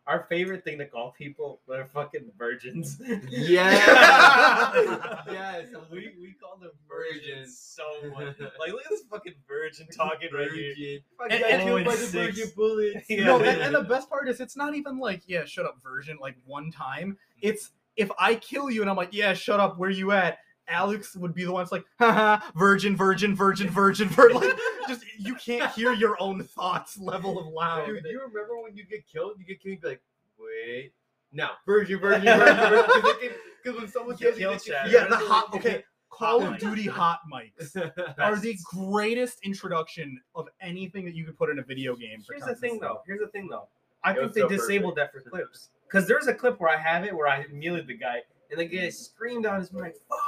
Our 0.07 0.25
favorite 0.29 0.63
thing 0.63 0.77
to 0.77 0.85
call 0.85 1.11
people 1.11 1.59
they're 1.67 1.85
fucking 1.85 2.31
virgins. 2.37 3.01
Yeah. 3.29 3.71
yes, 5.31 5.67
we 5.91 6.11
we 6.19 6.33
call 6.41 6.57
them 6.57 6.71
virgins 6.87 7.57
so 7.57 7.83
much. 8.11 8.39
Like 8.59 8.71
look 8.71 8.85
at 8.85 8.89
this 8.89 9.03
fucking 9.11 9.33
virgin 9.47 9.87
talking 9.95 10.29
right 10.33 10.49
here. 10.51 10.99
Virgin. 11.19 11.43
And- 11.43 11.43
and- 11.43 11.63
killed 11.63 11.85
by 11.85 11.95
the 11.95 12.05
virgin 12.07 12.51
bullets. 12.55 13.05
Yeah. 13.09 13.25
no, 13.25 13.39
and, 13.41 13.61
and 13.61 13.75
the 13.75 13.81
best 13.83 14.09
part 14.09 14.29
is 14.29 14.39
it's 14.39 14.55
not 14.55 14.75
even 14.75 14.97
like, 14.99 15.23
yeah, 15.27 15.43
shut 15.45 15.65
up, 15.65 15.81
version, 15.83 16.17
like 16.21 16.35
one 16.45 16.71
time. 16.71 17.11
Mm-hmm. 17.11 17.39
It's 17.49 17.71
if 17.97 18.09
I 18.17 18.35
kill 18.35 18.69
you 18.69 18.81
and 18.81 18.89
I'm 18.89 18.95
like, 18.95 19.09
yeah, 19.11 19.33
shut 19.33 19.59
up, 19.59 19.77
where 19.77 19.89
you 19.89 20.11
at? 20.11 20.37
Alex 20.67 21.15
would 21.15 21.33
be 21.33 21.43
the 21.43 21.51
one 21.51 21.61
that's 21.61 21.71
like, 21.71 21.85
haha, 21.99 22.39
virgin, 22.55 22.95
virgin, 22.95 23.35
virgin, 23.35 23.69
virgin, 23.69 24.07
virgin. 24.09 24.41
Like, 24.41 24.57
just 24.87 25.03
you 25.17 25.35
can't 25.35 25.71
hear 25.71 25.93
your 25.93 26.21
own 26.21 26.43
thoughts 26.43 26.97
level 26.97 27.39
of 27.39 27.47
loud. 27.47 27.87
Dude, 27.87 28.03
do 28.03 28.09
you 28.09 28.21
remember 28.21 28.61
when 28.61 28.75
you 28.75 28.85
get 28.85 29.07
killed? 29.07 29.33
You 29.39 29.45
get 29.45 29.61
killed, 29.61 29.75
you 29.75 29.79
be 29.79 29.87
like, 29.87 30.01
wait, 30.39 30.91
no, 31.31 31.49
virgin, 31.65 31.99
virgin, 31.99 32.25
virgin, 32.39 33.01
virgin. 33.01 33.31
Because 33.63 33.79
when 33.79 33.89
someone 33.89 34.17
kills 34.17 34.35
you, 34.35 34.41
Kill 34.41 34.51
they 34.51 34.57
can 34.57 34.73
chat. 34.73 34.87
hear 34.87 35.01
yeah, 35.01 35.07
the 35.07 35.17
hot. 35.17 35.53
Okay, 35.53 35.83
Call 36.09 36.43
of 36.43 36.57
Duty 36.59 36.87
hot 36.87 37.19
mics 37.31 37.75
are 38.17 38.35
the 38.37 38.57
greatest 38.65 39.39
introduction 39.43 40.19
of 40.35 40.47
anything 40.61 41.05
that 41.05 41.15
you 41.15 41.25
could 41.25 41.37
put 41.37 41.49
in 41.49 41.59
a 41.59 41.63
video 41.63 41.95
game. 41.95 42.23
Here's 42.29 42.43
the 42.43 42.55
thing, 42.55 42.79
though. 42.79 43.01
Here's 43.05 43.19
the 43.19 43.27
thing, 43.27 43.47
though. 43.49 43.67
I 44.03 44.13
think 44.13 44.33
they 44.33 44.41
so 44.41 44.49
disabled 44.49 44.95
that 44.95 45.11
for 45.11 45.21
clips. 45.21 45.69
Because 45.87 46.07
there's 46.07 46.27
a 46.27 46.33
clip 46.33 46.59
where 46.59 46.69
I 46.69 46.77
have 46.77 47.03
it 47.03 47.15
where 47.15 47.27
I 47.27 47.45
muted 47.51 47.87
the 47.87 47.97
guy 47.97 48.21
and 48.51 48.59
the 48.59 48.65
guy 48.65 48.77
mm-hmm. 48.77 48.89
screamed 48.89 49.45
on 49.45 49.59
his 49.59 49.71
mic, 49.71 49.95
"Fuck!" 50.09 50.19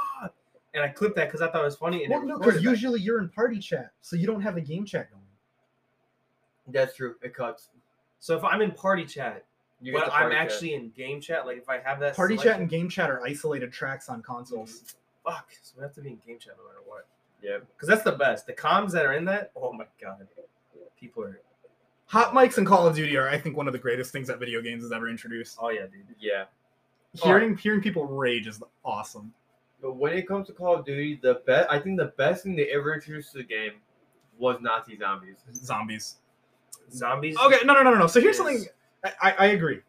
And 0.74 0.82
I 0.84 0.88
clipped 0.88 1.16
that 1.16 1.26
because 1.26 1.42
I 1.42 1.50
thought 1.50 1.62
it 1.62 1.64
was 1.64 1.76
funny. 1.76 2.04
And 2.04 2.12
Well, 2.12 2.22
no, 2.24 2.38
because 2.38 2.62
usually 2.62 3.00
you're 3.00 3.18
in 3.20 3.28
party 3.28 3.58
chat, 3.58 3.90
so 4.00 4.16
you 4.16 4.26
don't 4.26 4.40
have 4.40 4.56
a 4.56 4.60
game 4.60 4.84
chat 4.84 5.10
going. 5.10 5.22
That's 6.68 6.94
true. 6.94 7.16
It 7.22 7.34
cuts. 7.34 7.68
So 8.20 8.36
if 8.36 8.44
I'm 8.44 8.62
in 8.62 8.70
party 8.70 9.04
chat, 9.04 9.44
You 9.80 9.92
but 9.92 10.06
the 10.06 10.14
I'm 10.14 10.20
party 10.22 10.36
chat. 10.36 10.44
actually 10.44 10.74
in 10.74 10.90
game 10.90 11.20
chat, 11.20 11.46
like 11.46 11.58
if 11.58 11.68
I 11.68 11.78
have 11.78 11.98
that 12.00 12.14
Party 12.14 12.36
chat 12.36 12.60
and 12.60 12.68
game 12.68 12.88
chat 12.88 13.10
are 13.10 13.22
isolated 13.24 13.72
tracks 13.72 14.08
on 14.08 14.22
consoles. 14.22 14.70
Mm-hmm. 14.70 15.30
fuck, 15.32 15.48
so 15.62 15.74
we 15.76 15.82
have 15.82 15.94
to 15.94 16.00
be 16.02 16.10
in 16.10 16.20
game 16.24 16.38
chat 16.38 16.54
no 16.58 16.64
matter 16.68 16.80
what. 16.86 17.06
Yeah. 17.42 17.58
Because 17.74 17.88
that's 17.88 18.02
the 18.02 18.12
best. 18.12 18.46
The 18.46 18.52
comms 18.52 18.92
that 18.92 19.06
are 19.06 19.14
in 19.14 19.24
that, 19.24 19.50
oh 19.56 19.72
my 19.72 19.86
god, 20.00 20.28
people 20.98 21.24
are. 21.24 21.40
Hot 22.06 22.34
mics 22.34 22.58
and 22.58 22.66
Call 22.66 22.86
of 22.86 22.94
Duty 22.94 23.16
are, 23.16 23.28
I 23.28 23.38
think, 23.38 23.56
one 23.56 23.66
of 23.68 23.72
the 23.72 23.78
greatest 23.78 24.12
things 24.12 24.28
that 24.28 24.38
video 24.38 24.60
games 24.60 24.82
has 24.82 24.92
ever 24.92 25.08
introduced. 25.08 25.58
Oh 25.60 25.70
yeah, 25.70 25.82
dude. 25.82 26.04
Yeah. 26.18 26.44
Hearing 27.14 27.56
hearing 27.56 27.80
people 27.80 28.04
rage 28.06 28.46
is 28.46 28.62
awesome. 28.84 29.32
But 29.82 29.96
when 29.96 30.12
it 30.12 30.28
comes 30.28 30.46
to 30.48 30.52
Call 30.52 30.74
of 30.76 30.84
Duty, 30.84 31.18
the 31.22 31.42
best 31.46 31.68
I 31.70 31.78
think 31.78 31.98
the 31.98 32.12
best 32.16 32.42
thing 32.44 32.54
they 32.56 32.66
ever 32.70 32.94
introduced 32.94 33.32
to 33.32 33.38
the 33.38 33.44
game 33.44 33.72
was 34.38 34.58
Nazi 34.60 34.98
zombies. 34.98 35.36
Zombies. 35.54 36.16
Zombies. 36.92 37.36
Okay, 37.38 37.58
no, 37.64 37.74
no, 37.74 37.82
no, 37.82 37.94
no. 37.94 38.06
So 38.06 38.20
here's 38.20 38.36
is- 38.36 38.38
something 38.38 38.66
I, 39.04 39.12
I, 39.22 39.32
I 39.38 39.46
agree. 39.46 39.80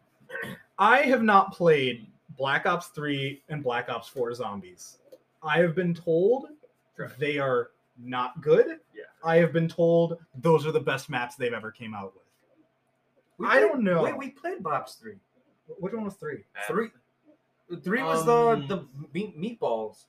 I 0.78 0.98
have 1.02 1.22
not 1.22 1.52
played 1.52 2.06
Black 2.38 2.64
Ops 2.66 2.88
3 2.88 3.42
and 3.50 3.62
Black 3.62 3.88
Ops 3.90 4.08
4 4.08 4.34
Zombies. 4.34 4.98
I 5.42 5.58
have 5.58 5.74
been 5.74 5.92
told 5.94 6.46
Trash. 6.96 7.10
they 7.18 7.38
are 7.38 7.70
not 8.02 8.40
good. 8.40 8.78
Yeah. 8.94 9.02
I 9.24 9.36
have 9.36 9.52
been 9.52 9.68
told 9.68 10.18
those 10.40 10.66
are 10.66 10.72
the 10.72 10.80
best 10.80 11.10
maps 11.10 11.34
they've 11.36 11.52
ever 11.52 11.70
came 11.70 11.94
out 11.94 12.14
with. 12.14 12.22
We 13.38 13.46
I 13.46 13.50
played- 13.58 13.60
don't 13.68 13.84
know. 13.84 14.02
Wait, 14.02 14.16
we 14.16 14.30
played 14.30 14.62
Bob's 14.62 14.94
three. 14.94 15.16
Which 15.78 15.92
one 15.92 16.04
was 16.04 16.14
3? 16.14 16.36
Three. 16.66 16.88
Three 16.88 16.88
was 17.76 18.28
Um, 18.28 18.66
the 18.68 18.76
the 18.76 18.84
meat, 19.12 19.38
meatballs. 19.40 20.04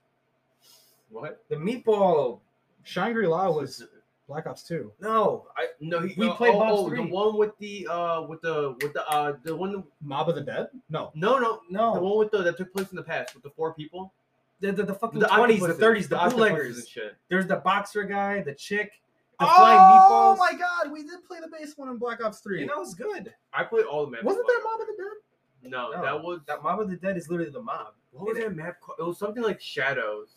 What? 1.10 1.44
The 1.50 1.56
meatball. 1.56 2.40
Shangri-La 2.84 3.50
was 3.50 3.84
Black 4.28 4.46
Ops 4.48 4.64
2. 4.68 4.92
No, 5.00 5.46
I 5.56 5.68
No, 5.80 6.00
he, 6.02 6.14
We 6.18 6.28
uh, 6.30 6.34
played 6.34 6.56
oh, 6.56 6.60
Bob's 6.60 6.80
oh, 6.80 6.90
the 6.90 6.96
three. 6.98 7.12
one 7.12 7.38
with 7.38 7.58
the 7.60 7.88
uh 7.88 8.22
with 8.24 8.42
the 8.42 8.76
with 8.82 8.94
the 8.94 9.08
uh 9.08 9.34
the 9.44 9.56
one 9.56 9.84
Mob 10.02 10.30
of 10.30 10.36
the 10.36 10.42
Dead? 10.42 10.68
No. 10.90 11.12
no 11.16 11.38
no 11.38 11.62
no, 11.70 11.94
the 11.94 12.00
no. 12.00 12.06
one 12.08 12.18
with 12.20 12.32
the 12.32 12.42
that 12.44 12.58
took 12.58 12.74
place 12.74 12.90
in 12.90 12.96
the 12.96 13.04
past 13.04 13.34
with 13.36 13.44
the 13.44 13.50
four 13.52 13.74
people 13.74 14.12
The, 14.60 14.72
the, 14.72 14.84
the 14.84 14.94
fucking 14.96 15.22
twenties, 15.22 15.60
the 15.60 15.66
octopuses, 15.68 15.80
thirties, 15.80 16.10
the, 16.10 16.18
octopuses 16.18 16.48
and 16.48 16.56
bootleggers. 16.58 16.90
shit. 16.90 17.16
There's 17.30 17.48
the 17.48 17.58
boxer 17.58 18.04
guy, 18.04 18.42
the 18.42 18.54
chick, 18.54 18.92
the 19.40 19.46
flying 19.46 19.80
oh 19.80 20.36
meatballs. 20.36 20.38
my 20.40 20.58
god, 20.58 20.92
we 20.92 21.04
did 21.04 21.24
play 21.28 21.40
the 21.42 21.50
base 21.50 21.74
one 21.78 21.90
in 21.90 21.98
Black 21.98 22.24
Ops 22.24 22.40
3. 22.40 22.62
You 22.62 22.66
know, 22.68 22.82
it's 22.82 22.94
good. 22.96 23.34
I 23.54 23.64
played 23.64 23.86
all 23.86 24.06
the 24.06 24.12
maps. 24.12 24.24
Wasn't 24.24 24.48
there 24.48 24.58
Mob 24.64 24.82
of 24.82 24.88
the 24.88 24.94
Dead? 24.98 25.18
Ops. 25.64 25.72
No, 25.72 25.92
No, 25.92 26.02
that 26.02 26.22
was 26.24 26.40
That 26.48 26.64
Mob 26.64 26.80
of 26.82 26.90
the 26.90 26.96
Dead 26.98 27.18
is 27.18 27.30
literally 27.30 27.52
the 27.52 27.62
mob. 27.62 27.94
what 28.12 28.28
was 28.28 28.38
that 28.38 28.56
map 28.56 28.80
called? 28.82 28.98
It 29.00 29.04
was 29.04 29.18
something 29.18 29.44
like 29.44 29.60
Shadows. 29.62 30.30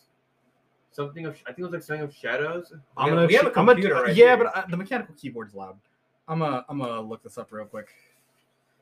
Something 0.91 1.27
of 1.27 1.35
I 1.45 1.49
think 1.49 1.59
it 1.61 1.63
was 1.65 1.73
like 1.73 1.83
something 1.83 2.05
of 2.05 2.15
Shadows. 2.15 2.73
I'm 2.97 3.09
Yeah, 3.09 3.15
gonna. 3.15 3.27
we 3.27 3.35
have 3.35 3.45
a 3.45 3.49
I'm 3.49 3.55
gonna- 3.55 3.73
computer 3.75 3.95
right 4.03 4.15
yeah, 4.17 4.27
here. 4.29 4.37
but 4.39 4.57
uh, 4.57 4.65
the 4.71 4.77
mechanical 4.77 5.15
keyboard's 5.15 5.55
loud. 5.55 5.79
I'm 6.29 6.39
gonna. 6.39 6.65
I'm 6.69 6.79
gonna 6.79 7.01
look 7.03 7.23
this 7.23 7.37
up 7.39 7.53
real 7.53 7.67
quick. 7.67 7.89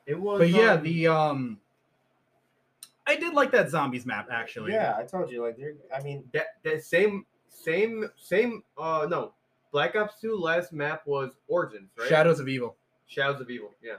It 0.05 0.19
was. 0.19 0.39
But 0.39 0.49
yeah, 0.49 0.71
um, 0.73 0.83
the 0.83 1.07
um. 1.07 1.59
I 3.07 3.15
did 3.17 3.33
like 3.33 3.51
that 3.51 3.69
zombies 3.69 4.05
map 4.05 4.29
actually. 4.31 4.71
Yeah, 4.71 4.95
I 4.97 5.03
told 5.03 5.29
you. 5.29 5.43
Like, 5.43 5.57
they're. 5.57 5.73
I 5.95 6.01
mean, 6.01 6.23
that 6.33 6.47
that 6.63 6.83
same 6.83 7.25
same 7.49 8.05
same 8.15 8.63
uh 8.77 9.07
no 9.09 9.33
Black 9.71 9.95
Ops 9.95 10.19
2 10.21 10.35
last 10.37 10.71
map 10.73 11.05
was 11.05 11.33
Origins, 11.47 11.89
right? 11.99 12.07
Shadows 12.07 12.39
of 12.39 12.47
Evil. 12.47 12.75
Shadows 13.07 13.41
of 13.41 13.49
Evil, 13.49 13.71
yeah. 13.83 13.95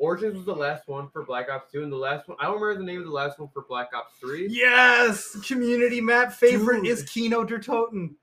Origins 0.00 0.34
was 0.34 0.46
the 0.46 0.54
last 0.54 0.88
one 0.88 1.10
for 1.10 1.24
Black 1.24 1.50
Ops 1.50 1.70
2, 1.72 1.82
and 1.82 1.92
the 1.92 1.96
last 1.96 2.26
one 2.26 2.36
I 2.40 2.44
don't 2.46 2.58
remember 2.60 2.78
the 2.80 2.86
name 2.90 3.00
of 3.00 3.06
the 3.06 3.12
last 3.12 3.38
one 3.38 3.50
for 3.52 3.62
Black 3.68 3.90
Ops 3.94 4.14
3. 4.18 4.48
Yes, 4.50 5.36
community 5.46 6.00
map 6.00 6.32
favorite 6.32 6.82
Dude. 6.82 6.86
is 6.86 7.02
Kino 7.02 7.44
der 7.44 7.58
Toten. 7.58 8.14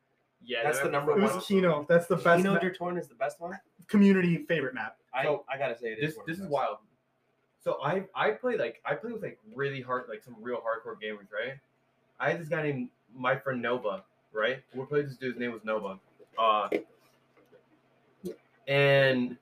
Yeah, 0.44 0.64
That's 0.64 0.80
the 0.80 0.86
map 0.86 0.92
number 0.94 1.12
It 1.12 1.22
was 1.22 1.24
was 1.24 1.34
one. 1.36 1.44
Kino. 1.44 1.86
That's 1.88 2.08
the 2.08 2.16
best 2.16 2.38
Kino 2.40 2.54
map- 2.54 2.62
der 2.64 2.74
Torn 2.74 2.98
is 2.98 3.08
the 3.08 3.16
best 3.16 3.40
one. 3.40 3.54
community 3.88 4.38
favorite 4.48 4.74
map. 4.74 4.98
I, 5.14 5.24
So, 5.24 5.46
I 5.48 5.58
gotta 5.58 5.78
say 5.78 5.90
it 5.90 6.00
This 6.02 6.14
is. 6.14 6.20
this 6.26 6.40
is 6.40 6.48
wild. 6.48 6.78
So 7.60 7.78
I 7.84 8.04
I 8.16 8.32
play 8.32 8.58
like 8.58 8.82
I 8.86 8.96
play 8.96 9.12
with 9.12 9.22
like 9.22 9.38
really 9.54 9.82
hard 9.82 10.06
like 10.10 10.24
some 10.24 10.36
real 10.42 10.58
hardcore 10.58 10.96
gamers, 11.02 11.32
right? 11.32 11.54
I 12.20 12.32
had 12.32 12.40
this 12.42 12.48
guy 12.48 12.64
named 12.64 12.90
my 13.16 13.36
friend 13.36 13.62
Nova, 13.62 14.04
right? 14.34 14.64
We 14.74 14.84
played 14.86 15.06
this 15.06 15.18
dude 15.18 15.34
dude's 15.36 15.40
name 15.40 15.52
was 15.52 15.64
Nova. 15.64 16.00
Uh 16.40 16.70
and 18.68 19.38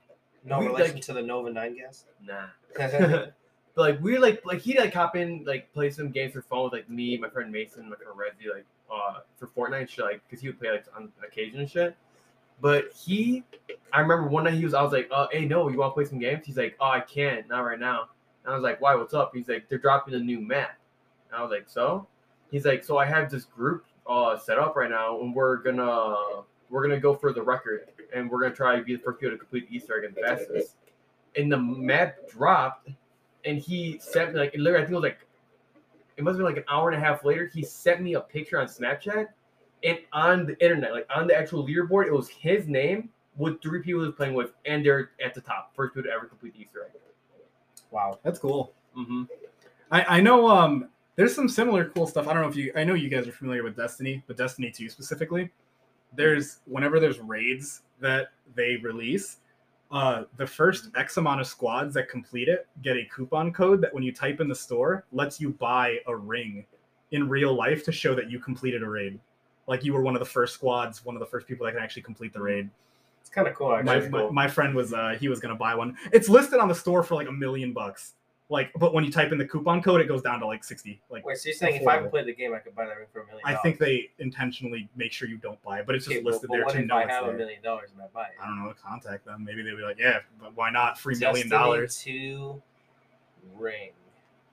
No 0.46 0.60
we, 0.60 0.68
relation 0.68 0.96
like- 0.96 1.04
to 1.06 1.14
the 1.14 1.22
Nova 1.22 1.52
Nine 1.52 1.76
gas. 1.78 2.06
nah. 2.24 2.48
But 3.76 3.82
like 3.82 4.02
we 4.02 4.18
like 4.18 4.46
like 4.46 4.62
he 4.62 4.80
like 4.80 4.94
hop 4.94 5.18
in 5.18 5.44
like 5.46 5.72
play 5.74 5.90
some 5.90 6.10
games 6.10 6.32
for 6.32 6.42
fun 6.42 6.64
with 6.64 6.72
like 6.72 6.90
me, 6.90 7.18
my 7.18 7.28
friend 7.28 7.52
Mason, 7.52 7.90
my 7.90 7.98
friend 7.98 8.12
Reggie, 8.16 8.50
like 8.50 8.66
uh 8.90 9.20
for 9.36 9.48
Fortnite 9.48 9.90
shit, 9.90 10.06
like 10.06 10.22
because 10.26 10.42
he 10.42 10.48
would 10.48 10.58
play 10.58 10.72
like 10.72 10.86
on 10.96 11.12
occasion 11.28 11.60
and 11.60 11.70
shit. 11.70 11.94
But 12.62 12.94
he, 12.94 13.44
I 13.92 14.00
remember 14.00 14.30
one 14.30 14.46
night 14.46 14.54
he 14.54 14.64
was, 14.64 14.74
I 14.74 14.82
was 14.82 14.94
like, 14.94 15.10
uh, 15.12 15.28
hey 15.30 15.44
no, 15.44 15.68
you 15.68 15.78
want 15.78 15.92
to 15.92 15.94
play 15.94 16.06
some 16.06 16.20
games? 16.20 16.46
He's 16.46 16.56
like, 16.56 16.78
oh 16.80 16.86
I 16.90 17.02
can't, 17.02 17.46
not 17.50 17.66
right 17.66 17.78
now. 17.80 18.08
And 18.46 18.54
I 18.54 18.56
was 18.56 18.64
like, 18.64 18.80
why? 18.80 18.96
What's 18.96 19.14
up? 19.14 19.32
He's 19.36 19.50
like, 19.50 19.68
they're 19.68 19.78
dropping 19.78 20.14
a 20.14 20.20
new 20.20 20.40
map. 20.40 20.78
And 21.30 21.38
I 21.38 21.42
was 21.42 21.52
like, 21.52 21.68
so? 21.68 22.08
He's 22.52 22.64
like, 22.66 22.82
so 22.82 22.98
I 22.98 23.06
have 23.06 23.30
this 23.30 23.44
group 23.44 23.84
uh 24.08 24.38
set 24.38 24.58
up 24.58 24.78
right 24.78 24.90
now, 24.90 25.20
and 25.20 25.36
we're 25.36 25.58
gonna 25.58 26.16
we're 26.70 26.82
gonna 26.82 27.00
go 27.02 27.14
for 27.14 27.34
the 27.34 27.42
record, 27.42 27.90
and 28.14 28.30
we're 28.30 28.42
gonna 28.42 28.56
try 28.56 28.76
to 28.76 28.84
be 28.84 28.96
the 28.96 29.02
first 29.02 29.20
people 29.20 29.32
to 29.32 29.38
complete 29.38 29.70
the 29.70 29.76
Easter 29.76 29.98
egg 29.98 30.06
and 30.06 30.16
the 30.16 30.22
fastest. 30.22 30.76
And 31.36 31.52
the 31.52 31.58
map 31.58 32.30
dropped, 32.30 32.90
and 33.44 33.58
he 33.58 34.00
sent 34.00 34.34
me 34.34 34.40
like 34.40 34.56
literally, 34.56 34.84
I 34.84 34.86
think 34.86 34.92
it 34.92 34.96
was 34.96 35.04
like 35.04 35.28
it 36.18 36.24
must 36.24 36.34
have 36.34 36.46
been 36.46 36.56
like 36.56 36.58
an 36.58 36.64
hour 36.70 36.90
and 36.90 37.02
a 37.02 37.06
half 37.06 37.26
later. 37.26 37.48
He 37.54 37.64
sent 37.64 38.02
me 38.02 38.14
a 38.14 38.22
picture 38.22 38.60
on 38.60 38.68
Snapchat, 38.68 39.28
and 39.84 40.00
on 40.14 40.46
the 40.46 40.64
internet, 40.64 40.92
like 40.92 41.08
on 41.14 41.28
the 41.28 41.36
actual 41.36 41.66
leaderboard, 41.68 42.08
it 42.08 42.14
was 42.14 42.30
his 42.30 42.68
name 42.68 43.10
with 43.38 43.62
three 43.62 43.80
people 43.82 44.02
he 44.02 44.08
was 44.08 44.16
playing 44.16 44.34
with, 44.34 44.52
and 44.66 44.86
they're 44.86 45.12
at 45.24 45.34
the 45.34 45.42
top, 45.42 45.76
first 45.76 45.94
people 45.94 46.10
to 46.10 46.16
ever 46.16 46.26
complete 46.26 46.54
the 46.54 46.62
Easter 46.62 46.86
egg. 46.86 47.02
wow. 47.92 48.20
That's 48.24 48.40
cool. 48.40 48.74
Mm-hmm. 48.98 49.24
I, 49.92 50.18
I 50.18 50.22
know 50.22 50.48
um 50.48 50.90
there's 51.16 51.36
some 51.36 51.48
similar 51.48 51.86
cool 51.90 52.08
stuff. 52.08 52.28
I 52.28 52.34
don't 52.34 52.42
know 52.42 52.50
if 52.50 52.56
you 52.56 52.72
I 52.76 52.84
know 52.84 52.94
you 52.94 53.10
guys 53.10 53.28
are 53.28 53.32
familiar 53.32 53.64
with 53.64 53.76
Destiny, 53.76 54.24
but 54.28 54.38
Destiny 54.38 54.72
2 54.72 54.90
specifically. 54.90 55.50
There's 56.14 56.60
whenever 56.66 57.00
there's 57.00 57.20
raids 57.20 57.82
that 58.00 58.30
they 58.56 58.78
release, 58.78 59.38
uh 59.92 60.24
the 60.38 60.48
first 60.48 60.90
X 60.96 61.18
amount 61.18 61.40
of 61.40 61.48
squads 61.48 61.94
that 61.94 62.10
complete 62.10 62.48
it 62.48 62.68
get 62.82 62.98
a 62.98 63.06
coupon 63.06 63.54
code 63.54 63.82
that 63.82 63.94
when 63.94 64.04
you 64.04 64.12
type 64.12 64.42
in 64.42 64.48
the 64.48 64.56
store 64.56 65.06
lets 65.12 65.40
you 65.40 65.52
buy 65.52 66.00
a 66.08 66.16
ring 66.16 66.66
in 67.12 67.30
real 67.30 67.54
life 67.54 67.84
to 67.86 67.92
show 67.92 68.16
that 68.16 68.30
you 68.30 68.40
completed 68.40 68.82
a 68.82 68.90
raid. 68.90 69.20
Like 69.68 69.84
you 69.84 69.94
were 69.94 70.02
one 70.02 70.16
of 70.16 70.20
the 70.20 70.26
first 70.26 70.56
squads, 70.56 71.06
one 71.06 71.16
of 71.16 71.20
the 71.20 71.26
first 71.26 71.48
people 71.48 71.66
that 71.66 71.74
can 71.74 71.84
actually 71.84 72.02
complete 72.02 72.34
the 72.34 72.42
raid. 72.42 72.70
It's 73.22 73.30
kind 73.30 73.48
of 73.48 73.54
cool. 73.54 73.74
Actually. 73.74 74.10
My, 74.10 74.24
my, 74.24 74.30
my 74.32 74.48
friend 74.48 74.76
was 74.76 74.94
uh 74.94 75.18
he 75.20 75.28
was 75.28 75.40
gonna 75.40 75.56
buy 75.56 75.76
one. 75.76 75.96
It's 76.12 76.30
listed 76.30 76.60
on 76.60 76.68
the 76.68 76.76
store 76.76 77.04
for 77.04 77.16
like 77.16 77.28
a 77.28 77.32
million 77.32 77.72
bucks. 77.72 78.14
Like, 78.48 78.72
but 78.76 78.94
when 78.94 79.04
you 79.04 79.12
type 79.12 79.32
in 79.32 79.40
the 79.40 79.46
coupon 79.48 79.82
code, 79.82 80.02
it 80.02 80.08
goes 80.08 80.22
down 80.22 80.40
to 80.40 80.46
like 80.46 80.64
sixty. 80.64 81.02
Like, 81.10 81.26
Wait, 81.26 81.38
so 81.38 81.48
you're 81.50 81.56
saying 81.56 81.82
if 81.82 81.88
I 81.88 81.98
affordable. 81.98 82.02
could 82.04 82.12
play 82.12 82.24
the 82.26 82.34
game, 82.36 82.54
I 82.54 82.60
could 82.60 82.76
buy 82.76 82.86
that 82.86 82.96
ring 82.96 83.08
for 83.12 83.22
a 83.22 83.26
million? 83.26 83.42
I 83.44 83.56
think 83.56 83.80
they 83.80 84.12
intentionally 84.20 84.88
make 84.96 85.12
sure 85.12 85.28
you 85.28 85.38
don't 85.38 85.60
buy 85.64 85.80
it, 85.80 85.88
but 85.88 85.96
it's 85.96 86.06
just 86.06 86.18
Okay, 86.18 86.24
but- 86.24 86.34
listed 86.34 86.50
but 86.50 86.56
there 86.58 86.66
what 86.66 86.74
to 86.74 86.80
if 86.82 86.86
know 86.86 86.96
I 86.98 87.02
it's 87.04 87.12
have 87.12 87.24
a 87.24 87.28
there. 87.30 87.38
million 87.38 87.62
dollars 87.64 87.90
and 87.92 88.02
I 88.04 88.06
buy 88.14 88.26
it? 88.26 88.36
I 88.40 88.46
don't 88.46 88.64
know. 88.64 88.72
Contact 88.84 89.26
them. 89.26 89.44
Maybe 89.44 89.64
they'll 89.64 89.76
be 89.78 89.82
like, 89.82 89.98
yeah, 89.98 90.20
but 90.40 90.56
why 90.56 90.70
not? 90.70 91.00
Free 91.00 91.16
million 91.18 91.50
Destiny 91.50 91.50
dollars. 91.50 91.98
Two 92.04 92.62
ring. 93.58 93.92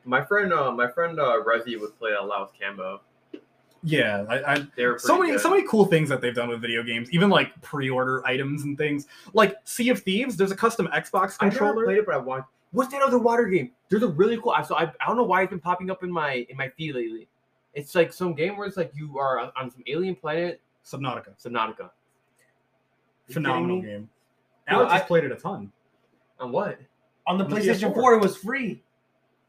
My 0.05 0.25
friend, 0.25 0.53
uh, 0.55 0.73
my 0.73 0.91
friend 0.91 1.21
uh, 1.21 1.43
Rezi 1.47 1.79
would 1.79 1.97
play 1.99 2.13
a 2.13 2.23
lot 2.23 2.51
with 2.51 2.59
Cambo. 2.59 3.01
Yeah, 3.85 4.25
I, 4.29 4.55
I 4.55 4.67
They 4.77 4.87
were 4.87 4.99
so 4.99 5.09
pretty 5.09 5.21
many 5.23 5.33
good. 5.33 5.41
so 5.43 5.51
many 5.51 5.67
cool 5.69 5.85
things 5.85 6.09
that 6.09 6.21
they've 6.21 6.35
done 6.35 6.49
with 6.49 6.61
video 6.61 6.83
games 6.85 7.11
even 7.11 7.29
like 7.31 7.61
pre-order 7.63 8.25
items 8.25 8.63
and 8.63 8.79
things 8.79 9.09
like 9.35 9.57
sea 9.65 9.89
of 9.89 9.99
thieves 10.01 10.37
there's 10.37 10.53
a 10.53 10.57
custom 10.57 10.87
xbox 10.95 11.37
I 11.41 11.47
never 11.47 11.59
controller 11.59 11.85
played 11.87 11.99
it, 11.99 12.07
but 12.07 12.15
I 12.15 12.19
want. 12.19 12.45
What's 12.73 12.91
that 12.93 13.03
other 13.03 13.19
water 13.19 13.45
game? 13.47 13.71
There's 13.89 14.03
a 14.03 14.09
really 14.09 14.39
cool. 14.39 14.53
I 14.53 14.63
so 14.63 14.75
I, 14.75 14.85
I 14.85 15.07
don't 15.07 15.17
know 15.17 15.23
why 15.25 15.43
it's 15.43 15.51
been 15.51 15.61
popping 15.61 15.91
up 15.91 16.03
in 16.03 16.11
my 16.11 16.47
in 16.49 16.57
my 16.57 16.69
feed 16.71 16.95
lately. 16.95 17.29
It's 17.75 17.95
like 17.95 18.13
some 18.13 18.35
game 18.35 18.57
where 18.57 18.67
it's 18.67 18.77
like 18.77 18.93
you 18.95 19.19
are 19.19 19.39
on, 19.39 19.53
on 19.57 19.71
some 19.71 19.83
alien 19.87 20.15
planet, 20.15 20.61
subnautica 20.85 21.31
Subnautica. 21.43 21.91
Phenomenal 23.31 23.81
game 23.81 24.09
No, 24.71 24.79
alex 24.79 24.93
has 24.93 25.03
I- 25.03 25.05
played 25.07 25.25
it 25.25 25.33
a 25.33 25.37
ton 25.37 25.73
On 26.41 26.53
what? 26.53 26.79
On 27.27 27.39
the 27.39 27.45
On 27.45 27.51
PlayStation 27.51 27.93
PS4. 27.93 27.95
4, 27.95 28.15
it 28.15 28.21
was 28.21 28.37
free. 28.37 28.83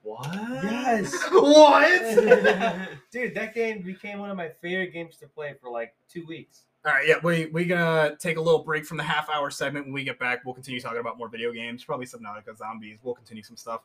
What? 0.04 0.28
Yes. 0.32 1.12
what? 1.32 2.90
Dude, 3.12 3.34
that 3.36 3.56
game 3.56 3.82
became 3.82 4.20
one 4.20 4.30
of 4.30 4.38
my 4.38 4.50
favorite 4.62 4.94
games 4.94 5.18
to 5.18 5.28
play 5.28 5.56
for 5.60 5.72
like 5.72 5.96
two 6.08 6.26
weeks. 6.28 6.66
All 6.86 6.92
right, 6.92 7.08
yeah, 7.08 7.16
we 7.24 7.46
we 7.48 7.64
gonna 7.64 8.18
take 8.18 8.36
a 8.36 8.42
little 8.42 8.62
break 8.62 8.86
from 8.86 8.98
the 8.98 9.04
half 9.04 9.30
hour 9.30 9.50
segment. 9.50 9.86
When 9.86 9.94
we 9.94 10.04
get 10.04 10.20
back, 10.20 10.44
we'll 10.44 10.54
continue 10.54 10.82
talking 10.82 11.00
about 11.00 11.18
more 11.18 11.30
video 11.30 11.54
games, 11.54 11.84
probably 11.84 12.06
Subnautica, 12.06 12.58
zombies. 12.58 13.00
We'll 13.02 13.16
continue 13.16 13.42
some 13.42 13.56
stuff. 13.56 13.82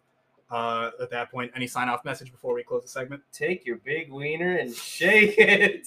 Uh, 0.50 0.90
at 1.00 1.10
that 1.10 1.30
point, 1.30 1.52
any 1.54 1.68
sign 1.68 1.88
off 1.88 2.04
message 2.04 2.32
before 2.32 2.54
we 2.54 2.64
close 2.64 2.82
the 2.82 2.88
segment? 2.88 3.22
Take 3.32 3.64
your 3.64 3.76
big 3.76 4.10
wiener 4.10 4.56
and 4.56 4.74
shake 4.74 5.36
it. 5.38 5.86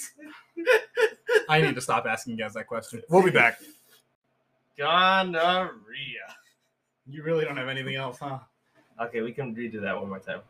I 1.50 1.60
need 1.60 1.76
to 1.76 1.82
stop 1.82 2.06
asking 2.06 2.32
you 2.32 2.38
guys 2.38 2.54
that 2.54 2.68
question. 2.68 3.02
We'll 3.10 3.24
be 3.24 3.32
back. 3.32 3.60
Gonorrhea. 4.78 5.76
You 7.08 7.24
really 7.24 7.44
don't 7.44 7.58
have 7.58 7.68
anything 7.68 7.96
else, 7.96 8.20
huh? 8.20 8.40
Okay, 9.02 9.22
we 9.22 9.34
can 9.34 9.54
redo 9.54 9.82
that 9.82 10.00
one 10.00 10.08
more 10.08 10.20
time. 10.20 10.42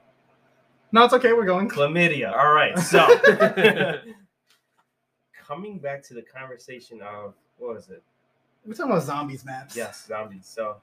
No, 0.91 1.05
it's 1.05 1.13
okay. 1.13 1.33
We're 1.33 1.45
going. 1.45 1.69
Chlamydia. 1.69 2.37
All 2.37 2.53
right, 2.53 2.77
so 2.77 3.07
coming 5.51 5.79
back 5.79 6.01
to 6.01 6.13
the 6.13 6.21
conversation 6.21 7.01
of 7.01 7.33
what 7.57 7.75
was 7.75 7.89
it? 7.89 8.01
We're 8.65 8.73
talking 8.73 8.91
about 8.91 9.03
zombies 9.03 9.43
maps. 9.43 9.75
Yes, 9.75 10.05
zombies. 10.07 10.45
So, 10.45 10.77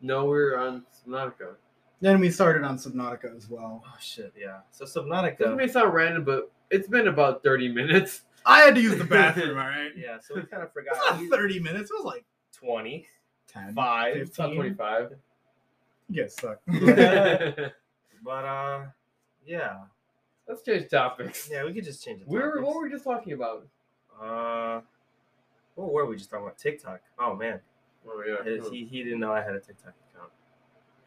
No, 0.00 0.24
we're 0.24 0.56
on 0.58 0.84
Subnautica. 0.92 1.54
Then 2.00 2.18
we 2.20 2.30
started 2.30 2.64
on 2.64 2.76
Subnautica 2.76 3.36
as 3.36 3.48
well. 3.48 3.84
oh 3.86 3.96
shit, 4.00 4.32
yeah. 4.38 4.58
So 4.72 4.84
Subnautica. 4.84 5.38
This 5.38 5.56
may 5.56 5.68
sound 5.68 5.94
random, 5.94 6.24
but 6.24 6.50
it's 6.70 6.88
been 6.88 7.06
about 7.08 7.42
30 7.44 7.68
minutes. 7.68 8.22
I 8.44 8.60
had 8.60 8.74
to 8.74 8.80
use 8.80 8.98
the 8.98 9.04
bathroom. 9.04 9.50
all 9.58 9.68
right. 9.68 9.90
Yeah, 9.96 10.18
so 10.20 10.34
we 10.34 10.42
kind 10.42 10.62
of 10.62 10.70
It's 10.76 10.98
forgot. 10.98 11.20
not 11.20 11.30
30 11.38 11.60
minutes. 11.60 11.90
It 11.90 11.94
was 11.94 12.04
like 12.04 12.24
20, 12.52 13.06
10, 13.46 13.74
5, 13.74 14.16
It's 14.16 14.38
not 14.38 14.54
25. 14.54 15.10
You 16.08 16.22
guys 16.22 16.34
suck. 16.34 16.58
but 16.66 18.44
uh, 18.44 18.86
yeah, 19.46 19.76
Let's 20.48 20.62
change 20.62 20.88
topics. 20.90 21.48
yeah, 21.52 21.64
we 21.64 21.72
could 21.74 21.84
just 21.84 22.04
change 22.04 22.22
it. 22.22 22.28
We 22.28 22.38
were, 22.38 22.62
what 22.62 22.74
were 22.74 22.82
we 22.82 22.90
just 22.90 23.04
talking 23.04 23.32
about? 23.34 23.66
Uh, 24.20 24.80
what 25.74 25.92
were 25.92 26.06
we 26.06 26.16
just 26.16 26.30
talking 26.30 26.46
about? 26.46 26.58
TikTok. 26.58 27.00
Oh 27.18 27.34
man, 27.36 27.60
Oh, 28.08 28.22
yeah. 28.26 28.68
he, 28.70 28.84
he 28.84 29.02
didn't 29.04 29.20
know 29.20 29.32
I 29.32 29.42
had 29.42 29.54
a 29.54 29.60
TikTok 29.60 29.92
account. 30.12 30.30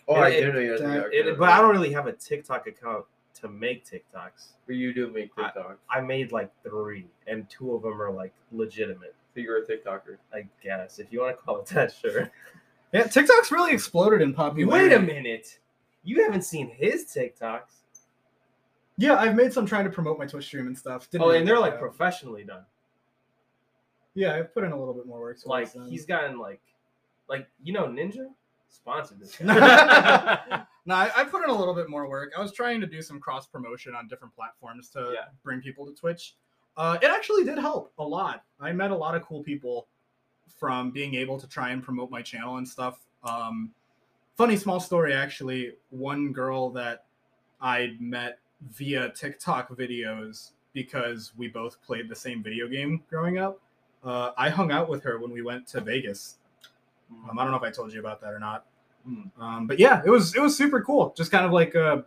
oh, 0.07 0.15
I 0.15 0.29
it- 0.29 0.39
didn't 0.41 0.55
know 0.55 0.61
you 0.61 0.71
had 0.71 0.77
to 0.81 0.87
that- 0.87 1.11
do 1.11 1.29
It, 1.29 1.39
but 1.39 1.49
I 1.49 1.59
don't 1.59 1.71
really 1.71 1.91
have 1.93 2.07
a 2.07 2.13
TikTok 2.13 2.67
account 2.67 3.05
to 3.41 3.47
make 3.49 3.85
TikToks. 3.85 4.53
But 4.67 4.75
you 4.75 4.93
do 4.93 5.09
make 5.09 5.33
TikToks. 5.35 5.77
I 5.89 6.01
made 6.01 6.31
like 6.31 6.51
three, 6.63 7.07
and 7.27 7.49
two 7.49 7.73
of 7.73 7.81
them 7.81 7.99
are 8.01 8.11
like 8.11 8.33
legitimate. 8.51 9.15
So 9.33 9.39
you're 9.39 9.63
a 9.63 9.65
TikToker. 9.65 10.17
I 10.33 10.45
guess 10.63 10.99
if 10.99 11.11
you 11.11 11.21
want 11.21 11.37
to 11.37 11.41
call 11.43 11.59
it 11.61 11.65
that, 11.67 11.93
sure. 11.93 12.29
Yeah, 12.93 13.03
TikTok's 13.03 13.51
really 13.51 13.71
exploded 13.73 14.21
in 14.21 14.33
popularity. 14.33 14.89
Wait 14.89 14.93
a 14.95 14.99
minute, 15.01 15.59
you 16.03 16.21
haven't 16.23 16.43
seen 16.43 16.69
his 16.69 17.05
TikToks? 17.05 17.80
Yeah, 19.01 19.15
I've 19.15 19.33
made 19.35 19.51
some 19.51 19.65
trying 19.65 19.85
to 19.85 19.89
promote 19.89 20.19
my 20.19 20.27
Twitch 20.27 20.45
stream 20.45 20.67
and 20.67 20.77
stuff. 20.77 21.09
Didn't 21.09 21.23
Oh, 21.23 21.27
really 21.27 21.39
and 21.39 21.47
they're 21.47 21.59
like 21.59 21.73
out. 21.73 21.79
professionally 21.79 22.43
done. 22.43 22.63
Yeah, 24.13 24.35
I've 24.35 24.53
put 24.53 24.63
in 24.63 24.71
a 24.71 24.77
little 24.77 24.93
bit 24.93 25.07
more 25.07 25.19
work. 25.19 25.37
Like 25.45 25.71
them. 25.73 25.89
he's 25.89 26.05
gotten 26.05 26.37
like, 26.37 26.61
like 27.27 27.47
you 27.63 27.73
know, 27.73 27.85
Ninja 27.87 28.27
sponsored 28.69 29.19
this. 29.19 29.39
no. 29.41 29.55
I, 29.55 31.11
I 31.15 31.23
put 31.23 31.43
in 31.43 31.49
a 31.49 31.57
little 31.57 31.73
bit 31.73 31.89
more 31.89 32.07
work. 32.07 32.31
I 32.37 32.41
was 32.41 32.51
trying 32.53 32.79
to 32.81 32.87
do 32.87 33.01
some 33.01 33.19
cross 33.19 33.47
promotion 33.47 33.95
on 33.95 34.07
different 34.07 34.35
platforms 34.35 34.89
to 34.89 35.11
Yeah. 35.13 35.25
bring 35.43 35.61
people 35.61 35.85
to 35.87 35.93
Twitch. 35.93 36.35
Uh, 36.77 36.97
it 37.01 37.09
actually 37.09 37.43
did 37.43 37.57
help 37.57 37.91
a 37.97 38.03
lot. 38.03 38.43
I 38.59 38.71
met 38.71 38.91
a 38.91 38.95
lot 38.95 39.15
of 39.15 39.23
cool 39.23 39.41
people 39.43 39.87
from 40.59 40.91
being 40.91 41.15
able 41.15 41.39
to 41.39 41.47
try 41.47 41.71
and 41.71 41.81
promote 41.81 42.11
my 42.11 42.21
channel 42.21 42.57
and 42.57 42.67
stuff. 42.67 42.99
Um, 43.23 43.71
funny 44.37 44.55
small 44.57 44.79
story, 44.79 45.13
actually. 45.13 45.73
One 45.89 46.31
girl 46.31 46.69
that 46.71 47.05
I 47.59 47.95
met 47.99 48.39
via 48.69 49.09
TikTok 49.09 49.69
videos 49.69 50.51
because 50.73 51.33
we 51.37 51.47
both 51.47 51.81
played 51.81 52.09
the 52.09 52.15
same 52.15 52.41
video 52.43 52.67
game 52.67 53.03
growing 53.09 53.37
up. 53.37 53.59
Uh, 54.03 54.31
I 54.37 54.49
hung 54.49 54.71
out 54.71 54.89
with 54.89 55.03
her 55.03 55.19
when 55.19 55.31
we 55.31 55.41
went 55.41 55.67
to 55.67 55.81
Vegas. 55.81 56.37
Um, 57.29 57.37
I 57.37 57.43
don't 57.43 57.51
know 57.51 57.57
if 57.57 57.63
I 57.63 57.71
told 57.71 57.93
you 57.93 57.99
about 57.99 58.21
that 58.21 58.33
or 58.33 58.39
not. 58.39 58.65
Hmm. 59.05 59.23
Um, 59.39 59.67
but 59.67 59.79
yeah, 59.79 60.01
it 60.05 60.09
was 60.09 60.35
it 60.35 60.41
was 60.41 60.55
super 60.55 60.81
cool. 60.81 61.13
Just 61.17 61.31
kind 61.31 61.45
of 61.45 61.51
like 61.51 61.75
a 61.75 62.05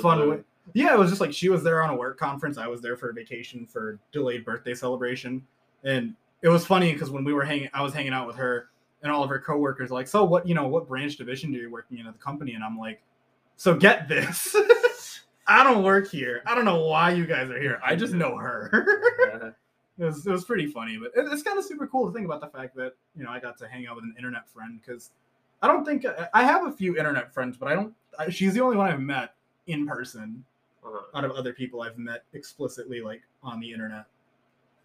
fun 0.00 0.30
way. 0.30 0.40
Yeah, 0.74 0.92
it 0.92 0.98
was 0.98 1.08
just 1.08 1.20
like 1.20 1.32
she 1.32 1.48
was 1.48 1.62
there 1.62 1.82
on 1.82 1.90
a 1.90 1.96
work 1.96 2.18
conference. 2.18 2.58
I 2.58 2.66
was 2.66 2.80
there 2.80 2.96
for 2.96 3.10
a 3.10 3.12
vacation 3.12 3.66
for 3.66 3.98
delayed 4.12 4.44
birthday 4.44 4.74
celebration, 4.74 5.46
and 5.84 6.14
it 6.42 6.48
was 6.48 6.66
funny 6.66 6.92
because 6.92 7.10
when 7.10 7.24
we 7.24 7.32
were 7.32 7.44
hanging, 7.44 7.70
I 7.72 7.82
was 7.82 7.94
hanging 7.94 8.12
out 8.12 8.26
with 8.26 8.36
her, 8.36 8.68
and 9.02 9.10
all 9.10 9.22
of 9.22 9.30
her 9.30 9.40
coworkers 9.40 9.90
like, 9.90 10.08
"So 10.08 10.24
what? 10.24 10.46
You 10.46 10.54
know, 10.54 10.68
what 10.68 10.88
branch 10.88 11.16
division 11.16 11.52
do 11.52 11.58
you 11.58 11.70
working 11.70 11.98
in 11.98 12.06
at 12.06 12.12
the 12.12 12.22
company?" 12.22 12.54
And 12.54 12.62
I'm 12.62 12.78
like, 12.78 13.00
"So 13.56 13.74
get 13.74 14.08
this." 14.08 14.54
I 15.48 15.64
don't 15.64 15.82
work 15.82 16.08
here. 16.10 16.42
I 16.46 16.54
don't 16.54 16.64
know 16.66 16.84
why 16.84 17.10
you 17.10 17.26
guys 17.26 17.48
are 17.50 17.58
here. 17.58 17.80
I 17.84 17.96
just 17.96 18.14
know 18.14 18.36
her. 18.36 19.54
It 20.00 20.04
was 20.04 20.24
it 20.24 20.30
was 20.30 20.44
pretty 20.44 20.68
funny, 20.68 20.96
but 20.96 21.08
it, 21.20 21.26
it's 21.32 21.42
kind 21.42 21.58
of 21.58 21.64
super 21.64 21.84
cool 21.88 22.06
to 22.06 22.12
think 22.12 22.24
about 22.24 22.40
the 22.40 22.46
fact 22.56 22.76
that 22.76 22.92
you 23.16 23.24
know 23.24 23.30
I 23.30 23.40
got 23.40 23.58
to 23.58 23.66
hang 23.66 23.88
out 23.88 23.96
with 23.96 24.04
an 24.04 24.14
internet 24.16 24.48
friend 24.48 24.78
because 24.80 25.10
I 25.60 25.66
don't 25.66 25.84
think 25.84 26.06
I 26.32 26.44
have 26.44 26.68
a 26.68 26.70
few 26.70 26.96
internet 26.96 27.34
friends, 27.34 27.56
but 27.56 27.66
I 27.68 27.74
don't. 27.74 27.92
I, 28.16 28.28
she's 28.30 28.54
the 28.54 28.60
only 28.60 28.76
one 28.76 28.88
I've 28.88 29.00
met 29.00 29.34
in 29.66 29.88
person 29.88 30.44
Uh-huh. 30.84 31.18
out 31.18 31.24
of 31.24 31.32
other 31.32 31.52
people 31.52 31.82
I've 31.82 31.98
met 31.98 32.22
explicitly 32.32 33.00
like 33.00 33.22
on 33.42 33.58
the 33.58 33.72
internet. 33.72 34.04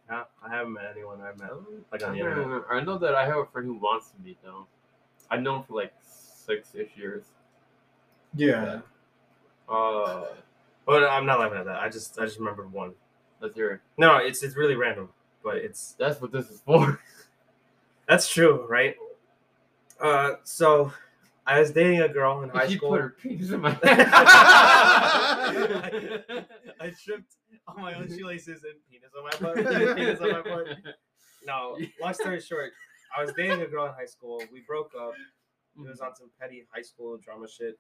Yeah, 0.10 0.24
I 0.44 0.50
haven't 0.50 0.74
met 0.74 0.86
anyone 0.90 1.22
I've 1.22 1.38
met 1.38 1.52
like 1.92 2.02
on 2.04 2.10
I 2.10 2.14
the 2.14 2.18
don't 2.18 2.18
internet. 2.18 2.48
know. 2.48 2.64
I 2.72 2.80
know 2.84 2.98
that 2.98 3.14
I 3.14 3.24
have 3.28 3.38
a 3.38 3.46
friend 3.46 3.68
who 3.68 3.76
wants 3.76 4.10
to 4.10 4.16
meet 4.26 4.42
them. 4.44 4.66
I've 5.30 5.44
known 5.44 5.60
him 5.60 5.64
for 5.66 5.76
like 5.76 5.94
six 6.02 6.74
ish 6.74 6.90
years. 6.98 7.26
Yeah. 8.36 8.80
Uh, 9.70 10.26
But 10.86 11.04
I'm 11.04 11.26
not 11.26 11.40
laughing 11.40 11.58
at 11.60 11.66
that. 11.66 11.80
I 11.80 11.90
just 11.90 12.20
I 12.20 12.26
just 12.26 12.38
remembered 12.40 12.72
one. 12.72 12.94
that's 13.42 13.56
your. 13.56 13.82
No, 13.98 14.18
it's 14.18 14.44
it's 14.44 14.56
really 14.56 14.76
random, 14.76 15.10
but 15.44 15.58
it's 15.58 15.96
That's 15.98 16.22
what 16.22 16.32
this 16.32 16.50
is 16.50 16.62
for. 16.66 17.00
that's 18.08 18.30
true, 18.30 18.66
right? 18.70 18.96
Uh, 20.02 20.34
so 20.44 20.92
I 21.46 21.60
was 21.60 21.72
dating 21.72 22.02
a 22.02 22.10
girl 22.10 22.42
in 22.42 22.50
high 22.50 22.68
she 22.68 22.78
school. 22.78 22.90
put 22.92 23.02
her 23.02 23.10
penis 23.10 23.52
in 23.52 23.62
my. 23.62 23.78
I, 23.84 25.54
I 26.80 26.90
tripped 27.04 27.36
on 27.68 27.82
my 27.82 27.94
own 27.94 28.08
shoelaces 28.10 28.64
and 28.64 28.74
penis 28.90 29.12
on 29.18 29.24
my 29.24 29.32
butt. 29.40 29.56
penis 29.96 30.20
on 30.20 30.32
my 30.32 30.42
butt. 30.42 30.68
No, 31.46 31.78
long 32.02 32.14
story 32.14 32.40
short, 32.42 32.72
I 33.18 33.22
was 33.24 33.34
dating 33.36 33.62
a 33.62 33.68
girl 33.68 33.86
in 33.86 33.94
high 33.94 34.06
school. 34.06 34.42
We 34.52 34.62
broke 34.68 34.92
up. 35.00 35.14
It 35.78 35.88
was 35.88 36.02
on 36.02 36.16
some 36.16 36.30
petty 36.40 36.66
high 36.74 36.82
school 36.84 37.18
drama 37.18 37.48
shit. 37.48 37.78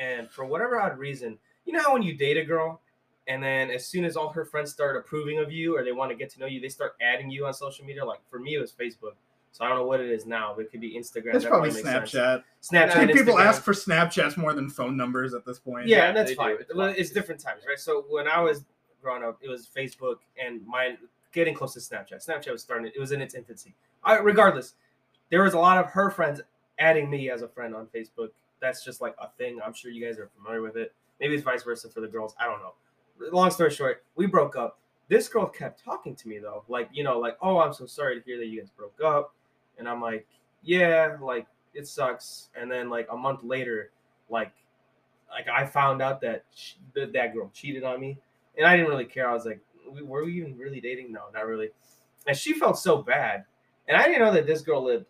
And 0.00 0.28
for 0.30 0.44
whatever 0.44 0.80
odd 0.80 0.98
reason, 0.98 1.38
you 1.64 1.72
know 1.72 1.82
how 1.82 1.92
when 1.92 2.02
you 2.02 2.14
date 2.14 2.36
a 2.36 2.44
girl 2.44 2.80
and 3.28 3.40
then 3.42 3.70
as 3.70 3.86
soon 3.86 4.04
as 4.04 4.16
all 4.16 4.30
her 4.30 4.44
friends 4.44 4.72
start 4.72 4.96
approving 4.96 5.38
of 5.38 5.52
you 5.52 5.76
or 5.76 5.84
they 5.84 5.92
want 5.92 6.10
to 6.10 6.16
get 6.16 6.30
to 6.30 6.40
know 6.40 6.46
you, 6.46 6.60
they 6.60 6.68
start 6.68 6.96
adding 7.00 7.30
you 7.30 7.46
on 7.46 7.54
social 7.54 7.84
media. 7.84 8.04
Like 8.04 8.20
for 8.30 8.40
me, 8.40 8.54
it 8.54 8.58
was 8.60 8.72
Facebook. 8.72 9.12
So 9.52 9.64
I 9.64 9.68
don't 9.68 9.78
know 9.78 9.86
what 9.86 10.00
it 10.00 10.10
is 10.10 10.26
now, 10.26 10.52
but 10.56 10.64
it 10.64 10.70
could 10.70 10.80
be 10.80 10.94
Instagram. 10.96 11.34
It's 11.34 11.44
That 11.44 11.50
probably 11.50 11.70
probably 11.70 11.82
makes 11.92 12.12
sense. 12.12 12.12
Snapchat. 12.12 12.42
Snapchat. 12.62 12.96
I 12.96 13.06
think 13.06 13.18
people 13.18 13.34
Instagram. 13.34 13.44
ask 13.46 13.62
for 13.62 13.72
Snapchats 13.72 14.36
more 14.36 14.52
than 14.54 14.70
phone 14.70 14.96
numbers 14.96 15.34
at 15.34 15.44
this 15.44 15.58
point. 15.58 15.86
Yeah, 15.86 15.98
Yeah, 15.98 16.08
and 16.08 16.16
that's 16.16 16.30
they 16.30 16.34
do. 16.34 16.38
fine. 16.38 16.56
It's 16.60 16.74
Well. 16.74 16.94
It's 16.96 17.10
different 17.10 17.40
times, 17.40 17.62
right? 17.68 17.78
So 17.78 18.04
when 18.08 18.26
I 18.26 18.40
was 18.40 18.64
growing 19.02 19.22
up, 19.24 19.38
it 19.42 19.48
was 19.48 19.68
Facebook 19.68 20.16
and 20.42 20.64
mine 20.66 20.98
getting 21.32 21.54
close 21.54 21.74
to 21.74 21.80
Snapchat. 21.80 22.24
Snapchat 22.26 22.52
was 22.52 22.62
starting; 22.62 22.90
it 22.94 22.98
was 23.00 23.12
in 23.12 23.20
its 23.20 23.34
infancy. 23.34 23.74
I, 24.04 24.18
regardless, 24.18 24.74
there 25.30 25.42
was 25.42 25.54
a 25.54 25.58
lot 25.58 25.78
of 25.78 25.90
her 25.90 26.10
friends 26.10 26.40
adding 26.78 27.10
me 27.10 27.28
as 27.30 27.42
a 27.42 27.48
friend 27.48 27.74
on 27.74 27.86
Facebook. 27.86 28.30
That's 28.60 28.84
just 28.84 29.00
like 29.00 29.14
a 29.18 29.28
thing. 29.38 29.58
I'm 29.64 29.72
sure 29.72 29.90
you 29.90 30.04
guys 30.04 30.18
are 30.18 30.30
familiar 30.36 30.62
with 30.62 30.76
it. 30.76 30.94
Maybe 31.20 31.34
it's 31.34 31.44
vice 31.44 31.62
versa 31.62 31.88
for 31.88 32.00
the 32.00 32.08
girls. 32.08 32.34
I 32.40 32.46
don't 32.46 32.60
know. 32.60 32.74
Long 33.32 33.50
story 33.50 33.70
short, 33.70 34.04
we 34.16 34.26
broke 34.26 34.56
up. 34.56 34.78
This 35.08 35.28
girl 35.28 35.46
kept 35.46 35.84
talking 35.84 36.14
to 36.16 36.28
me 36.28 36.38
though, 36.38 36.64
like 36.68 36.88
you 36.92 37.02
know, 37.04 37.18
like 37.18 37.36
oh, 37.42 37.58
I'm 37.58 37.72
so 37.72 37.84
sorry 37.86 38.18
to 38.18 38.24
hear 38.24 38.38
that 38.38 38.46
you 38.46 38.60
guys 38.60 38.70
broke 38.70 39.00
up, 39.04 39.34
and 39.78 39.88
I'm 39.88 40.00
like, 40.00 40.26
yeah, 40.62 41.16
like 41.20 41.46
it 41.74 41.86
sucks. 41.86 42.48
And 42.54 42.70
then 42.70 42.88
like 42.88 43.08
a 43.10 43.16
month 43.16 43.42
later, 43.42 43.90
like 44.28 44.52
like 45.30 45.48
I 45.48 45.66
found 45.66 46.00
out 46.00 46.20
that 46.22 46.44
she, 46.54 46.76
that, 46.94 47.34
girl 47.34 47.50
cheated 47.52 47.84
on 47.84 48.00
me, 48.00 48.18
and 48.56 48.66
I 48.66 48.76
didn't 48.76 48.90
really 48.90 49.04
care. 49.04 49.28
I 49.28 49.34
was 49.34 49.46
like, 49.46 49.60
were 50.02 50.24
we 50.24 50.34
even 50.38 50.56
really 50.56 50.80
dating? 50.80 51.12
No, 51.12 51.22
not 51.34 51.46
really. 51.46 51.70
And 52.26 52.36
she 52.36 52.52
felt 52.52 52.78
so 52.78 52.98
bad, 52.98 53.44
and 53.88 53.96
I 53.96 54.04
didn't 54.04 54.20
know 54.20 54.32
that 54.32 54.46
this 54.46 54.62
girl 54.62 54.84
lived 54.84 55.06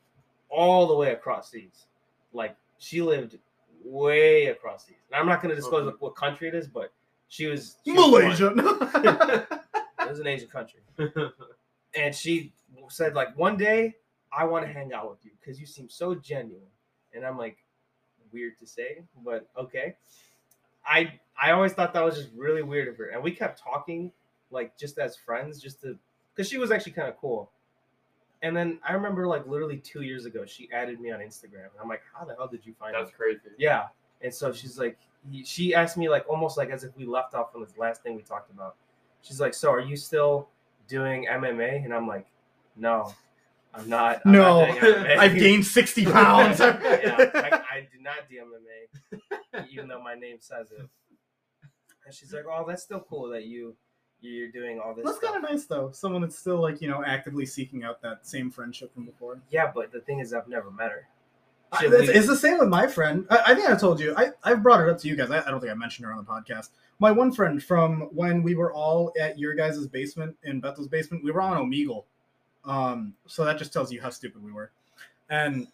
all 0.49 0.87
the 0.87 0.95
way 0.95 1.13
across 1.13 1.51
seas. 1.51 1.87
Like 2.33 2.57
she 2.81 3.01
lived 3.03 3.39
way 3.85 4.47
across 4.47 4.87
seas. 4.87 4.97
And 5.12 5.20
I'm 5.20 5.26
not 5.26 5.41
going 5.41 5.51
to 5.51 5.57
disclose 5.57 5.87
Okay. 5.87 5.97
what 6.01 6.16
country 6.16 6.49
it 6.49 6.55
is, 6.57 6.66
but 6.66 6.93
she 7.28 7.47
was 7.47 7.76
she 7.85 7.93
was. 7.93 8.41
Malaysia. 8.41 9.47
It 10.01 10.09
was 10.09 10.18
an 10.18 10.26
Asian 10.26 10.49
country, 10.49 10.81
and 11.95 12.12
she 12.12 12.53
said 12.89 13.14
like 13.14 13.37
one 13.39 13.57
day 13.57 13.95
I 14.33 14.45
want 14.45 14.66
to 14.66 14.72
hang 14.72 14.93
out 14.93 15.09
with 15.11 15.24
you 15.24 15.31
because 15.39 15.61
you 15.61 15.66
seem 15.66 15.89
so 15.89 16.14
genuine. 16.16 16.66
And 17.14 17.24
I'm 17.24 17.37
like, 17.39 17.59
weird 18.33 18.59
to 18.61 18.66
say, 18.66 19.03
but 19.24 19.49
okay. 19.57 19.95
I 20.85 21.20
I 21.41 21.53
always 21.53 21.74
thought 21.74 21.93
that 21.93 22.01
was 22.05 22.16
just 22.16 22.31
really 22.35 22.62
weird 22.62 22.89
of 22.89 22.97
her, 22.97 23.09
and 23.11 23.22
we 23.22 23.31
kept 23.31 23.62
talking 23.62 24.11
like 24.51 24.76
just 24.78 24.99
as 24.99 25.16
friends, 25.16 25.61
just 25.61 25.81
to 25.83 25.97
because 26.35 26.49
she 26.49 26.59
was 26.59 26.70
actually 26.72 26.93
kind 26.93 27.09
of 27.09 27.16
cool. 27.18 27.51
And 28.43 28.57
then 28.57 28.78
I 28.86 28.93
remember 28.95 29.26
like 29.26 29.47
literally 29.47 29.76
two 29.78 30.03
years 30.03 30.24
ago, 30.24 30.45
she 30.47 30.68
added 30.72 31.01
me 31.01 31.11
on 31.11 31.20
Instagram. 31.20 31.64
And 31.72 31.80
I'm 31.82 31.88
like, 31.88 32.03
how 32.14 32.24
the 32.24 32.34
hell 32.34 32.49
did 32.49 32.64
you 32.64 32.72
find 32.78 32.95
That's 32.95 33.09
me? 33.11 33.14
crazy. 33.16 33.41
Yeah. 33.59 33.88
And 34.22 34.32
so 34.32 34.53
she's 34.53 34.78
like, 34.78 34.99
he, 35.30 35.45
she 35.45 35.74
asked 35.74 35.97
me 35.99 36.09
like 36.09 36.26
almost 36.28 36.57
like 36.57 36.70
as 36.70 36.82
if 36.84 36.97
we 36.97 37.05
left 37.05 37.34
off 37.34 37.53
from 37.53 37.61
this 37.62 37.76
last 37.76 38.03
thing 38.03 38.16
we 38.16 38.22
talked 38.22 38.51
about. 38.51 38.76
She's 39.22 39.38
like, 39.41 39.53
"So 39.53 39.70
are 39.70 39.80
you 39.80 39.95
still 39.97 40.49
doing 40.88 41.26
MMA?" 41.30 41.84
And 41.84 41.93
I'm 41.93 42.09
like, 42.09 42.26
"No, 42.76 43.12
I'm 43.74 43.86
not. 43.86 44.22
I'm 44.24 44.32
No, 44.32 44.64
not. 44.66 44.82
I've 45.18 45.34
gained 45.36 45.66
60 45.66 46.05
pounds. 46.11 46.59
yeah, 46.59 46.78
I, 47.34 47.62
I 47.70 47.88
do 47.93 48.01
not 48.01 48.30
do 48.30 48.36
MMA, 49.53 49.68
even 49.70 49.88
though 49.88 50.03
my 50.03 50.14
name 50.14 50.38
says 50.41 50.70
it. 50.70 50.88
And 52.07 52.14
she's 52.14 52.32
like, 52.32 52.45
"Oh, 52.51 52.64
that's 52.66 52.82
still 52.82 53.01
cool 53.01 53.28
that 53.28 53.45
you 53.45 53.76
you're 54.21 54.51
doing 54.51 54.81
all 54.81 54.95
this." 54.95 55.05
That's 55.05 55.18
kind 55.18 55.37
of 55.37 55.51
nice 55.51 55.64
though. 55.64 55.91
Someone 55.93 56.23
that's 56.23 56.39
still 56.39 56.61
like 56.61 56.81
you 56.81 56.89
know 56.89 57.05
actively 57.05 57.47
seeking 57.47 57.85
out 57.85 58.01
that 58.03 58.27
same 58.27 58.51
friendship 58.51 58.93
from 58.95 59.05
before. 59.05 59.41
Yeah, 59.51 59.71
but 59.75 59.93
the 59.93 60.01
thing 60.01 60.21
is, 60.21 60.33
I've 60.33 60.49
never 60.49 60.71
met 60.71 60.91
her. 60.91 61.07
I, 61.73 61.87
it's, 61.87 62.09
it's 62.09 62.27
the 62.27 62.37
same 62.37 62.59
with 62.59 62.68
my 62.68 62.87
friend. 62.87 63.27
I, 63.31 63.43
I 63.49 63.55
think 63.55 63.68
I 63.68 63.77
told 63.77 64.01
you. 64.01 64.14
I 64.16 64.31
I've 64.43 64.62
brought 64.62 64.81
it 64.81 64.89
up 64.89 64.99
to 65.01 65.09
you 65.09 65.16
guys. 65.16 65.31
I, 65.31 65.39
I 65.41 65.51
don't 65.51 65.61
think 65.61 65.71
I 65.71 65.75
mentioned 65.75 66.07
her 66.07 66.12
on 66.12 66.18
the 66.18 66.25
podcast. 66.25 66.71
My 66.99 67.11
one 67.11 67.33
friend 67.33 67.62
from 67.62 68.03
when 68.12 68.43
we 68.43 68.55
were 68.55 68.73
all 68.73 69.12
at 69.21 69.39
your 69.39 69.55
guys' 69.55 69.87
basement 69.87 70.37
in 70.43 70.61
Bethel's 70.61 70.89
basement. 70.89 71.25
We 71.25 71.31
were 71.31 71.41
on 71.41 71.57
Omegle. 71.57 72.05
Um, 72.64 73.14
so 73.27 73.45
that 73.45 73.57
just 73.57 73.73
tells 73.73 73.93
you 73.93 74.01
how 74.01 74.11
stupid 74.11 74.43
we 74.43 74.53
were. 74.53 74.71
And 75.31 75.68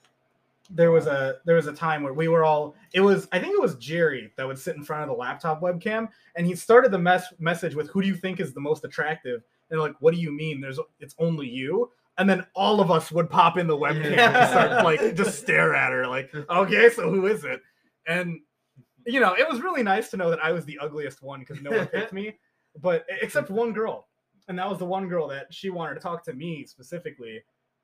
there 0.70 0.90
was 0.90 1.06
a 1.06 1.36
there 1.44 1.56
was 1.56 1.66
a 1.66 1.72
time 1.72 2.02
where 2.02 2.12
we 2.12 2.28
were 2.28 2.44
all. 2.44 2.74
It 2.92 3.00
was 3.00 3.28
I 3.32 3.38
think 3.38 3.54
it 3.54 3.60
was 3.60 3.76
Jerry 3.76 4.32
that 4.36 4.46
would 4.46 4.58
sit 4.58 4.76
in 4.76 4.84
front 4.84 5.02
of 5.02 5.08
the 5.08 5.14
laptop 5.14 5.60
webcam, 5.60 6.08
and 6.36 6.46
he 6.46 6.54
started 6.54 6.90
the 6.90 6.98
mess 6.98 7.32
message 7.38 7.74
with, 7.74 7.88
"Who 7.90 8.02
do 8.02 8.08
you 8.08 8.16
think 8.16 8.40
is 8.40 8.52
the 8.52 8.60
most 8.60 8.84
attractive?" 8.84 9.42
And 9.70 9.80
like, 9.80 9.94
what 10.00 10.14
do 10.14 10.20
you 10.20 10.32
mean? 10.32 10.60
There's 10.60 10.78
it's 11.00 11.14
only 11.18 11.48
you. 11.48 11.90
And 12.18 12.28
then 12.28 12.46
all 12.54 12.80
of 12.80 12.90
us 12.90 13.12
would 13.12 13.28
pop 13.28 13.58
in 13.58 13.66
the 13.66 13.76
webcam 13.76 14.16
and 14.16 14.48
start 14.50 14.84
like 14.84 15.14
just 15.14 15.38
stare 15.38 15.74
at 15.74 15.92
her, 15.92 16.06
like, 16.06 16.34
okay, 16.34 16.88
so 16.88 17.10
who 17.10 17.26
is 17.26 17.44
it? 17.44 17.60
And 18.06 18.40
you 19.06 19.20
know, 19.20 19.34
it 19.34 19.48
was 19.48 19.60
really 19.60 19.82
nice 19.82 20.10
to 20.10 20.16
know 20.16 20.30
that 20.30 20.42
I 20.42 20.52
was 20.52 20.64
the 20.64 20.78
ugliest 20.78 21.22
one 21.22 21.40
because 21.40 21.60
no 21.60 21.70
one 21.70 21.86
picked 21.86 22.12
me, 22.12 22.38
but 22.80 23.04
except 23.22 23.50
one 23.50 23.72
girl, 23.72 24.08
and 24.48 24.58
that 24.58 24.68
was 24.68 24.78
the 24.78 24.86
one 24.86 25.08
girl 25.08 25.28
that 25.28 25.52
she 25.52 25.70
wanted 25.70 25.94
to 25.94 26.00
talk 26.00 26.24
to 26.24 26.32
me 26.32 26.64
specifically. 26.66 27.42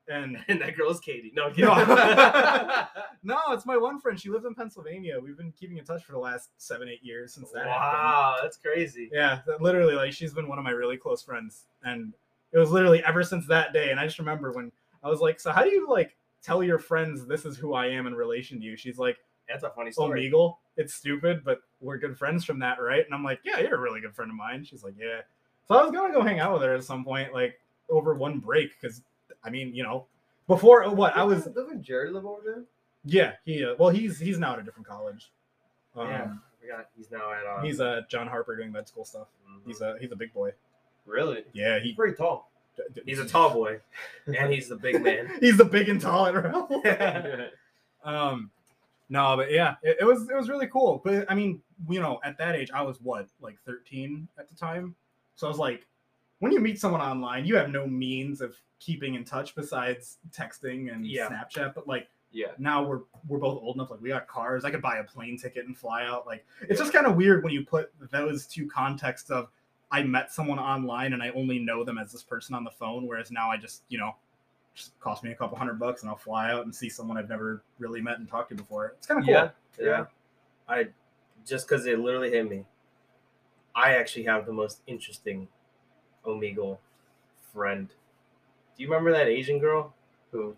And 0.09 0.37
And 0.47 0.61
that 0.61 0.75
girl 0.75 0.89
is 0.91 0.99
Katie. 0.99 1.31
No, 1.35 1.49
No. 1.57 1.75
no, 3.23 3.39
it's 3.49 3.65
my 3.65 3.77
one 3.77 3.99
friend. 3.99 4.19
She 4.19 4.29
lives 4.29 4.45
in 4.45 4.53
Pennsylvania. 4.55 5.19
We've 5.21 5.37
been 5.37 5.51
keeping 5.57 5.77
in 5.77 5.85
touch 5.85 6.03
for 6.03 6.11
the 6.11 6.19
last 6.19 6.49
seven, 6.57 6.89
eight 6.89 7.03
years 7.03 7.33
since 7.33 7.51
that 7.51 7.65
happened. 7.65 7.73
wow, 8.03 8.35
that's 8.41 8.57
crazy. 8.57 9.09
Yeah, 9.11 9.39
that 9.47 9.61
literally, 9.61 9.95
like 9.95 10.13
she's 10.13 10.33
been 10.33 10.47
one 10.47 10.57
of 10.57 10.63
my 10.63 10.71
really 10.71 10.97
close 10.97 11.21
friends, 11.23 11.65
and 11.83 12.13
it 12.51 12.57
was 12.57 12.69
literally 12.71 13.03
ever 13.05 13.23
since 13.23 13.47
that 13.47 13.73
day. 13.73 13.91
And 13.91 13.99
I 13.99 14.05
just 14.05 14.19
remember 14.19 14.51
when 14.51 14.71
I 15.03 15.09
was 15.09 15.19
like, 15.21 15.39
"So 15.39 15.51
how 15.51 15.63
do 15.63 15.69
you 15.69 15.89
like 15.89 16.15
tell 16.41 16.63
your 16.63 16.79
friends 16.79 17.25
this 17.25 17.45
is 17.45 17.57
who 17.57 17.73
I 17.73 17.87
am 17.87 18.05
in 18.07 18.13
relation 18.15 18.59
to 18.59 18.65
you?" 18.65 18.75
She's 18.75 18.97
like, 18.97 19.17
That's 19.47 19.63
a 19.63 19.69
funny 19.69 19.89
"Oh, 19.91 20.05
story. 20.07 20.29
Omegle, 20.29 20.57
it's 20.77 20.93
stupid, 20.93 21.43
but 21.45 21.59
we're 21.81 21.97
good 21.97 22.17
friends 22.17 22.43
from 22.43 22.59
that, 22.59 22.81
right?" 22.81 23.05
And 23.05 23.13
I'm 23.13 23.23
like, 23.23 23.39
"Yeah, 23.45 23.59
you're 23.59 23.75
a 23.75 23.79
really 23.79 24.01
good 24.01 24.13
friend 24.15 24.29
of 24.29 24.35
mine." 24.37 24.63
She's 24.65 24.83
like, 24.83 24.95
"Yeah." 24.99 25.21
So 25.67 25.75
I 25.75 25.81
was 25.83 25.91
gonna 25.91 26.13
go 26.13 26.21
hang 26.21 26.39
out 26.41 26.53
with 26.53 26.61
her 26.63 26.75
at 26.75 26.83
some 26.83 27.05
point, 27.05 27.33
like 27.33 27.59
over 27.89 28.13
one 28.15 28.39
break, 28.39 28.71
because 28.79 29.01
I 29.43 29.49
mean, 29.49 29.73
you 29.75 29.83
know, 29.83 30.05
before 30.47 30.89
what 30.89 31.15
I 31.15 31.23
was, 31.23 31.45
Doesn't- 31.45 31.83
Jared 31.83 32.13
live 32.13 32.25
over 32.25 32.41
there? 32.43 32.63
yeah, 33.05 33.33
he 33.45 33.63
uh, 33.65 33.75
well, 33.77 33.89
he's 33.89 34.19
he's 34.19 34.39
now 34.39 34.53
at 34.53 34.59
a 34.59 34.63
different 34.63 34.87
college. 34.87 35.31
Um, 35.95 36.07
yeah, 36.07 36.23
I 36.23 36.61
forgot. 36.61 36.89
He's 36.97 37.11
now 37.11 37.31
at. 37.31 37.45
Uh, 37.45 37.61
He's 37.61 37.79
uh 37.81 38.01
Johns 38.09 38.29
Hopkins 38.29 38.57
doing 38.57 38.71
med 38.71 38.87
school 38.87 39.05
stuff. 39.05 39.27
mhm. 39.49 39.59
He's 39.67 39.81
a 39.81 39.95
he's 39.99 40.11
a 40.11 40.15
big 40.15 40.33
boy. 40.33 40.51
Really? 41.05 41.43
Yeah, 41.53 41.79
He's 41.79 41.89
he 41.91 41.93
pretty 41.95 42.15
tall. 42.15 42.49
he's 43.05 43.19
a 43.19 43.25
tall 43.27 43.53
boy, 43.53 43.79
and 44.25 44.51
he's 44.53 44.69
the 44.69 44.77
big 44.77 45.01
man. 45.03 45.29
he's 45.41 45.57
the 45.57 45.65
big 45.65 45.89
and 45.89 45.99
tall 46.01 46.25
at 46.27 46.33
Ralph. 46.35 46.71
um, 48.03 48.49
no, 49.09 49.35
but 49.37 49.51
yeah, 49.51 49.75
it, 49.83 49.97
it 50.01 50.05
was 50.05 50.29
it 50.29 50.35
was 50.35 50.49
really 50.49 50.67
cool. 50.67 51.01
But 51.03 51.25
I 51.29 51.35
mean, 51.35 51.61
you 51.89 51.99
know, 51.99 52.19
at 52.23 52.37
that 52.37 52.55
age, 52.55 52.71
I 52.73 52.81
was 52.81 52.99
what 53.01 53.27
like 53.41 53.57
13 53.65 54.27
at 54.39 54.49
the 54.49 54.55
time, 54.55 54.95
so 55.35 55.45
I 55.47 55.49
was 55.49 55.59
like, 55.59 55.85
when 56.39 56.51
you 56.51 56.59
meet 56.59 56.79
someone 56.79 57.01
online, 57.01 57.45
you 57.45 57.55
have 57.57 57.69
no 57.69 57.85
means 57.85 58.41
of 58.41 58.55
keeping 58.83 59.15
in 59.15 59.23
touch 59.23 59.55
besides 59.55 60.17
texting 60.31 60.93
and 60.93 61.05
Yeah. 61.05 61.29
Snapchat. 61.29 61.73
But 61.73 61.87
like 61.87 62.09
Yeah. 62.31 62.47
now 62.57 62.83
we're 62.83 63.01
we're 63.27 63.37
both 63.39 63.61
old 63.61 63.75
enough. 63.77 63.91
Like 63.91 64.01
we 64.01 64.09
got 64.09 64.27
cars. 64.27 64.65
I 64.65 64.71
could 64.71 64.81
buy 64.81 64.97
a 64.97 65.03
plane 65.03 65.37
ticket 65.37 65.65
and 65.65 65.77
fly 65.77 66.05
out. 66.05 66.25
Like 66.27 66.45
it's 66.61 66.79
just 66.79 66.91
kind 66.93 67.05
of 67.05 67.15
weird 67.15 67.43
when 67.43 67.53
you 67.53 67.65
put 67.65 67.91
those 68.11 68.45
two 68.45 68.67
contexts 68.67 69.29
of 69.29 69.49
I 69.91 70.01
met 70.03 70.31
someone 70.31 70.59
online 70.59 71.13
and 71.13 71.21
I 71.21 71.29
only 71.29 71.59
know 71.59 71.83
them 71.83 71.97
as 71.97 72.11
this 72.11 72.23
person 72.23 72.55
on 72.55 72.63
the 72.63 72.71
phone, 72.71 73.07
whereas 73.07 73.31
now 73.31 73.49
I 73.51 73.57
just 73.57 73.83
you 73.89 73.97
know 73.99 74.15
just 74.75 74.99
cost 74.99 75.23
me 75.23 75.31
a 75.31 75.35
couple 75.35 75.55
hundred 75.57 75.79
bucks 75.79 76.01
and 76.01 76.09
I'll 76.09 76.17
fly 76.17 76.51
out 76.51 76.65
and 76.65 76.73
see 76.73 76.89
someone 76.89 77.15
I've 77.15 77.29
never 77.29 77.63
really 77.77 78.01
met 78.01 78.17
and 78.17 78.27
talked 78.27 78.49
to 78.49 78.55
before. 78.55 78.95
It's 78.97 79.05
kind 79.07 79.19
of 79.19 79.25
cool. 79.25 79.33
Yeah, 79.33 79.49
yeah. 79.79 80.05
I 80.67 80.87
just 81.45 81.67
because 81.67 81.85
it 81.85 81.99
literally 81.99 82.31
hit 82.31 82.49
me. 82.49 82.65
I 83.75 83.95
actually 83.95 84.23
have 84.25 84.45
the 84.45 84.53
most 84.53 84.81
interesting 84.87 85.47
Omegle 86.25 86.77
friend. 87.53 87.89
Do 88.77 88.83
you 88.83 88.89
remember 88.89 89.11
that 89.11 89.27
Asian 89.27 89.59
girl? 89.59 89.93
Who? 90.31 90.55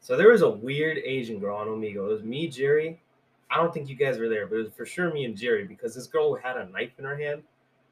So 0.00 0.16
there 0.16 0.30
was 0.30 0.42
a 0.42 0.50
weird 0.50 0.98
Asian 0.98 1.38
girl 1.38 1.56
on 1.56 1.66
Omegle. 1.68 1.96
It 2.10 2.12
was 2.12 2.22
me, 2.22 2.48
Jerry. 2.48 3.00
I 3.50 3.56
don't 3.56 3.72
think 3.72 3.88
you 3.88 3.94
guys 3.96 4.18
were 4.18 4.28
there, 4.28 4.46
but 4.46 4.56
it 4.56 4.64
was 4.64 4.72
for 4.74 4.86
sure 4.86 5.12
me 5.12 5.24
and 5.24 5.36
Jerry 5.36 5.64
because 5.64 5.94
this 5.94 6.06
girl 6.06 6.34
had 6.34 6.56
a 6.56 6.66
knife 6.70 6.92
in 6.98 7.04
her 7.04 7.16
hand, 7.16 7.42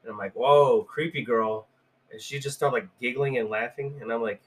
and 0.03 0.11
I'm 0.11 0.17
like, 0.17 0.33
"Whoa, 0.33 0.83
creepy 0.83 1.23
girl!" 1.23 1.67
And 2.11 2.21
she 2.21 2.39
just 2.39 2.57
started 2.57 2.73
like 2.73 2.87
giggling 2.99 3.37
and 3.37 3.49
laughing, 3.49 3.95
and 4.01 4.11
I'm 4.11 4.21
like, 4.21 4.41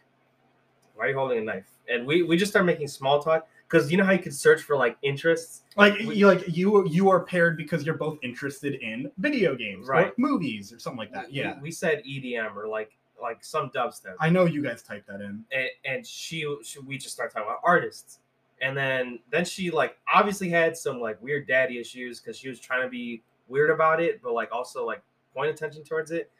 "Why 0.94 1.06
are 1.06 1.08
you 1.10 1.14
holding 1.16 1.38
a 1.38 1.42
knife?" 1.42 1.68
And 1.88 2.06
we 2.06 2.22
we 2.22 2.36
just 2.36 2.52
started 2.52 2.66
making 2.66 2.88
small 2.88 3.22
talk 3.22 3.48
because 3.68 3.90
you 3.90 3.96
know 3.96 4.04
how 4.04 4.12
you 4.12 4.18
could 4.18 4.34
search 4.34 4.62
for 4.62 4.76
like 4.76 4.96
interests 5.02 5.62
Like 5.76 5.94
We- 6.00 6.16
you 6.16 6.26
like 6.26 6.44
you 6.48 6.86
you 6.88 7.08
are 7.10 7.20
paired 7.24 7.56
because 7.56 7.84
you're 7.86 7.96
both 7.96 8.18
interested 8.22 8.74
in 8.74 9.10
video 9.18 9.54
games, 9.54 9.88
or 9.88 9.92
Right. 9.92 10.18
movies, 10.18 10.72
or 10.72 10.78
something 10.78 10.98
like 10.98 11.12
that. 11.12 11.28
we- 11.28 11.34
Yeah, 11.34 11.58
we, 11.60 11.70
said 11.70 12.02
EDM 12.04 12.56
or 12.58 12.66
like 12.68 12.92
like 13.20 13.44
some 13.44 13.70
dubstep, 13.70 14.14
I 14.20 14.28
know 14.30 14.44
you 14.44 14.62
guys 14.62 14.82
typed 14.82 15.06
that 15.08 15.20
in. 15.20 15.44
and, 15.52 15.68
and 15.84 16.06
she, 16.06 16.46
she 16.62 16.78
we 16.80 16.98
just 16.98 17.14
start 17.14 17.32
talking 17.32 17.46
about 17.48 17.60
artists, 17.64 18.18
and 18.60 18.76
then 18.76 19.18
then 19.30 19.44
she 19.44 19.70
like 19.70 19.96
obviously 20.12 20.48
had 20.48 20.76
some 20.76 21.00
like 21.00 21.20
weird 21.22 21.46
daddy 21.46 21.78
issues 21.78 22.20
because 22.20 22.36
she 22.38 22.48
was 22.48 22.60
trying 22.60 22.82
to 22.82 22.88
be 22.88 23.22
weird 23.48 23.70
about 23.70 24.00
it, 24.02 24.20
but 24.22 24.32
like 24.32 24.50
also 24.52 24.84
like 24.84 25.02
point 25.34 25.50
attention 25.50 25.84
towards 25.84 26.10
it. 26.10 26.30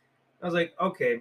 I 0.43 0.45
was 0.47 0.55
like, 0.55 0.75
okay, 0.81 1.21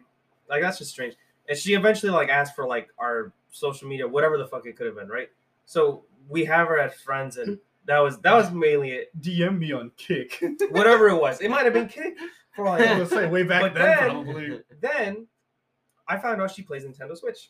like 0.50 0.62
that's 0.62 0.78
just 0.78 0.92
strange. 0.92 1.16
And 1.48 1.58
she 1.58 1.74
eventually 1.74 2.12
like 2.12 2.30
asked 2.30 2.56
for 2.56 2.68
like 2.68 2.88
our 2.98 3.32
social 3.52 3.88
media, 3.88 4.08
whatever 4.08 4.38
the 4.38 4.48
fuck 4.48 4.66
it 4.66 4.76
could 4.76 4.88
have 4.88 4.96
been, 4.96 5.08
right? 5.10 5.30
So 5.66 6.04
we 6.28 6.44
have 6.46 6.68
her 6.68 6.80
as 6.80 6.94
friends, 6.96 7.38
and 7.38 7.60
that 7.88 8.00
was 8.00 8.18
that 8.20 8.34
was 8.34 8.52
mainly 8.52 8.92
it. 8.92 9.22
DM 9.22 9.58
me 9.60 9.72
on 9.72 9.92
Kik. 9.96 10.44
Whatever 10.72 11.08
it 11.10 11.16
was, 11.22 11.40
it 11.42 11.50
might 11.50 11.64
have 11.66 11.74
been 11.74 11.88
Kik 11.88 12.16
for 12.56 12.68
all 12.68 12.74
I 12.82 12.98
was 13.00 13.10
say 13.10 13.28
way 13.28 13.44
back 13.44 13.74
then, 13.74 13.84
then- 13.86 14.10
probably. 14.26 14.62
then 14.82 15.28
I 16.08 16.18
found 16.18 16.42
out 16.42 16.52
she 16.52 16.62
plays 16.62 16.84
Nintendo 16.84 17.18
Switch, 17.18 17.50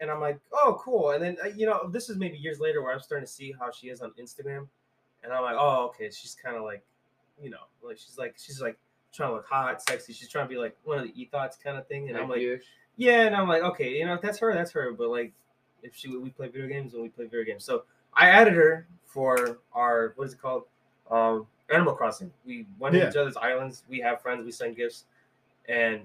and 0.00 0.10
I'm 0.10 0.20
like, 0.20 0.38
oh, 0.52 0.78
cool. 0.80 1.10
And 1.10 1.22
then 1.22 1.36
uh, 1.44 1.48
you 1.48 1.66
know, 1.66 1.88
this 1.88 2.08
is 2.10 2.16
maybe 2.16 2.36
years 2.36 2.60
later 2.60 2.82
where 2.82 2.92
I'm 2.92 3.00
starting 3.00 3.26
to 3.26 3.32
see 3.32 3.54
how 3.58 3.70
she 3.70 3.88
is 3.88 4.00
on 4.00 4.12
Instagram, 4.20 4.66
and 5.22 5.32
I'm 5.32 5.42
like, 5.42 5.56
oh, 5.58 5.86
okay, 5.86 6.10
she's 6.10 6.36
kind 6.42 6.56
of 6.56 6.62
like, 6.64 6.82
you 7.42 7.50
know, 7.50 7.58
like 7.82 7.98
she's 7.98 8.18
like 8.18 8.36
she's 8.38 8.60
like 8.60 8.76
trying 9.12 9.30
to 9.30 9.36
look 9.36 9.46
hot, 9.46 9.82
sexy. 9.82 10.12
She's 10.12 10.28
trying 10.28 10.44
to 10.44 10.48
be 10.48 10.58
like 10.58 10.76
one 10.84 10.98
of 10.98 11.04
the 11.04 11.20
ethos 11.20 11.56
kind 11.62 11.76
of 11.78 11.86
thing, 11.86 12.08
and 12.08 12.16
I'm 12.16 12.28
like, 12.28 12.40
yeah, 12.96 13.22
and 13.22 13.34
I'm 13.34 13.48
like, 13.48 13.62
okay, 13.62 13.98
you 13.98 14.04
know, 14.06 14.14
if 14.14 14.20
that's 14.20 14.38
her, 14.38 14.52
that's 14.52 14.72
her. 14.72 14.92
But 14.92 15.08
like, 15.08 15.32
if 15.82 15.94
she 15.94 16.14
we 16.16 16.30
play 16.30 16.48
video 16.48 16.68
games, 16.68 16.92
then 16.92 17.02
we 17.02 17.08
play 17.08 17.24
video 17.26 17.44
games. 17.44 17.64
So 17.64 17.84
I 18.14 18.28
added 18.28 18.54
her 18.54 18.86
for 19.06 19.58
our 19.72 20.12
what 20.16 20.26
is 20.26 20.34
it 20.34 20.40
called? 20.42 20.64
Um, 21.10 21.46
Animal 21.70 21.94
Crossing. 21.94 22.30
We 22.44 22.66
went 22.78 22.94
Yeah. 22.94 23.04
to 23.04 23.08
each 23.10 23.16
other's 23.16 23.36
islands. 23.36 23.84
We 23.88 24.00
have 24.00 24.20
friends. 24.20 24.44
We 24.44 24.52
send 24.52 24.76
gifts, 24.76 25.04
and 25.68 26.02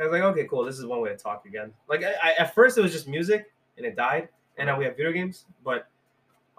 I 0.00 0.04
was 0.04 0.12
like, 0.12 0.22
okay, 0.22 0.44
cool. 0.46 0.64
This 0.64 0.78
is 0.78 0.86
one 0.86 1.00
way 1.00 1.10
to 1.10 1.16
talk 1.16 1.44
again. 1.46 1.72
Like, 1.88 2.02
I, 2.04 2.12
I, 2.22 2.32
at 2.38 2.54
first 2.54 2.78
it 2.78 2.82
was 2.82 2.92
just 2.92 3.08
music, 3.08 3.50
and 3.76 3.84
it 3.86 3.96
died, 3.96 4.28
and 4.56 4.66
now 4.66 4.78
we 4.78 4.84
have 4.84 4.96
video 4.96 5.12
games. 5.12 5.44
But, 5.64 5.88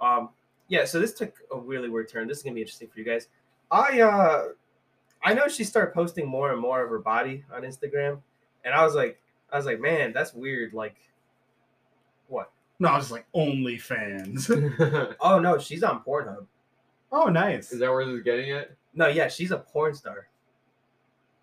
um, 0.02 0.30
yeah. 0.68 0.86
So 0.86 0.99
this 0.99 1.14
took 1.14 1.34
a 1.53 1.57
really 1.60 1.90
weird 1.90 2.10
turn. 2.10 2.28
This 2.28 2.38
is 2.38 2.44
gonna 2.44 2.56
be 2.56 2.61
interesting 2.61 2.88
for 2.90 2.99
you 2.99 3.06
guys. 3.06 3.28
I 3.72 4.02
uh, 4.02 4.44
I 5.24 5.34
know 5.34 5.48
she 5.48 5.64
started 5.64 5.94
posting 5.94 6.28
more 6.28 6.52
and 6.52 6.60
more 6.61 6.84
of 6.84 6.90
her 6.90 6.99
body 6.99 7.44
on 7.53 7.61
Instagram, 7.64 8.20
and 8.66 8.74
I 8.74 8.84
was 8.84 8.94
like, 8.95 9.22
I 9.52 9.57
was 9.57 9.66
like, 9.66 9.80
man, 9.80 10.11
that's 10.14 10.34
weird. 10.34 10.74
Like, 10.74 10.95
what? 12.28 12.52
No, 12.80 12.90
I 12.90 12.98
was 12.98 13.11
like 13.11 13.26
OnlyFans. 13.36 15.16
Oh 15.22 15.40
no, 15.40 15.57
she's 15.57 15.84
on 15.84 16.03
Pornhub. 16.03 16.45
oh, 17.11 17.26
nice. 17.28 17.72
Is 17.72 17.80
that 17.80 17.91
where 17.91 18.06
this 18.06 18.16
is 18.16 18.24
getting 18.24 18.49
it? 18.52 18.76
No, 18.94 19.07
yeah, 19.07 19.28
she's 19.28 19.52
a 19.52 19.57
porn 19.57 19.94
star. 19.94 20.28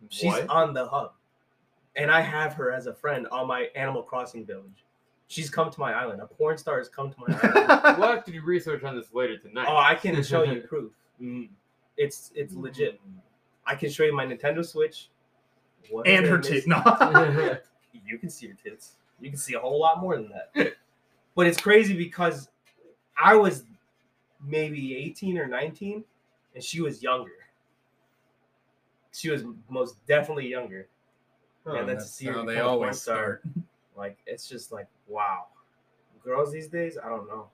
She's 0.09 0.27
What? 0.32 0.48
on 0.48 0.73
the 0.74 0.86
hub, 0.86 1.12
and 1.97 2.10
I 2.10 2.20
have 2.20 2.55
her 2.55 2.70
as 2.70 2.86
a 2.86 2.94
friend 2.94 3.27
on 3.32 3.47
my 3.48 3.68
Animal 3.74 4.02
Crossing 4.02 4.44
village. 4.44 4.85
She's 5.28 5.51
come 5.51 5.70
to 5.70 5.81
my 5.81 5.93
island. 5.93 6.20
A 6.20 6.27
porn 6.27 6.56
star 6.56 6.78
has 6.78 6.89
come 6.89 7.10
to 7.10 7.16
my 7.27 7.39
island. 7.43 7.98
We'll 7.98 8.10
have 8.12 8.24
to 8.27 8.32
do 8.32 8.43
research 8.43 8.85
on 8.85 8.97
this 8.97 9.12
later 9.12 9.39
tonight. 9.39 9.66
oh, 9.68 9.77
I 9.77 9.94
can 9.94 10.23
show 10.23 10.44
you 10.44 10.60
proof. 10.60 10.93
Mm. 11.20 11.48
It's 11.97 12.31
it's 12.35 12.55
legit. 12.55 13.01
I 13.66 13.74
can 13.74 13.90
show 13.90 14.05
you 14.05 14.14
my 14.14 14.27
Nintendo 14.27 14.64
Switch. 14.64 15.09
What 15.90 16.06
and 16.06 16.24
her 16.27 16.36
it? 16.36 16.44
tit. 16.44 16.66
No. 16.66 16.77
you 18.06 18.18
can 18.18 18.31
see 18.31 18.47
her 18.48 18.55
tits. 18.55 18.93
You 19.20 19.31
can 19.31 19.39
see 19.39 19.55
a 19.55 19.59
whole 19.59 19.81
lot 19.81 20.01
more 20.01 20.16
than 20.16 20.31
that. 20.31 20.74
but 21.35 21.47
it's 21.47 21.60
crazy 21.60 21.97
because 21.97 22.48
I 23.20 23.35
was 23.35 23.64
maybe 24.47 24.94
18 24.97 25.39
or 25.39 25.47
19 25.47 26.05
and 26.55 26.62
she 26.62 26.81
was 26.82 27.02
younger. 27.02 27.32
She 29.12 29.31
was 29.31 29.44
most 29.70 30.05
definitely 30.06 30.48
younger. 30.48 30.89
Huh, 31.66 31.72
and 31.78 31.88
then 31.88 31.97
to 31.97 32.01
That's 32.02 32.10
see 32.10 32.26
her 32.26 32.32
how 32.34 32.44
they 32.44 32.55
become 32.55 32.66
a 32.66 32.68
porn 32.70 32.82
always 32.82 33.02
star, 33.02 33.16
start. 33.16 33.43
like 33.97 34.18
it's 34.26 34.48
just 34.48 34.72
like 34.72 34.86
wow. 35.09 35.47
Girls 36.24 36.52
these 36.52 36.68
days, 36.68 36.98
I 37.02 37.09
don't 37.09 37.28
know. 37.28 37.47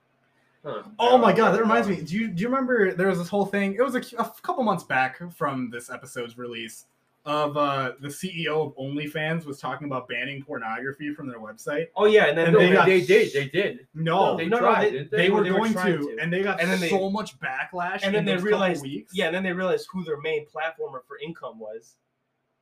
huh. 0.65 0.83
Oh 0.97 1.17
my 1.17 1.31
god, 1.33 1.51
that 1.51 1.61
reminds 1.61 1.87
me. 1.87 2.01
Do 2.01 2.15
you 2.15 2.27
do 2.29 2.41
you 2.41 2.47
remember 2.49 2.93
there 2.93 3.07
was 3.07 3.19
this 3.19 3.29
whole 3.29 3.45
thing? 3.45 3.75
It 3.75 3.81
was 3.83 3.95
a, 3.95 3.99
a 4.17 4.31
couple 4.41 4.63
months 4.63 4.83
back 4.83 5.19
from 5.33 5.69
this 5.69 5.89
episode's 5.91 6.37
release 6.37 6.85
of 7.25 7.55
uh 7.55 7.93
the 8.01 8.07
CEO 8.09 8.67
of 8.67 8.75
OnlyFans 8.75 9.45
was 9.45 9.57
talking 9.59 9.87
about 9.87 10.07
banning 10.09 10.41
pornography 10.43 11.13
from 11.13 11.27
their 11.27 11.39
website. 11.39 11.85
Oh 11.95 12.05
yeah, 12.05 12.25
and 12.25 12.37
then 12.37 12.47
And 12.47 12.53
No, 12.53 12.59
they 12.59 12.67
they, 12.67 12.73
got- 12.73 12.85
they 12.87 13.01
did. 13.01 13.31
They 13.33 13.47
did. 13.47 13.87
No, 13.93 14.35
they 14.35 14.45
no, 14.47 14.57
no, 14.57 14.63
tried. 14.63 14.93
they- 14.93 15.03
they, 15.17 15.29
were 15.29 15.43
were 15.43 15.49
going 15.49 15.71
trying 15.71 15.99
to, 15.99 16.15
to. 16.15 16.17
and 16.21 16.33
they 16.33 16.41
got 16.43 16.59
And 16.59 16.69
then 16.69 16.79
they- 16.81 16.89
so 16.89 17.09
much 17.09 17.39
backlash. 17.39 18.01
and 18.03 18.13
then 18.13 18.15
in 18.21 18.25
they 18.25 18.33
those 18.33 18.43
realized, 18.43 18.81
weeks. 18.81 19.13
yeah, 19.15 19.27
and 19.27 19.35
then 19.35 19.43
they 19.43 19.53
realized 19.53 19.87
who 19.91 20.03
their 20.03 20.19
main 20.19 20.45
platformer 20.47 21.01
for 21.07 21.17
income 21.25 21.59
was, 21.59 21.95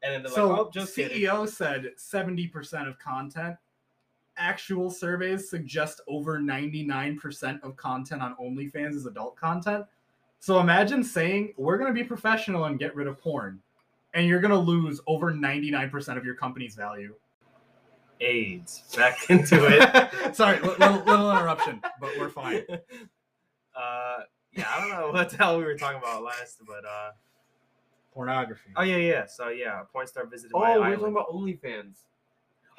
and 0.03 0.13
then 0.13 0.23
they're 0.23 0.31
So 0.31 0.49
like, 0.49 0.59
oh, 0.59 0.71
just 0.73 0.95
kidding. 0.95 1.21
CEO 1.21 1.47
said 1.47 1.91
seventy 1.97 2.47
percent 2.47 2.87
of 2.87 2.97
content. 2.99 3.55
Actual 4.37 4.89
surveys 4.89 5.49
suggest 5.49 6.01
over 6.07 6.39
ninety 6.39 6.83
nine 6.83 7.17
percent 7.17 7.61
of 7.63 7.75
content 7.75 8.21
on 8.21 8.35
OnlyFans 8.41 8.95
is 8.95 9.05
adult 9.05 9.35
content. 9.35 9.85
So 10.39 10.59
imagine 10.59 11.03
saying 11.03 11.53
we're 11.57 11.77
going 11.77 11.93
to 11.93 11.99
be 11.99 12.03
professional 12.03 12.65
and 12.65 12.79
get 12.79 12.95
rid 12.95 13.07
of 13.07 13.19
porn, 13.19 13.59
and 14.13 14.25
you're 14.27 14.39
going 14.39 14.51
to 14.51 14.57
lose 14.57 14.99
over 15.05 15.31
ninety 15.31 15.69
nine 15.69 15.89
percent 15.89 16.17
of 16.17 16.25
your 16.25 16.35
company's 16.35 16.75
value. 16.75 17.13
AIDS 18.21 18.83
back 18.95 19.29
into 19.29 19.65
it. 19.67 20.35
Sorry, 20.35 20.59
little, 20.61 21.03
little 21.03 21.31
interruption, 21.31 21.81
but 21.99 22.09
we're 22.17 22.29
fine. 22.29 22.63
Uh, 23.73 24.19
yeah, 24.51 24.65
I 24.69 24.81
don't 24.81 24.89
know 24.89 25.11
what 25.13 25.29
the 25.29 25.37
hell 25.37 25.57
we 25.57 25.63
were 25.63 25.77
talking 25.77 25.97
about 25.97 26.23
last, 26.23 26.57
but 26.67 26.83
uh, 26.85 27.11
Pornography. 28.13 28.71
oh 28.75 28.83
yeah, 28.83 28.97
yeah. 28.97 29.25
So 29.25 29.49
yeah, 29.49 29.81
a 29.81 29.85
porn 29.85 30.05
star 30.07 30.25
visited 30.25 30.51
Oh, 30.53 30.59
my 30.59 30.77
we're 30.77 30.95
talking 30.95 31.11
about 31.13 31.29
OnlyFans. 31.29 31.99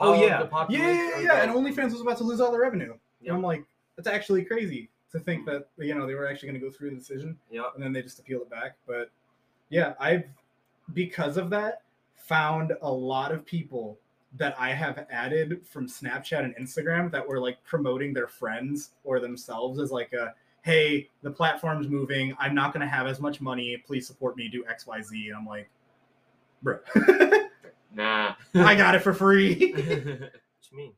Oh, 0.01 0.15
How 0.15 0.21
yeah. 0.21 0.39
the 0.39 0.45
Yeah, 0.45 0.51
population- 0.51 0.87
yeah, 0.89 1.11
yeah, 1.11 1.21
yeah. 1.23 1.43
And 1.43 1.53
OnlyFans 1.53 1.93
was 1.93 2.01
about 2.01 2.19
to 2.19 2.25
lose 2.25 2.41
all 2.41 2.51
the 2.53 2.59
revenue. 2.59 2.89
Yep. 2.91 2.99
And 3.29 3.37
I'm 3.37 3.43
like, 3.43 3.65
that's 3.97 4.09
actually 4.09 4.45
crazy 4.45 4.89
to 5.13 5.19
think 5.19 5.47
that 5.47 5.69
you 5.79 5.95
know 5.95 6.07
they 6.07 6.15
were 6.15 6.27
actually 6.29 6.49
going 6.51 6.61
to 6.61 6.67
go 6.67 6.73
through 6.73 6.91
the 6.91 6.97
decision. 6.97 7.39
Yeah. 7.51 7.63
and 7.75 7.83
then 7.83 7.93
they 7.93 8.03
just 8.03 8.19
appeal 8.19 8.41
it 8.43 8.51
back. 8.51 8.77
But 8.87 9.11
yeah, 9.71 9.95
I've 10.01 10.25
because 10.95 11.37
of 11.37 11.49
that 11.51 11.83
found 12.17 12.73
a 12.83 12.91
lot 12.91 13.33
of 13.33 13.45
people 13.47 13.99
that 14.37 14.55
I 14.59 14.71
have 14.73 15.07
added 15.11 15.61
from 15.67 15.87
Snapchat 15.87 16.43
and 16.45 16.57
Instagram 16.57 17.11
that 17.13 17.27
were 17.27 17.39
like 17.39 17.63
promoting 17.65 18.13
their 18.15 18.27
friends 18.29 18.91
or 19.05 19.21
themselves 19.21 19.79
as 19.79 19.91
like 19.93 20.13
a 20.15 20.35
hey, 20.63 21.09
the 21.23 21.31
platform's 21.31 21.89
moving. 21.89 22.35
I'm 22.39 22.55
not 22.55 22.73
gonna 22.73 22.89
have 22.89 23.07
as 23.07 23.21
much 23.21 23.41
money. 23.41 23.77
Please 23.87 24.07
support 24.07 24.37
me. 24.37 24.49
Do 24.49 24.65
X, 24.69 24.87
Y, 24.87 25.03
Z. 25.03 25.29
And 25.29 25.37
I'm 25.37 25.47
like, 25.47 25.69
bro, 26.63 26.79
Nah. 27.95 28.35
I 28.55 28.75
got 28.75 28.95
it 28.95 29.01
for 29.01 29.13
free. 29.13 29.73
what 29.73 29.87
you 30.71 30.77
mean? 30.77 30.93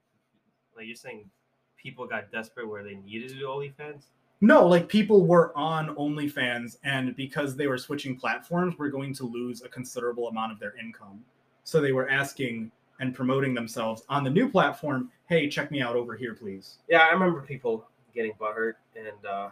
Like 0.76 0.86
you're 0.86 0.96
saying 0.96 1.28
people 1.76 2.06
got 2.06 2.30
desperate 2.32 2.68
where 2.68 2.82
they 2.82 2.96
needed 2.96 3.30
to 3.30 3.34
do 3.34 3.46
OnlyFans? 3.46 4.04
No, 4.40 4.66
like 4.66 4.88
people 4.88 5.24
were 5.24 5.56
on 5.56 5.94
OnlyFans, 5.96 6.76
and 6.84 7.14
because 7.16 7.56
they 7.56 7.66
were 7.66 7.78
switching 7.78 8.16
platforms, 8.16 8.74
we're 8.78 8.88
going 8.88 9.14
to 9.14 9.24
lose 9.24 9.62
a 9.62 9.68
considerable 9.68 10.28
amount 10.28 10.52
of 10.52 10.58
their 10.58 10.76
income. 10.76 11.20
So 11.62 11.80
they 11.80 11.92
were 11.92 12.08
asking 12.08 12.70
and 13.00 13.14
promoting 13.14 13.54
themselves 13.54 14.02
on 14.08 14.24
the 14.24 14.30
new 14.30 14.48
platform. 14.48 15.10
Hey, 15.28 15.48
check 15.48 15.70
me 15.70 15.80
out 15.80 15.96
over 15.96 16.14
here, 16.14 16.34
please. 16.34 16.78
Yeah, 16.88 17.02
I 17.02 17.10
remember 17.10 17.40
people 17.42 17.86
getting 18.14 18.32
butthurt, 18.32 18.74
and 18.96 19.26
uh, 19.26 19.48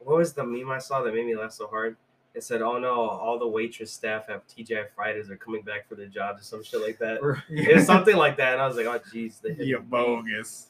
what 0.00 0.18
was 0.18 0.32
the 0.32 0.44
meme 0.44 0.70
I 0.70 0.78
saw 0.78 1.02
that 1.02 1.14
made 1.14 1.26
me 1.26 1.36
laugh 1.36 1.52
so 1.52 1.66
hard? 1.66 1.96
It 2.34 2.44
said, 2.44 2.62
"Oh 2.62 2.78
no, 2.78 2.94
all 2.94 3.38
the 3.38 3.48
waitress 3.48 3.90
staff 3.90 4.28
have 4.28 4.42
TGI 4.46 4.90
Fridays 4.94 5.30
are 5.30 5.36
coming 5.36 5.62
back 5.62 5.88
for 5.88 5.94
their 5.94 6.06
jobs 6.06 6.42
or 6.42 6.44
some 6.44 6.62
shit 6.62 6.80
like 6.80 6.98
that." 6.98 7.20
It 7.48 7.74
was 7.74 7.86
something 7.86 8.16
like 8.16 8.36
that, 8.36 8.54
and 8.54 8.62
I 8.62 8.66
was 8.66 8.76
like, 8.76 8.86
"Oh 8.86 8.98
jeez, 9.12 9.40
they 9.40 9.64
you 9.64 9.80
bogus. 9.80 10.68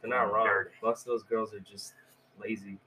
they're 0.00 0.10
not 0.10 0.32
wrong. 0.32 0.64
Most 0.82 1.00
of 1.00 1.06
those 1.06 1.22
girls 1.22 1.54
are 1.54 1.60
just 1.60 1.94
lazy. 2.40 2.78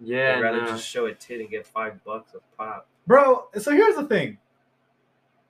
Yeah. 0.00 0.34
They'd 0.36 0.42
rather 0.42 0.60
nah. 0.62 0.66
just 0.68 0.86
show 0.86 1.06
a 1.06 1.14
tit 1.14 1.40
and 1.40 1.48
get 1.48 1.66
five 1.66 2.02
bucks 2.04 2.34
a 2.34 2.56
pop." 2.56 2.86
Bro, 3.06 3.48
so 3.58 3.70
here's 3.70 3.96
the 3.96 4.04
thing. 4.04 4.38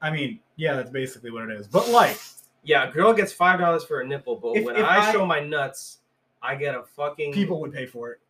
I 0.00 0.10
mean, 0.10 0.40
yeah, 0.56 0.74
that's 0.74 0.90
basically 0.90 1.30
what 1.30 1.48
it 1.48 1.58
is. 1.58 1.66
But 1.66 1.88
like, 1.88 2.18
Yeah, 2.62 2.88
a 2.88 2.92
girl 2.92 3.12
gets 3.12 3.32
five 3.32 3.58
dollars 3.60 3.84
for 3.84 4.00
a 4.00 4.06
nipple, 4.06 4.36
but 4.36 4.56
If- 4.56 4.64
when 4.64 4.76
if 4.76 4.84
I, 4.84 5.08
I- 5.08 5.12
show 5.12 5.24
my 5.26 5.40
nuts, 5.40 5.98
I 6.44 6.54
get 6.56 6.74
a 6.74 6.82
fucking 6.82 7.32
people 7.32 7.60
would 7.62 7.72
pay 7.72 7.86
for 7.86 8.10
it. 8.12 8.20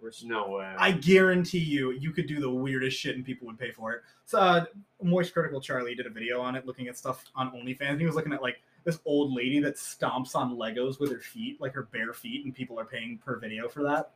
res- 0.00 0.22
No 0.24 0.50
way. 0.50 0.74
I 0.78 0.92
guarantee 0.92 1.58
you, 1.58 1.92
you 1.92 2.10
could 2.12 2.26
do 2.26 2.38
the 2.40 2.50
weirdest 2.50 2.98
shit 2.98 3.16
and 3.16 3.24
people 3.24 3.46
would 3.46 3.58
pay 3.58 3.70
for 3.72 3.92
it. 3.94 4.02
So, 4.26 4.38
uh, 4.38 4.64
Moist 5.02 5.32
Critical 5.32 5.60
Charlie 5.60 5.94
did 5.94 6.06
a 6.06 6.10
video 6.10 6.40
on 6.40 6.54
it, 6.54 6.66
looking 6.66 6.86
at 6.88 6.96
stuff 6.98 7.24
on 7.34 7.50
OnlyFans. 7.52 7.98
He 7.98 8.04
was 8.06 8.14
looking 8.14 8.32
at 8.34 8.42
like 8.42 8.58
this 8.84 9.00
old 9.06 9.32
lady 9.32 9.58
that 9.60 9.76
stomps 9.76 10.36
on 10.36 10.54
Legos 10.56 11.00
with 11.00 11.10
her 11.10 11.18
feet, 11.20 11.60
like 11.60 11.72
her 11.72 11.84
bare 11.92 12.12
feet, 12.12 12.44
and 12.44 12.54
people 12.54 12.78
are 12.78 12.84
paying 12.84 13.18
per 13.24 13.38
video 13.38 13.68
for 13.68 13.82
that. 13.84 14.10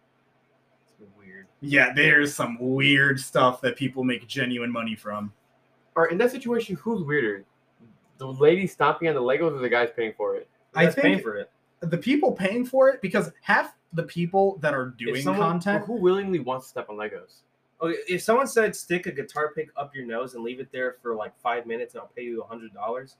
It's 1.00 1.10
weird. 1.18 1.46
Yeah, 1.60 1.92
there's 1.94 2.34
some 2.34 2.58
weird 2.60 3.18
stuff 3.18 3.60
that 3.62 3.74
people 3.76 4.04
make 4.04 4.26
genuine 4.28 4.70
money 4.70 4.94
from. 4.94 5.32
Or 5.96 6.06
in 6.08 6.18
that 6.18 6.30
situation, 6.30 6.76
who's 6.76 7.02
weirder? 7.02 7.44
The 8.18 8.26
lady 8.26 8.66
stomping 8.66 9.08
on 9.08 9.14
the 9.14 9.20
Legos 9.22 9.56
or 9.56 9.58
the 9.60 9.68
guys 9.68 9.88
paying 9.96 10.12
for 10.16 10.36
it? 10.36 10.46
I 10.74 10.84
That's 10.84 10.94
paying 10.94 11.14
think 11.14 11.22
for 11.22 11.36
it. 11.36 11.50
The 11.80 11.98
people 11.98 12.32
paying 12.32 12.64
for 12.64 12.88
it 12.90 13.00
because 13.02 13.32
half 13.42 13.74
the 13.92 14.02
people 14.04 14.58
that 14.58 14.74
are 14.74 14.94
doing 14.98 15.22
someone- 15.22 15.48
content, 15.48 15.84
Who 15.86 15.94
willingly 15.94 16.38
wants 16.38 16.66
to 16.66 16.70
step 16.70 16.90
on 16.90 16.96
Legos? 16.96 17.40
Okay, 17.82 17.96
if 18.08 18.22
someone 18.22 18.46
said 18.46 18.76
stick 18.76 19.06
a 19.06 19.12
guitar 19.12 19.52
pick 19.54 19.70
up 19.76 19.94
your 19.94 20.04
nose 20.04 20.34
and 20.34 20.44
leave 20.44 20.60
it 20.60 20.70
there 20.70 20.96
for 21.02 21.14
like 21.14 21.36
five 21.40 21.64
minutes 21.66 21.94
and 21.94 22.02
I'll 22.02 22.10
pay 22.14 22.24
you 22.24 22.42
a 22.42 22.46
hundred 22.46 22.74
dollars, 22.74 23.16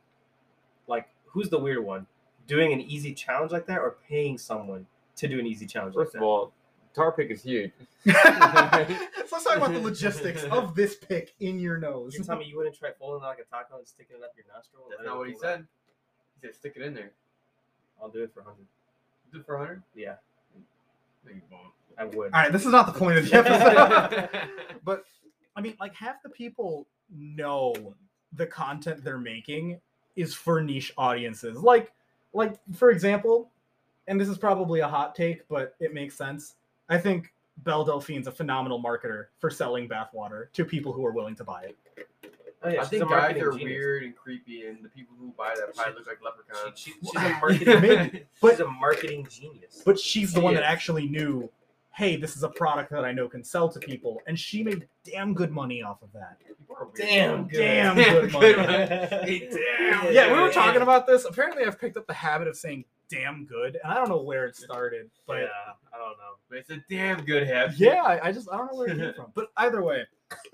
like 0.86 1.08
who's 1.24 1.48
the 1.48 1.58
weird 1.58 1.82
one? 1.82 2.06
Doing 2.46 2.72
an 2.72 2.80
easy 2.82 3.14
challenge 3.14 3.52
like 3.52 3.66
that 3.66 3.78
or 3.78 3.96
paying 4.06 4.36
someone 4.36 4.86
to 5.16 5.28
do 5.28 5.38
an 5.38 5.46
easy 5.46 5.66
challenge 5.66 5.94
First 5.94 6.14
like 6.14 6.16
of 6.16 6.20
that? 6.20 6.26
all, 6.26 6.52
guitar 6.92 7.12
pick 7.12 7.30
is 7.30 7.42
huge. 7.42 7.72
so 8.04 8.12
let's 8.12 9.44
talk 9.44 9.56
about 9.56 9.72
the 9.72 9.80
logistics 9.80 10.44
of 10.44 10.74
this 10.74 10.96
pick 10.96 11.34
in 11.40 11.58
your 11.58 11.78
nose. 11.78 12.14
You're 12.14 12.24
telling 12.24 12.40
me 12.40 12.46
you 12.46 12.56
wouldn't 12.56 12.76
try 12.76 12.90
folding 12.98 13.24
it 13.24 13.26
like 13.26 13.38
a 13.38 13.44
taco 13.44 13.78
and 13.78 13.86
sticking 13.86 14.16
it 14.16 14.22
up 14.22 14.32
your 14.36 14.46
nostril? 14.54 14.84
That's 14.90 15.00
Let 15.00 15.08
not 15.08 15.18
what 15.18 15.28
he 15.28 15.36
said. 15.36 15.66
He 16.40 16.46
said 16.46 16.54
stick 16.54 16.74
it 16.76 16.82
in 16.82 16.94
there. 16.94 17.12
I'll 18.02 18.08
do 18.08 18.22
it 18.22 18.32
for 18.32 18.42
hundred. 18.42 18.66
Do 19.32 19.40
it 19.40 19.46
for 19.46 19.56
100? 19.58 19.82
Yeah, 19.94 20.14
No, 21.24 21.32
you 21.32 21.40
won't. 21.50 21.64
I 21.98 22.04
would. 22.04 22.32
All 22.32 22.40
right, 22.40 22.52
this 22.52 22.64
is 22.64 22.72
not 22.72 22.86
the 22.92 22.98
point 22.98 23.18
of 23.18 23.28
the 23.28 23.36
episode. 23.38 24.28
but 24.84 25.04
I 25.56 25.60
mean, 25.60 25.76
like 25.80 25.94
half 25.94 26.22
the 26.22 26.28
people 26.30 26.86
know 27.12 27.94
the 28.34 28.46
content 28.46 29.04
they're 29.04 29.18
making 29.18 29.80
is 30.16 30.34
for 30.34 30.62
niche 30.62 30.92
audiences. 30.96 31.58
Like, 31.58 31.92
like 32.32 32.54
for 32.74 32.90
example, 32.90 33.50
and 34.06 34.20
this 34.20 34.28
is 34.28 34.38
probably 34.38 34.80
a 34.80 34.88
hot 34.88 35.14
take, 35.14 35.46
but 35.48 35.74
it 35.80 35.92
makes 35.94 36.16
sense. 36.16 36.54
I 36.88 36.98
think 36.98 37.32
Belle 37.58 37.84
Delphine's 37.84 38.26
a 38.26 38.32
phenomenal 38.32 38.82
marketer 38.82 39.26
for 39.38 39.50
selling 39.50 39.88
bathwater 39.88 40.50
to 40.52 40.64
people 40.64 40.92
who 40.92 41.04
are 41.04 41.12
willing 41.12 41.36
to 41.36 41.44
buy 41.44 41.64
it. 41.64 42.08
Oh, 42.62 42.68
yeah, 42.68 42.82
I 42.82 42.84
think 42.84 43.02
a 43.04 43.06
guys 43.06 43.36
are 43.36 43.52
genius. 43.52 43.64
weird 43.64 44.02
and 44.02 44.14
creepy, 44.14 44.66
and 44.66 44.84
the 44.84 44.88
people 44.90 45.16
who 45.18 45.32
buy 45.38 45.54
that 45.56 45.74
probably 45.74 45.94
look 45.94 46.06
like 46.06 46.18
leprechauns. 46.22 46.78
She, 46.78 46.90
she, 46.92 46.98
she's 47.06 47.14
a 47.16 47.28
marketing. 47.40 47.80
Maybe. 47.80 48.26
But- 48.42 48.50
she's 48.50 48.60
a 48.60 48.66
marketing 48.68 49.26
genius. 49.30 49.82
But 49.84 49.98
she's 49.98 50.32
the 50.34 50.40
one 50.40 50.54
that 50.54 50.62
actually 50.62 51.08
knew, 51.08 51.50
hey, 51.94 52.16
this 52.16 52.36
is 52.36 52.42
a 52.42 52.48
product 52.50 52.90
that 52.90 53.04
I 53.04 53.12
know 53.12 53.28
can 53.28 53.42
sell 53.42 53.68
to 53.70 53.78
people, 53.80 54.20
and 54.26 54.38
she 54.38 54.62
made 54.62 54.86
damn 55.04 55.32
good 55.32 55.50
money 55.50 55.82
off 55.82 56.02
of 56.02 56.12
that. 56.12 56.38
People 56.46 56.76
are 56.78 56.84
weird. 56.84 56.96
Damn 56.96 57.48
good. 57.48 57.58
Damn 57.58 57.96
Damn 57.96 58.12
good 58.12 58.32
good 58.32 58.56
money. 58.56 58.56
money. 59.10 59.48
Damn. 59.50 60.12
yeah, 60.12 60.32
we 60.32 60.40
were 60.40 60.52
talking 60.52 60.82
about 60.82 61.06
this. 61.06 61.24
Apparently, 61.24 61.64
I've 61.64 61.80
picked 61.80 61.96
up 61.96 62.06
the 62.06 62.12
habit 62.14 62.46
of 62.46 62.56
saying 62.56 62.84
"damn 63.08 63.46
good," 63.46 63.78
and 63.82 63.90
I 63.90 63.94
don't 63.96 64.08
know 64.10 64.20
where 64.22 64.44
it 64.46 64.54
started, 64.54 65.10
but 65.26 65.38
yeah, 65.38 65.46
I 65.94 65.98
don't 65.98 66.10
know. 66.18 66.36
But 66.50 66.58
it's 66.58 66.70
a 66.70 66.78
damn 66.90 67.24
good 67.24 67.46
habit. 67.46 67.78
yeah, 67.78 68.02
I, 68.02 68.28
I 68.28 68.32
just 68.32 68.48
I 68.52 68.58
don't 68.58 68.70
know 68.70 68.76
where 68.78 68.88
it 68.88 68.98
came 68.98 69.14
from. 69.16 69.32
But 69.34 69.46
either 69.56 69.82
way, 69.82 70.04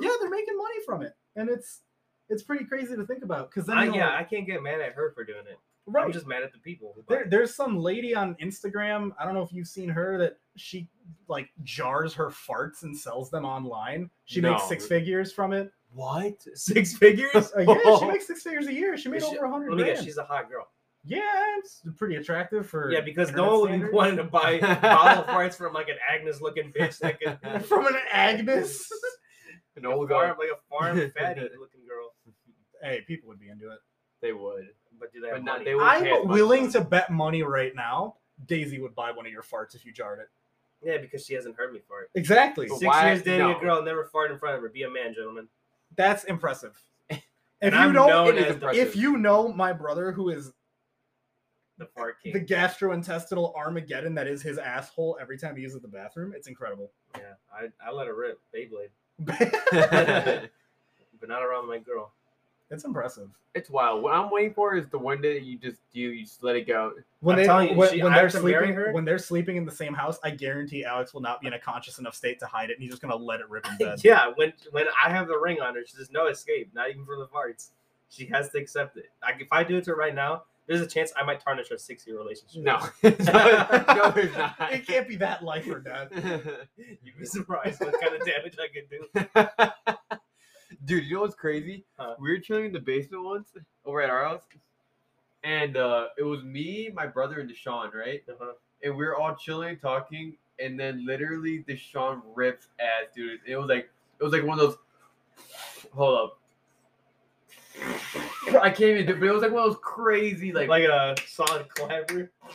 yeah, 0.00 0.10
they're 0.20 0.30
making 0.30 0.56
money 0.56 0.76
from 0.86 1.02
it, 1.02 1.12
and 1.34 1.48
it's 1.48 1.80
it's 2.28 2.42
pretty 2.42 2.64
crazy 2.64 2.96
to 2.96 3.06
think 3.06 3.22
about 3.22 3.50
because 3.50 3.66
then 3.66 3.78
I, 3.78 3.84
yeah, 3.86 4.16
I 4.16 4.24
can't 4.24 4.46
get 4.46 4.62
mad 4.62 4.80
at 4.80 4.92
her 4.92 5.12
for 5.14 5.24
doing 5.24 5.46
it. 5.50 5.58
right. 5.86 6.04
I'm 6.04 6.12
just 6.12 6.26
mad 6.26 6.42
at 6.42 6.52
the 6.52 6.58
people. 6.58 6.94
there, 7.08 7.26
there's 7.28 7.54
some 7.54 7.78
lady 7.78 8.14
on 8.14 8.34
Instagram. 8.42 9.10
I 9.18 9.24
don't 9.24 9.34
know 9.34 9.42
if 9.42 9.52
you've 9.52 9.68
seen 9.68 9.88
her 9.88 10.18
that 10.18 10.38
she 10.56 10.88
like 11.28 11.48
jars 11.62 12.12
her 12.14 12.30
farts 12.30 12.82
and 12.82 12.96
sells 12.96 13.30
them 13.30 13.44
online. 13.44 14.10
She 14.24 14.40
makes 14.40 14.64
six 14.68 14.86
figures 14.86 15.32
from 15.32 15.52
it. 15.52 15.70
What? 15.92 16.42
Six 16.54 16.94
figures? 16.98 17.52
Uh, 17.56 17.60
yeah, 17.84 17.98
she 17.98 18.04
makes 18.08 18.26
six 18.26 18.42
figures 18.42 18.66
a 18.66 18.72
year. 18.74 18.98
She 18.98 19.08
made 19.08 19.22
she- 19.22 19.36
over 19.36 19.44
a 19.46 19.50
hundred 19.50 19.70
Let 19.70 19.76
me 19.78 19.82
grand. 19.84 19.96
guess, 19.98 20.04
she's 20.04 20.18
a 20.18 20.24
hot 20.24 20.50
girl. 20.50 20.66
Yeah, 21.04 21.22
it's 21.58 21.82
pretty 21.96 22.16
attractive 22.16 22.66
for 22.68 22.90
Yeah, 22.90 23.00
because 23.00 23.30
no 23.30 23.60
one 23.60 23.92
wanted 23.92 24.16
to 24.16 24.24
buy 24.24 24.58
bottle 24.58 25.22
farts 25.22 25.54
from 25.54 25.72
like 25.72 25.88
an 25.88 25.94
Agnes 26.12 26.40
looking 26.40 26.72
bitch 26.72 26.98
that 26.98 27.20
could 27.20 27.64
from 27.64 27.86
an 27.86 27.94
Agnes. 28.10 28.90
An 29.76 29.84
like 29.84 29.94
old 29.94 30.08
farm, 30.08 30.36
guy. 30.36 30.38
like 30.38 30.50
a 30.50 30.60
farm 30.68 31.12
fatty 31.16 31.40
looking. 31.60 31.75
Hey, 32.86 33.02
people 33.06 33.28
would 33.28 33.40
be 33.40 33.48
into 33.48 33.70
it. 33.70 33.78
They 34.20 34.32
would. 34.32 34.68
But 34.98 35.12
do 35.12 35.20
they 35.20 35.28
have 35.28 35.36
But 35.38 35.44
not- 35.44 35.52
money? 35.58 35.64
they 35.66 35.74
would- 35.74 35.82
pay 35.84 35.96
as 35.96 36.02
I'm 36.02 36.28
much 36.28 36.34
willing 36.38 36.66
for 36.66 36.78
to 36.78 36.84
bet 36.84 37.10
money 37.10 37.42
right 37.42 37.74
now. 37.74 38.16
Daisy 38.46 38.80
would 38.80 38.94
buy 38.94 39.10
one 39.12 39.26
of 39.26 39.32
your 39.32 39.42
farts 39.42 39.74
if 39.74 39.84
you 39.84 39.92
jarred 39.92 40.20
it. 40.20 40.28
Yeah, 40.82 40.98
because 40.98 41.24
she 41.24 41.34
hasn't 41.34 41.56
heard 41.56 41.72
me 41.72 41.80
fart. 41.88 42.10
Exactly. 42.14 42.66
But 42.68 42.78
Six 42.78 42.86
why- 42.86 43.06
years 43.12 43.22
dating 43.22 43.46
no. 43.48 43.56
a 43.56 43.60
girl, 43.60 43.82
never 43.82 44.04
fart 44.04 44.30
in 44.30 44.38
front 44.38 44.56
of 44.56 44.62
her. 44.62 44.68
Be 44.68 44.82
a 44.84 44.90
man, 44.90 45.14
gentlemen. 45.14 45.48
That's 45.96 46.24
impressive. 46.24 46.80
If 47.58 47.72
And 47.72 47.72
you 47.74 47.80
I'm 47.80 47.92
know, 47.94 48.06
known 48.06 48.28
it 48.28 48.36
is 48.36 48.40
as 48.42 48.46
the, 48.48 48.52
impressive. 48.54 48.88
if 48.88 48.96
you 48.96 49.16
know 49.16 49.48
my 49.50 49.72
brother, 49.72 50.12
who 50.12 50.28
is 50.28 50.52
the 51.78 51.86
fart 51.86 52.20
king. 52.22 52.34
the 52.34 52.40
gastrointestinal 52.40 53.54
Armageddon 53.54 54.14
that 54.16 54.26
is 54.26 54.42
his 54.42 54.58
asshole 54.58 55.16
every 55.20 55.38
time 55.38 55.56
he 55.56 55.62
uses 55.62 55.80
the 55.80 55.88
bathroom, 55.88 56.34
it's 56.36 56.48
incredible. 56.48 56.90
yeah, 57.16 57.32
I, 57.50 57.68
I 57.82 57.90
let 57.92 58.06
her 58.08 58.14
rip 58.14 58.38
Beyblade, 58.54 58.90
but 61.20 61.28
not 61.28 61.42
around 61.42 61.66
my 61.66 61.78
girl. 61.78 62.12
It's 62.70 62.84
impressive. 62.84 63.28
It's 63.54 63.70
wild. 63.70 64.02
What 64.02 64.12
I'm 64.12 64.30
waiting 64.30 64.52
for 64.52 64.74
is 64.76 64.86
the 64.88 64.98
one 64.98 65.20
day 65.22 65.38
you 65.38 65.56
just 65.58 65.78
do, 65.92 66.00
you 66.00 66.24
just 66.24 66.42
let 66.42 66.56
it 66.56 66.66
go. 66.66 66.92
When 67.20 67.36
I'm 67.36 67.40
they 67.42 67.46
telling 67.46 67.68
you, 67.70 67.76
when, 67.76 67.90
she- 67.90 68.02
when 68.02 68.12
they're 68.12 68.22
have 68.24 68.32
to 68.32 68.42
marry 68.42 68.66
sleeping 68.66 68.74
her. 68.76 68.92
when 68.92 69.04
they're 69.04 69.18
sleeping 69.18 69.56
in 69.56 69.64
the 69.64 69.72
same 69.72 69.94
house, 69.94 70.18
I 70.24 70.30
guarantee 70.30 70.84
Alex 70.84 71.14
will 71.14 71.22
not 71.22 71.40
be 71.40 71.46
in 71.46 71.52
a 71.54 71.58
conscious 71.58 71.98
enough 71.98 72.14
state 72.14 72.38
to 72.40 72.46
hide 72.46 72.70
it, 72.70 72.74
and 72.74 72.82
he's 72.82 72.90
just 72.90 73.00
gonna 73.02 73.16
let 73.16 73.40
it 73.40 73.48
rip 73.48 73.66
in 73.70 73.76
bed. 73.86 74.00
Yeah, 74.04 74.32
when 74.36 74.52
when 74.72 74.86
I 75.04 75.10
have 75.10 75.28
the 75.28 75.38
ring 75.38 75.60
on 75.60 75.74
her, 75.74 75.80
she 75.86 75.96
there's 75.96 76.10
no 76.10 76.26
escape, 76.26 76.70
not 76.74 76.90
even 76.90 77.04
from 77.06 77.18
the 77.20 77.26
farts. 77.28 77.70
She 78.08 78.26
has 78.26 78.50
to 78.50 78.58
accept 78.58 78.96
it. 78.96 79.06
Like 79.22 79.40
if 79.40 79.48
I 79.52 79.64
do 79.64 79.76
it 79.78 79.84
to 79.84 79.90
her 79.90 79.96
right 79.96 80.14
now, 80.14 80.42
there's 80.66 80.80
a 80.80 80.86
chance 80.86 81.12
I 81.16 81.24
might 81.24 81.40
tarnish 81.40 81.70
our 81.70 81.78
six 81.78 82.06
year 82.06 82.18
relationship. 82.18 82.62
No, 82.62 82.78
no, 83.02 84.10
there's 84.10 84.36
not. 84.36 84.54
it 84.72 84.86
can't 84.86 85.08
be 85.08 85.16
that 85.16 85.42
life 85.42 85.66
or 85.68 85.78
death. 85.80 86.08
You'd 86.76 87.18
be 87.18 87.24
surprised 87.24 87.80
what 87.80 87.94
kind 88.00 88.14
of 88.14 88.26
damage 88.26 88.56
I 88.60 88.68
can 88.68 88.84
do. 88.90 90.18
Dude, 90.84 91.04
you 91.04 91.14
know 91.14 91.22
what's 91.22 91.34
crazy? 91.34 91.84
Huh. 91.98 92.14
We 92.20 92.30
were 92.30 92.38
chilling 92.38 92.66
in 92.66 92.72
the 92.72 92.80
basement 92.80 93.24
once 93.24 93.48
over 93.84 94.00
at 94.00 94.10
our 94.10 94.24
house, 94.24 94.42
and 95.42 95.76
uh, 95.76 96.08
it 96.18 96.22
was 96.22 96.42
me, 96.42 96.90
my 96.94 97.06
brother, 97.06 97.40
and 97.40 97.50
Deshaun, 97.50 97.94
right? 97.94 98.22
Uh-huh. 98.28 98.52
And 98.82 98.96
we 98.96 99.04
were 99.04 99.16
all 99.16 99.34
chilling, 99.34 99.78
talking, 99.78 100.36
and 100.58 100.78
then 100.78 101.06
literally 101.06 101.64
Deshaun 101.66 102.20
rips 102.34 102.68
ass, 102.78 103.08
dude. 103.14 103.40
It 103.46 103.56
was 103.56 103.68
like 103.68 103.88
it 104.20 104.24
was 104.24 104.32
like 104.32 104.44
one 104.44 104.58
of 104.58 104.66
those. 104.66 104.76
Hold 105.94 106.18
up. 106.18 106.38
I 108.60 108.70
can't 108.70 108.82
even 108.82 109.06
do, 109.06 109.16
but 109.16 109.26
it 109.26 109.32
was 109.32 109.42
like 109.42 109.52
one 109.52 109.64
of 109.64 109.70
those 109.70 109.80
crazy, 109.82 110.52
like, 110.52 110.68
Like 110.68 110.84
a 110.84 111.14
solid 111.26 111.68
clapper. 111.68 112.30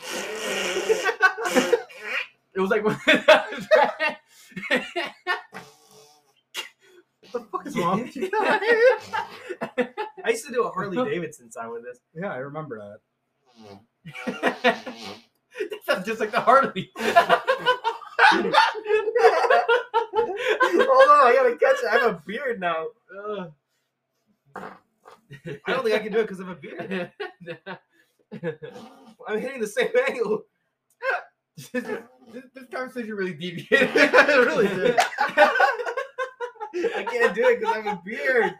it 2.53 2.59
was 2.59 2.69
like 2.69 2.83
the 7.31 7.39
fuck 7.51 7.65
is 7.67 7.77
wrong? 7.77 8.01
with 8.01 8.15
you? 8.15 8.29
I 10.23 10.29
used 10.29 10.45
to 10.45 10.51
do 10.51 10.63
a 10.63 10.69
Harley 10.69 10.97
Davidson 11.09 11.51
sign 11.51 11.71
with 11.71 11.83
this. 11.83 11.99
yeah, 12.13 12.31
I 12.31 12.37
remember 12.37 12.79
that. 12.79 12.99
that 14.41 14.77
sounds 15.85 16.05
just 16.05 16.19
like 16.19 16.31
the 16.31 16.41
Harley. 16.41 16.91
Hold 16.95 17.15
on, 21.09 21.27
I 21.27 21.33
gotta 21.35 21.55
catch 21.57 21.83
it. 21.83 21.89
I 21.89 21.97
have 21.99 22.15
a 22.15 22.23
beard 22.25 22.59
now. 22.59 22.87
Ugh. 23.29 23.51
I 24.55 24.71
don't 25.67 25.83
think 25.83 25.95
I 25.95 25.99
can 25.99 26.11
do 26.11 26.19
it 26.19 26.23
because 26.23 26.39
of 26.39 26.49
a 26.49 26.55
beard. 26.55 27.11
I'm 29.27 29.39
hitting 29.39 29.61
the 29.61 29.67
same 29.67 29.89
angle. 30.07 30.43
this, 31.57 31.69
this, 31.69 32.43
this 32.53 32.65
conversation 32.73 33.13
really 33.13 33.33
deviated. 33.33 33.89
It 33.95 34.45
really 34.45 34.67
did. 34.67 34.99
I 36.75 37.03
can't 37.03 37.35
do 37.35 37.47
it 37.47 37.59
because 37.59 37.75
I 37.75 37.81
have 37.81 37.97
a 37.97 38.01
beard. 38.05 38.53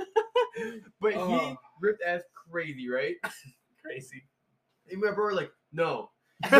But 1.00 1.14
he 1.14 1.20
Oh. 1.20 1.56
ripped 1.82 2.02
ass 2.06 2.22
crazy, 2.50 2.90
right? 2.90 3.16
Crazy. 3.84 4.24
And 4.92 5.02
my 5.02 5.12
brother 5.12 5.34
like, 5.36 5.52
no. 5.72 6.12
No. 6.52 6.60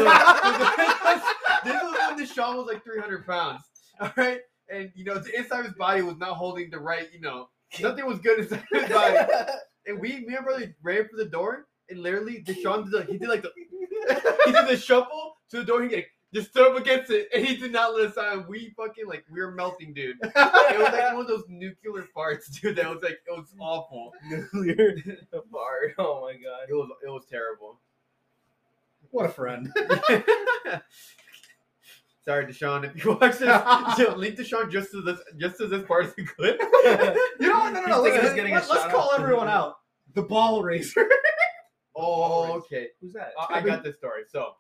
this 1.64 1.74
was 1.84 1.96
when 1.98 2.20
Deshaun 2.20 2.56
was 2.58 2.68
like 2.68 2.84
300 2.84 3.26
pounds. 3.26 3.62
All 4.00 4.12
right. 4.18 4.42
And 4.70 4.92
you 4.96 5.04
know, 5.04 5.16
the 5.20 5.38
inside 5.38 5.60
of 5.60 5.66
his 5.66 5.76
body 5.76 6.02
was 6.02 6.18
not 6.18 6.36
holding 6.38 6.70
the 6.70 6.80
right, 6.80 7.08
you 7.14 7.20
know, 7.22 7.50
nothing 7.82 8.06
was 8.06 8.20
good 8.20 8.40
inside 8.40 8.64
his 8.72 8.90
body. 8.90 9.18
And 9.88 10.00
we, 10.00 10.20
me 10.20 10.36
and 10.36 10.46
brother 10.46 10.76
ran 10.84 11.08
for 11.10 11.18
the 11.18 11.26
door, 11.26 11.66
and 11.90 12.04
literally 12.04 12.44
Deshaun 12.44 12.84
did 12.86 12.94
like 12.94 13.10
he 13.10 13.18
did 13.18 13.28
like 13.30 13.42
the 13.42 13.50
he 14.46 14.52
did 14.52 14.68
the 14.68 14.78
shuffle 14.78 15.38
to 15.50 15.58
the 15.58 15.64
door. 15.64 15.82
He 15.82 15.90
like, 15.96 16.12
just 16.34 16.52
stood 16.52 16.72
up 16.72 16.78
against 16.78 17.12
it, 17.12 17.28
and 17.34 17.46
he 17.46 17.56
did 17.58 17.72
not 17.72 17.94
let 17.94 18.12
us 18.12 18.18
out. 18.18 18.38
And 18.38 18.48
we 18.48 18.74
fucking 18.78 19.08
like 19.08 19.26
we 19.32 19.42
were 19.42 19.52
melting, 19.52 19.94
dude. 19.94 20.18
It 20.24 20.34
was 20.34 20.94
like 20.94 21.14
one 21.14 21.22
of 21.22 21.28
those 21.28 21.44
nuclear 21.50 22.06
farts, 22.16 22.52
dude. 22.62 22.78
That 22.78 22.90
was 22.90 23.04
like 23.04 23.20
it 23.28 23.32
was 23.32 23.54
awful. 23.60 24.14
Nuclear 24.30 24.96
fart. 25.52 25.96
Oh 25.98 26.22
my 26.22 26.34
god. 26.34 26.70
It 26.70 26.74
was 26.74 26.90
it 27.06 27.10
was 27.10 27.26
terrible. 27.30 27.80
What 29.12 29.26
a 29.26 29.30
friend. 29.30 29.74
Sorry, 32.24 32.46
Deshaun, 32.46 32.86
if 32.86 33.04
you 33.04 33.18
watch 33.20 33.40
this, 33.40 34.16
link 34.16 34.36
Deshaun 34.38 34.72
just 34.72 34.92
to 34.92 35.02
this 35.02 35.20
just 35.38 35.58
to 35.58 35.68
this 35.68 35.84
part 35.88 36.06
of 36.06 36.16
the 36.16 36.24
clip. 36.24 36.62
You 37.40 37.48
know 37.50 37.60
what? 37.60 37.74
No, 37.74 37.82
no, 37.82 37.88
no. 37.88 38.02
Let's, 38.02 38.22
he's 38.22 38.34
getting 38.34 38.54
a 38.54 38.60
let, 38.60 38.70
us 38.70 38.92
call 38.92 39.12
out. 39.12 39.20
everyone 39.20 39.48
out. 39.48 39.78
The 40.14 40.22
ball 40.22 40.62
raiser. 40.62 41.10
oh, 41.96 42.52
okay. 42.60 42.90
Who's 43.02 43.14
that? 43.14 43.32
I, 43.40 43.58
I 43.58 43.62
got 43.62 43.84
this 43.84 43.98
story. 43.98 44.24
So, 44.30 44.54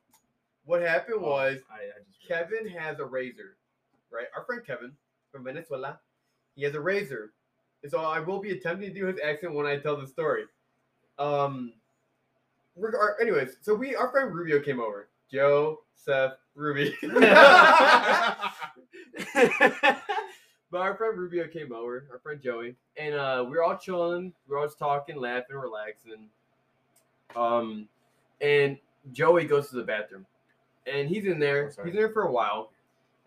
what 0.65 0.81
happened 0.81 1.21
was 1.21 1.59
I, 1.69 1.75
I 1.75 2.03
just 2.07 2.27
Kevin 2.27 2.67
has 2.67 2.99
a 2.99 3.05
razor, 3.05 3.57
right? 4.11 4.27
Our 4.35 4.43
friend 4.45 4.61
Kevin 4.65 4.91
from 5.31 5.43
Venezuela, 5.43 5.99
he 6.55 6.63
has 6.63 6.75
a 6.75 6.81
razor. 6.81 7.33
And 7.83 7.91
so 7.91 7.99
I 8.01 8.19
will 8.19 8.39
be 8.39 8.51
attempting 8.51 8.93
to 8.93 8.99
do 8.99 9.07
his 9.07 9.17
accent 9.23 9.53
when 9.53 9.65
I 9.65 9.77
tell 9.77 9.97
the 9.97 10.07
story. 10.07 10.43
Um, 11.17 11.73
reg- 12.75 12.93
or- 12.93 13.19
anyways, 13.21 13.57
so 13.61 13.73
we 13.73 13.95
our 13.95 14.09
friend 14.11 14.33
Rubio 14.33 14.59
came 14.61 14.79
over. 14.79 15.09
Joe, 15.31 15.79
Seth, 15.95 16.33
Ruby. 16.55 16.93
but 17.01 17.21
our 20.73 20.95
friend 20.95 21.17
Rubio 21.17 21.47
came 21.47 21.71
over, 21.71 22.05
our 22.11 22.19
friend 22.19 22.41
Joey, 22.41 22.75
and 22.97 23.15
uh, 23.15 23.43
we 23.45 23.51
were 23.51 23.63
all 23.63 23.77
chilling. 23.77 24.33
We 24.47 24.51
were 24.53 24.59
all 24.59 24.65
just 24.67 24.77
talking, 24.77 25.15
laughing, 25.15 25.55
relaxing. 25.55 26.27
Um, 27.35 27.87
and 28.41 28.77
Joey 29.13 29.45
goes 29.45 29.69
to 29.69 29.75
the 29.77 29.83
bathroom, 29.83 30.25
and 30.85 31.09
he's 31.09 31.25
in 31.25 31.39
there. 31.39 31.71
Oh, 31.79 31.83
he's 31.83 31.93
in 31.93 31.97
there 31.97 32.09
for 32.09 32.23
a 32.23 32.31
while, 32.31 32.71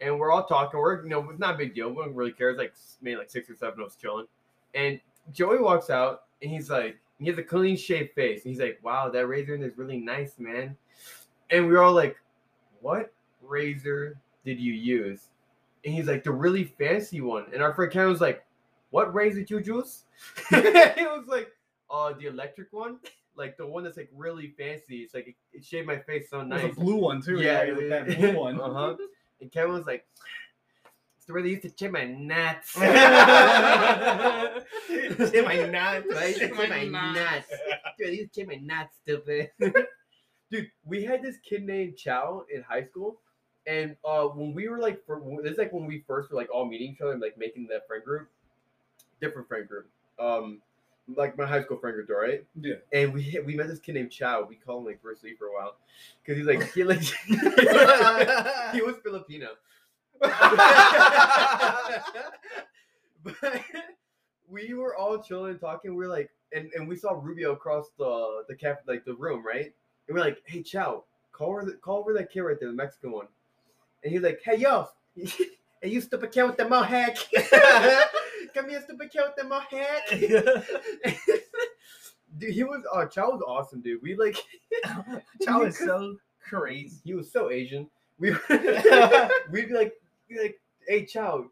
and 0.00 0.18
we're 0.18 0.30
all 0.30 0.44
talking. 0.44 0.78
We're 0.80 1.02
you 1.02 1.08
know 1.08 1.28
it's 1.30 1.38
not 1.38 1.54
a 1.54 1.58
big 1.58 1.74
deal. 1.74 1.90
We 1.90 1.96
don't 1.96 2.14
really 2.14 2.32
care. 2.32 2.50
It's 2.50 2.58
like 2.58 2.74
maybe 3.02 3.16
like 3.16 3.30
six 3.30 3.50
or 3.50 3.56
seven 3.56 3.80
of 3.80 3.86
us 3.86 3.96
chilling, 3.96 4.26
and 4.74 5.00
Joey 5.32 5.58
walks 5.58 5.90
out, 5.90 6.24
and 6.42 6.50
he's 6.50 6.70
like, 6.70 6.98
he 7.18 7.26
has 7.26 7.38
a 7.38 7.42
clean 7.42 7.76
shaved 7.76 8.12
face. 8.14 8.44
And 8.44 8.50
he's 8.50 8.60
like, 8.60 8.78
"Wow, 8.82 9.08
that 9.10 9.26
razor 9.26 9.54
in 9.54 9.62
is 9.62 9.78
really 9.78 9.98
nice, 9.98 10.38
man." 10.38 10.76
And 11.50 11.68
we 11.68 11.74
are 11.74 11.82
all 11.82 11.92
like, 11.92 12.16
"What 12.80 13.12
razor 13.42 14.18
did 14.44 14.60
you 14.60 14.72
use?" 14.72 15.28
And 15.84 15.94
he's 15.94 16.06
like, 16.06 16.24
"The 16.24 16.32
really 16.32 16.64
fancy 16.64 17.20
one." 17.20 17.46
And 17.52 17.62
our 17.62 17.74
friend 17.74 17.92
Ken 17.92 18.08
was 18.08 18.20
like, 18.20 18.44
"What 18.90 19.14
razor 19.14 19.40
did 19.40 19.50
you 19.50 19.58
use?" 19.60 20.04
he 20.50 20.56
was 21.06 21.26
like, 21.26 21.52
"Uh, 21.90 22.12
the 22.12 22.26
electric 22.26 22.72
one." 22.72 22.98
Like 23.36 23.56
the 23.56 23.66
one 23.66 23.84
that's 23.84 23.96
like 23.96 24.10
really 24.14 24.54
fancy. 24.56 24.98
It's 24.98 25.14
like 25.14 25.28
it, 25.28 25.34
it 25.52 25.64
shaved 25.64 25.86
my 25.86 25.98
face 25.98 26.30
so 26.30 26.42
nice. 26.42 26.62
There's 26.62 26.76
a 26.76 26.80
blue 26.80 26.96
one 26.96 27.20
too. 27.20 27.40
Yeah, 27.40 27.64
like 27.76 27.88
that 27.88 28.16
blue 28.16 28.36
one. 28.38 28.60
Uh 28.60 28.72
huh. 28.72 28.96
And 29.40 29.50
Kevin 29.50 29.72
was 29.74 29.86
like, 29.86 30.06
"It's 31.16 31.26
the 31.26 31.34
way 31.34 31.42
they 31.42 31.48
used 31.50 31.62
to 31.62 31.70
chip 31.70 31.90
my 31.92 32.04
nuts." 32.04 32.74
Chip 35.04 35.44
my 35.44 35.66
nuts. 35.66 36.06
Right? 36.10 36.36
Chip 36.36 36.54
Chip 36.54 36.56
my 36.56 36.66
my 36.66 36.84
nuts. 36.84 37.18
nuts. 37.18 37.46
Dude, 37.98 38.08
they 38.08 38.12
used 38.14 38.34
to 38.34 38.40
chip 38.40 38.48
my 38.48 38.56
nuts, 38.56 38.94
stupid. 39.02 39.50
Dude, 40.50 40.70
we 40.84 41.04
had 41.04 41.22
this 41.22 41.36
kid 41.38 41.64
named 41.64 41.96
Chow 41.96 42.44
in 42.52 42.62
high 42.62 42.84
school, 42.84 43.18
and 43.66 43.96
uh, 44.04 44.24
when 44.24 44.54
we 44.54 44.68
were 44.68 44.78
like, 44.78 45.04
for, 45.06 45.20
this 45.42 45.52
is 45.52 45.58
like 45.58 45.72
when 45.72 45.86
we 45.86 46.04
first 46.06 46.30
were 46.30 46.36
like 46.36 46.52
all 46.52 46.64
meeting 46.66 46.92
each 46.92 47.00
other 47.00 47.12
and 47.12 47.20
like 47.20 47.36
making 47.38 47.66
that 47.68 47.86
friend 47.86 48.04
group, 48.04 48.28
different 49.20 49.48
friend 49.48 49.66
group. 49.66 49.88
Um, 50.18 50.60
like 51.16 51.36
my 51.36 51.46
high 51.46 51.62
school 51.62 51.78
friend 51.78 51.94
group, 51.94 52.08
right? 52.10 52.44
Yeah. 52.60 52.76
And 52.92 53.12
we 53.12 53.38
we 53.44 53.54
met 53.54 53.68
this 53.68 53.78
kid 53.80 53.94
named 53.94 54.10
Chow. 54.10 54.46
We 54.48 54.56
called 54.56 54.80
him 54.82 54.86
like 54.86 55.02
Bruce 55.02 55.22
Lee 55.22 55.34
for 55.34 55.46
a 55.46 55.52
while, 55.52 55.76
because 56.22 56.38
he's 56.38 56.46
like 56.46 56.72
he 56.72 56.84
like 56.84 57.00
he 58.72 58.82
was 58.82 58.96
Filipino. 59.02 59.48
but 63.22 63.62
we 64.48 64.74
were 64.74 64.96
all 64.96 65.18
chilling 65.18 65.52
and 65.52 65.60
talking. 65.60 65.94
We 65.94 66.04
are 66.04 66.08
like, 66.08 66.30
and, 66.52 66.70
and 66.74 66.88
we 66.88 66.96
saw 66.96 67.12
Rubio 67.12 67.52
across 67.52 67.90
the 67.98 68.44
the 68.48 68.54
cap 68.54 68.82
like 68.86 69.04
the 69.04 69.14
room, 69.14 69.44
right? 69.46 69.72
And 70.08 70.16
we're 70.16 70.24
like, 70.24 70.42
hey 70.46 70.62
Chow, 70.62 71.04
call 71.32 71.54
her 71.54 71.64
the, 71.64 71.72
call 71.72 71.98
over 71.98 72.12
that 72.14 72.30
kid 72.30 72.40
right 72.40 72.58
there, 72.58 72.70
the 72.70 72.74
Mexican 72.74 73.12
one. 73.12 73.26
And 74.02 74.12
he's 74.12 74.22
like, 74.22 74.40
hey 74.44 74.56
yo, 74.56 74.88
and 75.16 75.92
you 75.92 76.00
stupid 76.00 76.32
kid 76.32 76.44
with 76.44 76.56
the 76.56 76.68
mohawk. 76.68 77.16
Here, 78.54 78.82
stupid 78.82 79.10
kid 79.10 79.22
with 79.26 79.36
the 79.36 79.44
mohawk. 79.44 80.08
dude, 82.38 82.54
he 82.54 82.64
was 82.64 82.82
uh 82.92 83.06
Chow 83.06 83.30
was 83.30 83.42
awesome, 83.46 83.80
dude. 83.80 84.02
We 84.02 84.14
like 84.14 84.36
Chow 85.42 85.64
was 85.64 85.76
so 85.76 86.16
crazy. 86.40 87.00
he 87.04 87.14
was 87.14 87.30
so 87.32 87.50
Asian. 87.50 87.88
We 88.18 88.30
we'd 89.50 89.68
be 89.68 89.74
like, 89.74 89.94
be 90.28 90.38
like, 90.40 90.60
hey 90.86 91.04
Chow, 91.04 91.46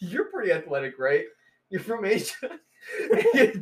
you're 0.00 0.24
pretty 0.26 0.52
athletic, 0.52 0.98
right? 0.98 1.24
You're 1.70 1.80
from 1.80 2.04
Asia. 2.04 2.58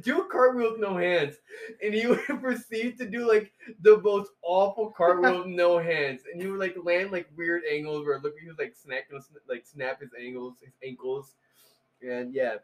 do 0.03 0.23
a 0.23 0.29
cartwheel 0.29 0.73
with 0.73 0.81
no 0.81 0.97
hands, 0.97 1.37
and 1.83 1.93
he 1.93 2.07
would 2.07 2.20
proceed 2.41 2.97
to 2.99 3.07
do 3.07 3.29
like 3.29 3.53
the 3.83 3.99
most 3.99 4.31
awful 4.43 4.91
cartwheel 4.91 5.39
with 5.39 5.49
no 5.49 5.79
hands, 5.79 6.23
and 6.33 6.41
he 6.41 6.49
would 6.49 6.61
like 6.61 6.77
land 6.83 7.11
like 7.11 7.29
weird 7.37 7.62
angles 7.70 8.07
where 8.07 8.20
like 8.20 8.33
he 8.41 8.49
was 8.49 8.59
like 8.59 8.75
snap, 8.75 9.03
like 9.49 9.66
snap 9.66 10.01
his 10.01 10.11
angles, 10.19 10.55
his 10.62 10.73
ankles, 10.83 11.35
and 12.03 12.35
yeah, 12.35 12.57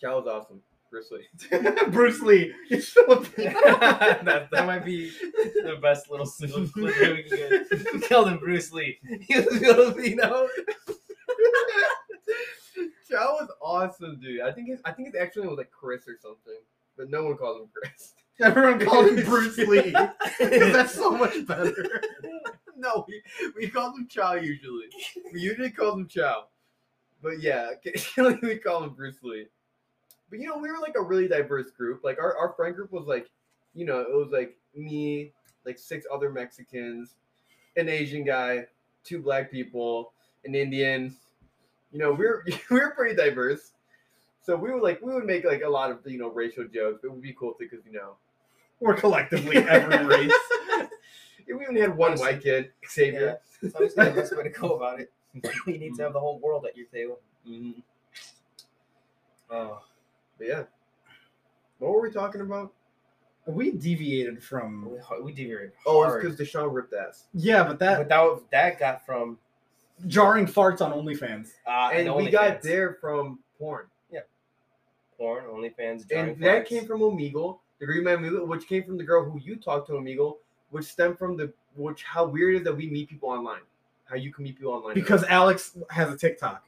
Chow 0.00 0.18
was 0.18 0.26
awesome. 0.26 0.62
Bruce 0.90 1.10
Lee. 1.10 1.26
Bruce 1.90 2.22
Lee. 2.22 2.52
He's 2.68 2.88
Filipino. 2.88 3.50
that, 3.64 4.48
that 4.50 4.66
might 4.66 4.84
be 4.84 5.10
the 5.10 5.78
best 5.82 6.10
little 6.10 6.26
single 6.26 6.66
clip 6.68 6.94
we 7.16 7.22
can 7.24 7.36
get. 7.36 7.92
We 7.94 8.00
Called 8.02 8.28
him 8.28 8.38
Bruce 8.38 8.72
Lee. 8.72 8.98
He 9.22 9.36
was 9.36 9.46
Filipino. 9.58 10.48
Chow 13.10 13.36
was 13.40 13.50
awesome, 13.60 14.18
dude. 14.20 14.40
I 14.40 14.52
think 14.52 14.68
his 14.68 14.80
I 14.84 14.92
think 14.92 15.08
his 15.08 15.20
actual 15.20 15.42
name 15.42 15.50
was 15.50 15.58
like 15.58 15.70
Chris 15.70 16.08
or 16.08 16.16
something, 16.20 16.60
but 16.96 17.10
no 17.10 17.24
one 17.24 17.36
called 17.36 17.62
him 17.62 17.68
Chris. 17.72 18.14
Everyone 18.40 18.84
called 18.84 19.06
him 19.08 19.24
Bruce 19.24 19.56
Lee. 19.58 19.94
that's 20.38 20.94
so 20.94 21.10
much 21.10 21.46
better. 21.46 22.02
no, 22.76 23.04
we, 23.08 23.22
we 23.56 23.68
called 23.68 23.96
him 23.98 24.06
Chow 24.08 24.34
usually. 24.34 24.86
We 25.32 25.40
usually 25.40 25.70
called 25.70 26.00
him 26.00 26.08
Chow. 26.08 26.44
But 27.22 27.40
yeah, 27.40 27.70
we 28.42 28.58
call 28.58 28.84
him 28.84 28.90
Bruce 28.90 29.22
Lee. 29.22 29.46
But 30.30 30.40
you 30.40 30.48
know, 30.48 30.58
we 30.58 30.70
were 30.70 30.78
like 30.80 30.96
a 30.96 31.02
really 31.02 31.28
diverse 31.28 31.70
group. 31.70 32.02
Like 32.04 32.18
our, 32.18 32.36
our 32.36 32.52
friend 32.54 32.74
group 32.74 32.92
was 32.92 33.06
like, 33.06 33.30
you 33.74 33.84
know, 33.84 34.00
it 34.00 34.14
was 34.14 34.30
like 34.32 34.56
me, 34.74 35.32
like 35.64 35.78
six 35.78 36.06
other 36.12 36.30
Mexicans, 36.30 37.14
an 37.76 37.88
Asian 37.88 38.24
guy, 38.24 38.66
two 39.04 39.20
black 39.20 39.50
people, 39.50 40.12
an 40.44 40.54
Indian. 40.54 41.14
You 41.92 41.98
know, 41.98 42.12
we 42.12 42.24
were 42.24 42.44
we 42.70 42.80
were 42.80 42.90
pretty 42.90 43.14
diverse. 43.14 43.72
So 44.42 44.56
we 44.56 44.72
would 44.72 44.82
like 44.82 45.00
we 45.02 45.12
would 45.12 45.24
make 45.24 45.44
like 45.44 45.62
a 45.62 45.68
lot 45.68 45.90
of 45.90 45.98
you 46.06 46.18
know 46.18 46.28
racial 46.28 46.64
jokes. 46.64 47.04
It 47.04 47.10
would 47.10 47.22
be 47.22 47.32
cool 47.32 47.54
because 47.58 47.84
you 47.84 47.92
know 47.92 48.16
We're 48.80 48.94
collectively 48.94 49.56
every 49.56 50.04
race. 50.04 50.32
we 51.46 51.66
only 51.66 51.80
had 51.80 51.96
one 51.96 52.18
white 52.18 52.42
kid, 52.42 52.70
Xavier. 52.88 53.38
It's 53.62 53.74
obviously 53.74 54.04
the 54.04 54.10
best 54.10 54.36
way 54.36 54.42
to 54.44 54.50
go 54.50 54.76
about 54.76 55.00
it. 55.00 55.12
You 55.66 55.78
need 55.78 55.94
to 55.96 56.02
have 56.04 56.12
the 56.12 56.20
whole 56.20 56.38
world 56.38 56.66
at 56.66 56.76
your 56.76 56.86
table. 56.86 57.18
Mhm. 57.48 57.82
Oh, 59.50 59.82
But 60.38 60.46
yeah. 60.48 60.62
What 61.78 61.92
were 61.92 62.00
we 62.00 62.10
talking 62.10 62.40
about? 62.40 62.72
We 63.46 63.70
deviated 63.70 64.42
from. 64.42 64.90
we, 64.90 64.98
we 65.22 65.32
deviated 65.32 65.72
Oh, 65.86 66.02
it's 66.02 66.10
hard. 66.12 66.22
because 66.22 66.38
Deshaun 66.38 66.72
ripped 66.74 66.94
ass. 66.94 67.24
Yeah, 67.32 67.62
but 67.64 67.78
that 67.78 67.98
but 67.98 68.08
that, 68.08 68.40
that 68.50 68.78
got 68.80 69.06
from 69.06 69.38
jarring 70.08 70.46
farts 70.46 70.80
on 70.80 70.92
OnlyFans. 70.92 71.50
uh, 71.66 71.90
and 71.92 72.12
we 72.16 72.28
got 72.28 72.58
OnlyFans. 72.58 72.62
there 72.62 72.94
from 73.00 73.38
porn. 73.58 73.86
Yeah, 74.10 74.20
porn, 75.16 75.44
OnlyFans, 75.44 76.00
And 76.00 76.08
jarring 76.08 76.38
that 76.40 76.66
came 76.66 76.86
from 76.86 77.00
Omegle, 77.02 77.58
the 77.78 77.86
Green 77.86 78.02
Man 78.02 78.18
Omegle, 78.18 78.46
which 78.48 78.66
came 78.66 78.82
from 78.82 78.96
the 78.98 79.04
girl 79.04 79.22
who 79.24 79.38
you 79.38 79.54
talked 79.56 79.86
to 79.88 79.92
Omegle, 79.92 80.38
which 80.70 80.86
stemmed 80.86 81.18
from 81.18 81.36
the 81.36 81.52
which 81.76 82.02
how 82.02 82.24
weird 82.26 82.54
it 82.54 82.58
is 82.58 82.64
that 82.64 82.74
we 82.74 82.88
meet 82.90 83.08
people 83.08 83.28
online. 83.28 83.60
How 84.08 84.16
you 84.16 84.32
can 84.32 84.44
meet 84.44 84.56
people 84.56 84.72
online. 84.72 84.94
Because 84.94 85.24
Alex 85.24 85.76
has 85.90 86.12
a 86.12 86.16
TikTok. 86.16 86.64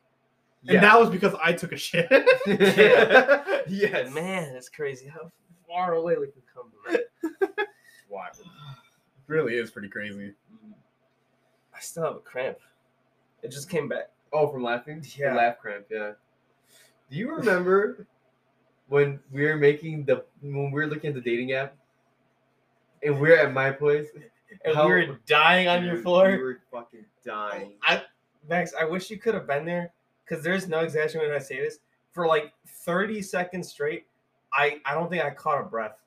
yeah. 0.62 0.74
And 0.74 0.82
that 0.82 0.98
was 0.98 1.08
because 1.08 1.34
I 1.42 1.52
took 1.52 1.72
a 1.72 1.76
shit. 1.76 2.08
yes. 3.68 4.12
Man, 4.12 4.54
it's 4.56 4.68
crazy 4.68 5.06
how 5.06 5.30
far 5.68 5.94
away 5.94 6.16
we 6.16 6.26
can 6.26 6.42
come 6.52 6.70
from 6.70 6.92
that. 6.92 7.66
Why? 8.08 8.28
really 9.28 9.54
is 9.54 9.70
pretty 9.70 9.88
crazy. 9.88 10.34
Mm-hmm. 10.52 10.72
I 11.74 11.80
still 11.80 12.04
have 12.04 12.16
a 12.16 12.20
cramp. 12.20 12.58
It 13.42 13.52
just 13.52 13.70
came 13.70 13.88
back. 13.88 14.10
Oh, 14.32 14.48
from 14.48 14.62
laughing? 14.62 15.04
Yeah. 15.16 15.30
The 15.30 15.36
laugh 15.36 15.58
cramp, 15.58 15.86
yeah. 15.90 16.12
Do 17.10 17.16
you 17.16 17.30
remember 17.36 18.06
when 18.88 19.20
we 19.30 19.44
were 19.44 19.56
making 19.56 20.04
the 20.04 20.24
when 20.40 20.72
we 20.72 20.80
were 20.80 20.86
looking 20.86 21.08
at 21.08 21.14
the 21.14 21.20
dating 21.20 21.52
app 21.52 21.76
and 23.02 23.20
we 23.20 23.30
are 23.30 23.36
at 23.36 23.52
my 23.52 23.70
place? 23.70 24.08
And 24.64 24.74
How- 24.74 24.86
we 24.86 24.92
were 24.92 25.18
dying 25.26 25.68
on 25.68 25.84
your 25.84 25.98
floor. 25.98 26.28
We 26.30 26.38
were 26.38 26.60
fucking 26.72 27.04
dying. 27.24 27.74
I 27.82 28.02
Max, 28.48 28.72
I 28.80 28.84
wish 28.84 29.10
you 29.10 29.18
could 29.18 29.34
have 29.34 29.46
been 29.46 29.64
there 29.66 29.92
because 30.24 30.42
there's 30.42 30.68
no 30.68 30.80
exaggeration 30.80 31.20
when 31.20 31.32
I 31.32 31.38
say 31.38 31.60
this. 31.60 31.80
For 32.12 32.26
like 32.26 32.52
30 32.66 33.20
seconds 33.22 33.68
straight, 33.68 34.06
I 34.52 34.80
I 34.84 34.94
don't 34.94 35.10
think 35.10 35.22
I 35.22 35.30
caught 35.30 35.60
a 35.60 35.64
breath. 35.64 35.98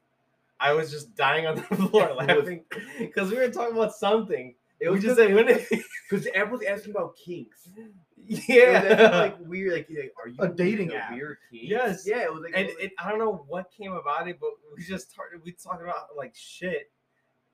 I 0.60 0.74
was 0.74 0.92
just 0.92 1.16
dying 1.16 1.46
on 1.48 1.56
the 1.56 1.62
floor 1.76 2.14
laughing 2.18 2.64
because 3.00 3.32
we 3.32 3.38
were 3.38 3.50
talking 3.50 3.76
about 3.76 3.94
something. 3.96 4.56
It 4.80 4.90
we 4.90 4.96
was 4.96 5.04
just 5.04 5.18
just 5.18 5.28
said, 5.28 5.36
when 5.36 5.48
it, 5.48 5.68
because 6.10 6.26
everyone 6.34 6.60
was 6.60 6.68
asking 6.68 6.92
about 6.92 7.16
kinks. 7.16 7.70
yeah, 8.26 8.82
It 8.82 9.00
was 9.00 9.12
like 9.12 9.38
weird. 9.42 9.74
Like, 9.74 9.88
like, 9.90 10.12
are 10.24 10.28
you 10.30 10.36
A 10.40 10.50
dating 10.50 10.88
into 10.88 10.98
app. 10.98 11.14
Weird 11.14 11.38
kinks? 11.52 11.68
Yes. 11.70 12.04
Yeah. 12.08 12.24
It 12.24 12.34
was 12.34 12.42
like. 12.44 12.54
and 12.56 12.68
it 12.68 12.76
was 12.76 12.86
it, 12.86 12.92
I 13.00 13.10
don't 13.10 13.20
know 13.20 13.46
what 13.48 13.70
came 13.72 13.92
about 13.94 14.28
it, 14.28 14.40
but 14.40 14.50
we 14.76 14.84
just 14.84 15.12
started. 15.12 15.42
We 15.44 15.52
talking 15.52 15.84
about 15.86 16.08
like 16.18 16.34
shit, 16.36 16.90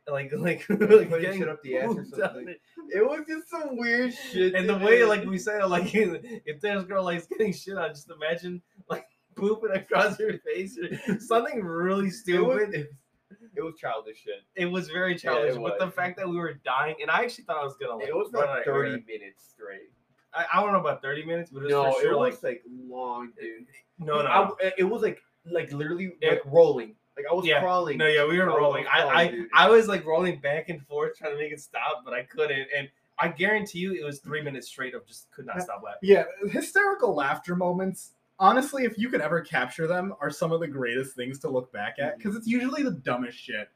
like 0.12 0.32
like, 0.34 0.66
like 0.70 0.80
putting 0.80 1.10
getting 1.22 1.40
shit 1.40 1.50
up 1.50 1.62
the 1.64 1.78
ass 1.78 1.90
or 1.96 2.06
something. 2.06 2.48
it. 2.50 2.62
It 2.94 3.06
was 3.06 3.22
just 3.28 3.50
some 3.50 3.76
weird 3.78 4.14
shit. 4.14 4.56
And 4.56 4.68
the 4.70 4.78
way 4.78 5.04
like 5.04 5.26
we 5.26 5.38
said, 5.38 5.64
like 5.66 5.92
if 5.94 6.62
there's 6.62 6.84
a 6.84 6.86
girl 6.86 7.04
like 7.04 7.28
getting 7.30 7.54
shit 7.54 7.78
on, 7.78 7.90
just 7.90 8.10
imagine 8.10 8.62
like 8.90 9.06
pooping 9.36 9.72
across 9.72 10.18
your 10.20 10.38
face 10.40 10.78
or 10.78 11.20
something 11.20 11.62
really 11.64 12.04
it 12.04 12.06
was, 12.06 12.20
stupid. 12.22 12.88
it, 13.56 13.62
was 13.62 13.76
childish 13.80 14.24
shit. 14.24 14.42
It 14.56 14.66
was 14.66 14.88
very 14.90 15.12
Yeah, 15.12 15.16
it 15.16 15.20
childish, 15.20 15.56
but 15.58 15.80
the 15.80 15.92
fact 15.92 16.18
that 16.18 16.28
we 16.30 16.38
were 16.38 16.54
dying, 16.66 16.96
and 17.02 17.12
I 17.12 17.24
actually 17.24 17.44
thought 17.44 17.58
I 17.58 17.64
was 17.66 17.76
gonna 17.80 17.96
like 17.98 18.08
It 18.08 18.16
was 18.16 18.32
like 18.32 18.64
thirty 18.66 18.92
air. 18.92 19.04
minutes 19.08 19.44
straight. 19.54 19.92
I, 20.34 20.46
I 20.54 20.62
don't 20.62 20.72
know 20.74 20.80
about 20.80 21.02
thirty 21.02 21.26
minutes, 21.26 21.50
but 21.52 21.60
it 21.60 21.66
was 21.66 21.72
No, 21.72 21.92
for 21.94 22.02
sure 22.02 22.12
it 22.14 22.18
like 22.18 22.34
was 22.34 22.44
like 22.44 22.64
long, 22.90 23.32
dude. 23.40 23.66
no, 24.00 24.22
no, 24.22 24.56
I, 24.64 24.72
it 24.78 24.84
was 24.84 25.02
like 25.02 25.20
like 25.46 25.72
literally 25.74 26.14
Yeah. 26.22 26.32
like 26.32 26.42
rolling. 26.46 26.96
Like 27.18 27.26
I 27.30 27.34
was 27.34 27.46
Yeah. 27.46 27.60
crawling. 27.62 27.98
no, 27.98 28.08
yeah, 28.08 28.26
we 28.26 28.38
were 28.38 28.52
I 28.52 28.56
rolling. 28.56 28.86
I, 28.88 29.02
crawling, 29.02 29.18
I, 29.18 29.28
dude. 29.32 29.50
I 29.54 29.70
was 29.70 29.88
like 29.88 30.06
rolling 30.06 30.40
back 30.40 30.70
and 30.70 30.86
forth 30.86 31.18
trying 31.18 31.34
to 31.34 31.38
make 31.38 31.52
it 31.52 31.60
stop, 31.60 32.04
but 32.06 32.14
I 32.14 32.24
couldn't. 32.24 32.68
And 32.78 32.88
I 33.20 33.30
guarantee 33.30 33.80
you, 33.80 33.94
it 33.94 34.06
was 34.06 34.20
three 34.20 34.42
minutes 34.44 34.68
straight 34.68 34.94
of 34.94 35.06
just 35.08 35.30
could 35.32 35.46
not 35.48 35.62
stop 35.62 35.82
laughing. 35.84 36.00
Yeah, 36.10 36.24
hysterical 36.50 37.16
laughter 37.16 37.56
moments. 37.56 38.12
Honestly, 38.40 38.84
if 38.84 38.98
you 39.00 39.10
can 39.10 39.20
ever 39.20 39.42
capture 39.42 39.88
them, 39.88 40.14
are 40.22 40.30
some 40.30 40.52
of 40.52 40.60
the 40.60 40.68
greatest 40.68 41.16
things 41.16 41.40
to 41.40 41.50
look 41.50 41.72
back 41.74 41.96
at 42.00 42.12
mm-hmm. 42.12 42.18
because 42.20 42.36
it's 42.36 42.48
usually 42.48 42.84
the 42.84 42.92
dumbest 42.92 43.38
shit. 43.38 43.70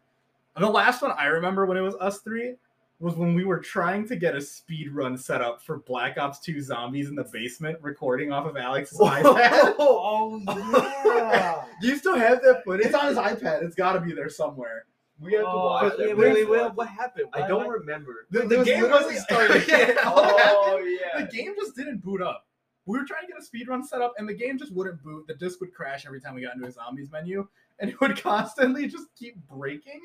And 0.55 0.63
The 0.63 0.69
last 0.69 1.01
one 1.01 1.11
I 1.17 1.25
remember 1.25 1.65
when 1.65 1.77
it 1.77 1.81
was 1.81 1.95
us 1.95 2.19
three 2.19 2.55
was 3.01 3.15
when 3.15 3.33
we 3.33 3.43
were 3.43 3.59
trying 3.59 4.07
to 4.07 4.15
get 4.15 4.35
a 4.35 4.41
speed 4.41 4.91
run 4.91 5.17
set 5.17 5.41
up 5.41 5.61
for 5.61 5.79
Black 5.79 6.17
Ops 6.17 6.39
2 6.39 6.61
Zombies 6.61 7.09
in 7.09 7.15
the 7.15 7.23
basement, 7.33 7.77
recording 7.81 8.31
off 8.31 8.45
of 8.45 8.55
Alex's 8.57 8.97
oh, 9.01 9.05
iPad. 9.05 9.75
Oh 9.79 10.39
yeah. 10.45 11.65
Do 11.81 11.87
you 11.87 11.97
still 11.97 12.15
have 12.15 12.41
that 12.43 12.63
footage? 12.63 12.85
It's 12.87 12.95
on 12.95 13.07
his 13.07 13.17
iPad. 13.17 13.63
It's 13.63 13.75
got 13.75 13.93
to 13.93 13.99
be 14.01 14.13
there 14.13 14.29
somewhere. 14.29 14.85
We 15.19 15.33
have 15.33 15.41
to 15.43 15.47
Oh, 15.47 15.65
watch 15.65 15.93
wait, 15.97 16.07
that. 16.09 16.17
wait, 16.17 16.33
wait, 16.33 16.49
wait, 16.49 16.73
what 16.75 16.87
it. 16.87 16.91
happened? 16.91 17.27
I 17.33 17.47
don't 17.47 17.67
why- 17.67 17.73
remember. 17.73 18.27
The, 18.31 18.41
The 18.47 18.57
was 18.59 18.67
game 18.67 18.89
wasn't 18.89 19.17
started. 19.19 19.63
Yeah, 19.67 19.95
Oh 20.05 20.77
yeah. 20.79 21.23
the 21.25 21.31
game 21.31 21.53
just 21.59 21.75
didn't 21.75 22.03
boot 22.03 22.21
up. 22.21 22.45
We 22.87 22.97
were 22.97 23.05
trying 23.05 23.21
to 23.21 23.27
get 23.27 23.37
a 23.39 23.43
speed 23.45 23.67
run 23.67 23.83
set 23.85 24.01
up, 24.01 24.13
and 24.17 24.27
the 24.27 24.33
game 24.33 24.57
just 24.57 24.73
wouldn't 24.73 25.03
boot. 25.03 25.25
The 25.27 25.35
disc 25.35 25.59
would 25.61 25.73
crash 25.73 26.05
every 26.07 26.19
time 26.19 26.33
we 26.33 26.41
got 26.41 26.55
into 26.55 26.67
a 26.67 26.71
zombies 26.71 27.11
menu, 27.11 27.47
and 27.79 27.89
it 27.91 27.99
would 28.01 28.21
constantly 28.21 28.87
just 28.87 29.07
keep 29.17 29.35
breaking. 29.47 30.01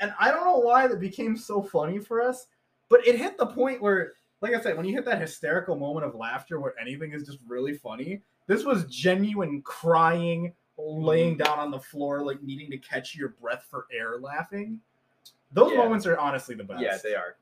And 0.00 0.12
I 0.18 0.30
don't 0.30 0.44
know 0.44 0.58
why 0.58 0.86
that 0.86 1.00
became 1.00 1.36
so 1.36 1.62
funny 1.62 1.98
for 1.98 2.20
us, 2.20 2.46
but 2.88 3.06
it 3.06 3.16
hit 3.16 3.38
the 3.38 3.46
point 3.46 3.80
where, 3.80 4.12
like 4.40 4.54
I 4.54 4.60
said, 4.60 4.76
when 4.76 4.86
you 4.86 4.94
hit 4.94 5.04
that 5.06 5.20
hysterical 5.20 5.76
moment 5.76 6.06
of 6.06 6.14
laughter 6.14 6.60
where 6.60 6.74
anything 6.80 7.12
is 7.12 7.24
just 7.24 7.38
really 7.46 7.74
funny, 7.74 8.20
this 8.46 8.64
was 8.64 8.84
genuine 8.86 9.62
crying, 9.62 10.52
laying 10.76 11.36
mm-hmm. 11.36 11.42
down 11.44 11.58
on 11.58 11.70
the 11.70 11.78
floor, 11.78 12.24
like 12.24 12.42
needing 12.42 12.70
to 12.70 12.78
catch 12.78 13.14
your 13.14 13.30
breath 13.40 13.66
for 13.70 13.86
air 13.92 14.18
laughing. 14.18 14.80
Those 15.52 15.72
Yeah. 15.72 15.78
moments 15.78 16.06
are 16.06 16.18
honestly 16.18 16.54
the 16.54 16.64
best. 16.64 16.82
Yeah, 16.82 16.98
they 17.02 17.14
are. 17.14 17.36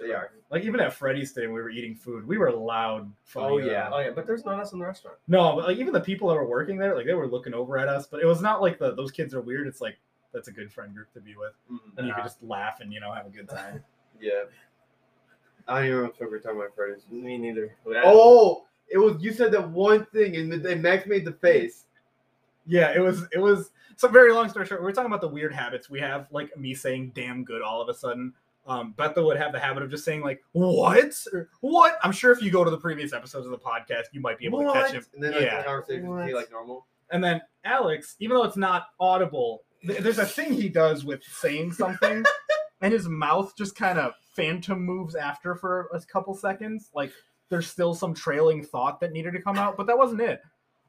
They 0.00 0.12
are. 0.12 0.32
Like 0.50 0.64
even 0.64 0.80
at 0.80 0.94
Freddy's 0.94 1.32
today, 1.32 1.46
when 1.46 1.56
we 1.56 1.62
were 1.62 1.70
eating 1.70 1.94
food, 1.94 2.26
we 2.26 2.38
were 2.38 2.50
loud. 2.50 3.02
Oh, 3.02 3.12
funny 3.24 3.46
Oh, 3.46 3.60
though. 3.60 3.70
yeah. 3.70 3.90
Oh 3.92 3.98
yeah, 3.98 4.10
but 4.10 4.26
there's 4.26 4.44
not 4.44 4.58
us 4.58 4.72
in 4.72 4.78
the 4.78 4.84
restaurant. 4.84 5.18
No, 5.28 5.54
but 5.54 5.66
like 5.66 5.78
even 5.78 5.92
the 5.92 6.00
people 6.00 6.28
that 6.28 6.34
were 6.34 6.48
working 6.48 6.78
there, 6.78 6.96
like 6.96 7.06
they 7.06 7.14
were 7.14 7.28
looking 7.28 7.54
over 7.54 7.78
at 7.78 7.88
us, 7.88 8.06
but 8.06 8.20
it 8.20 8.26
was 8.26 8.40
not 8.40 8.60
like 8.60 8.78
the 8.78 8.94
those 8.94 9.12
kids 9.12 9.34
are 9.34 9.42
weird. 9.42 9.66
It's 9.66 9.80
like 9.80 9.98
that's 10.36 10.48
a 10.48 10.52
good 10.52 10.70
friend 10.70 10.94
group 10.94 11.10
to 11.14 11.20
be 11.20 11.34
with, 11.34 11.54
Mhm. 11.72 11.96
and 11.96 12.06
you 12.06 12.12
Nah. 12.12 12.16
could 12.16 12.24
just 12.24 12.42
laugh 12.42 12.80
and 12.80 12.92
you 12.92 13.00
know 13.00 13.10
have 13.10 13.26
a 13.26 13.30
good 13.30 13.48
time. 13.48 13.82
Yeah. 14.20 14.44
I 15.68 15.80
don't 15.80 15.84
even 15.86 15.96
know 15.98 16.02
what 16.18 16.30
we're 16.30 16.38
talking 16.38 16.58
about 16.58 16.74
Fridays. 16.74 17.02
Me 17.10 17.36
neither. 17.38 17.74
Oh, 18.04 18.66
it 18.88 18.98
was 18.98 19.20
you 19.22 19.32
said 19.32 19.50
that 19.52 19.68
one 19.70 20.04
thing 20.06 20.36
and 20.36 20.52
then 20.52 20.80
Max 20.82 21.06
made 21.06 21.24
the 21.24 21.32
face. 21.32 21.86
yeah, 22.66 22.92
it 22.94 23.00
was 23.00 23.24
it 23.32 23.38
was. 23.38 23.70
So 23.96 24.08
very 24.08 24.32
long 24.32 24.48
story 24.48 24.66
short, 24.66 24.80
we 24.80 24.84
we're 24.86 24.92
talking 24.92 25.06
about 25.10 25.20
the 25.22 25.28
weird 25.28 25.52
habits 25.54 25.88
we 25.90 26.00
have, 26.00 26.28
like 26.30 26.56
me 26.56 26.74
saying 26.74 27.12
"damn 27.14 27.44
good" 27.44 27.62
all 27.62 27.80
of 27.82 27.88
a 27.88 27.94
sudden. 27.94 28.32
Um, 28.66 28.94
Beto 28.98 29.24
would 29.24 29.36
have 29.36 29.52
the 29.52 29.60
habit 29.60 29.82
of 29.84 29.90
just 29.90 30.04
saying 30.04 30.22
like 30.22 30.42
"what" 30.52 31.26
or 31.32 31.48
"what." 31.60 31.98
I'm 32.02 32.12
sure 32.12 32.32
if 32.32 32.42
you 32.42 32.50
go 32.50 32.62
to 32.64 32.70
the 32.70 32.78
previous 32.78 33.12
episodes 33.12 33.46
of 33.46 33.52
the 33.52 33.58
podcast, 33.58 34.04
you 34.12 34.20
might 34.20 34.38
be 34.38 34.44
able 34.46 34.60
to 34.64 34.72
catch 34.72 34.92
him. 34.92 35.04
And 35.14 35.22
then 35.22 35.32
like, 35.32 35.42
yeah, 35.42 35.58
the 35.58 35.64
conversation 35.64 36.08
What? 36.08 36.32
like 36.32 36.50
normal. 36.50 36.86
And 37.10 37.22
then 37.22 37.40
Alex, 37.64 38.16
even 38.18 38.36
though 38.36 38.44
it's 38.44 38.56
not 38.56 38.88
audible, 38.98 39.58
th- 39.58 39.65
there's 39.86 40.18
a 40.18 40.26
thing 40.26 40.52
he 40.52 40.68
does 40.68 41.04
with 41.04 41.22
saying 41.24 41.72
something, 41.72 42.24
and 42.80 42.92
his 42.92 43.08
mouth 43.08 43.56
just 43.56 43.76
kind 43.76 43.98
of 43.98 44.12
phantom 44.34 44.84
moves 44.84 45.14
after 45.14 45.54
for 45.54 45.88
a 45.92 46.00
couple 46.00 46.34
seconds. 46.34 46.90
Like 46.94 47.12
there's 47.48 47.66
still 47.66 47.94
some 47.94 48.14
trailing 48.14 48.62
thought 48.62 49.00
that 49.00 49.12
needed 49.12 49.32
to 49.32 49.42
come 49.42 49.56
out, 49.56 49.76
but 49.76 49.86
that 49.86 49.98
wasn't 49.98 50.20
it. 50.20 50.40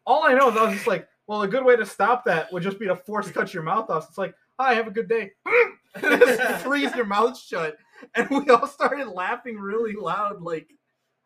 All 0.05 0.23
I 0.23 0.33
know 0.33 0.49
is 0.49 0.57
I 0.57 0.63
was 0.63 0.73
just 0.73 0.87
like, 0.87 1.07
Well, 1.27 1.41
a 1.41 1.47
good 1.47 1.65
way 1.65 1.75
to 1.75 1.85
stop 1.85 2.25
that 2.25 2.51
would 2.51 2.63
just 2.63 2.79
be 2.79 2.87
to 2.87 2.95
force 2.95 3.29
cut 3.31 3.53
your 3.53 3.63
mouth 3.63 3.89
off. 3.89 4.07
It's 4.09 4.17
like, 4.17 4.33
hi, 4.59 4.73
have 4.73 4.87
a 4.87 4.91
good 4.91 5.09
day. 5.09 5.31
just 6.01 6.41
freeze 6.63 6.95
your 6.95 7.05
mouth 7.05 7.37
shut. 7.37 7.77
And 8.15 8.29
we 8.29 8.49
all 8.49 8.67
started 8.67 9.07
laughing 9.07 9.57
really 9.57 9.93
loud, 9.93 10.41
like 10.41 10.67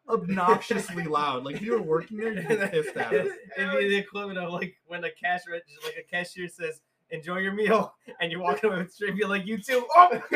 obnoxiously 0.09 1.03
loud. 1.03 1.43
Like 1.43 1.55
if 1.55 1.61
you 1.61 1.73
were 1.73 1.81
working 1.81 2.17
there, 2.17 2.33
you'd 2.33 2.47
be 2.47 2.55
pissed 2.55 2.95
at 2.95 3.13
us. 3.13 3.27
It'd 3.57 3.71
be 3.71 3.89
the 3.89 3.97
equivalent 3.97 4.39
of 4.39 4.51
like 4.51 4.75
when 4.85 5.03
a 5.03 5.11
cash 5.11 5.41
register, 5.49 5.79
like 5.85 5.97
a 5.97 6.09
cashier 6.09 6.47
says, 6.47 6.81
"Enjoy 7.11 7.37
your 7.37 7.53
meal," 7.53 7.93
and 8.21 8.31
you're 8.31 8.41
walking 8.41 8.69
away 8.69 8.79
with 8.79 8.93
straight, 8.93 9.15
be 9.15 9.25
like, 9.25 9.45
"You 9.45 9.57
too." 9.57 9.85
Oh, 9.95 10.09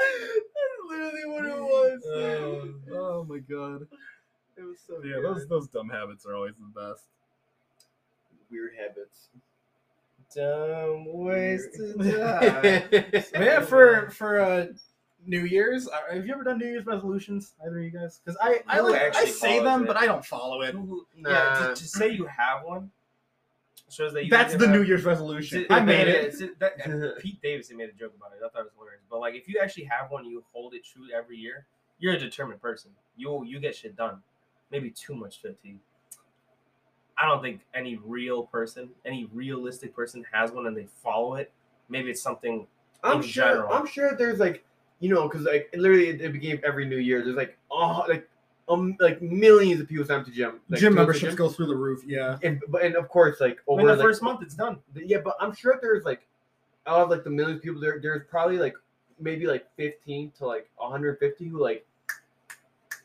That's 0.00 0.88
literally 0.88 1.26
what 1.26 1.44
it 1.44 1.60
was. 1.60 2.00
Oh. 2.06 2.74
oh 2.92 3.24
my 3.28 3.38
god. 3.38 3.82
It 4.56 4.62
was 4.62 4.78
so 4.86 5.02
Yeah, 5.04 5.20
those 5.22 5.46
those 5.46 5.68
dumb 5.68 5.88
habits 5.88 6.24
are 6.26 6.34
always 6.34 6.54
the 6.56 6.80
best. 6.80 7.04
weird 8.50 8.72
habits. 8.78 9.28
dumb 10.34 11.04
ways 11.06 11.68
to 11.76 11.94
die. 11.94 13.38
Man, 13.38 13.64
for 13.66 14.10
for 14.10 14.40
uh, 14.40 14.66
New 15.26 15.44
Year's, 15.44 15.86
uh, 15.88 16.14
have 16.14 16.26
you 16.26 16.32
ever 16.32 16.44
done 16.44 16.58
New 16.58 16.66
Year's 16.66 16.86
resolutions? 16.86 17.54
Either 17.64 17.78
of 17.78 17.84
you 17.84 17.90
guys? 17.90 18.20
Because 18.24 18.38
I 18.42 18.62
I, 18.66 18.80
like, 18.80 19.14
I 19.16 19.26
say 19.26 19.62
them, 19.62 19.84
it? 19.84 19.86
but 19.86 19.96
I 19.96 20.06
don't 20.06 20.24
follow 20.24 20.62
it. 20.62 20.74
Yeah, 21.16 21.68
to, 21.68 21.74
to 21.74 21.88
say 21.88 22.08
you 22.10 22.26
have 22.26 22.64
one 22.64 22.90
shows 23.92 24.12
that 24.12 24.24
you 24.24 24.30
That's 24.30 24.54
the 24.54 24.66
New 24.66 24.82
Year's 24.82 25.04
resolution. 25.04 25.66
I 25.70 25.80
made 25.80 26.08
it. 26.08 26.34
see, 26.34 26.50
that- 26.58 27.18
Pete 27.20 27.40
Davidson 27.42 27.76
made 27.76 27.90
a 27.90 27.92
joke 27.92 28.12
about 28.16 28.32
it. 28.32 28.44
I 28.44 28.48
thought 28.48 28.60
it 28.60 28.64
was 28.64 28.72
hilarious. 28.76 29.02
But 29.10 29.20
like, 29.20 29.34
if 29.34 29.48
you 29.48 29.60
actually 29.62 29.84
have 29.84 30.10
one, 30.10 30.24
you 30.24 30.44
hold 30.52 30.74
it 30.74 30.84
true 30.84 31.06
every 31.14 31.36
year. 31.36 31.66
You're 31.98 32.14
a 32.14 32.18
determined 32.18 32.62
person. 32.62 32.90
You 33.16 33.44
you 33.44 33.60
get 33.60 33.76
shit 33.76 33.96
done. 33.96 34.22
Maybe 34.70 34.90
too 34.90 35.14
much 35.14 35.40
fatigue. 35.40 35.80
I 37.18 37.26
don't 37.26 37.42
think 37.42 37.60
any 37.74 37.96
real 37.96 38.44
person, 38.44 38.90
any 39.04 39.28
realistic 39.32 39.94
person, 39.94 40.24
has 40.32 40.52
one 40.52 40.66
and 40.66 40.76
they 40.76 40.86
follow 41.02 41.34
it. 41.34 41.52
Maybe 41.88 42.10
it's 42.10 42.22
something. 42.22 42.66
I'm 43.02 43.18
in 43.18 43.22
sure. 43.22 43.44
general. 43.44 43.72
I'm 43.72 43.86
sure 43.86 44.16
there's 44.16 44.38
like, 44.38 44.64
you 45.00 45.12
know, 45.12 45.28
because 45.28 45.44
like 45.44 45.68
literally 45.74 46.10
at 46.10 46.18
the 46.18 46.28
beginning 46.28 46.58
of 46.58 46.64
every 46.64 46.86
new 46.86 46.96
year, 46.96 47.22
there's 47.22 47.36
like, 47.36 47.58
oh, 47.70 48.04
like, 48.08 48.28
um, 48.70 48.96
like 49.00 49.20
millions 49.20 49.80
of 49.80 49.88
people 49.88 50.04
sign 50.06 50.20
up 50.20 50.26
to 50.26 50.30
gym. 50.30 50.60
Like, 50.68 50.80
gym 50.80 50.92
to 50.92 51.00
memberships 51.00 51.32
gym. 51.32 51.36
go 51.36 51.48
through 51.48 51.66
the 51.66 51.76
roof. 51.76 52.02
Yeah. 52.06 52.38
and 52.42 52.62
but 52.68 52.82
and 52.82 52.94
of 52.94 53.08
course 53.08 53.40
like 53.40 53.58
In 53.68 53.74
over 53.80 53.82
the 53.82 53.88
like, 53.96 54.00
first 54.00 54.22
month, 54.22 54.42
it's 54.42 54.54
done. 54.54 54.78
Yeah, 54.94 55.18
but 55.24 55.36
I'm 55.40 55.54
sure 55.54 55.78
there's 55.82 56.04
like 56.04 56.26
out 56.86 57.00
of 57.00 57.10
like 57.10 57.24
the 57.24 57.30
millions 57.30 57.58
of 57.58 57.62
people 57.64 57.80
there, 57.80 57.98
there's 58.00 58.22
probably 58.30 58.58
like 58.58 58.74
maybe 59.18 59.46
like 59.46 59.66
15 59.76 60.32
to 60.38 60.46
like 60.46 60.68
150 60.76 61.48
who 61.48 61.62
like 61.62 61.84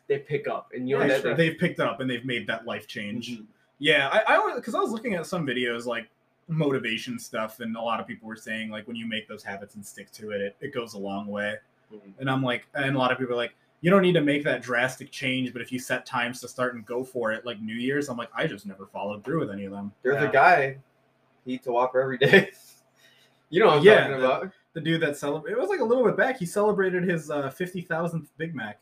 they 0.07 0.19
pick 0.19 0.47
up, 0.47 0.71
and 0.75 0.87
you 0.87 0.97
know 0.97 1.01
Yeah, 1.01 1.07
that, 1.09 1.21
sure. 1.21 1.35
They've 1.35 1.57
picked 1.57 1.79
up 1.79 1.99
and 1.99 2.09
they've 2.09 2.25
made 2.25 2.45
that 2.47 2.65
life 2.65 2.87
change. 2.87 3.31
Mhm. 3.31 3.45
Yeah, 3.79 4.07
I, 4.11 4.35
I 4.37 4.55
because 4.55 4.75
I 4.75 4.79
was 4.79 4.91
looking 4.91 5.15
at 5.15 5.25
some 5.25 5.45
videos 5.45 5.85
like 5.85 6.07
motivation 6.47 7.17
stuff, 7.17 7.59
and 7.59 7.75
a 7.75 7.81
lot 7.81 7.99
of 7.99 8.05
people 8.07 8.27
were 8.27 8.35
saying 8.35 8.69
like 8.69 8.87
when 8.87 8.95
you 8.95 9.07
make 9.07 9.27
those 9.27 9.43
habits 9.43 9.75
and 9.75 9.85
stick 9.85 10.11
to 10.13 10.29
it, 10.31 10.41
it, 10.41 10.55
it 10.61 10.73
goes 10.73 10.93
a 10.93 10.97
long 10.99 11.27
way. 11.27 11.55
Mhm. 11.91 11.99
And 12.19 12.29
I'm 12.29 12.43
like, 12.43 12.67
and 12.75 12.95
a 12.95 12.99
lot 12.99 13.11
of 13.11 13.17
people 13.17 13.33
are 13.33 13.37
like, 13.37 13.55
you 13.85 13.91
don't 13.91 14.01
need 14.01 14.13
to 14.13 14.21
make 14.21 14.43
that 14.43 14.63
drastic 14.63 15.11
change, 15.11 15.53
but 15.53 15.61
if 15.61 15.71
you 15.71 15.77
set 15.77 16.07
times 16.07 16.41
to 16.41 16.47
start 16.47 16.73
and 16.73 16.83
go 16.87 17.03
for 17.03 17.31
it, 17.33 17.45
like 17.45 17.61
New 17.61 17.75
Year's, 17.75 18.09
I'm 18.09 18.17
like, 18.17 18.31
I 18.35 18.47
just 18.47 18.65
never 18.65 18.87
followed 18.87 19.23
through 19.23 19.41
with 19.41 19.51
any 19.51 19.65
of 19.65 19.71
them. 19.71 19.91
There's 20.01 20.19
Yeah. 20.23 20.29
a 20.29 20.31
guy 20.31 20.77
he 21.45 21.53
eats 21.53 21.67
a 21.67 21.71
Whopper 21.71 22.01
every 22.01 22.17
day. 22.17 22.49
you 23.51 23.59
know 23.59 23.67
what 23.67 23.77
I'm 23.77 23.83
Yeah, 23.83 23.95
talking 24.07 24.11
the- 24.19 24.25
about? 24.25 24.51
The 24.73 24.81
dude 24.81 25.01
that 25.01 25.15
celebrated, 25.17 25.55
it 25.57 25.61
was 25.61 25.69
like 25.69 25.81
a 25.81 25.83
little 25.83 26.03
bit 26.03 26.17
back. 26.17 26.39
He 26.39 26.47
celebrated 26.47 27.03
his 27.03 27.29
uh, 27.29 27.51
fifty 27.51 27.79
thousandth 27.81 28.29
Big 28.37 28.55
Mac. 28.55 28.79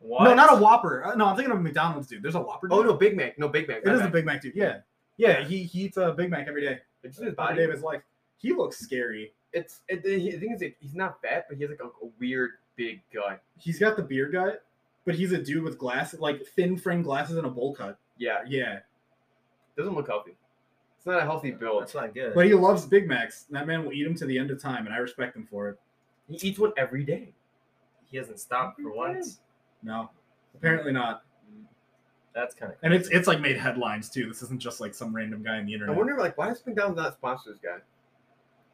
What? 0.00 0.24
No, 0.24 0.34
not 0.34 0.56
a 0.56 0.56
Whopper. 0.56 1.04
Uh, 1.04 1.14
no, 1.14 1.26
I'm 1.26 1.36
thinking 1.36 1.52
of 1.52 1.58
a 1.58 1.62
McDonald's 1.62 2.08
dude. 2.08 2.22
There's 2.22 2.34
a 2.34 2.40
Whopper. 2.40 2.68
Oh 2.70 2.82
no, 2.82 2.94
Big 2.94 3.14
Mac. 3.14 3.38
No, 3.38 3.46
Big 3.48 3.68
Mac. 3.68 3.78
it 3.78 3.86
my 3.86 3.92
is 3.92 4.00
a. 4.00 4.08
Big 4.08 4.24
Mac 4.24 4.40
dude. 4.40 4.54
Yeah, 4.56 4.78
yeah. 5.18 5.44
He 5.44 5.64
he 5.64 5.82
eats 5.82 5.98
a 5.98 6.12
Big 6.12 6.30
Mac 6.30 6.48
every 6.48 6.62
day. 6.62 6.78
It's 7.04 7.16
just 7.16 7.24
his 7.26 7.34
Every 7.34 7.34
body. 7.36 7.56
day 7.58 7.64
of 7.64 7.70
his 7.72 7.82
life. 7.82 8.02
He 8.38 8.52
looks 8.54 8.78
scary. 8.78 9.34
It's 9.52 9.82
it, 9.88 10.02
the 10.02 10.16
the 10.18 10.38
thing 10.38 10.52
is 10.52 10.62
like, 10.62 10.76
he's 10.80 10.94
not 10.94 11.20
fat, 11.22 11.44
but 11.48 11.58
he 11.58 11.62
has 11.64 11.70
like 11.70 11.80
a, 11.82 11.86
a 12.04 12.10
weird 12.18 12.52
big 12.78 13.02
gut. 13.12 13.42
He's 13.58 13.78
got 13.78 13.96
the 13.96 14.02
beer 14.02 14.28
gut, 14.30 14.64
but 15.04 15.14
he's 15.14 15.32
a 15.32 15.42
dude 15.42 15.64
with 15.64 15.76
glasses, 15.76 16.20
like 16.20 16.46
thin 16.56 16.78
frame 16.78 17.02
glasses 17.02 17.36
and 17.36 17.46
a 17.46 17.50
bowl 17.50 17.74
cut. 17.74 17.98
Yeah, 18.16 18.38
Yeah, 18.46 18.78
doesn't 19.76 19.94
look 19.94 20.06
healthy. 20.08 20.32
It's 20.96 21.06
not 21.06 21.18
a 21.18 21.22
healthy 21.24 21.50
build. 21.50 21.82
That's 21.82 21.94
not 21.94 22.14
good. 22.14 22.34
but 22.34 22.46
he 22.46 22.54
loves 22.54 22.86
Big 22.86 23.06
Macs. 23.06 23.44
That 23.50 23.66
man 23.66 23.84
will 23.84 23.92
eat 23.92 24.04
them 24.04 24.14
to 24.16 24.24
the 24.26 24.38
end 24.38 24.50
of 24.50 24.60
time, 24.62 24.86
and 24.86 24.94
I 24.94 24.98
respect 24.98 25.36
him 25.36 25.46
for 25.50 25.68
it. 25.68 25.78
He 26.28 26.48
eats 26.48 26.58
one 26.58 26.72
every 26.76 27.04
day. 27.04 27.32
he 28.10 28.16
hasn't 28.16 28.40
stopped 28.40 28.80
for 28.80 28.92
once. 28.92 29.40
No, 29.82 30.10
apparently 30.54 30.92
not. 30.92 31.22
That's 32.34 32.54
kind 32.54 32.72
of. 32.72 32.78
And 32.82 32.92
it's 32.94 33.08
it's 33.08 33.26
like 33.26 33.40
made 33.40 33.56
headlines 33.56 34.08
too. 34.10 34.26
This 34.28 34.42
isn't 34.42 34.60
just 34.60 34.80
like 34.80 34.94
some 34.94 35.14
random 35.14 35.42
guy 35.42 35.58
on 35.58 35.66
the 35.66 35.72
internet. 35.72 35.90
I 35.90 35.92
internet. 35.92 35.96
wonder 35.98 36.22
like 36.22 36.38
why 36.38 36.48
does 36.48 36.64
McDonald's 36.66 36.96
not 36.98 37.14
sponsor 37.14 37.50
this 37.50 37.58
guy? 37.58 37.78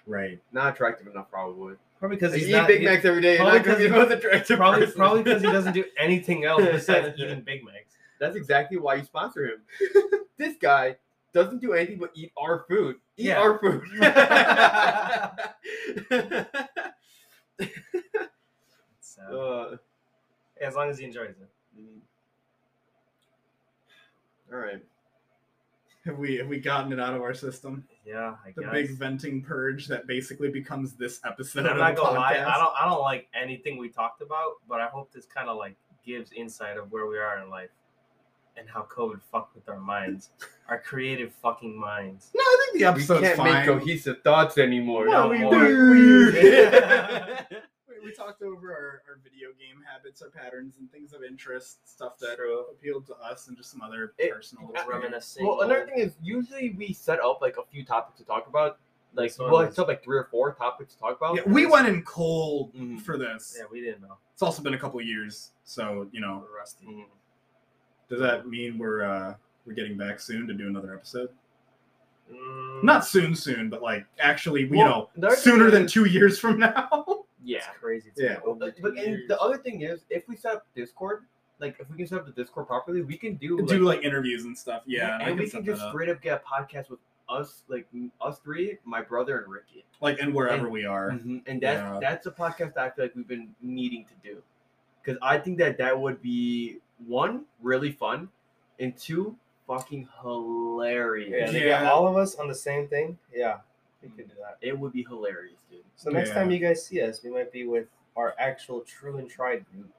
right. 0.06 0.38
Not 0.52 0.74
attractive 0.74 1.06
enough, 1.06 1.30
probably. 1.30 1.74
Probably 2.04 2.16
because 2.18 2.34
he's 2.34 2.48
eat 2.48 2.52
not 2.52 2.68
Big 2.68 2.80
he- 2.80 2.84
Macs 2.86 3.04
every 3.06 3.22
day. 3.22 3.38
probably 3.38 3.58
because 3.60 3.78
because 3.78 3.92
the 3.92 3.98
most 3.98 4.24
attractive. 4.24 4.56
Probably 4.58 4.80
person. 4.80 4.96
probably 4.98 5.22
because 5.22 5.42
he 5.42 5.48
doesn't 5.52 5.72
do 5.72 5.84
anything 5.98 6.44
else 6.44 6.62
besides 6.62 7.14
eating 7.18 7.40
Big 7.40 7.64
Macs. 7.64 7.94
That's 8.20 8.36
exactly 8.36 8.76
why 8.76 8.96
you 8.96 9.04
sponsor 9.04 9.46
him. 9.46 9.62
this 10.36 10.54
guy 10.60 10.96
doesn't 11.32 11.60
do 11.62 11.72
anything 11.72 11.98
but 11.98 12.10
eat 12.14 12.30
our 12.36 12.64
food. 12.68 12.96
Eat 13.16 13.26
Yeah. 13.26 13.40
our 13.40 13.58
food. 13.58 13.82
So, 19.00 19.40
uh, 19.72 19.76
as 20.60 20.74
long 20.74 20.90
as 20.90 20.98
he 20.98 21.04
enjoys 21.04 21.30
it. 21.30 21.48
all 24.52 24.58
right. 24.58 24.82
Have 26.06 26.18
we 26.18 26.36
have 26.36 26.48
we 26.48 26.58
gotten 26.58 26.92
it 26.92 27.00
out 27.00 27.14
of 27.14 27.22
our 27.22 27.32
system? 27.32 27.84
Yeah, 28.04 28.34
I 28.44 28.52
The 28.54 28.62
guess. 28.62 28.72
big 28.72 28.90
venting 28.98 29.42
purge 29.42 29.86
that 29.88 30.06
basically 30.06 30.50
becomes 30.50 30.92
this 30.92 31.20
episode 31.24 31.64
I'm 31.66 31.78
not 31.78 31.96
gonna 31.96 32.18
lie. 32.18 32.34
I 32.34 32.58
don't 32.58 32.74
I 32.80 32.84
don't 32.84 33.00
like 33.00 33.26
anything 33.34 33.78
we 33.78 33.88
talked 33.88 34.20
about, 34.20 34.54
but 34.68 34.80
I 34.80 34.86
hope 34.88 35.12
this 35.12 35.24
kind 35.24 35.48
of 35.48 35.56
like 35.56 35.76
gives 36.04 36.30
insight 36.32 36.76
of 36.76 36.92
where 36.92 37.06
we 37.06 37.16
are 37.18 37.42
in 37.42 37.48
life 37.48 37.70
and 38.58 38.68
how 38.68 38.82
COVID 38.94 39.20
fucked 39.32 39.54
with 39.54 39.66
our 39.68 39.80
minds, 39.80 40.30
our 40.68 40.78
creative 40.78 41.32
fucking 41.32 41.74
minds. 41.74 42.30
No, 42.34 42.40
I 42.42 42.68
think 42.72 42.84
the 42.84 43.14
We 43.14 43.20
can't 43.20 43.36
fine. 43.38 43.52
make 43.54 43.64
cohesive 43.64 44.22
thoughts 44.22 44.58
anymore. 44.58 45.06
No, 45.06 45.22
no 45.22 45.28
we, 45.30 45.38
more. 45.38 45.58
we, 45.58 46.32
we, 48.04 48.10
we 48.10 48.14
talked 48.14 48.42
over 48.42 48.72
our, 48.72 49.02
our 49.08 49.18
video 49.24 49.48
game 49.58 49.82
habits, 49.90 50.22
our 50.22 50.28
patterns, 50.28 50.74
and 50.78 50.90
things 50.92 51.12
of 51.12 51.22
interest, 51.24 51.88
stuff 51.88 52.18
that 52.18 52.38
appealed 52.70 53.06
to 53.06 53.14
us, 53.16 53.48
and 53.48 53.56
just 53.56 53.70
some 53.70 53.80
other 53.82 54.12
It- 54.18 54.32
personal. 54.32 54.70
Reminiscing. 54.86 55.46
Well, 55.46 55.62
another 55.62 55.86
thing 55.86 55.98
is 55.98 56.14
usually 56.22 56.70
we 56.78 56.92
set 56.92 57.20
up 57.20 57.40
like 57.40 57.56
a 57.56 57.64
few 57.70 57.84
topics 57.84 58.18
to 58.18 58.24
talk 58.24 58.46
about. 58.46 58.78
Like 59.16 59.30
This 59.30 59.38
one 59.38 59.50
we'll 59.50 59.66
set 59.70 59.78
up 59.78 59.88
like 59.88 60.02
three 60.02 60.18
or 60.18 60.24
four 60.30 60.52
topics 60.54 60.94
to 60.94 61.00
talk 61.00 61.16
about. 61.16 61.36
Yeah, 61.36 61.42
we 61.46 61.66
went 61.66 61.86
in 61.86 62.02
cold 62.02 62.74
Mhm. 62.74 63.00
for 63.00 63.16
this. 63.16 63.54
Yeah, 63.56 63.66
we 63.70 63.80
didn't 63.80 64.02
know. 64.02 64.16
It's 64.32 64.42
also 64.42 64.60
been 64.60 64.74
a 64.74 64.78
couple 64.78 65.00
years, 65.00 65.52
so 65.62 66.08
you 66.12 66.20
know, 66.20 66.44
We're 66.50 66.58
rusty. 66.58 66.86
Mhm. 66.86 67.04
does 68.08 68.18
that 68.20 68.48
mean 68.48 68.76
we're 68.76 69.04
uh 69.04 69.34
we're 69.66 69.74
getting 69.74 69.96
back 69.96 70.18
soon 70.20 70.46
to 70.48 70.52
do 70.54 70.66
another 70.66 70.92
episode? 70.94 71.28
Mm, 72.32 72.82
Not 72.82 73.04
soon, 73.06 73.36
soon, 73.36 73.70
but 73.70 73.82
like 73.82 74.04
actually, 74.18 74.62
you 74.62 74.78
Well, 74.78 75.10
know, 75.16 75.30
sooner 75.34 75.70
than 75.70 75.86
two 75.86 76.06
years 76.06 76.38
from 76.40 76.58
now. 76.58 77.20
Yeah. 77.44 77.58
It's 77.58 77.66
crazy. 77.80 78.08
It's 78.10 78.20
Yeah. 78.20 78.40
been 78.44 78.58
But, 78.58 78.74
but 78.80 78.96
and 78.96 79.28
the 79.28 79.38
other 79.40 79.56
thing 79.58 79.82
is, 79.82 80.04
if 80.10 80.26
we 80.28 80.36
set 80.36 80.54
up 80.56 80.66
Discord, 80.74 81.24
like 81.60 81.76
if 81.78 81.88
we 81.90 81.96
can 81.96 82.06
set 82.06 82.18
up 82.18 82.26
the 82.26 82.32
Discord 82.32 82.66
properly, 82.66 83.02
we 83.02 83.16
can 83.16 83.34
do 83.36 83.58
like, 83.58 83.68
do 83.68 83.78
like 83.80 84.02
interviews 84.02 84.44
and 84.44 84.56
stuff. 84.56 84.82
Yeah, 84.86 85.18
I 85.20 85.28
and 85.28 85.38
we 85.38 85.48
can 85.48 85.64
just 85.64 85.82
up. 85.82 85.90
straight 85.92 86.08
up 86.08 86.20
get 86.20 86.42
a 86.42 86.48
podcast 86.48 86.90
with 86.90 86.98
us, 87.28 87.62
like 87.68 87.86
us 88.20 88.38
three, 88.40 88.78
my 88.84 89.00
brother 89.02 89.38
and 89.40 89.50
Ricky. 89.52 89.84
like 90.00 90.18
and 90.20 90.34
wherever 90.34 90.64
and- 90.64 90.72
we 90.72 90.84
are. 90.84 91.10
Mhm. 91.12 91.42
And 91.46 91.60
that's 91.60 91.80
Yeah. 91.80 91.98
that's 92.00 92.26
a 92.26 92.30
podcast 92.32 92.74
that 92.74 92.78
I 92.78 92.90
feel 92.90 93.04
like 93.06 93.14
we've 93.14 93.28
been 93.28 93.54
needing 93.62 94.04
to 94.06 94.14
do, 94.22 94.42
because 95.02 95.18
I 95.22 95.38
think 95.38 95.58
that 95.58 95.78
that 95.78 95.98
would 95.98 96.20
be 96.20 96.80
one 97.06 97.44
really 97.62 97.92
fun, 97.92 98.28
and 98.80 98.96
two 98.96 99.36
fucking 99.66 100.08
hilarious. 100.22 101.52
yeah, 101.52 101.64
Yeah. 101.82 101.90
all 101.90 102.06
of 102.08 102.16
us 102.16 102.34
on 102.34 102.48
the 102.48 102.54
same 102.54 102.88
thing. 102.88 103.18
Yeah, 103.32 103.60
we 104.04 104.10
can 104.10 104.26
do 104.28 104.34
that. 104.40 104.58
It 104.60 104.78
would 104.78 104.92
be 104.92 105.02
hilarious, 105.02 105.60
dude. 105.70 105.80
So 105.96 106.10
next 106.10 106.28
Yeah. 106.30 106.34
time 106.36 106.50
you 106.50 106.58
guys 106.58 106.84
see 106.84 107.00
us, 107.02 107.22
we 107.22 107.30
might 107.30 107.50
be 107.52 107.66
with 107.66 107.86
our 108.16 108.34
actual 108.38 108.80
true 108.82 109.16
and 109.18 109.28
tried 109.28 109.64
group. 109.72 109.90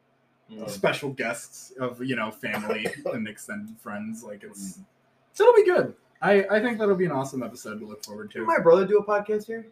Mm. 0.52 0.69
Special 0.69 1.10
guests 1.11 1.72
of 1.80 2.02
you 2.03 2.15
know 2.15 2.32
family 2.32 2.88
and 3.14 3.27
extended 3.27 3.77
friends. 3.80 4.23
Like 4.23 4.44
it's 4.44 4.77
Mm. 4.80 4.86
so 5.34 5.44
it'll 5.44 5.56
be 5.56 5.65
good. 5.65 5.95
I 6.22 6.45
I 6.49 6.61
think 6.61 6.77
that'll 6.80 6.95
be 6.95 7.06
an 7.06 7.11
awesome 7.11 7.41
episode 7.44 7.80
to 7.80 7.86
look 7.86 8.06
forward 8.06 8.32
to. 8.32 8.40
Did 8.40 8.45
to. 8.45 8.48
my 8.48 8.60
brother 8.60 8.86
do 8.86 8.99
a 8.99 9.03
podcast 9.06 9.45
here? 9.48 9.65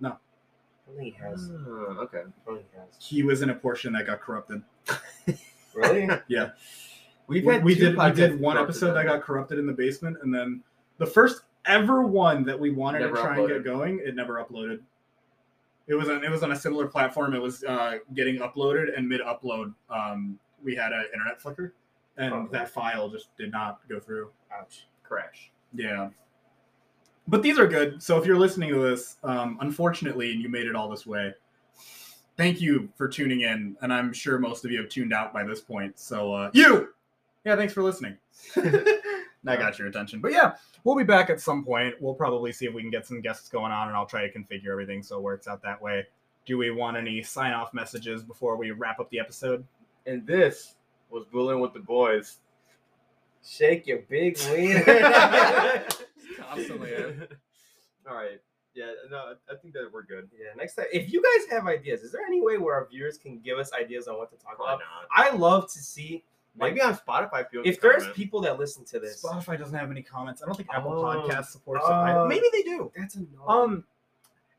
No. 0.00 0.10
I 0.88 0.96
think 0.96 1.14
he 1.16 1.20
has. 1.22 1.50
Ah, 1.50 1.98
okay. 2.02 2.18
I 2.18 2.50
think 2.52 2.66
he 2.72 2.78
has. 2.78 2.88
He 3.00 3.22
was 3.22 3.42
in 3.42 3.50
a 3.50 3.54
portion 3.54 3.92
that 3.94 4.06
got 4.06 4.20
corrupted. 4.20 4.62
Really? 5.74 6.08
Yeah. 6.28 6.50
We've 7.26 7.44
we, 7.44 7.52
had 7.54 7.64
we 7.64 7.74
two 7.74 7.80
did 7.92 7.98
we 7.98 8.12
did 8.12 8.40
one 8.40 8.56
episode 8.56 8.92
that 8.94 9.04
got 9.04 9.20
corrupted 9.20 9.58
in 9.58 9.66
the 9.66 9.72
basement, 9.72 10.16
and 10.22 10.32
then 10.32 10.62
the 10.98 11.06
first 11.06 11.42
ever 11.66 12.02
one 12.02 12.44
that 12.44 12.58
we 12.58 12.70
wanted 12.70 13.00
Never 13.00 13.16
to 13.16 13.22
try 13.22 13.38
and 13.38 13.48
get 13.48 13.64
going, 13.64 14.00
it 14.04 14.14
never 14.14 14.42
uploaded. 14.42 14.80
It 15.86 15.94
was 15.94 16.08
on 16.08 16.24
it 16.24 16.30
was 16.30 16.42
on 16.42 16.52
a 16.52 16.56
similar 16.56 16.86
platform. 16.88 17.34
It 17.34 17.40
was 17.42 17.62
uh, 17.64 17.98
getting 18.14 18.38
uploaded, 18.38 18.96
and 18.96 19.08
mid 19.08 19.20
upload, 19.20 19.72
um, 19.90 20.38
we 20.64 20.74
had 20.74 20.92
an 20.92 21.04
internet 21.12 21.40
flicker, 21.40 21.74
and 22.16 22.32
Oh. 22.34 22.48
that 22.50 22.68
file 22.70 23.08
just 23.08 23.36
did 23.36 23.52
not 23.52 23.80
go 23.88 24.00
through. 24.00 24.30
Ouch. 24.52 24.86
crash. 25.04 25.52
Yeah. 25.74 26.08
But 27.28 27.42
these 27.42 27.58
are 27.58 27.66
good. 27.66 28.02
So 28.02 28.18
if 28.18 28.26
you're 28.26 28.38
listening 28.38 28.70
to 28.72 28.80
this, 28.80 29.16
um, 29.22 29.58
unfortunately, 29.60 30.32
and 30.32 30.40
you 30.40 30.48
made 30.48 30.66
it 30.66 30.74
all 30.74 30.88
this 30.88 31.06
way, 31.06 31.34
thank 32.36 32.60
you 32.60 32.88
for 32.96 33.06
tuning 33.08 33.42
in. 33.42 33.76
And 33.82 33.92
I'm 33.92 34.12
sure 34.12 34.38
most 34.38 34.64
of 34.64 34.70
you 34.72 34.78
have 34.80 34.88
tuned 34.88 35.12
out 35.12 35.32
by 35.32 35.44
this 35.44 35.60
point. 35.60 35.98
So 35.98 36.32
uh, 36.32 36.50
you, 36.54 36.88
yeah, 37.44 37.54
thanks 37.56 37.72
for 37.72 37.82
listening. 37.82 38.16
I 39.46 39.56
got 39.56 39.78
your 39.78 39.88
attention. 39.88 40.20
But 40.20 40.32
yeah, 40.32 40.54
we'll 40.84 40.96
be 40.96 41.04
back 41.04 41.30
at 41.30 41.40
some 41.40 41.64
point. 41.64 41.94
We'll 42.00 42.14
probably 42.14 42.52
see 42.52 42.66
if 42.66 42.74
we 42.74 42.82
can 42.82 42.90
get 42.90 43.06
some 43.06 43.20
guests 43.20 43.48
going 43.48 43.72
on, 43.72 43.88
and 43.88 43.96
I'll 43.96 44.06
try 44.06 44.26
to 44.28 44.32
configure 44.38 44.70
everything 44.72 45.02
so 45.02 45.16
it 45.16 45.22
works 45.22 45.46
out 45.48 45.62
that 45.62 45.80
way. 45.80 46.06
Do 46.46 46.58
we 46.58 46.70
want 46.70 46.96
any 46.96 47.22
sign 47.22 47.52
off 47.52 47.74
messages 47.74 48.22
before 48.22 48.56
we 48.56 48.70
wrap 48.70 49.00
up 49.00 49.10
the 49.10 49.18
episode? 49.18 49.64
And 50.06 50.26
this 50.26 50.74
was 51.10 51.24
Bullying 51.26 51.60
with 51.60 51.72
the 51.74 51.80
Boys. 51.80 52.38
Shake 53.44 53.86
your 53.86 53.98
big 54.08 54.38
wiener. 54.50 55.84
Constantly. 56.38 56.92
eh? 56.94 57.12
All 58.08 58.16
right. 58.16 58.40
Yeah, 58.74 58.92
no, 59.10 59.34
I 59.50 59.54
think 59.62 59.72
that 59.74 59.88
we're 59.90 60.02
good. 60.02 60.28
Yeah, 60.38 60.48
next 60.56 60.74
time, 60.74 60.84
if 60.92 61.10
you 61.10 61.22
guys 61.22 61.50
have 61.50 61.66
ideas, 61.66 62.02
is 62.02 62.12
there 62.12 62.20
any 62.26 62.42
way 62.42 62.58
where 62.58 62.74
our 62.74 62.86
viewers 62.86 63.16
can 63.16 63.38
give 63.38 63.58
us 63.58 63.70
ideas 63.72 64.06
on 64.06 64.18
what 64.18 64.30
to 64.30 64.36
talk 64.36 64.58
Why 64.58 64.74
about? 64.74 64.80
not? 64.80 65.08
I 65.10 65.34
love 65.34 65.64
to 65.72 65.78
see 65.78 66.12
like, 66.12 66.24
Maybe 66.58 66.80
on 66.80 66.96
Spotify, 66.96 67.50
people. 67.50 67.66
if 67.66 67.80
there's 67.80 68.02
comment. 68.02 68.16
people 68.16 68.40
that 68.42 68.58
listen 68.58 68.84
to 68.86 68.98
this. 69.00 69.22
Spotify 69.22 69.58
doesn't 69.58 69.76
have 69.78 69.90
any 69.90 70.02
comments. 70.02 70.42
I 70.42 70.46
don't 70.46 70.54
think 70.56 70.68
Apple 70.72 70.92
Oh. 70.92 71.04
Podcast 71.04 71.46
supports 71.46 71.84
it. 71.86 71.90
Uh, 71.92 71.94
either. 72.02 72.26
Maybe 72.28 72.46
they 72.52 72.62
do. 72.62 72.90
That's 72.96 73.14
annoying. 73.16 73.28
Um, 73.46 73.84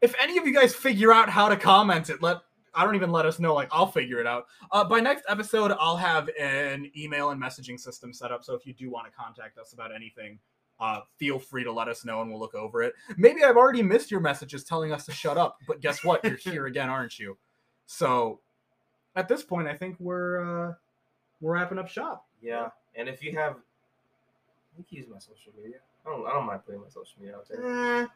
if 0.02 0.14
any 0.22 0.38
of 0.38 0.45
you 0.45 0.53
guys 0.53 0.76
figure 0.76 1.11
out 1.11 1.30
how 1.30 1.49
to 1.49 1.56
comment 1.57 2.10
it, 2.10 2.22
let 2.22 2.38
I 2.76 2.84
don't 2.86 2.94
even 2.95 3.11
let 3.11 3.26
us 3.26 3.40
know. 3.40 3.56
Like 3.56 3.69
I'll 3.72 3.88
figure 3.91 4.19
it 4.19 4.28
out. 4.28 4.45
Uh, 4.72 4.84
by 4.84 4.99
next 4.99 5.24
episode, 5.28 5.72
I'll 5.80 5.98
have 5.98 6.30
an 6.40 6.91
email 6.95 7.32
and 7.32 7.41
messaging 7.41 7.80
system 7.80 8.14
set 8.14 8.32
up. 8.32 8.44
So 8.44 8.53
if 8.53 8.68
you 8.68 8.74
do 8.74 8.91
want 8.91 9.07
to 9.07 9.11
contact 9.11 9.57
us 9.57 9.74
about 9.74 9.94
anything, 9.95 10.38
uh, 10.80 10.99
feel 11.18 11.40
free 11.40 11.64
to 11.64 11.72
let 11.72 11.88
us 11.88 12.06
know 12.06 12.22
and 12.22 12.30
we'll 12.30 12.40
look 12.40 12.53
over 12.53 12.84
it. 12.84 12.94
Maybe 13.18 13.44
I've 13.44 13.57
already 13.57 13.82
missed 13.82 14.11
your 14.11 14.19
messages 14.19 14.64
telling 14.64 14.91
us 14.91 15.07
to 15.07 15.11
shut 15.11 15.36
up, 15.40 15.57
but 15.68 15.82
guess 15.82 16.03
what? 16.03 16.24
You're 16.24 16.36
here 16.38 16.68
again, 16.68 16.88
aren't 16.90 17.18
you? 17.18 17.36
So 17.88 18.41
at 19.15 19.28
this 19.28 19.41
point, 19.41 19.68
I 19.68 19.74
think 19.74 19.95
we're 19.99 20.68
uh, 20.69 20.74
we're 21.41 21.53
wrapping 21.53 21.77
up 21.80 21.88
shop. 21.89 22.26
yeah, 22.41 22.69
and 22.95 23.07
if 23.09 23.23
you 23.23 23.35
have, 23.38 23.55
you 24.77 24.84
can 24.88 24.97
use 24.97 25.07
my 25.11 25.19
social 25.19 25.51
media. 25.61 25.77
I 26.05 26.09
don't, 26.09 26.26
I 26.27 26.31
don't 26.34 26.45
mind 26.45 26.61
putting 26.65 26.81
my 26.81 26.88
social 26.88 27.14
media 27.19 27.35
out 27.35 27.47
there. 27.49 28.01
Eh, 28.03 28.07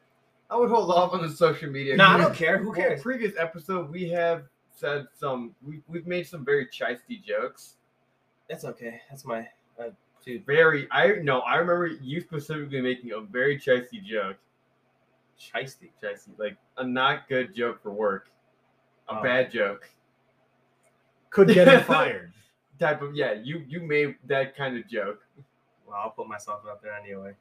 I 0.49 0.55
would 0.55 0.69
hold 0.69 0.91
off 0.91 1.13
on 1.13 1.21
the 1.21 1.29
social 1.29 1.69
media. 1.69 1.95
No, 1.95 2.05
I 2.05 2.17
don't 2.17 2.35
care. 2.35 2.57
Who 2.57 2.67
Well, 2.67 2.75
cares? 2.75 3.01
previous 3.01 3.33
episode, 3.39 3.89
we 3.91 4.09
have 4.09 4.43
said 4.73 5.07
some. 5.13 5.53
We 5.65 5.81
we've 5.87 6.07
made 6.07 6.27
some 6.27 6.43
very 6.45 6.67
chisty 6.67 7.23
jokes. 7.23 7.75
That's 8.49 8.65
okay. 8.65 9.01
That's 9.09 9.23
my 9.25 9.47
uh, 9.79 9.89
dude. 10.25 10.45
Very. 10.45 10.87
I 10.91 11.15
no. 11.21 11.39
I 11.41 11.55
remember 11.57 11.87
you 11.87 12.19
specifically 12.21 12.81
making 12.81 13.11
a 13.13 13.21
very 13.21 13.57
chisty 13.59 14.03
joke. 14.03 14.37
Shiesty. 15.39 15.89
Chisty, 16.03 16.37
like 16.37 16.57
a 16.77 16.85
not 16.85 17.27
good 17.29 17.55
joke 17.55 17.81
for 17.81 17.91
work. 17.91 18.29
A 19.09 19.15
Oh. 19.15 19.23
bad 19.23 19.51
joke. 19.51 19.89
Could 21.29 21.47
get 21.49 21.67
him 21.67 21.81
fired. 21.85 22.33
Type 22.81 23.03
of 23.03 23.15
yeah. 23.15 23.33
You 23.33 23.63
you 23.67 23.79
made 23.79 24.15
that 24.25 24.55
kind 24.57 24.75
of 24.75 24.89
joke. 24.89 25.19
Well, 25.85 25.97
I'll 26.03 26.09
put 26.09 26.27
myself 26.27 26.61
out 26.67 26.81
there 26.81 26.93
anyway. 26.93 27.33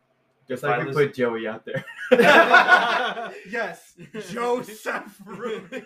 Just 0.47 0.63
like 0.63 0.81
I 0.81 0.85
we 0.85 0.93
put 0.93 1.15
Joey 1.15 1.49
out 1.49 1.65
there. 1.65 1.83
yes, 3.51 3.95
Joseph 4.29 5.19
Root. 5.25 5.65
yeah. 5.73 5.79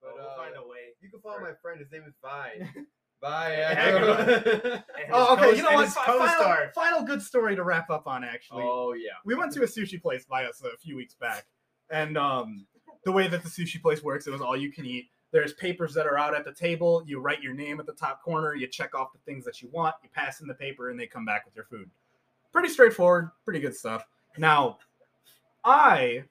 But 0.00 0.14
we'll 0.14 0.24
uh, 0.24 0.36
find 0.36 0.54
a 0.56 0.68
way. 0.68 0.94
you 1.00 1.10
can 1.10 1.18
follow 1.20 1.40
my 1.40 1.50
friend. 1.60 1.80
His 1.80 1.90
name 1.90 2.04
is 2.06 2.14
Vine. 2.22 2.86
Bye. 3.20 3.54
Everyone. 3.54 4.82
Oh, 5.10 5.32
okay. 5.32 5.42
co- 5.42 5.50
You 5.50 5.62
know 5.64 5.72
what? 5.72 5.88
Final, 5.88 6.68
final 6.72 7.02
good 7.02 7.22
story 7.22 7.56
to 7.56 7.64
wrap 7.64 7.90
up 7.90 8.06
on. 8.06 8.22
Actually, 8.22 8.62
oh 8.64 8.92
yeah. 8.92 9.10
we 9.24 9.34
went 9.34 9.52
to 9.54 9.62
a 9.62 9.66
sushi 9.66 10.00
place 10.00 10.24
by 10.26 10.44
us 10.44 10.62
a 10.62 10.76
few 10.78 10.94
weeks 10.94 11.14
back, 11.14 11.46
and 11.90 12.16
um, 12.16 12.66
the 13.04 13.10
way 13.10 13.26
that 13.26 13.42
the 13.42 13.48
sushi 13.48 13.82
place 13.82 14.00
works, 14.00 14.28
it 14.28 14.30
was 14.30 14.40
all 14.40 14.56
you 14.56 14.70
can 14.70 14.86
eat. 14.86 15.08
There's 15.32 15.54
papers 15.54 15.94
that 15.94 16.06
are 16.06 16.18
out 16.18 16.34
at 16.34 16.44
the 16.44 16.52
table. 16.52 17.02
You 17.06 17.18
write 17.18 17.42
your 17.42 17.54
name 17.54 17.80
at 17.80 17.86
the 17.86 17.92
top 17.92 18.22
corner. 18.22 18.54
You 18.54 18.66
check 18.66 18.94
off 18.94 19.12
the 19.12 19.18
things 19.24 19.44
that 19.46 19.62
you 19.62 19.68
want. 19.72 19.94
You 20.02 20.10
pass 20.14 20.40
in 20.42 20.46
the 20.46 20.54
paper, 20.54 20.90
and 20.90 21.00
they 21.00 21.06
come 21.06 21.24
back 21.24 21.46
with 21.46 21.56
your 21.56 21.64
food. 21.64 21.90
Pretty 22.52 22.68
straightforward. 22.68 23.30
Pretty 23.44 23.60
good 23.60 23.74
stuff. 23.74 24.06
Now, 24.36 24.78
I 25.64 26.24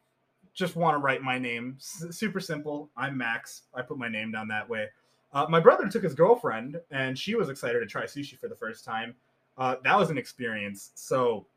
just 0.54 0.76
want 0.76 0.94
to 0.94 1.00
write 1.00 1.24
my 1.24 1.40
name. 1.40 1.78
S- 1.80 2.06
super 2.12 2.40
simple. 2.40 2.90
I'm 2.96 3.18
Max. 3.18 3.64
I 3.74 3.82
put 3.82 3.98
my 3.98 4.08
name 4.08 4.32
down 4.32 4.48
that 4.50 4.70
way. 4.70 4.90
Uh, 5.34 5.48
my 5.50 5.60
brother 5.60 5.88
took 5.88 6.04
his 6.04 6.14
girlfriend, 6.14 6.80
and 6.92 7.18
she 7.18 7.34
was 7.34 7.50
excited 7.50 7.80
to 7.80 7.88
try 7.88 8.04
sushi 8.04 8.38
for 8.38 8.48
the 8.48 8.56
first 8.56 8.86
time. 8.86 9.16
Uh, 9.58 9.78
that 9.84 9.98
was 9.98 10.12
an 10.12 10.18
experience. 10.18 10.92
So, 10.94 11.48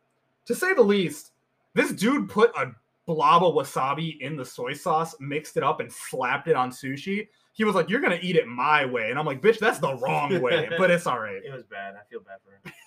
to 0.47 0.55
say 0.55 0.73
the 0.73 0.83
least, 0.83 1.33
this 1.75 1.93
dude 1.93 2.29
put 2.29 2.57
a 2.57 2.73
blob 3.07 3.43
of 3.43 3.55
wasabi 3.55 4.19
in 4.21 4.37
the 4.37 4.45
soy 4.45 4.73
sauce, 4.73 5.15
mixed 5.21 5.57
it 5.57 5.63
up, 5.63 5.81
and 5.81 5.91
slapped 5.91 6.49
it 6.49 6.57
on 6.57 6.71
sushi. 6.71 7.29
He 7.53 7.65
was 7.65 7.75
like, 7.75 7.89
"You're 7.89 8.01
gonna 8.01 8.19
eat 8.21 8.37
it 8.37 8.47
my 8.47 8.85
way," 8.85 9.11
and 9.11 9.19
I'm 9.19 9.27
like, 9.27 9.41
"Bitch, 9.41 9.59
that's 9.59 9.79
the 9.79 9.95
wrong 9.97 10.41
way," 10.41 10.69
but 10.79 10.91
it's 10.91 11.07
all 11.07 11.21
right. 11.21 11.43
It 11.45 11.53
was 11.53 11.65
bad. 11.65 11.95
I 11.95 12.05
feel 12.11 12.21
bad 12.21 12.39
for 12.45 12.51
her. 12.51 12.75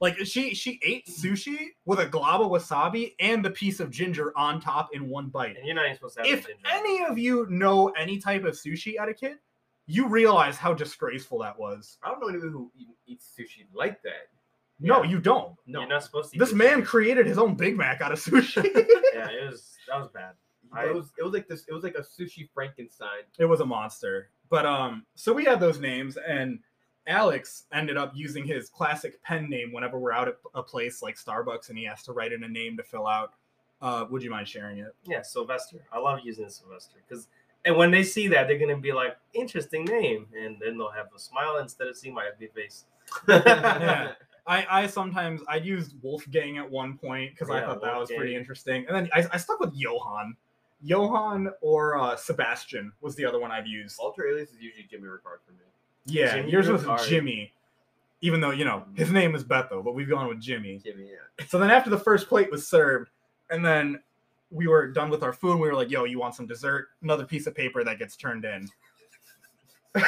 Like 0.00 0.18
she 0.26 0.54
she 0.54 0.78
ate 0.82 1.06
sushi 1.06 1.68
with 1.86 1.98
a 2.00 2.04
glob 2.04 2.42
of 2.42 2.48
wasabi 2.48 3.14
and 3.20 3.42
the 3.42 3.50
piece 3.50 3.80
of 3.80 3.90
ginger 3.90 4.36
on 4.36 4.60
top 4.60 4.90
in 4.92 5.08
one 5.08 5.28
bite. 5.28 5.56
And 5.56 5.64
you're 5.64 5.74
not 5.74 5.86
even 5.86 5.96
supposed 5.96 6.16
to 6.16 6.20
have 6.20 6.28
ginger. 6.28 6.40
If 6.40 6.46
ginger. 6.46 6.68
any 6.68 7.04
of 7.04 7.16
you 7.16 7.46
know 7.48 7.88
any 7.90 8.18
type 8.18 8.44
of 8.44 8.52
sushi 8.54 9.00
etiquette, 9.00 9.38
you 9.86 10.08
realize 10.08 10.56
how 10.56 10.74
disgraceful 10.74 11.38
that 11.38 11.58
was. 11.58 11.96
I 12.02 12.10
don't 12.10 12.20
know 12.20 12.28
anyone 12.28 12.50
who 12.50 12.70
eats 13.06 13.32
sushi 13.38 13.64
like 13.72 14.02
that. 14.02 14.28
No, 14.80 15.02
you 15.02 15.20
don't. 15.20 15.54
No. 15.66 15.80
You're 15.80 15.88
not 15.88 16.02
supposed 16.02 16.30
to. 16.30 16.36
eat 16.36 16.40
This 16.40 16.50
the 16.50 16.56
man 16.56 16.74
ginger. 16.78 16.86
created 16.86 17.26
his 17.26 17.38
own 17.38 17.54
Big 17.54 17.76
Mac 17.76 18.00
out 18.00 18.12
of 18.12 18.18
sushi. 18.20 18.62
Yeah, 19.14 19.28
it 19.30 19.48
was. 19.50 19.70
That 19.88 19.98
was 20.00 20.08
bad. 20.08 20.32
it 20.84 20.94
was 20.94 21.12
it 21.18 21.22
was 21.22 21.32
like 21.32 21.46
this. 21.48 21.64
It 21.68 21.72
was 21.72 21.84
like 21.84 21.94
a 21.96 22.02
sushi 22.02 22.48
Frankenstein. 22.52 23.22
it 23.38 23.44
was 23.44 23.60
a 23.60 23.66
monster. 23.66 24.30
But 24.50 24.66
um, 24.66 25.06
so 25.14 25.32
we 25.32 25.44
had 25.44 25.60
those 25.60 25.78
names, 25.78 26.16
and 26.16 26.58
Alex 27.06 27.64
ended 27.72 27.96
up 27.96 28.12
using 28.14 28.44
his 28.44 28.68
classic 28.70 29.22
pen 29.22 29.48
name 29.48 29.72
whenever 29.72 29.98
we're 29.98 30.12
out 30.12 30.26
at 30.28 30.36
a 30.54 30.62
place 30.62 31.00
like 31.02 31.16
Starbucks, 31.16 31.68
and 31.68 31.78
he 31.78 31.84
has 31.84 32.02
to 32.04 32.12
write 32.12 32.32
in 32.32 32.42
a 32.44 32.48
name 32.48 32.76
to 32.76 32.82
fill 32.82 33.06
out. 33.06 33.32
Uh, 33.80 34.06
would 34.10 34.22
you 34.22 34.30
mind 34.30 34.48
sharing 34.48 34.78
it? 34.78 34.94
Yeah, 35.04 35.22
Sylvester. 35.22 35.78
I 35.92 35.98
love 35.98 36.20
using 36.24 36.48
Sylvester 36.48 36.96
because, 37.06 37.28
and 37.64 37.76
when 37.76 37.90
they 37.90 38.02
see 38.02 38.28
that, 38.28 38.48
they're 38.48 38.58
gonna 38.58 38.76
be 38.78 38.92
like, 38.92 39.16
"Interesting 39.34 39.84
name," 39.84 40.26
and 40.36 40.56
then 40.60 40.76
they'll 40.78 40.90
have 40.90 41.06
a 41.14 41.18
smile 41.18 41.58
instead 41.58 41.86
of 41.88 41.96
seeing 41.96 42.14
my 42.14 42.26
ugly 42.32 42.48
face. 42.54 42.84
Yeah. 43.28 44.12
I, 44.46 44.66
I 44.70 44.86
sometimes 44.86 45.40
I 45.48 45.56
used 45.56 45.94
Wolfgang 46.02 46.58
at 46.58 46.70
one 46.70 46.98
point 46.98 47.32
because 47.32 47.50
I 47.50 47.60
Yeah, 47.60 47.66
thought 47.66 47.80
that 47.82 47.98
was 47.98 48.10
pretty 48.10 48.36
interesting, 48.36 48.84
and 48.86 48.96
then 48.96 49.08
I, 49.14 49.24
I 49.32 49.36
stuck 49.38 49.58
with 49.58 49.72
Johann, 49.74 50.36
Johann 50.82 51.50
or 51.62 51.96
uh, 51.96 52.14
Sebastian 52.16 52.92
was 53.00 53.14
the 53.14 53.24
other 53.24 53.40
one 53.40 53.50
I've 53.50 53.66
used. 53.66 53.98
Alter 53.98 54.26
alias 54.26 54.50
is 54.50 54.60
usually 54.60 54.86
Jimmy 54.90 55.04
Ricard 55.04 55.40
for 55.46 55.52
me. 55.52 55.64
Yeah, 56.06 56.36
Jimmy 56.36 56.50
yours 56.50 56.68
was 56.68 56.84
Jimmy, 57.08 57.54
even 58.20 58.40
though 58.40 58.50
you 58.50 58.66
know 58.66 58.84
his 58.94 59.10
name 59.10 59.34
is 59.34 59.42
Beto, 59.42 59.82
but 59.82 59.94
we've 59.94 60.08
gone 60.08 60.28
with 60.28 60.40
Jimmy. 60.40 60.80
Jimmy, 60.84 61.04
yeah. 61.04 61.46
So 61.46 61.58
then 61.58 61.70
after 61.70 61.88
the 61.88 61.98
first 61.98 62.28
plate 62.28 62.50
was 62.50 62.68
served, 62.68 63.08
and 63.48 63.64
then 63.64 64.00
we 64.50 64.66
were 64.66 64.88
done 64.88 65.08
with 65.08 65.22
our 65.22 65.32
food, 65.32 65.52
and 65.52 65.60
we 65.60 65.68
were 65.68 65.74
like, 65.74 65.90
"Yo, 65.90 66.04
you 66.04 66.18
want 66.18 66.34
some 66.34 66.46
dessert?" 66.46 66.88
Another 67.02 67.24
piece 67.24 67.46
of 67.46 67.54
paper 67.54 67.82
that 67.82 67.98
gets 67.98 68.14
turned 68.14 68.44
in. 68.44 68.68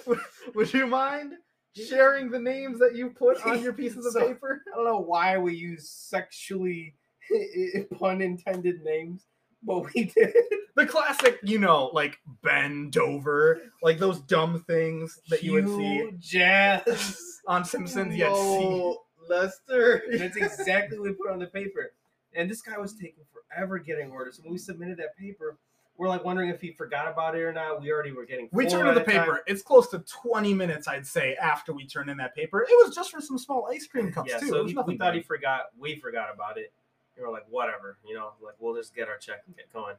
Would 0.54 0.72
you 0.74 0.88
mind 0.88 1.34
sharing 1.76 2.30
the 2.30 2.38
names 2.38 2.78
that 2.78 2.94
you 2.94 3.10
put 3.10 3.44
on 3.46 3.62
your 3.62 3.72
pieces 3.80 4.06
of 4.06 4.12
So- 4.12 4.26
paper? 4.28 4.62
I 4.72 4.76
don't 4.76 4.84
know 4.86 5.00
why 5.00 5.38
we 5.38 5.54
use 5.54 5.88
sexually 5.90 6.94
pun 7.98 8.20
intended 8.20 8.82
names, 8.82 9.26
but 9.62 9.92
we 9.94 10.04
did. 10.16 10.34
The 10.76 10.86
classic, 10.86 11.38
you 11.42 11.58
know, 11.58 11.90
like 11.92 12.18
Ben 12.42 12.90
Dover, 12.90 13.60
like 13.82 13.98
those 13.98 14.20
dumb 14.20 14.64
things 14.66 15.18
that 15.28 15.42
you 15.42 15.52
would 15.52 15.68
see 15.68 16.10
Jazz. 16.18 17.40
on 17.46 17.64
Simpsons. 17.64 18.16
No, 18.16 18.98
Lester. 19.28 20.02
That's 20.12 20.36
exactly 20.36 20.98
what 20.98 21.08
we 21.08 21.14
put 21.14 21.30
on 21.30 21.38
the 21.40 21.46
paper. 21.48 21.92
And 22.34 22.48
this 22.48 22.62
guy 22.62 22.78
was 22.78 22.94
taking 22.94 23.24
forever 23.32 23.78
getting 23.78 24.10
orders. 24.12 24.40
When 24.42 24.52
we 24.52 24.58
submitted 24.58 24.96
that 24.98 25.16
paper, 25.18 25.58
we're 26.00 26.08
like 26.08 26.24
wondering 26.24 26.48
if 26.48 26.62
he 26.62 26.72
forgot 26.72 27.12
about 27.12 27.34
it 27.36 27.42
or 27.42 27.52
not. 27.52 27.82
We 27.82 27.92
already 27.92 28.12
were 28.12 28.24
getting. 28.24 28.48
We 28.52 28.66
turned 28.66 28.88
in 28.88 28.94
the 28.94 29.02
at 29.02 29.06
a 29.06 29.12
time. 29.12 29.24
paper. 29.26 29.42
It's 29.46 29.60
close 29.60 29.88
to 29.88 29.98
20 29.98 30.54
minutes, 30.54 30.88
I'd 30.88 31.06
say, 31.06 31.34
after 31.34 31.74
we 31.74 31.86
turned 31.86 32.08
in 32.08 32.16
that 32.16 32.34
paper. 32.34 32.62
It 32.62 32.86
was 32.86 32.94
just 32.94 33.10
for 33.10 33.20
some 33.20 33.36
small 33.36 33.68
ice 33.70 33.86
cream 33.86 34.10
cups, 34.10 34.30
Yeah, 34.30 34.38
too. 34.38 34.46
It 34.46 34.48
so 34.48 34.62
was 34.62 34.70
he, 34.70 34.76
nothing 34.76 34.94
we 34.94 34.98
thought 34.98 35.14
he 35.14 35.20
forgot. 35.20 35.64
We 35.78 36.00
forgot 36.00 36.28
about 36.32 36.56
it. 36.56 36.72
And 37.16 37.26
we're 37.26 37.30
like, 37.30 37.44
whatever, 37.50 37.98
you 38.08 38.14
know, 38.14 38.30
like 38.42 38.54
we'll 38.58 38.74
just 38.74 38.96
get 38.96 39.08
our 39.08 39.18
check 39.18 39.42
and 39.46 39.54
get 39.54 39.70
going. 39.74 39.94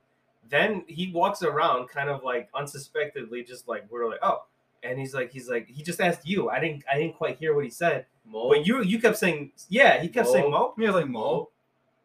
Then 0.50 0.84
he 0.88 1.12
walks 1.12 1.44
around, 1.44 1.88
kind 1.90 2.10
of 2.10 2.24
like 2.24 2.50
unsuspectedly, 2.56 3.44
just 3.44 3.68
like 3.68 3.86
we're 3.92 4.10
like, 4.10 4.22
oh, 4.24 4.46
and 4.82 4.98
he's 4.98 5.14
like, 5.14 5.32
he's 5.32 5.48
like, 5.48 5.68
he 5.68 5.84
just 5.84 6.02
asked 6.02 6.28
you. 6.28 6.50
I 6.50 6.60
didn't, 6.60 6.84
I 6.92 6.98
didn't 6.98 7.16
quite 7.16 7.38
hear 7.38 7.54
what 7.54 7.64
he 7.64 7.70
said, 7.70 8.08
Mo. 8.26 8.50
but 8.50 8.66
you, 8.66 8.82
you 8.82 9.00
kept 9.00 9.18
saying, 9.18 9.52
yeah, 9.70 10.02
he 10.02 10.08
kept 10.08 10.30
saying 10.30 10.50
Mo. 10.50 10.74
He 10.76 10.84
was 10.84 10.96
like, 10.96 11.08
Mo. 11.08 11.20
Mo. 11.20 11.50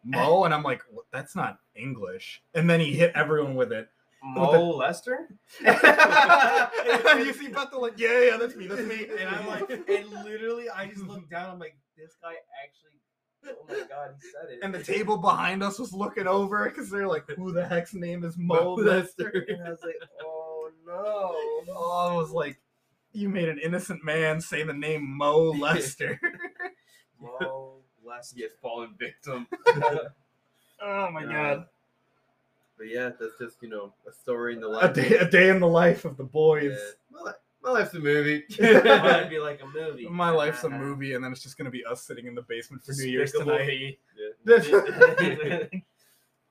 Mo, 0.07 0.45
and 0.45 0.55
I'm 0.55 0.63
like, 0.63 0.83
"What? 0.91 1.07
that's 1.13 1.35
not 1.35 1.59
English. 1.75 2.43
And 2.55 2.71
then 2.71 2.81
he 2.81 2.93
hit 2.93 3.13
everyone 3.15 3.57
with 3.57 3.73
it. 3.73 3.89
Mo 4.23 4.71
Lester? 4.71 5.29
and 5.65 7.21
you 7.27 7.33
see 7.33 7.49
Bethel 7.49 7.81
like, 7.81 7.99
yeah, 7.99 8.23
yeah, 8.23 8.37
that's 8.37 8.57
me, 8.57 8.67
that's 8.67 8.83
me. 8.83 9.07
and 9.19 9.29
I'm 9.29 9.47
like, 9.47 9.71
and 9.89 10.25
literally, 10.25 10.69
I 10.69 10.87
just 10.87 11.03
look 11.03 11.29
down. 11.31 11.51
I'm 11.51 11.59
like, 11.59 11.77
this 11.97 12.17
guy 12.23 12.35
actually. 12.65 12.93
Oh 13.49 13.65
my 13.69 13.87
god, 13.89 14.15
he 14.21 14.29
said 14.29 14.55
it. 14.55 14.59
and 14.63 14.75
the 14.75 14.83
table 14.83 15.19
behind 15.19 15.63
us 15.63 15.79
was 15.79 15.93
looking 15.93 16.27
over 16.27 16.65
because 16.69 16.91
they're 16.91 17.07
like, 17.07 17.29
who 17.31 17.53
the 17.53 17.65
heck's 17.65 17.95
name 17.95 18.25
is 18.25 18.37
Mo? 18.37 18.75
Lester. 18.75 19.45
and 19.49 19.63
I 19.63 19.71
was 19.71 19.79
like, 19.85 19.97
oh 20.23 20.71
no. 20.85 21.35
Oh, 21.79 22.11
I 22.11 22.17
was 22.17 22.31
like, 22.31 22.59
you 23.13 23.29
made 23.29 23.49
an 23.49 23.59
innocent 23.59 24.05
man 24.05 24.41
say 24.41 24.63
the 24.63 24.73
name 24.73 25.07
Mo 25.17 25.51
Lester. 25.51 26.19
Mo 27.21 27.66
Lester. 28.17 28.37
Yes, 28.39 28.51
fallen 28.61 28.91
victim. 28.99 29.47
oh 30.83 31.11
my 31.11 31.25
Uh, 31.25 31.31
god. 31.33 31.67
But 32.79 32.89
yeah, 32.89 33.11
that's 33.19 33.39
just 33.39 33.57
you 33.63 33.69
know 33.69 33.93
a 34.09 34.13
story 34.13 34.55
in 34.55 34.61
the 34.61 34.69
life. 34.69 34.85
A 34.85 34.87
life. 34.87 34.95
day, 34.95 35.17
a 35.17 35.31
day 35.31 35.49
in 35.49 35.61
the 35.61 35.69
life 35.69 36.05
of 36.05 36.17
the 36.17 36.25
boys. 36.25 36.77
Yeah. 36.77 37.23
My, 37.25 37.33
my 37.63 37.71
life's 37.81 37.95
a 37.95 38.01
movie. 38.01 38.45
That'd 38.59 39.31
be 39.31 39.39
like 39.39 39.63
a 39.63 39.67
movie. 39.67 40.07
My 40.09 40.31
life's 40.31 40.65
a 40.65 40.71
movie, 40.71 41.15
and 41.15 41.25
then 41.25 41.33
it's 41.33 41.43
just 41.43 41.57
gonna 41.57 41.71
be 41.71 41.85
us 41.85 42.03
sitting 42.03 42.27
in 42.27 42.35
the 42.35 42.43
basement 42.43 42.85
for 42.85 42.93
New 42.93 43.07
Year's 43.07 43.33
tonight. 43.33 43.67
Me. 43.67 43.99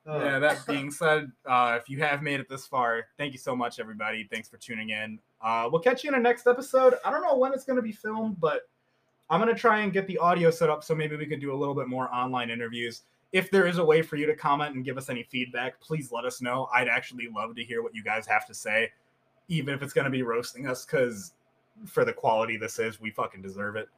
Oh. 0.08 0.20
yeah, 0.24 0.38
that 0.38 0.64
being 0.68 0.92
said, 0.92 1.32
uh, 1.46 1.76
if 1.80 1.88
you 1.88 1.98
have 1.98 2.22
made 2.22 2.38
it 2.38 2.48
this 2.48 2.64
far, 2.64 3.06
thank 3.18 3.32
you 3.32 3.40
so 3.40 3.56
much, 3.56 3.80
everybody. 3.80 4.28
Thanks 4.30 4.48
for 4.48 4.56
tuning 4.56 4.90
in. 4.90 5.18
Uh, 5.42 5.68
we'll 5.70 5.80
catch 5.82 6.04
you 6.04 6.08
in 6.08 6.14
our 6.14 6.20
next 6.20 6.46
episode. 6.46 6.94
I 7.04 7.10
don't 7.10 7.22
know 7.22 7.36
when 7.36 7.52
it's 7.52 7.64
going 7.64 7.74
to 7.74 7.82
be 7.82 7.90
filmed, 7.90 8.38
but 8.38 8.68
I'm 9.28 9.40
going 9.40 9.52
to 9.52 9.60
try 9.60 9.80
and 9.80 9.92
get 9.92 10.06
the 10.06 10.18
audio 10.18 10.50
set 10.50 10.70
up 10.70 10.84
so 10.84 10.94
maybe 10.94 11.16
we 11.16 11.26
could 11.26 11.40
do 11.40 11.52
a 11.52 11.56
little 11.56 11.74
bit 11.74 11.88
more 11.88 12.12
online 12.14 12.50
interviews. 12.50 13.02
If 13.32 13.50
there 13.50 13.66
is 13.66 13.78
a 13.78 13.84
way 13.84 14.02
for 14.02 14.16
you 14.16 14.26
to 14.26 14.36
comment 14.36 14.76
and 14.76 14.84
give 14.84 14.96
us 14.96 15.10
any 15.10 15.24
feedback, 15.24 15.80
please 15.80 16.12
let 16.12 16.24
us 16.24 16.40
know. 16.40 16.68
I'd 16.72 16.88
actually 16.88 17.28
love 17.34 17.56
to 17.56 17.64
hear 17.64 17.82
what 17.82 17.94
you 17.94 18.02
guys 18.04 18.26
have 18.26 18.46
to 18.46 18.54
say, 18.54 18.92
even 19.48 19.74
if 19.74 19.82
it's 19.82 19.92
going 19.92 20.04
to 20.04 20.10
be 20.10 20.22
roasting 20.22 20.68
us, 20.68 20.84
because 20.84 21.32
for 21.86 22.04
the 22.04 22.12
quality 22.12 22.56
this 22.56 22.78
is, 22.78 23.00
we 23.00 23.10
fucking 23.10 23.42
deserve 23.42 23.76
it. 23.76 23.88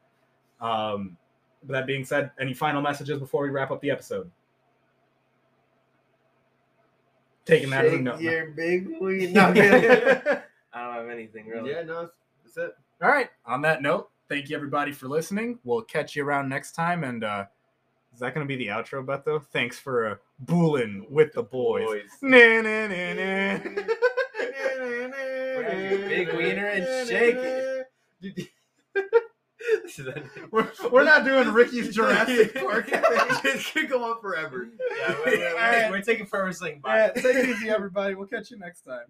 Um, 0.60 1.16
but 1.64 1.74
that 1.74 1.86
being 1.86 2.04
said, 2.04 2.30
any 2.40 2.54
final 2.54 2.80
messages 2.80 3.18
before 3.18 3.42
we 3.42 3.50
wrap 3.50 3.70
up 3.70 3.80
the 3.80 3.90
episode? 3.90 4.30
Taking 7.44 7.70
that 7.70 7.84
as 7.86 7.92
a 7.92 7.96
Shake 7.96 8.04
note. 8.04 8.20
your 8.20 8.46
big 8.50 8.88
weed. 9.00 9.32
No, 9.32 9.46
I 9.48 9.52
don't 9.54 10.94
have 10.94 11.08
anything 11.08 11.46
really. 11.46 11.70
Yeah, 11.70 11.82
no, 11.82 12.10
that's 12.44 12.56
it. 12.56 12.76
All 13.02 13.08
right. 13.08 13.28
On 13.46 13.62
that 13.62 13.80
note, 13.80 14.10
thank 14.28 14.48
you 14.48 14.56
everybody 14.56 14.92
for 14.92 15.08
listening. 15.08 15.58
We'll 15.64 15.82
catch 15.82 16.16
you 16.16 16.24
around 16.24 16.48
next 16.48 16.72
time. 16.72 17.04
And 17.04 17.24
uh 17.24 17.44
is 18.12 18.20
that 18.20 18.34
going 18.34 18.44
to 18.44 18.48
be 18.48 18.56
the 18.56 18.72
outro, 18.72 19.04
Beto? 19.04 19.44
Thanks 19.52 19.78
for 19.78 20.08
uh, 20.08 20.14
booling 20.40 21.06
with 21.08 21.32
the 21.34 21.42
boys. 21.42 22.08
Na, 22.22 22.62
na, 22.62 22.88
na, 22.88 23.12
na. 23.12 23.58
Grab 25.58 25.78
your 25.90 26.08
big 26.08 26.32
wiener 26.34 26.66
and 26.66 27.08
shake 27.08 27.36
it. 28.22 28.48
We're, 30.50 30.68
we're 30.90 31.04
not 31.04 31.24
doing 31.24 31.48
Ricky's 31.48 31.94
Jurassic 31.94 32.54
Park 32.60 32.88
thing. 32.88 33.02
This 33.42 33.70
could 33.70 33.88
go 33.88 34.02
on 34.02 34.20
forever. 34.20 34.68
Yeah, 34.98 35.14
we're, 35.24 35.54
we're, 35.54 35.90
we're 35.90 36.02
taking 36.02 36.26
forever 36.26 36.52
saying 36.52 36.80
bye. 36.80 37.00
right, 37.02 37.14
take 37.14 37.36
it 37.36 37.48
easy, 37.48 37.70
everybody. 37.70 38.14
We'll 38.14 38.26
catch 38.26 38.50
you 38.50 38.58
next 38.58 38.82
time. 38.82 39.06